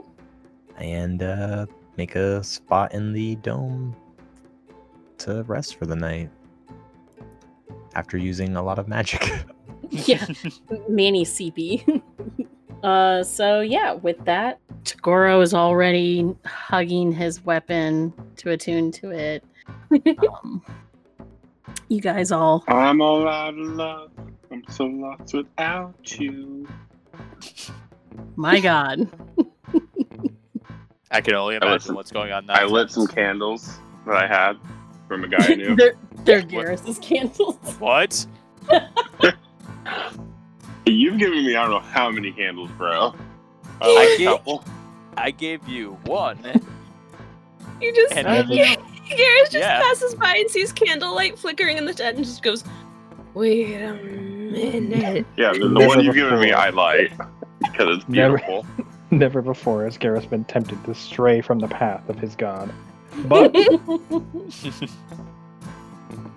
and 0.78 1.22
uh, 1.22 1.66
make 1.98 2.16
a 2.16 2.44
spot 2.44 2.94
in 2.94 3.14
the 3.14 3.36
dome 3.38 3.96
to 5.20 5.44
rest 5.44 5.76
for 5.76 5.86
the 5.86 5.96
night 5.96 6.30
after 7.96 8.18
using 8.18 8.56
a 8.56 8.64
lot 8.64 8.80
of 8.80 8.88
magic. 8.88 9.32
yeah 9.90 10.26
manny 10.88 11.26
cp 11.26 12.02
Uh, 12.84 13.24
so 13.24 13.62
yeah, 13.62 13.94
with 13.94 14.24
that, 14.26 14.60
Toguro 14.84 15.42
is 15.42 15.54
already 15.54 16.28
hugging 16.46 17.12
his 17.12 17.44
weapon 17.46 18.14
to 18.38 18.52
attune 18.52 18.92
to 18.94 19.12
it. 19.12 19.44
um, 20.28 20.64
you 21.90 22.02
guys 22.02 22.32
all 22.32 22.64
I'm 22.68 23.02
all 23.02 23.28
out 23.28 23.54
of 23.54 23.58
love. 23.60 24.12
I'm 24.52 24.64
so 24.70 24.86
lost 24.86 25.34
without 25.34 26.20
you. 26.20 26.68
my 28.36 28.60
god. 28.60 29.08
I 31.12 31.20
can 31.22 31.34
only 31.36 31.56
I 31.56 31.60
lit 31.60 31.64
imagine 31.68 31.80
some- 31.88 31.96
what's 31.96 32.12
going 32.12 32.32
on 32.32 32.46
now. 32.46 32.54
I 32.54 32.66
lit 32.66 32.90
some 32.92 33.08
candles 33.08 33.80
that 34.06 34.16
I 34.16 34.28
had 34.28 34.54
from 35.08 35.24
a 35.24 35.28
guy 35.28 35.46
I 35.46 35.56
knew. 35.56 35.76
they're 35.76 35.94
they're 36.24 36.42
What? 36.42 36.50
Garrus's 36.50 37.00
candles. 37.00 37.58
What? 37.80 38.26
You've 40.86 41.18
given 41.20 41.46
me 41.46 41.56
I 41.56 41.62
don't 41.64 41.72
know 41.72 41.80
how 41.80 42.10
many 42.10 42.32
candles, 42.32 42.70
bro. 42.78 43.08
Uh, 43.10 43.14
I 43.82 44.04
a 44.16 44.18
gave- 44.18 44.28
couple. 44.28 44.64
I 45.18 45.32
gave 45.32 45.68
you 45.68 45.98
one. 46.06 46.40
You 47.82 47.94
just 47.94 48.14
And 48.16 48.26
then- 48.28 48.78
Garrus 49.12 49.44
just 49.52 49.54
Yeah. 49.58 49.82
passes 49.82 50.16
by 50.16 50.36
and 50.38 50.50
sees 50.50 50.72
candlelight 50.72 51.38
flickering 51.38 51.78
in 51.78 51.86
the 51.86 51.94
tent 51.94 52.18
and 52.18 52.26
just 52.26 52.42
goes, 52.44 52.64
"Wait 53.34 53.82
a 53.82 53.94
minute." 53.94 55.26
Yeah, 55.38 55.54
the, 55.54 55.68
the 55.68 55.88
one 55.88 56.04
you've 56.04 56.16
given 56.16 56.40
me. 56.40 56.52
I 56.52 56.70
like. 56.70 57.12
because 57.62 57.98
it's 57.98 58.06
beautiful. 58.06 58.66
Never 59.12 59.42
before 59.42 59.84
has 59.84 59.98
Garrus 59.98 60.28
been 60.30 60.46
tempted 60.46 60.84
to 60.86 60.96
stray 60.96 61.42
from 61.42 61.60
the 61.60 61.68
path 61.68 62.08
of 62.10 62.18
his 62.18 62.36
god. 62.36 62.72
But 63.26 63.54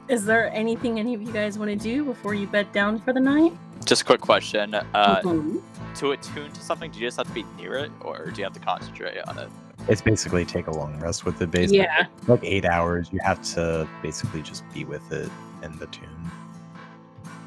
Is 0.09 0.25
there 0.27 0.53
anything 0.53 0.99
any 0.99 1.15
of 1.15 1.23
you 1.23 1.33
guys 1.33 1.59
want 1.59 1.71
to 1.71 1.77
do 1.77 2.05
before 2.05 2.35
you 2.35 2.47
bed 2.47 2.71
down 2.73 2.99
for 3.01 3.13
the 3.13 3.21
night? 3.21 3.53
Just 3.87 4.03
a 4.03 4.05
quick 4.05 4.21
question. 4.21 4.75
Uh, 4.75 5.21
Mhm. 5.23 5.63
to 5.97 6.13
attune 6.13 6.51
to 6.53 6.61
something, 6.61 6.91
do 6.91 6.99
you 6.99 7.07
just 7.07 7.17
have 7.17 7.27
to 7.27 7.33
be 7.33 7.45
near 7.57 7.75
it, 7.77 7.91
or 8.01 8.27
do 8.27 8.39
you 8.41 8.45
have 8.45 8.53
to 8.55 8.61
concentrate 8.61 9.17
on 9.29 9.39
it? 9.39 9.49
It's 9.89 10.01
basically 10.01 10.45
take 10.45 10.67
a 10.67 10.71
long 10.71 10.99
rest 11.01 11.25
with 11.25 11.41
it. 11.43 11.51
Basically, 11.51 11.79
Yeah. 11.79 12.07
like 12.27 12.43
eight 12.43 12.65
hours. 12.65 13.09
You 13.13 13.21
have 13.23 13.43
to 13.55 13.87
basically 14.03 14.43
just 14.43 14.65
be 14.73 14.85
with 14.85 15.13
it 15.13 15.31
and 15.63 15.79
the 15.79 15.87
tune. 15.89 16.09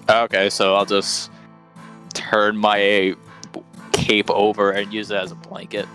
Okay, 0.09 0.49
so 0.49 0.76
I'll 0.76 0.85
just 0.85 1.31
turn 2.14 2.57
my 2.57 3.15
cape 3.91 4.30
over 4.30 4.72
and 4.72 4.93
use 4.93 5.11
it 5.11 5.18
as 5.18 5.31
a 5.31 5.35
blanket. 5.35 5.88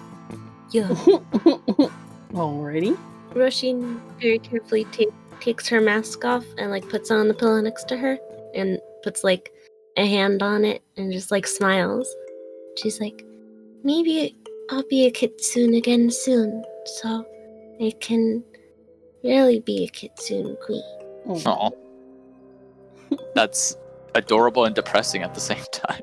Yeah. 0.70 0.89
Alrighty. 2.32 2.97
Roshin 3.35 4.01
very 4.20 4.39
carefully 4.39 4.85
ta- 4.93 5.05
takes 5.40 5.69
her 5.69 5.81
mask 5.81 6.24
off 6.24 6.44
and 6.59 6.70
like 6.70 6.89
puts 6.89 7.10
it 7.10 7.14
on 7.14 7.28
the 7.28 7.35
pillow 7.35 7.60
next 7.60 7.89
to 7.89 7.97
her 7.97 8.19
and 8.55 8.78
puts 9.02 9.24
like 9.24 9.52
a 9.97 10.06
hand 10.06 10.43
on 10.43 10.64
it 10.64 10.82
and 10.97 11.12
just 11.12 11.31
like 11.31 11.47
smiles. 11.47 12.09
She's 12.78 13.01
like, 13.01 13.24
maybe 13.85 14.36
I'll 14.73 14.82
be 14.85 15.05
a 15.05 15.11
kitsune 15.11 15.74
again 15.74 16.11
soon, 16.11 16.65
so 16.86 17.27
I 17.78 17.93
can 18.01 18.43
really 19.23 19.61
be 19.61 19.85
a 19.85 19.89
kitsune 19.89 20.57
queen. 20.65 20.82
Mm. 21.28 21.47
Aw. 21.47 21.70
That's 23.35 23.77
adorable 24.15 24.65
and 24.65 24.74
depressing 24.74 25.23
at 25.23 25.35
the 25.35 25.40
same 25.40 25.62
time. 25.73 26.01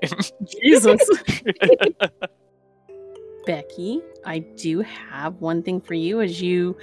Jesus. 0.61 1.01
Becky, 3.47 4.03
I 4.23 4.37
do 4.37 4.81
have 4.81 5.33
one 5.37 5.63
thing 5.63 5.81
for 5.81 5.95
you. 5.95 6.21
As 6.21 6.39
you 6.39 6.77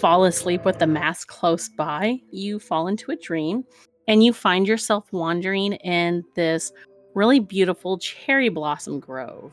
fall 0.00 0.24
asleep 0.24 0.64
with 0.64 0.80
the 0.80 0.88
mask 0.88 1.28
close 1.28 1.68
by, 1.68 2.18
you 2.32 2.58
fall 2.58 2.88
into 2.88 3.12
a 3.12 3.16
dream 3.16 3.64
and 4.08 4.24
you 4.24 4.32
find 4.32 4.66
yourself 4.66 5.04
wandering 5.12 5.74
in 5.74 6.24
this 6.34 6.72
really 7.14 7.38
beautiful 7.38 7.96
cherry 7.98 8.48
blossom 8.48 8.98
grove. 8.98 9.52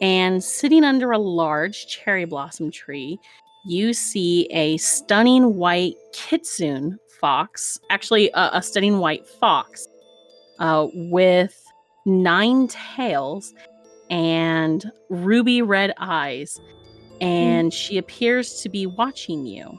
And 0.00 0.42
sitting 0.42 0.84
under 0.84 1.12
a 1.12 1.18
large 1.18 1.86
cherry 1.86 2.24
blossom 2.24 2.70
tree, 2.70 3.18
you 3.64 3.92
see 3.92 4.46
a 4.50 4.76
stunning 4.78 5.56
white 5.56 5.94
kitsune 6.12 6.98
fox, 7.20 7.78
actually, 7.90 8.30
a, 8.34 8.50
a 8.54 8.62
stunning 8.62 8.98
white 8.98 9.26
fox 9.26 9.86
uh, 10.58 10.88
with 10.92 11.64
nine 12.04 12.66
tails 12.68 13.54
and 14.10 14.90
ruby 15.08 15.62
red 15.62 15.94
eyes. 15.98 16.60
And 17.20 17.72
she 17.72 17.98
appears 17.98 18.60
to 18.62 18.68
be 18.68 18.86
watching 18.86 19.46
you 19.46 19.78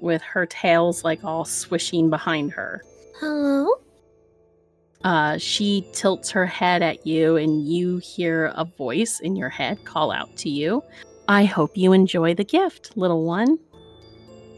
with 0.00 0.22
her 0.22 0.46
tails 0.46 1.02
like 1.02 1.24
all 1.24 1.44
swishing 1.44 2.10
behind 2.10 2.52
her. 2.52 2.82
Hello? 3.18 3.68
Uh, 5.04 5.38
she 5.38 5.86
tilts 5.92 6.30
her 6.30 6.46
head 6.46 6.82
at 6.82 7.06
you, 7.06 7.36
and 7.36 7.68
you 7.68 7.98
hear 7.98 8.46
a 8.56 8.64
voice 8.64 9.20
in 9.20 9.36
your 9.36 9.50
head 9.50 9.84
call 9.84 10.10
out 10.10 10.34
to 10.38 10.48
you 10.48 10.82
I 11.28 11.44
hope 11.44 11.76
you 11.76 11.92
enjoy 11.92 12.34
the 12.34 12.44
gift, 12.44 12.96
little 12.96 13.24
one. 13.24 13.58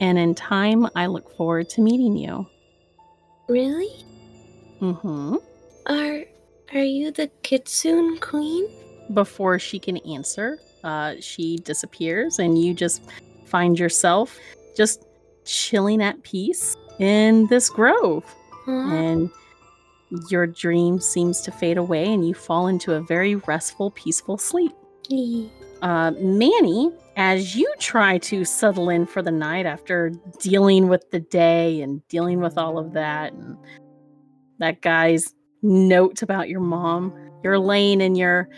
And 0.01 0.19
in 0.19 0.35
time, 0.35 0.89
I 0.97 1.07
look 1.07 1.37
forward 1.37 1.69
to 1.71 1.81
meeting 1.81 2.17
you. 2.17 2.47
Really? 3.49 3.89
hmm 4.81 5.37
Are 5.87 6.25
are 6.75 6.81
you 6.81 7.13
the 7.13 7.31
kitsune 7.43 8.19
queen? 8.19 8.69
Before 9.15 9.59
she 9.61 9.79
can 9.79 9.99
answer, 9.99 10.59
uh, 10.83 11.15
she 11.21 11.59
disappears, 11.59 12.41
and 12.41 12.61
you 12.61 12.75
just 12.75 13.03
find 13.47 13.79
yourself 13.79 14.37
just 14.77 15.07
chilling 15.45 16.03
at 16.03 16.21
peace 16.25 16.77
in 16.99 17.47
this 17.47 17.71
grove. 17.71 18.25
Huh? 18.65 18.73
and 18.73 19.31
your 20.29 20.47
dream 20.47 21.01
seems 21.01 21.41
to 21.43 21.51
fade 21.51 21.79
away 21.79 22.13
and 22.13 22.27
you 22.27 22.35
fall 22.35 22.67
into 22.67 22.95
a 22.95 23.01
very 23.01 23.37
restful 23.37 23.91
peaceful 23.93 24.39
sleep. 24.39 24.73
Uh, 25.83 26.13
manny 26.19 26.91
as 27.17 27.57
you 27.57 27.73
try 27.79 28.19
to 28.19 28.45
settle 28.45 28.89
in 28.89 29.07
for 29.07 29.23
the 29.23 29.31
night 29.31 29.67
after 29.67 30.11
dealing 30.41 30.89
with 30.89 31.11
the 31.11 31.21
day 31.21 31.81
and 31.81 32.07
dealing 32.09 32.41
with 32.41 32.59
all 32.59 32.79
of 32.79 32.93
that 32.93 33.33
and 33.33 33.57
that 34.59 34.81
guy's 34.81 35.35
note 35.63 36.23
about 36.23 36.49
your 36.49 36.61
mom 36.61 37.13
you're 37.43 37.59
laying 37.59 38.01
in 38.01 38.15
your 38.15 38.49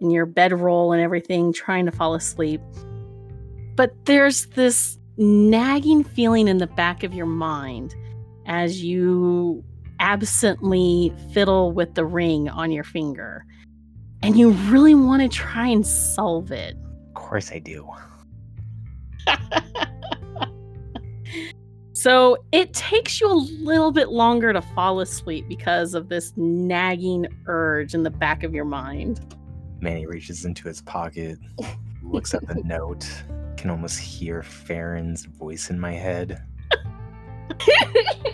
in 0.00 0.10
your 0.10 0.26
bedroll 0.26 0.92
and 0.92 1.02
everything 1.02 1.52
trying 1.52 1.84
to 1.84 1.92
fall 1.92 2.14
asleep 2.14 2.60
but 3.76 3.92
there's 4.06 4.46
this 4.46 4.98
nagging 5.16 6.02
feeling 6.02 6.48
in 6.48 6.58
the 6.58 6.66
back 6.66 7.02
of 7.02 7.12
your 7.14 7.26
mind 7.26 7.94
as 8.46 8.82
you 8.82 9.62
absently 10.00 11.14
fiddle 11.32 11.72
with 11.72 11.94
the 11.94 12.04
ring 12.04 12.48
on 12.48 12.72
your 12.72 12.84
finger. 12.84 13.44
And 14.22 14.36
you 14.36 14.50
really 14.50 14.94
want 14.94 15.22
to 15.22 15.28
try 15.28 15.68
and 15.68 15.86
solve 15.86 16.50
it. 16.50 16.76
Of 17.08 17.14
course, 17.14 17.52
I 17.52 17.60
do. 17.60 17.88
So 22.00 22.38
it 22.50 22.72
takes 22.72 23.20
you 23.20 23.30
a 23.30 23.36
little 23.62 23.92
bit 23.92 24.08
longer 24.08 24.54
to 24.54 24.62
fall 24.62 25.00
asleep 25.00 25.44
because 25.46 25.92
of 25.92 26.08
this 26.08 26.32
nagging 26.34 27.26
urge 27.44 27.92
in 27.92 28.04
the 28.04 28.10
back 28.10 28.42
of 28.42 28.54
your 28.54 28.64
mind. 28.64 29.36
Manny 29.82 30.06
reaches 30.06 30.46
into 30.46 30.66
his 30.66 30.80
pocket, 30.80 31.38
looks 32.02 32.32
at 32.32 32.48
the 32.48 32.54
note, 32.64 33.06
can 33.58 33.68
almost 33.68 33.98
hear 33.98 34.42
Farron's 34.42 35.26
voice 35.26 35.68
in 35.68 35.78
my 35.78 35.92
head. 35.92 36.42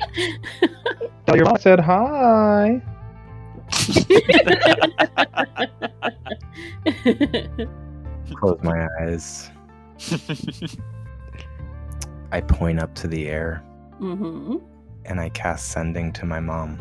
Tell 1.26 1.36
your 1.36 1.44
mom 1.46 1.54
I 1.54 1.58
said 1.58 1.80
hi. 1.80 2.82
Close 8.34 8.58
my 8.62 8.86
eyes. 9.00 9.50
I 12.32 12.40
point 12.40 12.80
up 12.80 12.94
to 12.96 13.08
the 13.08 13.28
air 13.28 13.62
hmm 13.98 14.56
and 15.04 15.20
I 15.20 15.28
cast 15.30 15.68
sending 15.70 16.12
to 16.14 16.26
my 16.26 16.40
mom. 16.40 16.78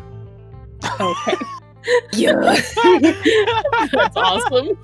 Okay. 1.00 1.36
Yeah. 2.14 2.60
That's 3.92 4.16
awesome. 4.16 4.76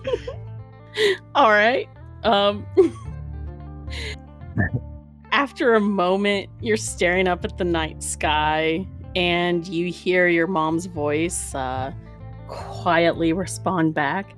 All 1.34 1.50
right. 1.50 1.88
Um 2.22 2.64
After 5.42 5.74
a 5.74 5.80
moment, 5.80 6.50
you're 6.60 6.76
staring 6.76 7.26
up 7.26 7.44
at 7.44 7.58
the 7.58 7.64
night 7.64 8.00
sky 8.00 8.86
and 9.16 9.66
you 9.66 9.90
hear 9.90 10.28
your 10.28 10.46
mom's 10.46 10.86
voice 10.86 11.52
uh 11.56 11.92
quietly 12.46 13.32
respond 13.32 13.92
back. 13.92 14.36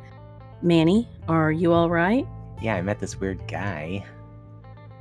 Manny, 0.62 1.06
are 1.28 1.52
you 1.52 1.74
all 1.74 1.90
right? 1.90 2.26
Yeah, 2.62 2.76
I 2.76 2.80
met 2.80 3.00
this 3.00 3.20
weird 3.20 3.46
guy 3.46 4.02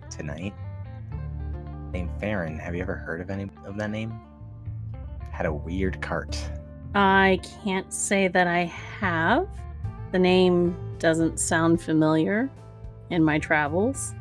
tonight 0.10 0.54
named 1.94 2.12
Farron. 2.20 2.60
Have 2.60 2.76
you 2.76 2.82
ever 2.82 2.96
heard 2.96 3.22
of 3.22 3.30
any 3.30 3.50
of 3.66 3.78
that 3.78 3.90
name? 3.90 4.14
Had 5.32 5.46
a 5.46 5.54
weird 5.54 6.02
cart. 6.02 6.38
I 6.96 7.40
can't 7.64 7.94
say 7.94 8.28
that 8.28 8.46
I 8.46 8.66
have. 9.00 9.48
The 10.12 10.20
name 10.20 10.76
doesn't 11.00 11.40
sound 11.40 11.82
familiar 11.82 12.52
in 13.10 13.24
my 13.24 13.40
travels. 13.40 14.14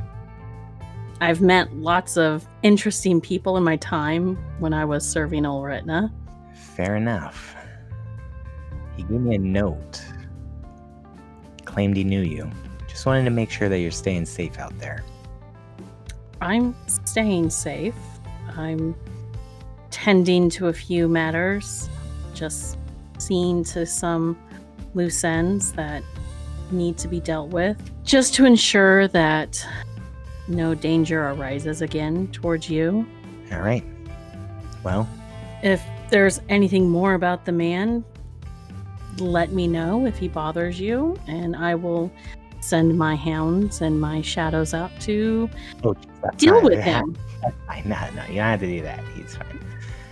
I've 1.23 1.40
met 1.40 1.73
lots 1.77 2.16
of 2.16 2.49
interesting 2.65 3.20
people 3.20 3.57
in 3.57 3.62
my 3.62 3.77
time 3.77 4.36
when 4.59 4.74
I 4.74 4.85
was 4.85 5.09
serving 5.09 5.44
Ulretna. 5.44 6.12
Fair 6.53 6.97
enough. 6.97 7.55
He 8.97 9.05
gave 9.05 9.20
me 9.20 9.36
a 9.36 9.39
note 9.39 10.03
claimed 11.65 11.97
he 11.97 12.03
knew 12.03 12.23
you. 12.23 12.51
Just 12.89 13.07
wanted 13.07 13.23
to 13.23 13.31
make 13.31 13.53
sure 13.53 13.69
that 13.69 13.78
you're 13.78 13.93
staying 13.93 14.27
safe 14.27 14.59
out 14.59 14.77
there. 14.81 15.05
I'm 16.40 16.74
staying 16.89 17.51
safe. 17.51 17.94
I'm 18.57 18.97
tending 19.93 20.51
to 20.51 20.66
a 20.66 20.73
few 20.73 21.07
matters, 21.07 21.89
just 22.35 22.77
seeing 23.19 23.62
to 23.66 23.86
some 23.86 24.36
loose 24.94 25.23
ends 25.23 25.73
that 25.74 26.03
need 26.73 26.99
to 26.99 27.07
be 27.07 27.20
dealt 27.20 27.51
with, 27.51 27.78
just 28.03 28.35
to 28.35 28.44
ensure 28.44 29.07
that 29.07 29.65
no 30.48 30.74
danger 30.74 31.28
arises 31.31 31.82
again 31.82 32.28
towards 32.28 32.69
you. 32.69 33.06
All 33.52 33.60
right. 33.60 33.85
Well, 34.82 35.09
If 35.62 35.82
there's 36.10 36.40
anything 36.48 36.89
more 36.90 37.14
about 37.14 37.44
the 37.44 37.52
man, 37.52 38.05
let 39.19 39.52
me 39.52 39.69
know 39.69 40.06
if 40.06 40.19
he 40.19 40.28
bothers 40.28 40.81
you, 40.81 41.16
and 41.27 41.55
I 41.55 41.74
will 41.74 42.10
send 42.60 42.97
my 42.97 43.14
hounds 43.14 43.81
and 43.81 44.01
my 44.01 44.23
shadows 44.23 44.74
out 44.74 44.90
to 45.02 45.48
oh, 45.85 45.94
deal 46.36 46.55
fine. 46.56 46.64
with 46.64 46.78
Yeah, 46.78 47.01
him. 47.01 47.16
Fine. 47.66 47.89
No, 47.89 47.97
no, 48.14 48.23
you 48.28 48.36
don't 48.36 48.44
have 48.44 48.60
to 48.60 48.66
do 48.66 48.82
that. 48.82 49.02
He's 49.16 49.35
fine. 49.35 49.59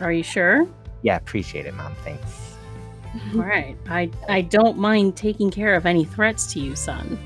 Are 0.01 0.13
you 0.13 0.23
sure? 0.25 0.67
Yeah, 1.03 1.17
appreciate 1.17 1.65
it, 1.67 1.75
Mom. 1.75 1.95
Thanks. 2.05 2.57
All 3.35 3.43
right. 3.43 3.77
I 3.89 4.11
I 4.29 4.41
don't 4.43 4.79
mind 4.79 5.17
taking 5.17 5.49
care 5.51 5.75
of 5.77 5.87
any 5.87 6.05
threats 6.05 6.53
to 6.55 6.61
you, 6.61 6.75
son. 6.75 7.19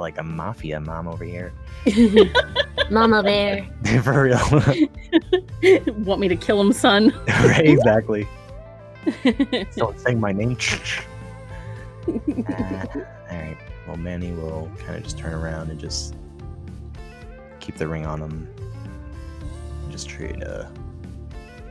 Like 0.00 0.16
a 0.16 0.22
mafia 0.22 0.80
mom 0.80 1.06
over 1.06 1.24
here. 1.24 1.52
Mama 2.90 3.22
bear. 3.22 3.68
For 4.02 4.24
real. 4.24 4.38
Want 6.04 6.20
me 6.20 6.26
to 6.28 6.36
kill 6.36 6.58
him, 6.58 6.72
son? 6.72 7.12
right, 7.28 7.68
exactly. 7.68 8.26
Don't 9.76 10.00
say 10.00 10.14
my 10.14 10.32
name. 10.32 10.56
Uh, 12.08 12.10
all 12.10 13.04
right. 13.30 13.56
Well, 13.86 13.98
Manny 13.98 14.32
will 14.32 14.70
kind 14.78 14.96
of 14.96 15.02
just 15.04 15.18
turn 15.18 15.34
around 15.34 15.70
and 15.70 15.78
just 15.78 16.14
keep 17.60 17.76
the 17.76 17.86
ring 17.86 18.06
on 18.06 18.20
him. 18.20 18.48
Just 19.90 20.08
try 20.08 20.32
to, 20.32 20.70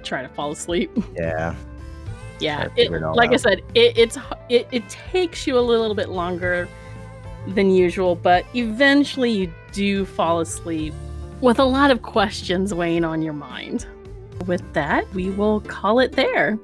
Try 0.04 0.22
to 0.22 0.30
fall 0.30 0.52
asleep. 0.52 0.92
yeah. 1.16 1.56
Yeah. 2.40 2.70
It, 2.78 2.92
it 2.92 3.02
like 3.02 3.34
I 3.34 3.38
said, 3.38 3.64
it, 3.74 3.98
it's 3.98 4.18
it, 4.50 4.68
it 4.72 4.88
takes 4.88 5.48
you 5.48 5.58
a 5.58 5.62
little 5.62 5.96
bit 5.96 6.10
longer 6.10 6.70
than 7.56 7.72
usual, 7.72 8.16
but 8.16 8.46
eventually 8.56 9.32
you 9.32 9.54
do 9.72 10.06
fall 10.06 10.40
asleep 10.40 10.94
with 11.42 11.60
a 11.60 11.64
lot 11.64 11.92
of 11.92 12.02
questions 12.02 12.74
weighing 12.74 13.06
on 13.06 13.22
your 13.22 13.34
mind. 13.34 13.86
With 14.46 14.74
that, 14.74 15.12
we 15.14 15.30
will 15.30 15.62
call 15.62 16.00
it 16.00 16.14
there. 16.14 16.58